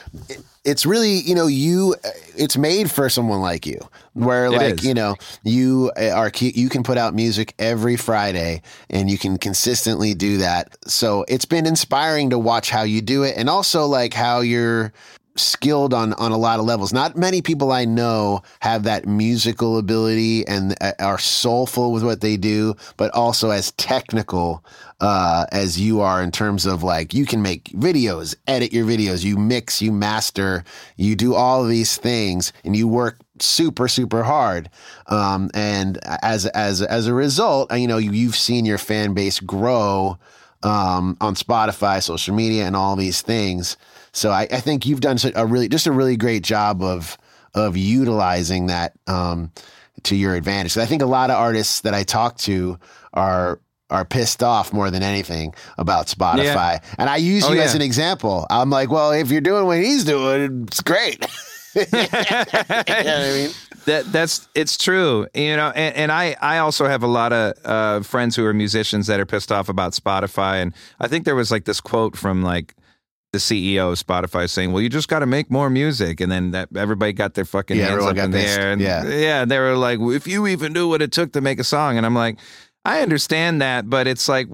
it's 0.71 0.87
really 0.87 1.21
you 1.21 1.35
know 1.35 1.47
you 1.47 1.95
uh, 2.05 2.09
it's 2.37 2.57
made 2.57 2.91
for 2.91 3.09
someone 3.09 3.41
like 3.41 3.67
you, 3.67 3.79
where 4.15 4.47
It 4.47 4.53
like 4.53 4.75
is. 4.79 4.85
you 4.85 4.95
know 4.95 5.17
you 5.43 5.91
uh, 5.97 6.11
are 6.11 6.31
you 6.41 6.69
can 6.69 6.83
put 6.83 6.97
out 6.97 7.15
music 7.15 7.55
every 7.59 7.97
Friday 7.97 8.63
and 8.89 9.11
you 9.11 9.19
can 9.19 9.37
consistently 9.39 10.15
do 10.15 10.39
that. 10.39 10.77
So 10.87 11.25
it's 11.29 11.45
been 11.45 11.67
inspiring 11.67 12.31
to 12.31 12.39
watch 12.39 12.71
how 12.71 12.83
you 12.83 13.01
do 13.03 13.25
it, 13.25 13.37
and 13.37 13.51
also 13.51 13.87
like 13.87 14.15
how 14.15 14.41
you're 14.41 14.93
skilled 15.37 15.95
on 15.95 16.13
on 16.15 16.33
a 16.33 16.37
lot 16.37 16.59
of 16.59 16.67
levels. 16.67 16.93
Not 16.93 17.17
many 17.17 17.43
people 17.43 17.73
I 17.73 17.85
know 17.85 18.43
have 18.61 18.83
that 18.85 19.07
musical 19.07 19.79
ability 19.79 20.47
and 20.47 20.75
uh, 20.81 20.93
are 20.99 21.19
soulful 21.19 21.93
with 21.93 22.05
what 22.05 22.21
they 22.21 22.37
do, 22.37 22.75
but 22.97 23.13
also 23.15 23.51
as 23.51 23.73
technical 23.73 24.65
uh, 25.01 25.47
as 25.53 25.81
you 25.81 26.01
are 26.01 26.23
in 26.23 26.31
terms 26.31 26.67
of 26.67 26.83
like 26.83 27.15
you 27.15 27.27
can 27.27 27.43
make 27.43 27.65
videos, 27.71 28.35
edit 28.47 28.73
your 28.73 28.85
videos, 28.85 29.25
you 29.25 29.37
mix, 29.37 29.81
you 29.81 29.93
master, 29.93 30.65
you 30.97 31.17
do 31.17 31.35
all 31.35 31.65
these 31.65 31.97
things, 31.97 32.53
and 32.65 32.77
you 32.77 32.87
work 32.87 33.19
super 33.39 33.89
super 33.89 34.23
hard. 34.23 34.69
Um, 35.07 35.51
and 35.55 35.99
as 36.23 36.47
as 36.47 36.83
as 36.83 37.07
a 37.07 37.15
result, 37.15 37.73
uh, 37.73 37.77
you 37.77 37.87
know 37.87 37.99
you, 37.99 38.13
you've 38.13 38.37
seen 38.37 38.65
your 38.65 38.79
fan 38.79 39.15
base 39.15 39.41
grow 39.41 40.19
um, 40.63 41.17
on 41.21 41.35
Spotify, 41.35 42.03
social 42.03 42.35
media, 42.35 42.67
and 42.67 42.77
all 42.77 42.97
these 42.97 43.23
things. 43.23 43.77
So 44.13 44.31
I, 44.31 44.43
I 44.51 44.61
think 44.61 44.87
you've 44.87 45.01
done 45.01 45.19
a 45.35 45.47
really 45.47 45.69
just 45.69 45.87
a 45.87 45.93
really 45.93 46.17
great 46.17 46.43
job 46.43 46.83
of 46.83 47.17
of 47.55 47.77
utilizing 47.77 48.67
that 48.67 48.93
um, 49.07 49.51
to 50.05 50.17
your 50.17 50.35
advantage. 50.35 50.77
I 50.77 50.87
think 50.87 51.03
a 51.03 51.07
lot 51.07 51.31
of 51.31 51.37
artists 51.37 51.81
that 51.83 51.95
I 51.95 52.03
talk 52.03 52.37
to 52.39 52.79
are 53.15 53.61
are 53.91 54.05
pissed 54.05 54.43
off 54.43 54.73
more 54.73 54.89
than 54.91 55.03
anything 55.03 55.53
about 55.77 56.07
Spotify. 56.07 56.81
And 56.97 57.11
I 57.11 57.17
use 57.17 57.45
Oh, 57.45 57.53
you 57.53 57.61
as 57.61 57.75
an 57.75 57.83
example. 57.83 58.47
I'm 58.49 58.71
like, 58.71 58.89
well, 58.89 59.11
if 59.11 59.33
you're 59.33 59.41
doing 59.41 59.67
what 59.67 59.79
he's 59.79 60.05
doing, 60.05 60.63
it's 60.69 60.81
great. 60.81 61.27
you 61.75 61.83
know 61.93 61.99
what 62.01 62.95
I 63.05 63.33
mean? 63.35 63.51
That 63.87 64.13
that's 64.13 64.47
it's 64.55 64.77
true, 64.77 65.27
you 65.35 65.57
know, 65.57 65.73
and, 65.75 65.97
and 65.97 66.13
I 66.13 66.37
I 66.43 66.59
also 66.59 66.87
have 66.87 67.03
a 67.03 67.07
lot 67.07 67.33
of 67.33 67.55
uh, 67.65 68.01
friends 68.03 68.37
who 68.37 68.45
are 68.45 68.53
musicians 68.53 69.07
that 69.07 69.19
are 69.19 69.25
pissed 69.25 69.51
off 69.51 69.71
about 69.71 69.95
Spotify, 69.95 70.61
and 70.61 70.75
I 71.01 71.09
think 71.09 71.25
there 71.25 71.35
was 71.35 71.51
like 71.51 71.65
this 71.65 71.81
quote 71.81 72.15
from 72.15 72.43
like 72.43 72.75
the 73.33 73.39
CEO 73.39 73.93
of 73.93 74.05
Spotify 74.05 74.49
saying, 74.49 74.73
"Well, 74.73 74.83
you 74.83 74.89
just 74.89 75.09
got 75.09 75.21
to 75.21 75.27
make 75.27 75.51
more 75.51 75.71
music," 75.71 76.21
and 76.21 76.31
then 76.31 76.51
that 76.51 76.69
everybody 76.77 77.13
got 77.13 77.35
their 77.35 77.45
fucking 77.45 77.77
Yeah, 77.77 77.91
hands 77.91 78.05
up 78.05 78.17
in 78.17 78.31
the 78.33 78.41
air, 78.41 78.73
and 78.73 78.81
Yeah. 78.81 79.07
yeah, 79.07 79.45
they 79.45 79.59
were 79.59 79.77
like, 79.77 79.99
"If 80.01 80.27
you 80.27 80.47
even 80.47 80.73
knew 80.73 80.89
what 80.89 81.01
it 81.03 81.13
took 81.13 81.33
to 81.33 81.41
make 81.41 81.61
a 81.61 81.65
song," 81.65 81.97
and 81.97 82.05
I'm 82.05 82.15
like, 82.15 82.39
I 82.85 83.01
understand 83.03 83.61
that, 83.63 83.89
but 83.91 84.07
it's 84.07 84.29
like. 84.29 84.49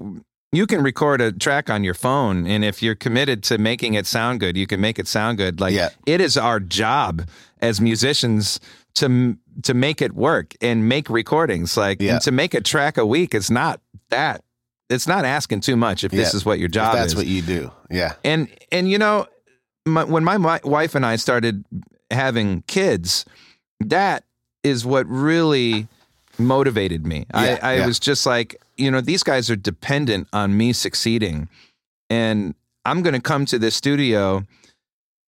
You 0.53 0.65
can 0.65 0.81
record 0.81 1.19
a 1.19 1.33
track 1.33 1.69
on 1.69 1.83
your 1.83 1.93
phone, 1.93 2.47
and 2.47 2.63
if 2.63 2.81
you're 2.81 2.95
committed 2.95 3.43
to 3.43 3.57
making 3.57 3.95
it 3.95 4.05
sound 4.07 4.39
good, 4.39 4.55
you 4.55 4.65
can 4.65 4.79
make 4.79 4.97
it 4.97 5.05
sound 5.05 5.37
good. 5.37 5.59
Like 5.59 5.73
Yeah. 5.73 5.89
it 6.05 6.21
is 6.21 6.37
our 6.37 6.61
job 6.61 7.27
as 7.61 7.81
musicians 7.81 8.61
to 8.95 9.35
to 9.63 9.73
make 9.73 10.01
it 10.01 10.13
work 10.13 10.53
and 10.61 10.87
make 10.87 11.09
recordings 11.09 11.75
like 11.75 12.01
Yeah. 12.01 12.13
and 12.13 12.21
to 12.21 12.31
make 12.31 12.53
a 12.53 12.61
track 12.61 12.97
a 12.97 13.05
week 13.05 13.35
is 13.35 13.51
not 13.51 13.81
that 14.09 14.41
it's 14.89 15.07
not 15.07 15.25
asking 15.25 15.59
too 15.61 15.75
much 15.75 16.03
if 16.03 16.11
this 16.11 16.33
is 16.33 16.45
what 16.45 16.59
your 16.59 16.69
job 16.69 16.95
that's 16.95 17.07
is 17.13 17.15
what 17.15 17.27
you 17.27 17.41
do. 17.41 17.71
Yeah. 17.89 18.13
and 18.23 18.47
and 18.71 18.89
you 18.89 18.97
know 18.97 19.27
my, 19.85 20.03
when 20.03 20.23
my, 20.23 20.37
my 20.37 20.59
wife 20.63 20.95
and 20.95 21.05
I 21.05 21.15
started 21.17 21.63
having 22.11 22.61
kids 22.67 23.25
that 23.81 24.23
is 24.63 24.85
what 24.85 25.05
really 25.07 25.87
motivated 26.39 27.05
me 27.05 27.25
Yeah, 27.33 27.59
I, 27.61 27.73
I 27.73 27.75
yeah. 27.77 27.85
was 27.87 27.99
just 27.99 28.25
like 28.25 28.55
you 28.77 28.89
know 28.91 29.01
these 29.01 29.23
guys 29.23 29.49
are 29.49 29.55
dependent 29.55 30.27
on 30.33 30.55
me 30.55 30.71
succeeding 30.71 31.49
and 32.09 32.53
i'm 32.85 33.01
going 33.01 33.13
to 33.15 33.19
come 33.21 33.45
to 33.45 33.57
this 33.59 33.75
studio 33.75 34.43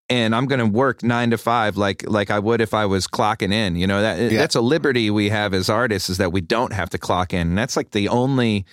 and 0.09 0.35
i'm 0.35 0.45
going 0.45 0.59
to 0.59 0.65
work 0.67 1.03
nine 1.03 1.31
to 1.31 1.37
five 1.37 1.77
like 1.77 2.07
like 2.07 2.29
i 2.29 2.37
would 2.39 2.61
if 2.61 2.73
i 2.73 2.85
was 2.85 3.07
clocking 3.07 3.51
in 3.51 3.75
you 3.75 3.87
know 3.87 4.01
that 4.01 4.19
Yeah. 4.31 4.37
that's 4.37 4.55
a 4.55 4.61
liberty 4.61 5.09
we 5.09 5.29
have 5.29 5.53
as 5.53 5.67
artists 5.69 6.09
is 6.09 6.17
that 6.19 6.31
we 6.31 6.41
don't 6.41 6.73
have 6.73 6.89
to 6.91 6.97
clock 6.97 7.33
in 7.33 7.49
and 7.49 7.57
that's 7.57 7.75
like 7.75 7.91
the 7.91 8.07
only 8.07 8.65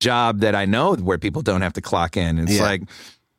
job 0.00 0.40
that 0.40 0.54
i 0.54 0.64
know 0.64 0.94
where 0.96 1.18
people 1.18 1.42
don't 1.42 1.60
have 1.62 1.72
to 1.74 1.80
clock 1.80 2.16
in 2.16 2.38
it's 2.38 2.56
Yeah. 2.56 2.62
like 2.62 2.82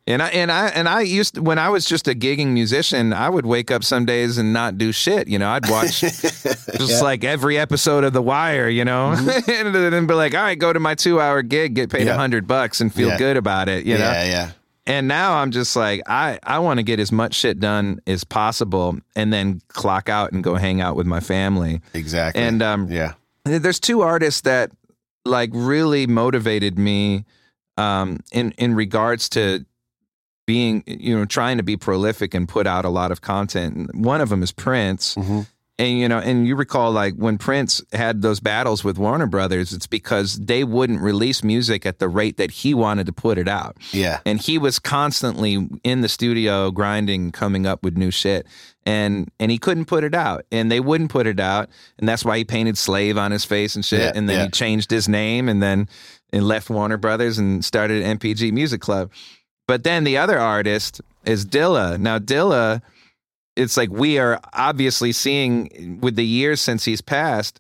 and 0.07 0.21
I 0.23 0.29
and 0.29 0.51
I 0.51 0.67
and 0.69 0.89
I 0.89 1.01
used 1.01 1.35
to, 1.35 1.43
when 1.43 1.59
I 1.59 1.69
was 1.69 1.85
just 1.85 2.07
a 2.07 2.15
gigging 2.15 2.47
musician, 2.47 3.13
I 3.13 3.29
would 3.29 3.45
wake 3.45 3.69
up 3.69 3.83
some 3.83 4.03
days 4.03 4.39
and 4.39 4.51
not 4.51 4.79
do 4.79 4.91
shit. 4.91 5.27
You 5.27 5.37
know, 5.37 5.47
I'd 5.47 5.69
watch 5.69 6.01
just 6.01 7.03
like 7.03 7.23
every 7.23 7.59
episode 7.59 8.03
of 8.03 8.11
The 8.11 8.21
Wire. 8.21 8.67
You 8.67 8.83
know, 8.83 9.11
and 9.47 9.75
then 9.75 10.07
be 10.07 10.13
like, 10.15 10.33
all 10.33 10.41
right, 10.41 10.57
go 10.57 10.73
to 10.73 10.79
my 10.79 10.95
two 10.95 11.21
hour 11.21 11.43
gig, 11.43 11.75
get 11.75 11.91
paid 11.91 12.07
a 12.07 12.09
Mm-hmm. 12.11 12.19
Hundred 12.19 12.47
bucks, 12.47 12.81
and 12.81 12.91
feel 12.93 13.09
Yeah. 13.09 13.17
good 13.19 13.37
about 13.37 13.69
it. 13.69 13.85
You 13.85 13.93
know, 13.99 14.11
yeah, 14.11 14.23
yeah. 14.25 14.51
and 14.87 15.07
now 15.07 15.35
I'm 15.35 15.51
just 15.51 15.75
like, 15.75 16.01
I, 16.07 16.39
I 16.41 16.57
want 16.59 16.79
to 16.79 16.83
get 16.83 16.99
as 16.99 17.11
much 17.11 17.35
shit 17.35 17.59
done 17.59 18.01
as 18.07 18.23
possible 18.23 18.97
and 19.15 19.31
then 19.31 19.61
clock 19.67 20.09
out 20.09 20.31
and 20.31 20.43
go 20.43 20.55
hang 20.55 20.81
out 20.81 20.95
with 20.95 21.05
my 21.05 21.19
family. 21.19 21.79
Exactly. 21.93 22.41
And 22.41 22.63
um, 22.63 22.87
yeah. 22.89 23.13
there's 23.45 23.79
two 23.79 24.01
artists 24.01 24.41
that 24.41 24.71
like 25.25 25.49
really 25.53 26.07
motivated 26.07 26.77
me 26.77 27.25
um, 27.77 28.19
in 28.31 28.51
in 28.57 28.75
regards 28.75 29.29
to 29.29 29.65
being 30.47 30.83
you 30.85 31.17
know 31.17 31.25
trying 31.25 31.57
to 31.57 31.63
be 31.63 31.77
prolific 31.77 32.33
and 32.33 32.47
put 32.47 32.67
out 32.67 32.85
a 32.85 32.89
lot 32.89 33.11
of 33.11 33.21
content. 33.21 33.75
And 33.75 34.05
One 34.05 34.21
of 34.21 34.29
them 34.29 34.43
is 34.43 34.51
Prince. 34.51 35.15
Mhm. 35.15 35.47
And 35.81 35.97
you 35.97 36.07
know, 36.07 36.19
and 36.19 36.47
you 36.47 36.55
recall 36.55 36.91
like 36.91 37.15
when 37.15 37.39
Prince 37.39 37.81
had 37.91 38.21
those 38.21 38.39
battles 38.39 38.83
with 38.83 38.99
Warner 38.99 39.25
Brothers, 39.25 39.73
it's 39.73 39.87
because 39.87 40.35
they 40.37 40.63
wouldn't 40.63 41.01
release 41.01 41.43
music 41.43 41.87
at 41.87 41.97
the 41.97 42.07
rate 42.07 42.37
that 42.37 42.51
he 42.51 42.75
wanted 42.75 43.07
to 43.07 43.11
put 43.11 43.39
it 43.39 43.47
out. 43.47 43.77
Yeah. 43.91 44.19
and 44.23 44.39
he 44.39 44.59
was 44.59 44.77
constantly 44.77 45.67
in 45.83 46.01
the 46.01 46.07
studio 46.07 46.69
grinding 46.69 47.31
coming 47.31 47.65
up 47.65 47.81
with 47.81 47.97
new 47.97 48.11
shit. 48.11 48.45
And 48.85 49.31
and 49.39 49.49
he 49.49 49.57
couldn't 49.57 49.85
put 49.85 50.03
it 50.03 50.13
out. 50.13 50.45
And 50.51 50.71
they 50.71 50.79
wouldn't 50.79 51.09
put 51.09 51.25
it 51.25 51.39
out. 51.39 51.67
And 51.97 52.07
that's 52.07 52.23
why 52.23 52.37
he 52.37 52.43
painted 52.43 52.77
slave 52.77 53.17
on 53.17 53.31
his 53.31 53.43
face 53.43 53.75
and 53.75 53.83
shit. 53.83 54.01
Yeah, 54.01 54.11
and 54.13 54.29
then 54.29 54.37
yeah. 54.37 54.43
he 54.45 54.51
changed 54.51 54.91
his 54.91 55.09
name 55.09 55.49
and 55.49 55.63
then 55.63 55.89
and 56.31 56.47
left 56.47 56.69
Warner 56.69 56.97
Brothers 56.97 57.39
and 57.39 57.65
started 57.65 58.03
NPG 58.03 58.51
Music 58.53 58.81
Club. 58.81 59.09
But 59.67 59.83
then 59.83 60.03
the 60.03 60.17
other 60.17 60.37
artist 60.37 61.01
is 61.25 61.43
Dilla. 61.43 61.99
Now 61.99 62.19
Dilla 62.19 62.83
it's 63.55 63.77
like 63.77 63.89
we 63.89 64.17
are 64.19 64.39
obviously 64.53 65.11
seeing 65.11 65.99
with 66.01 66.15
the 66.15 66.25
years 66.25 66.61
since 66.61 66.85
he's 66.85 67.01
passed 67.01 67.59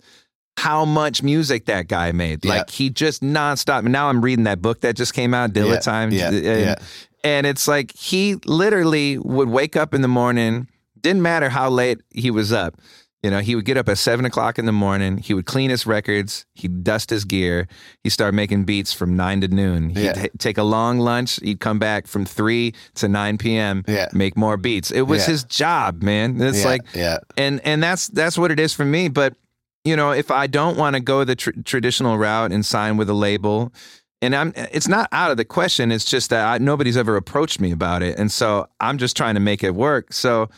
how 0.57 0.85
much 0.85 1.23
music 1.23 1.65
that 1.65 1.87
guy 1.87 2.11
made. 2.11 2.43
Yeah. 2.45 2.57
Like 2.57 2.69
he 2.69 2.89
just 2.89 3.21
nonstop. 3.21 3.83
Now 3.83 4.09
I'm 4.09 4.21
reading 4.21 4.43
that 4.45 4.61
book 4.61 4.81
that 4.81 4.95
just 4.95 5.13
came 5.13 5.33
out, 5.33 5.51
Dilla 5.53 5.73
Yeah, 5.73 5.79
Time. 5.79 6.11
yeah, 6.11 6.27
and, 6.27 6.43
yeah. 6.43 6.75
and 7.23 7.47
it's 7.47 7.67
like 7.67 7.95
he 7.95 8.35
literally 8.45 9.17
would 9.17 9.49
wake 9.49 9.75
up 9.75 9.93
in 9.93 10.01
the 10.01 10.07
morning, 10.07 10.67
didn't 10.99 11.21
matter 11.21 11.49
how 11.49 11.69
late 11.69 12.01
he 12.11 12.31
was 12.31 12.51
up. 12.51 12.75
You 13.23 13.29
know, 13.29 13.39
he 13.39 13.55
would 13.55 13.65
get 13.65 13.77
up 13.77 13.87
at 13.87 13.99
seven 13.99 14.25
o'clock 14.25 14.57
in 14.57 14.65
the 14.65 14.71
morning. 14.71 15.19
He 15.19 15.35
would 15.35 15.45
clean 15.45 15.69
his 15.69 15.85
records. 15.85 16.45
He'd 16.55 16.83
dust 16.83 17.11
his 17.11 17.23
gear. 17.23 17.67
He'd 18.03 18.09
start 18.09 18.33
making 18.33 18.63
beats 18.63 18.93
from 18.93 19.15
nine 19.15 19.41
to 19.41 19.47
noon. 19.47 19.89
He'd 19.91 20.03
Yeah. 20.03 20.13
ta- 20.13 20.27
take 20.39 20.57
a 20.57 20.63
long 20.63 20.97
lunch. 20.97 21.39
He'd 21.43 21.59
come 21.59 21.77
back 21.77 22.07
from 22.07 22.25
three 22.25 22.73
to 22.95 23.07
nine 23.07 23.37
p.m. 23.37 23.83
Yeah. 23.87 24.07
make 24.11 24.35
more 24.35 24.57
beats. 24.57 24.89
It 24.89 25.01
was 25.03 25.21
Yeah. 25.27 25.31
his 25.33 25.43
job, 25.43 26.01
man. 26.01 26.41
It's 26.41 26.61
yeah, 26.61 26.65
like 26.65 26.81
yeah. 26.95 27.17
and 27.37 27.61
and 27.63 27.83
that's 27.83 28.07
that's 28.07 28.37
what 28.39 28.49
it 28.49 28.59
is 28.59 28.73
for 28.73 28.85
me 28.85 29.07
but 29.07 29.35
you 29.83 29.95
know 29.95 30.11
if 30.11 30.29
i 30.29 30.45
don't 30.45 30.77
want 30.77 30.95
to 30.95 30.99
go 30.99 31.23
the 31.23 31.35
tr- 31.35 31.49
traditional 31.65 32.17
route 32.17 32.51
and 32.51 32.63
sign 32.63 32.97
with 32.97 33.09
a 33.09 33.13
label 33.15 33.73
and 34.21 34.35
i'm 34.35 34.53
it's 34.55 34.87
not 34.87 35.07
out 35.11 35.31
of 35.31 35.37
the 35.37 35.45
question 35.45 35.91
it's 35.91 36.05
just 36.05 36.29
that 36.29 36.45
I, 36.45 36.57
nobody's 36.59 36.95
ever 36.97 37.15
approached 37.15 37.59
me 37.59 37.71
about 37.71 38.03
it 38.03 38.19
and 38.19 38.31
so 38.31 38.67
i'm 38.79 38.99
just 38.99 39.17
trying 39.17 39.33
to 39.33 39.39
make 39.39 39.63
it 39.63 39.73
work 39.73 40.13
so 40.13 40.49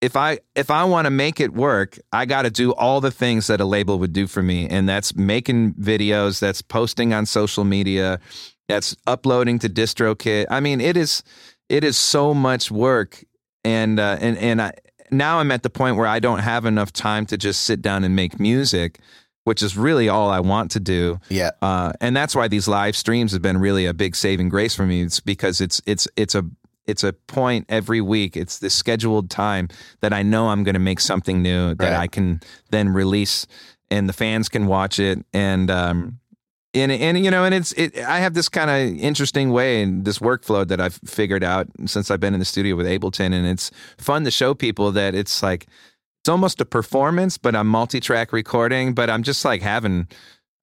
if 0.00 0.16
i 0.16 0.38
if 0.54 0.70
i 0.70 0.84
want 0.84 1.06
to 1.06 1.10
make 1.10 1.40
it 1.40 1.52
work 1.52 1.98
i 2.12 2.24
got 2.24 2.42
to 2.42 2.50
do 2.50 2.72
all 2.72 3.00
the 3.00 3.10
things 3.10 3.46
that 3.46 3.60
a 3.60 3.64
label 3.64 3.98
would 3.98 4.12
do 4.12 4.26
for 4.26 4.42
me 4.42 4.68
and 4.68 4.88
that's 4.88 5.14
making 5.16 5.72
videos 5.74 6.38
that's 6.38 6.62
posting 6.62 7.14
on 7.14 7.24
social 7.26 7.64
media 7.64 8.20
that's 8.68 8.96
uploading 9.06 9.58
to 9.58 9.68
distrokid 9.68 10.46
i 10.50 10.60
mean 10.60 10.80
it 10.80 10.96
is 10.96 11.22
it 11.68 11.82
is 11.82 11.96
so 11.96 12.34
much 12.34 12.70
work 12.70 13.24
and 13.66 13.98
uh, 13.98 14.16
and 14.20 14.38
and 14.38 14.62
I, 14.62 14.72
now 15.10 15.40
I'm 15.40 15.50
at 15.50 15.62
the 15.62 15.70
point 15.70 15.96
where 15.96 16.06
I 16.06 16.20
don't 16.20 16.38
have 16.38 16.64
enough 16.64 16.92
time 16.92 17.26
to 17.26 17.36
just 17.36 17.64
sit 17.64 17.82
down 17.82 18.04
and 18.04 18.14
make 18.16 18.38
music. 18.40 19.00
which 19.44 19.62
is 19.62 19.76
really 19.76 20.08
all 20.08 20.28
I 20.28 20.40
want 20.40 20.72
to 20.72 20.80
do. 20.80 21.20
Yeah. 21.28 21.52
Uh, 21.62 21.92
and 22.00 22.16
that's 22.16 22.34
why 22.34 22.48
these 22.48 22.66
live 22.66 22.96
streams 22.96 23.30
have 23.30 23.42
been 23.42 23.58
really 23.58 23.86
a 23.86 23.94
big 23.94 24.16
saving 24.16 24.48
grace 24.48 24.74
for 24.74 24.84
me. 24.84 25.02
It's 25.02 25.20
because 25.20 25.60
it's 25.60 25.80
it's 25.86 26.08
it's 26.16 26.34
a 26.34 26.44
it's 26.86 27.04
a 27.04 27.12
point 27.12 27.66
every 27.68 28.00
week. 28.00 28.36
It's 28.36 28.58
the 28.58 28.70
scheduled 28.70 29.30
time 29.30 29.68
that 30.00 30.12
I 30.12 30.22
know 30.22 30.48
I'm 30.48 30.64
going 30.64 30.74
to 30.74 30.80
make 30.80 31.00
something 31.00 31.42
new 31.42 31.74
that 31.74 31.92
Right. 31.92 32.00
I 32.00 32.06
can 32.06 32.40
then 32.70 32.90
release, 32.90 33.46
and 33.90 34.08
the 34.08 34.12
fans 34.12 34.48
can 34.48 34.66
watch 34.66 34.98
it. 34.98 35.24
And 35.32 35.70
um, 35.70 36.18
and 36.74 36.92
and 36.92 37.24
you 37.24 37.30
know, 37.30 37.44
and 37.44 37.54
it's 37.54 37.72
it. 37.72 37.96
I 37.98 38.18
have 38.18 38.34
this 38.34 38.48
kind 38.48 38.70
of 38.70 38.98
interesting 38.98 39.50
way 39.50 39.82
and 39.82 40.04
this 40.04 40.18
workflow 40.18 40.66
that 40.66 40.80
I've 40.80 41.00
figured 41.04 41.44
out 41.44 41.68
since 41.86 42.10
I've 42.10 42.20
been 42.20 42.34
in 42.34 42.40
the 42.40 42.46
studio 42.46 42.76
with 42.76 42.86
Ableton, 42.86 43.32
and 43.32 43.46
it's 43.46 43.70
fun 43.98 44.24
to 44.24 44.30
show 44.30 44.54
people 44.54 44.92
that 44.92 45.14
it's 45.14 45.42
like 45.42 45.66
it's 46.22 46.28
almost 46.28 46.60
a 46.60 46.64
performance, 46.64 47.38
but 47.38 47.54
I'm 47.54 47.68
multi-track 47.68 48.32
recording, 48.32 48.94
but 48.94 49.08
I'm 49.08 49.22
just 49.22 49.44
like 49.44 49.62
having 49.62 50.08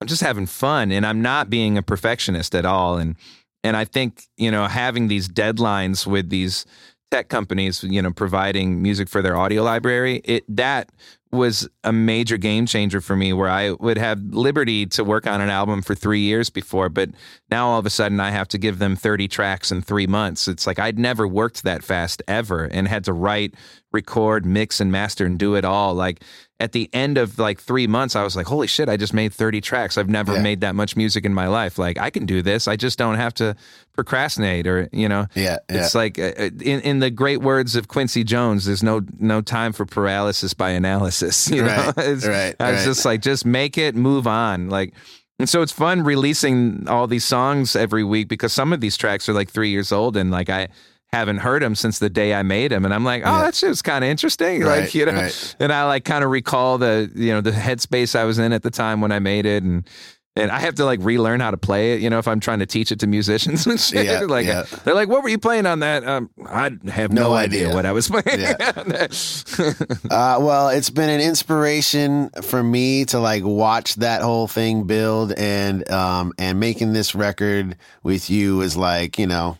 I'm 0.01 0.07
just 0.07 0.21
having 0.21 0.45
fun 0.45 0.91
and 0.91 1.05
I'm 1.05 1.21
not 1.21 1.49
being 1.49 1.77
a 1.77 1.81
perfectionist 1.81 2.53
at 2.53 2.65
all 2.65 2.97
and 2.97 3.15
and 3.63 3.77
I 3.77 3.85
think, 3.85 4.23
you 4.37 4.51
know, 4.51 4.67
having 4.67 5.07
these 5.07 5.27
deadlines 5.27 6.05
with 6.05 6.29
these 6.29 6.65
tech 7.11 7.29
companies, 7.29 7.83
you 7.83 8.01
know, 8.01 8.11
providing 8.11 8.81
music 8.81 9.07
for 9.07 9.21
their 9.21 9.37
audio 9.37 9.63
library, 9.63 10.21
it 10.25 10.43
that 10.47 10.89
was 11.31 11.67
a 11.83 11.91
major 11.91 12.37
game 12.37 12.67
changer 12.67 13.01
for 13.01 13.15
me 13.15 13.33
where 13.33 13.49
I 13.49 13.71
would 13.71 13.97
have 13.97 14.21
liberty 14.21 14.85
to 14.87 15.03
work 15.03 15.25
on 15.25 15.41
an 15.41 15.49
album 15.49 15.81
for 15.81 15.95
3 15.95 16.19
years 16.19 16.51
before, 16.51 16.89
but 16.89 17.09
now 17.49 17.69
all 17.69 17.79
of 17.79 17.87
a 17.87 17.89
sudden 17.89 18.19
I 18.19 18.29
have 18.29 18.47
to 18.49 18.59
give 18.59 18.77
them 18.77 18.95
30 18.95 19.27
tracks 19.27 19.71
in 19.71 19.81
3 19.81 20.05
months. 20.05 20.47
It's 20.47 20.67
like 20.67 20.77
I'd 20.77 20.99
never 20.99 21.27
worked 21.27 21.63
that 21.63 21.83
fast 21.83 22.21
ever 22.27 22.65
and 22.65 22.87
had 22.87 23.03
to 23.05 23.13
write, 23.13 23.55
record, 23.91 24.45
mix 24.45 24.79
and 24.79 24.91
master 24.91 25.25
and 25.25 25.39
do 25.39 25.55
it 25.55 25.65
all. 25.65 25.95
Like 25.95 26.23
at 26.59 26.71
the 26.71 26.89
end 26.93 27.17
of 27.17 27.39
like 27.39 27.59
3 27.59 27.87
months 27.87 28.15
I 28.15 28.23
was 28.23 28.35
like, 28.35 28.45
"Holy 28.45 28.67
shit, 28.67 28.87
I 28.87 28.95
just 28.95 29.13
made 29.13 29.33
30 29.33 29.59
tracks. 29.59 29.97
I've 29.97 30.09
never 30.09 30.35
Yeah. 30.35 30.41
made 30.41 30.61
that 30.61 30.75
much 30.75 30.95
music 30.95 31.25
in 31.25 31.33
my 31.33 31.47
life. 31.47 31.77
Like 31.77 31.97
I 31.97 32.09
can 32.09 32.25
do 32.25 32.41
this. 32.41 32.67
I 32.67 32.75
just 32.75 32.97
don't 32.97 33.15
have 33.15 33.33
to 33.35 33.55
procrastinate 33.93 34.67
or, 34.67 34.89
you 34.91 35.07
know, 35.09 35.27
Yeah, 35.35 35.57
yeah. 35.69 35.77
it's 35.85 35.95
like 35.95 36.19
uh, 36.19 36.31
uh, 36.37 36.49
in 36.61 36.79
in 36.81 36.99
the 36.99 37.09
great 37.11 37.41
words 37.41 37.75
of 37.75 37.87
Quincy 37.87 38.23
Jones, 38.23 38.65
there's 38.65 38.83
no 38.83 39.01
no 39.19 39.41
time 39.41 39.73
for 39.73 39.85
paralysis 39.85 40.53
by 40.53 40.69
analysis. 40.71 41.49
You 41.53 41.63
know, 41.63 41.67
Right, 41.95 41.97
It's- 41.97 42.25
right, 42.27 42.55
I 42.59 42.71
was 42.71 42.79
right. 42.81 42.85
just 42.85 43.05
like, 43.05 43.21
just 43.21 43.45
make 43.45 43.77
it, 43.77 43.95
move 43.95 44.27
on, 44.27 44.69
like. 44.69 44.93
And 45.39 45.49
so 45.49 45.63
it's 45.63 45.71
fun 45.71 46.03
releasing 46.03 46.87
all 46.87 47.07
these 47.07 47.25
songs 47.25 47.75
every 47.75 48.03
week 48.03 48.27
because 48.29 48.53
some 48.53 48.71
of 48.71 48.79
these 48.81 48.95
tracks 48.95 49.27
are 49.27 49.33
like 49.33 49.49
three 49.49 49.71
years 49.71 49.91
old 49.91 50.15
and 50.15 50.29
like 50.29 50.49
I 50.49 50.67
haven't 51.13 51.37
heard 51.37 51.61
him 51.63 51.75
since 51.75 51.99
the 51.99 52.09
day 52.09 52.33
I 52.33 52.43
made 52.43 52.71
him. 52.71 52.85
and 52.85 52.93
I'm 52.93 53.05
like, 53.05 53.21
oh, 53.25 53.31
Yeah. 53.31 53.41
that 53.43 53.55
shit 53.55 53.69
was 53.69 53.81
kind 53.81 54.03
of 54.03 54.09
interesting, 54.09 54.61
Right, 54.61 54.81
like 54.81 54.95
you 54.95 55.05
know. 55.05 55.13
right. 55.13 55.55
And 55.59 55.71
I 55.71 55.85
like 55.85 56.03
kind 56.05 56.23
of 56.23 56.29
recall 56.31 56.77
the 56.79 57.09
you 57.15 57.31
know 57.31 57.41
the 57.41 57.51
headspace 57.51 58.15
I 58.17 58.23
was 58.25 58.39
in 58.39 58.51
at 58.51 58.63
the 58.63 58.71
time 58.71 58.99
when 58.99 59.11
I 59.11 59.19
made 59.19 59.45
it, 59.45 59.61
and 59.63 59.87
and 60.35 60.49
I 60.49 60.59
have 60.61 60.73
to 60.75 60.85
like 60.85 60.99
relearn 61.03 61.41
how 61.41 61.51
to 61.51 61.57
play 61.57 61.93
it. 61.93 62.01
You 62.01 62.09
know, 62.09 62.17
if 62.17 62.27
I'm 62.27 62.39
trying 62.39 62.57
to 62.57 62.65
teach 62.65 62.91
it 62.91 62.99
to 63.01 63.07
musicians 63.07 63.67
and 63.67 63.79
shit, 63.79 64.05
Yeah, 64.07 64.21
like 64.21 64.47
yeah. 64.47 64.63
they're 64.83 64.95
like, 64.95 65.07
"What 65.07 65.21
were 65.21 65.29
you 65.29 65.37
playing 65.37 65.67
on 65.67 65.79
that?" 65.81 66.03
Um, 66.03 66.31
I 66.47 66.71
have 66.89 67.13
no, 67.13 67.29
No 67.29 67.33
idea. 67.33 67.65
idea. 67.67 67.75
what 67.75 67.85
I 67.85 67.91
was 67.91 68.07
playing. 68.09 68.39
Yeah. 68.41 69.07
Uh, 70.09 70.37
well, 70.41 70.69
it's 70.69 70.89
been 70.89 71.09
an 71.09 71.21
inspiration 71.21 72.29
for 72.41 72.61
me 72.63 73.05
to 73.05 73.19
like 73.19 73.43
watch 73.43 73.95
that 73.95 74.21
whole 74.21 74.47
thing 74.47 74.83
build 74.85 75.31
and 75.33 75.89
um 75.91 76.33
and 76.37 76.59
making 76.59 76.93
this 76.93 77.13
record 77.15 77.77
with 78.03 78.29
you 78.29 78.61
is 78.61 78.75
like 78.75 79.17
you 79.19 79.27
know 79.27 79.57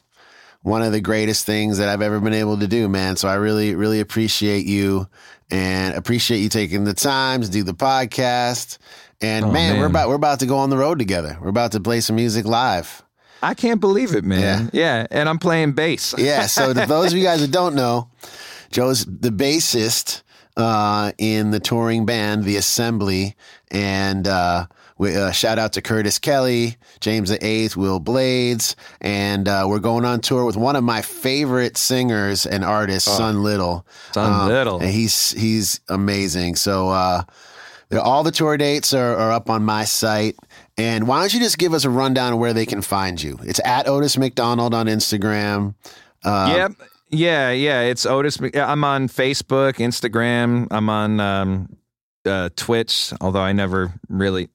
one 0.63 0.81
of 0.81 0.91
the 0.91 1.01
greatest 1.01 1.45
things 1.45 1.77
that 1.77 1.87
I've 1.89 2.01
ever 2.01 2.19
been 2.19 2.33
able 2.33 2.57
to 2.57 2.67
do, 2.67 2.89
man. 2.89 3.15
So 3.15 3.27
I 3.27 3.35
really 3.35 3.75
really 3.75 3.99
appreciate 3.99 4.65
you 4.65 5.07
and 5.51 5.93
appreciate 5.95 6.39
you 6.39 6.49
taking 6.49 6.83
the 6.83 6.93
time 6.95 7.41
to 7.41 7.49
do 7.51 7.63
the 7.63 7.73
podcast. 7.75 8.79
And 9.21 9.45
Oh, 9.45 9.51
man, 9.51 9.79
we're 9.79 9.85
about 9.85 10.09
we're 10.09 10.15
about 10.15 10.39
to 10.39 10.45
go 10.47 10.57
on 10.57 10.69
the 10.69 10.77
road 10.77 10.97
together. 10.99 11.37
We're 11.41 11.49
about 11.49 11.73
to 11.73 11.79
play 11.79 12.01
some 12.01 12.15
music 12.15 12.45
live. 12.45 13.03
I 13.41 13.53
can't 13.53 13.81
believe 13.81 14.15
it, 14.15 14.23
man. 14.23 14.69
Yeah, 14.73 15.05
and 15.11 15.27
I'm 15.29 15.37
playing 15.37 15.73
bass. 15.73 16.15
Yeah. 16.17 16.45
So 16.47 16.73
to 16.73 16.85
those 16.85 17.11
of 17.11 17.17
you 17.17 17.23
guys 17.23 17.41
that 17.41 17.51
don't 17.51 17.75
know, 17.75 18.09
Joe's 18.71 19.05
the 19.05 19.29
bassist 19.31 20.21
uh, 20.55 21.11
in 21.17 21.51
the 21.51 21.59
touring 21.59 22.05
band, 22.05 22.45
The 22.45 22.55
Assembly, 22.57 23.35
and 23.69 24.27
uh, 24.27 24.67
we, 25.03 25.15
uh, 25.15 25.31
shout 25.31 25.59
out 25.59 25.73
to 25.73 25.81
Curtis 25.81 26.17
Kelly, 26.19 26.77
James 26.99 27.29
the 27.29 27.45
Eighth, 27.45 27.75
Will 27.77 27.99
Blades, 27.99 28.75
and 29.01 29.47
uh, 29.47 29.65
we're 29.67 29.79
going 29.79 30.05
on 30.05 30.21
tour 30.21 30.45
with 30.45 30.57
one 30.57 30.75
of 30.75 30.83
my 30.83 31.01
favorite 31.01 31.77
singers 31.77 32.45
and 32.45 32.63
artists, 32.63 33.11
Son 33.11 33.43
Little. 33.43 33.85
Son 34.13 34.31
Um, 34.41 34.47
Little. 34.47 34.79
and 34.79 34.89
he's 34.89 35.31
he's 35.31 35.79
amazing. 35.89 36.55
So. 36.55 36.89
Uh, 36.89 37.23
all 38.01 38.23
the 38.23 38.31
tour 38.31 38.57
dates 38.57 38.91
are, 38.91 39.15
are 39.15 39.31
up 39.31 39.51
on 39.51 39.63
my 39.63 39.85
site. 39.85 40.35
And 40.79 41.07
why 41.07 41.19
don't 41.19 41.31
you 41.31 41.39
just 41.39 41.59
give 41.59 41.75
us 41.75 41.85
a 41.85 41.91
rundown 41.91 42.33
of 42.33 42.39
where 42.39 42.51
they 42.51 42.65
can 42.65 42.81
find 42.81 43.21
you? 43.21 43.37
It's 43.43 43.59
at 43.63 43.87
Otis 43.87 44.17
McDonald 44.17 44.73
on 44.73 44.87
Instagram. 44.87 45.75
Uh, 46.25 46.53
Yep. 46.57 46.71
Yeah, 47.11 47.51
yeah. 47.51 47.81
It's 47.81 48.07
Otis. 48.07 48.39
I'm 48.55 48.83
on 48.83 49.09
Facebook, 49.09 49.73
Instagram. 49.75 50.67
I'm 50.71 50.89
on 50.89 51.19
um, 51.19 51.77
uh, 52.25 52.49
Twitch, 52.55 53.13
although 53.21 53.41
I 53.41 53.51
never 53.51 53.93
really. 54.09 54.49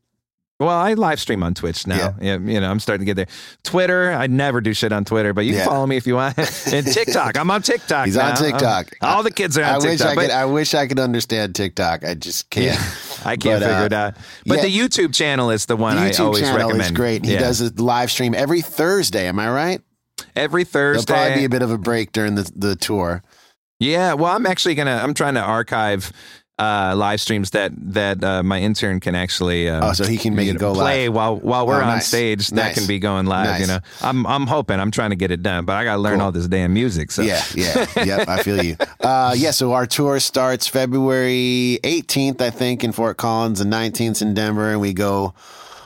Well, 0.60 0.70
I 0.70 0.94
live 0.94 1.20
stream 1.20 1.44
on 1.44 1.55
Twitch 1.55 1.86
now. 1.86 2.16
Yeah. 2.20 2.39
you 2.39 2.59
know, 2.60 2.68
I'm 2.68 2.80
starting 2.80 3.06
to 3.06 3.14
get 3.14 3.14
there. 3.14 3.28
Twitter, 3.62 4.10
I 4.12 4.26
never 4.26 4.60
do 4.60 4.74
shit 4.74 4.93
on 4.93 5.05
Twitter, 5.05 5.32
but 5.32 5.44
you 5.44 5.52
Yeah. 5.52 5.60
can 5.62 5.68
follow 5.68 5.86
me 5.86 5.97
if 5.97 6.05
you 6.05 6.16
want. 6.16 6.36
and 6.72 6.85
TikTok, 6.85 7.39
I'm 7.39 7.48
on 7.52 7.62
TikTok. 7.62 7.90
Now. 7.90 8.05
He's 8.06 8.16
on 8.16 8.30
now. 8.30 8.35
TikTok. 8.35 8.86
Um, 9.01 9.09
all 9.09 9.22
the 9.22 9.30
kids 9.30 9.56
are 9.56 9.62
on 9.62 9.76
I 9.76 9.78
TikTok. 9.78 9.90
wish 9.90 10.01
I 10.01 10.14
but- 10.16 10.20
could. 10.22 10.30
I 10.32 10.44
wish 10.47 10.74
I 10.74 10.86
could 10.89 10.98
understand 10.98 11.55
TikTok. 11.55 12.05
I 12.05 12.14
just 12.14 12.51
can't. 12.51 12.66
yeah, 12.66 12.85
I 13.24 13.36
can't 13.36 13.60
But, 13.60 13.62
uh, 13.62 13.68
figure 13.68 13.86
it 13.86 13.93
out. 13.93 14.14
But 14.47 14.56
yeah. 14.56 14.62
the 14.64 14.76
YouTube 14.78 15.14
channel 15.14 15.51
is 15.51 15.66
the 15.66 15.76
one 15.76 15.94
The 15.94 16.02
I 16.02 16.12
always 16.24 16.40
channel 16.40 16.56
recommend. 16.56 16.80
is 16.82 16.90
great. 16.90 17.24
He 17.24 17.35
Yeah. 17.35 17.39
does 17.39 17.60
a 17.60 17.72
live 17.80 18.10
stream 18.10 18.35
every 18.35 18.60
Thursday. 18.62 19.28
Am 19.28 19.39
I 19.39 19.48
right? 19.51 19.80
every 20.35 20.64
There'll 20.64 20.94
Thursday. 20.94 21.12
probably 21.14 21.36
be 21.36 21.44
a 21.44 21.48
bit 21.48 21.62
of 21.62 21.70
a 21.70 21.78
break 21.78 22.10
during 22.10 22.35
the 22.35 22.51
the 22.56 22.74
tour. 22.74 23.22
Yeah, 23.78 24.14
well, 24.14 24.35
I'm 24.35 24.44
actually 24.47 24.74
gonna. 24.74 25.01
I'm 25.01 25.14
trying 25.14 25.35
to 25.35 25.40
archive 25.40 26.12
uh, 26.59 26.93
live 26.97 27.20
streams 27.20 27.51
that 27.51 27.70
that 27.94 28.22
uh, 28.24 28.43
my 28.43 28.60
intern 28.60 28.98
can 29.01 29.14
actually. 29.14 29.68
Um, 29.68 29.85
Oh, 29.85 29.93
so 29.93 30.05
he 30.05 30.16
can 30.18 30.35
make 30.35 30.48
it 30.48 30.59
go 30.59 30.74
play 30.74 31.09
live. 31.09 31.14
while 31.14 31.36
while 31.36 31.66
we're 31.66 31.76
Oh, 31.80 31.82
on 31.85 31.86
nice. 31.98 32.06
stage. 32.09 32.48
That 32.48 32.56
Nice. 32.56 32.74
can 32.78 32.86
be 32.89 32.98
going 32.98 33.26
live. 33.26 33.60
You 33.60 33.66
know, 33.68 33.78
I'm 34.02 34.26
I'm 34.26 34.47
hoping. 34.47 34.80
I'm 34.80 34.90
trying 34.90 35.10
to 35.10 35.16
get 35.16 35.30
it 35.30 35.43
done, 35.43 35.64
but 35.64 35.76
I 35.76 35.85
got 35.85 35.94
to 35.94 36.01
learn 36.01 36.16
Cool. 36.18 36.26
all 36.26 36.32
this 36.32 36.48
damn 36.48 36.72
music. 36.74 37.10
So 37.12 37.22
Yeah, 37.22 37.43
yeah, 37.55 37.86
yep. 38.05 38.28
I 38.28 38.43
feel 38.43 38.62
you. 38.62 38.76
Uh, 39.01 39.35
yeah. 39.39 39.52
So 39.52 39.72
our 39.72 39.86
tour 39.86 40.18
starts 40.20 40.66
February 40.66 41.78
18th, 41.85 42.40
I 42.40 42.51
think, 42.51 42.82
in 42.85 42.93
Fort 42.93 43.16
Collins, 43.16 43.60
and 43.60 43.72
19th 43.72 44.20
in 44.22 44.35
Denver, 44.35 44.70
and 44.72 44.80
we 44.80 44.93
go 44.93 45.35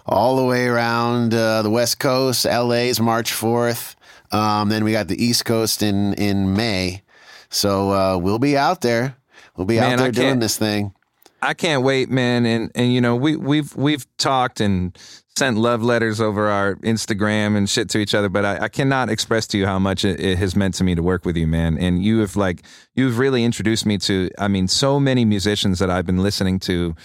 all 0.06 0.36
the 0.36 0.44
way 0.44 0.66
around 0.66 1.32
uh, 1.34 1.62
the 1.62 1.70
West 1.70 1.98
Coast. 1.98 2.44
LA's 2.44 2.98
March 3.00 3.30
4th. 3.32 3.94
Um, 4.32 4.68
then 4.70 4.82
we 4.84 4.92
got 4.92 5.08
the 5.08 5.22
East 5.22 5.44
Coast 5.44 5.82
in 5.82 6.14
in 6.14 6.54
May. 6.56 7.02
So 7.50 7.90
uh, 7.90 8.16
we'll 8.18 8.38
be 8.38 8.56
out 8.56 8.80
there. 8.80 9.16
We'll 9.62 9.68
be 9.68 9.76
Man, 9.78 9.92
out 9.92 9.98
there 9.98 10.08
I 10.08 10.10
doing 10.10 10.40
this 10.40 10.58
thing. 10.58 10.92
I 11.40 11.54
can't 11.54 11.84
wait, 11.84 12.10
man. 12.10 12.44
And 12.46 12.72
and 12.74 12.92
you 12.92 13.00
know, 13.00 13.14
we 13.14 13.36
we've 13.36 13.72
we've 13.76 14.04
talked 14.16 14.60
and 14.60 14.98
sent 15.36 15.56
love 15.56 15.84
letters 15.84 16.20
over 16.20 16.48
our 16.48 16.74
Instagram 16.76 17.56
and 17.56 17.70
shit 17.70 17.88
to 17.90 17.98
each 17.98 18.12
other, 18.12 18.28
but 18.28 18.44
I, 18.44 18.64
I 18.64 18.68
cannot 18.68 19.08
express 19.08 19.46
to 19.48 19.58
you 19.58 19.64
how 19.64 19.78
much 19.78 20.04
it, 20.04 20.18
it 20.18 20.36
has 20.38 20.56
meant 20.56 20.74
to 20.74 20.84
me 20.84 20.96
to 20.96 21.02
work 21.02 21.24
with 21.24 21.36
you, 21.36 21.46
man. 21.46 21.78
And 21.78 22.02
you 22.02 22.18
have 22.18 22.34
like 22.34 22.64
you've 22.96 23.18
really 23.18 23.44
introduced 23.44 23.86
me 23.86 23.98
to 23.98 24.30
I 24.36 24.48
mean, 24.48 24.66
so 24.66 24.98
many 24.98 25.24
musicians 25.24 25.78
that 25.78 25.90
I've 25.90 26.06
been 26.06 26.24
listening 26.24 26.58
to 26.60 26.96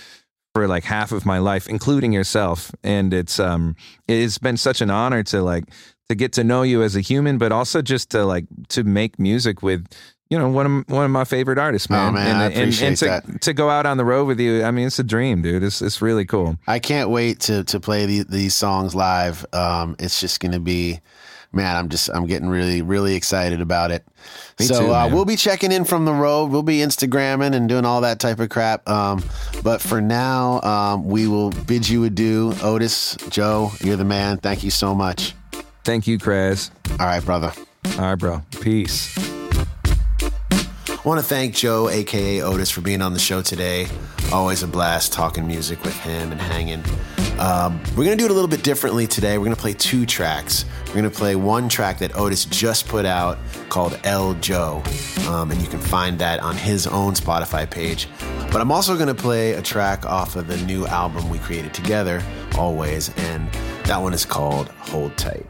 for 0.55 0.67
like 0.67 0.83
half 0.83 1.11
of 1.11 1.27
my 1.27 1.37
life, 1.37 1.67
including 1.67 2.11
yourself. 2.11 2.71
And 2.83 3.13
it's 3.13 3.39
um 3.39 3.75
it's 4.07 4.39
been 4.39 4.57
such 4.57 4.81
an 4.81 4.89
honor 4.89 5.21
to 5.25 5.43
like 5.43 5.65
to 6.09 6.15
get 6.15 6.33
to 6.33 6.43
know 6.43 6.63
you 6.63 6.81
as 6.81 6.95
a 6.95 7.01
human, 7.01 7.37
but 7.37 7.51
also 7.51 7.83
just 7.83 8.09
to 8.11 8.25
like 8.25 8.45
to 8.69 8.83
make 8.83 9.19
music 9.19 9.61
with 9.61 9.85
you 10.29 10.37
know 10.37 10.49
one 10.49 10.65
of 10.65 10.89
one 10.89 11.05
of 11.05 11.11
my 11.11 11.23
favorite 11.23 11.57
artists, 11.57 11.89
man. 11.89 12.09
Oh, 12.09 12.11
man, 12.11 12.27
and, 12.27 12.37
I 12.37 12.45
and- 12.45 12.53
and 12.53 12.61
appreciate 12.63 12.97
to, 12.97 13.05
that. 13.05 13.41
to 13.41 13.53
go 13.53 13.69
out 13.69 13.85
on 13.85 13.97
the 13.97 14.05
road 14.05 14.25
with 14.25 14.39
you, 14.39 14.63
I 14.63 14.71
mean, 14.71 14.87
it's 14.87 14.99
a 14.99 15.03
dream, 15.03 15.41
dude. 15.41 15.63
It's 15.63 15.81
it's 15.81 16.01
really 16.01 16.25
cool. 16.25 16.57
I 16.67 16.79
can't 16.79 17.09
wait 17.09 17.39
to 17.41 17.63
to 17.65 17.79
play 17.79 18.05
the, 18.05 18.23
these 18.23 18.55
songs 18.55 18.93
live. 18.95 19.45
Um, 19.53 19.95
it's 19.99 20.19
just 20.19 20.39
going 20.39 20.51
to 20.51 20.59
be, 20.59 20.99
man. 21.53 21.75
I'm 21.77 21.89
just 21.89 22.09
I'm 22.09 22.25
getting 22.25 22.49
really 22.49 22.81
really 22.81 23.15
excited 23.15 23.61
about 23.61 23.91
it. 23.91 24.05
Me 24.59 24.65
so 24.65 24.79
too, 24.79 24.91
uh, 24.93 25.07
we'll 25.11 25.23
be 25.25 25.35
checking 25.35 25.71
in 25.71 25.85
from 25.85 26.03
the 26.05 26.11
road. 26.13 26.47
We'll 26.51 26.63
be 26.63 26.79
Instagramming 26.79 27.53
and 27.53 27.69
doing 27.69 27.85
all 27.85 28.01
that 28.01 28.19
type 28.19 28.39
of 28.39 28.49
crap. 28.49 28.87
Um, 28.89 29.23
but 29.63 29.81
for 29.81 30.01
now, 30.01 30.59
um, 30.61 31.05
we 31.05 31.27
will 31.27 31.51
bid 31.51 31.87
you 31.87 32.03
adieu, 32.05 32.53
Otis, 32.63 33.15
Joe. 33.29 33.71
You're 33.81 33.95
the 33.97 34.03
man. 34.03 34.37
Thank 34.37 34.63
you 34.63 34.71
so 34.71 34.93
much. 34.95 35.35
Thank 35.83 36.07
you, 36.07 36.17
Kraz. 36.17 36.71
All 36.99 37.05
right, 37.05 37.23
brother. 37.23 37.53
All 37.97 37.99
right, 38.01 38.15
bro. 38.15 38.41
Peace. 38.59 39.15
Want 41.07 41.21
to 41.21 41.25
thank 41.25 41.55
Joe, 41.55 41.87
aka 41.87 42.41
Otis, 42.41 42.69
for 42.69 42.81
being 42.81 43.01
on 43.01 43.13
the 43.13 43.19
show 43.19 43.41
today. 43.41 43.87
Always 44.33 44.61
a 44.61 44.67
blast 44.67 45.13
talking 45.13 45.47
music 45.47 45.81
with 45.85 45.97
him 46.01 46.33
and 46.33 46.41
hanging. 46.41 46.83
Um, 47.39 47.79
we're 47.91 48.03
going 48.03 48.09
to 48.09 48.17
do 48.17 48.25
it 48.25 48.31
a 48.31 48.33
little 48.33 48.49
bit 48.49 48.61
differently 48.61 49.07
today. 49.07 49.37
We're 49.37 49.45
going 49.45 49.55
to 49.55 49.61
play 49.61 49.71
two 49.71 50.05
tracks. 50.05 50.65
We're 50.87 50.95
going 50.95 51.05
to 51.05 51.09
play 51.09 51.37
one 51.37 51.69
track 51.69 51.99
that 51.99 52.17
Otis 52.17 52.43
just 52.43 52.89
put 52.89 53.05
out 53.05 53.37
called 53.69 53.97
El 54.03 54.33
Joe, 54.33 54.83
um, 55.29 55.49
and 55.49 55.61
you 55.61 55.69
can 55.69 55.79
find 55.79 56.19
that 56.19 56.41
on 56.41 56.57
his 56.57 56.85
own 56.85 57.13
Spotify 57.13 57.71
page. 57.71 58.09
But 58.51 58.57
But 58.57 58.61
I'm 58.61 58.71
also 58.71 58.95
going 58.95 59.07
to 59.07 59.15
play 59.15 59.53
a 59.53 59.61
track 59.61 60.05
off 60.05 60.35
of 60.35 60.47
the 60.47 60.57
new 60.57 60.87
album 60.87 61.29
we 61.29 61.37
created 61.37 61.73
together, 61.73 62.21
Always, 62.57 63.15
and 63.17 63.49
that 63.85 64.01
one 64.01 64.13
is 64.13 64.25
called 64.25 64.67
Hold 64.69 65.15
Tight. 65.15 65.45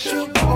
Shoot. 0.00 0.49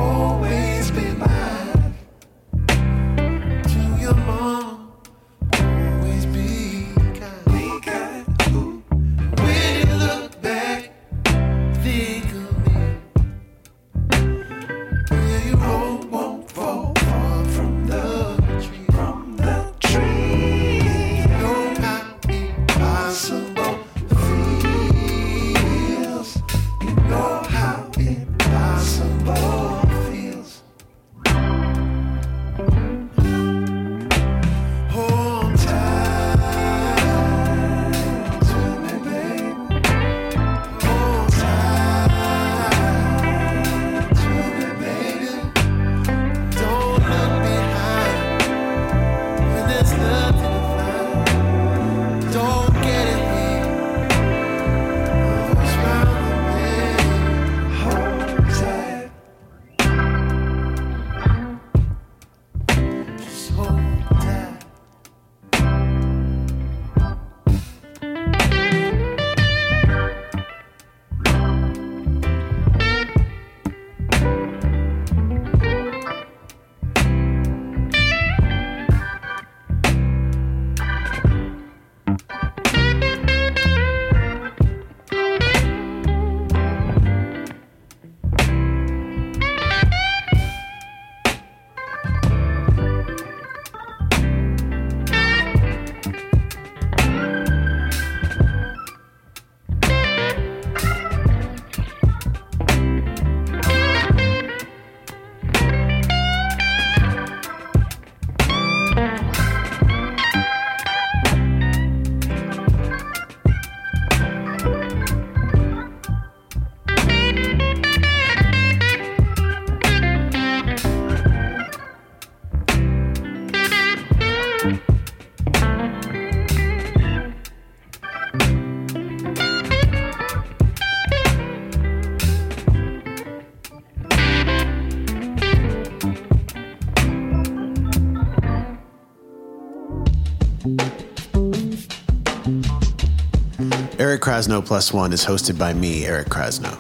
Krasno 144.25 144.65
Plus 144.65 144.91
One 144.91 145.13
is 145.13 145.27
hosted 145.27 145.59
by 145.59 145.75
me, 145.75 146.07
Eric 146.07 146.29
Krasno. 146.29 146.79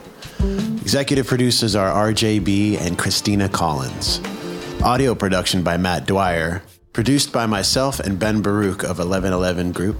Executive 0.80 1.26
producers 1.26 1.76
are 1.76 2.10
RJB 2.10 2.80
and 2.80 2.96
Christina 2.96 3.50
Collins. 3.50 4.22
Audio 4.82 5.14
production 5.14 5.62
by 5.62 5.76
Matt 5.76 6.06
Dwyer. 6.06 6.62
Produced 6.94 7.34
by 7.34 7.44
myself 7.44 8.00
and 8.00 8.18
Ben 8.18 8.40
Baruch 8.40 8.82
of 8.82 8.96
1111 8.96 9.72
Group. 9.72 9.98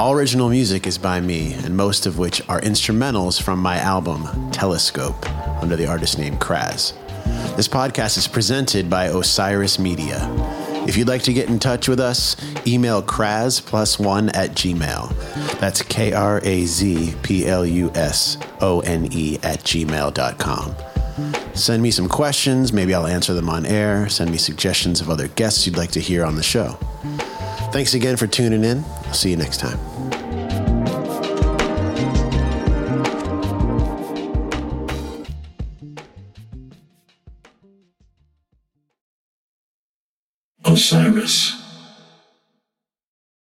All 0.00 0.14
original 0.14 0.48
music 0.48 0.84
is 0.88 0.98
by 0.98 1.20
me, 1.20 1.52
and 1.52 1.76
most 1.76 2.06
of 2.06 2.18
which 2.18 2.42
are 2.48 2.60
instrumentals 2.60 3.40
from 3.40 3.60
my 3.60 3.76
album, 3.76 4.50
Telescope, 4.50 5.30
under 5.62 5.76
the 5.76 5.86
artist 5.86 6.18
name 6.18 6.36
Kraz. 6.38 6.92
This 7.56 7.68
podcast 7.68 8.18
is 8.18 8.26
presented 8.26 8.90
by 8.90 9.04
Osiris 9.04 9.78
Media. 9.78 10.28
If 10.88 10.96
you'd 10.96 11.06
like 11.06 11.22
to 11.22 11.32
get 11.32 11.48
in 11.48 11.60
touch 11.60 11.86
with 11.86 12.00
us, 12.00 12.36
email 12.66 13.00
Kraz 13.00 13.64
plus 13.64 13.96
one 13.96 14.28
at 14.30 14.50
Gmail. 14.56 15.13
That's 15.64 15.80
K 15.80 16.12
R 16.12 16.42
A 16.44 16.66
Z 16.66 17.14
P 17.22 17.46
L 17.46 17.64
U 17.64 17.90
S 17.94 18.36
O 18.60 18.80
N 18.80 19.08
E 19.10 19.38
at 19.42 19.60
gmail.com. 19.60 20.76
Send 21.54 21.82
me 21.82 21.90
some 21.90 22.06
questions. 22.06 22.70
Maybe 22.70 22.92
I'll 22.92 23.06
answer 23.06 23.32
them 23.32 23.48
on 23.48 23.64
air. 23.64 24.10
Send 24.10 24.30
me 24.30 24.36
suggestions 24.36 25.00
of 25.00 25.08
other 25.08 25.28
guests 25.28 25.66
you'd 25.66 25.78
like 25.78 25.92
to 25.92 26.00
hear 26.00 26.22
on 26.22 26.36
the 26.36 26.42
show. 26.42 26.72
Thanks 27.72 27.94
again 27.94 28.18
for 28.18 28.26
tuning 28.26 28.62
in. 28.62 28.84
I'll 29.06 29.14
see 29.14 29.30
you 29.30 29.38
next 29.38 29.58
time. 29.58 29.93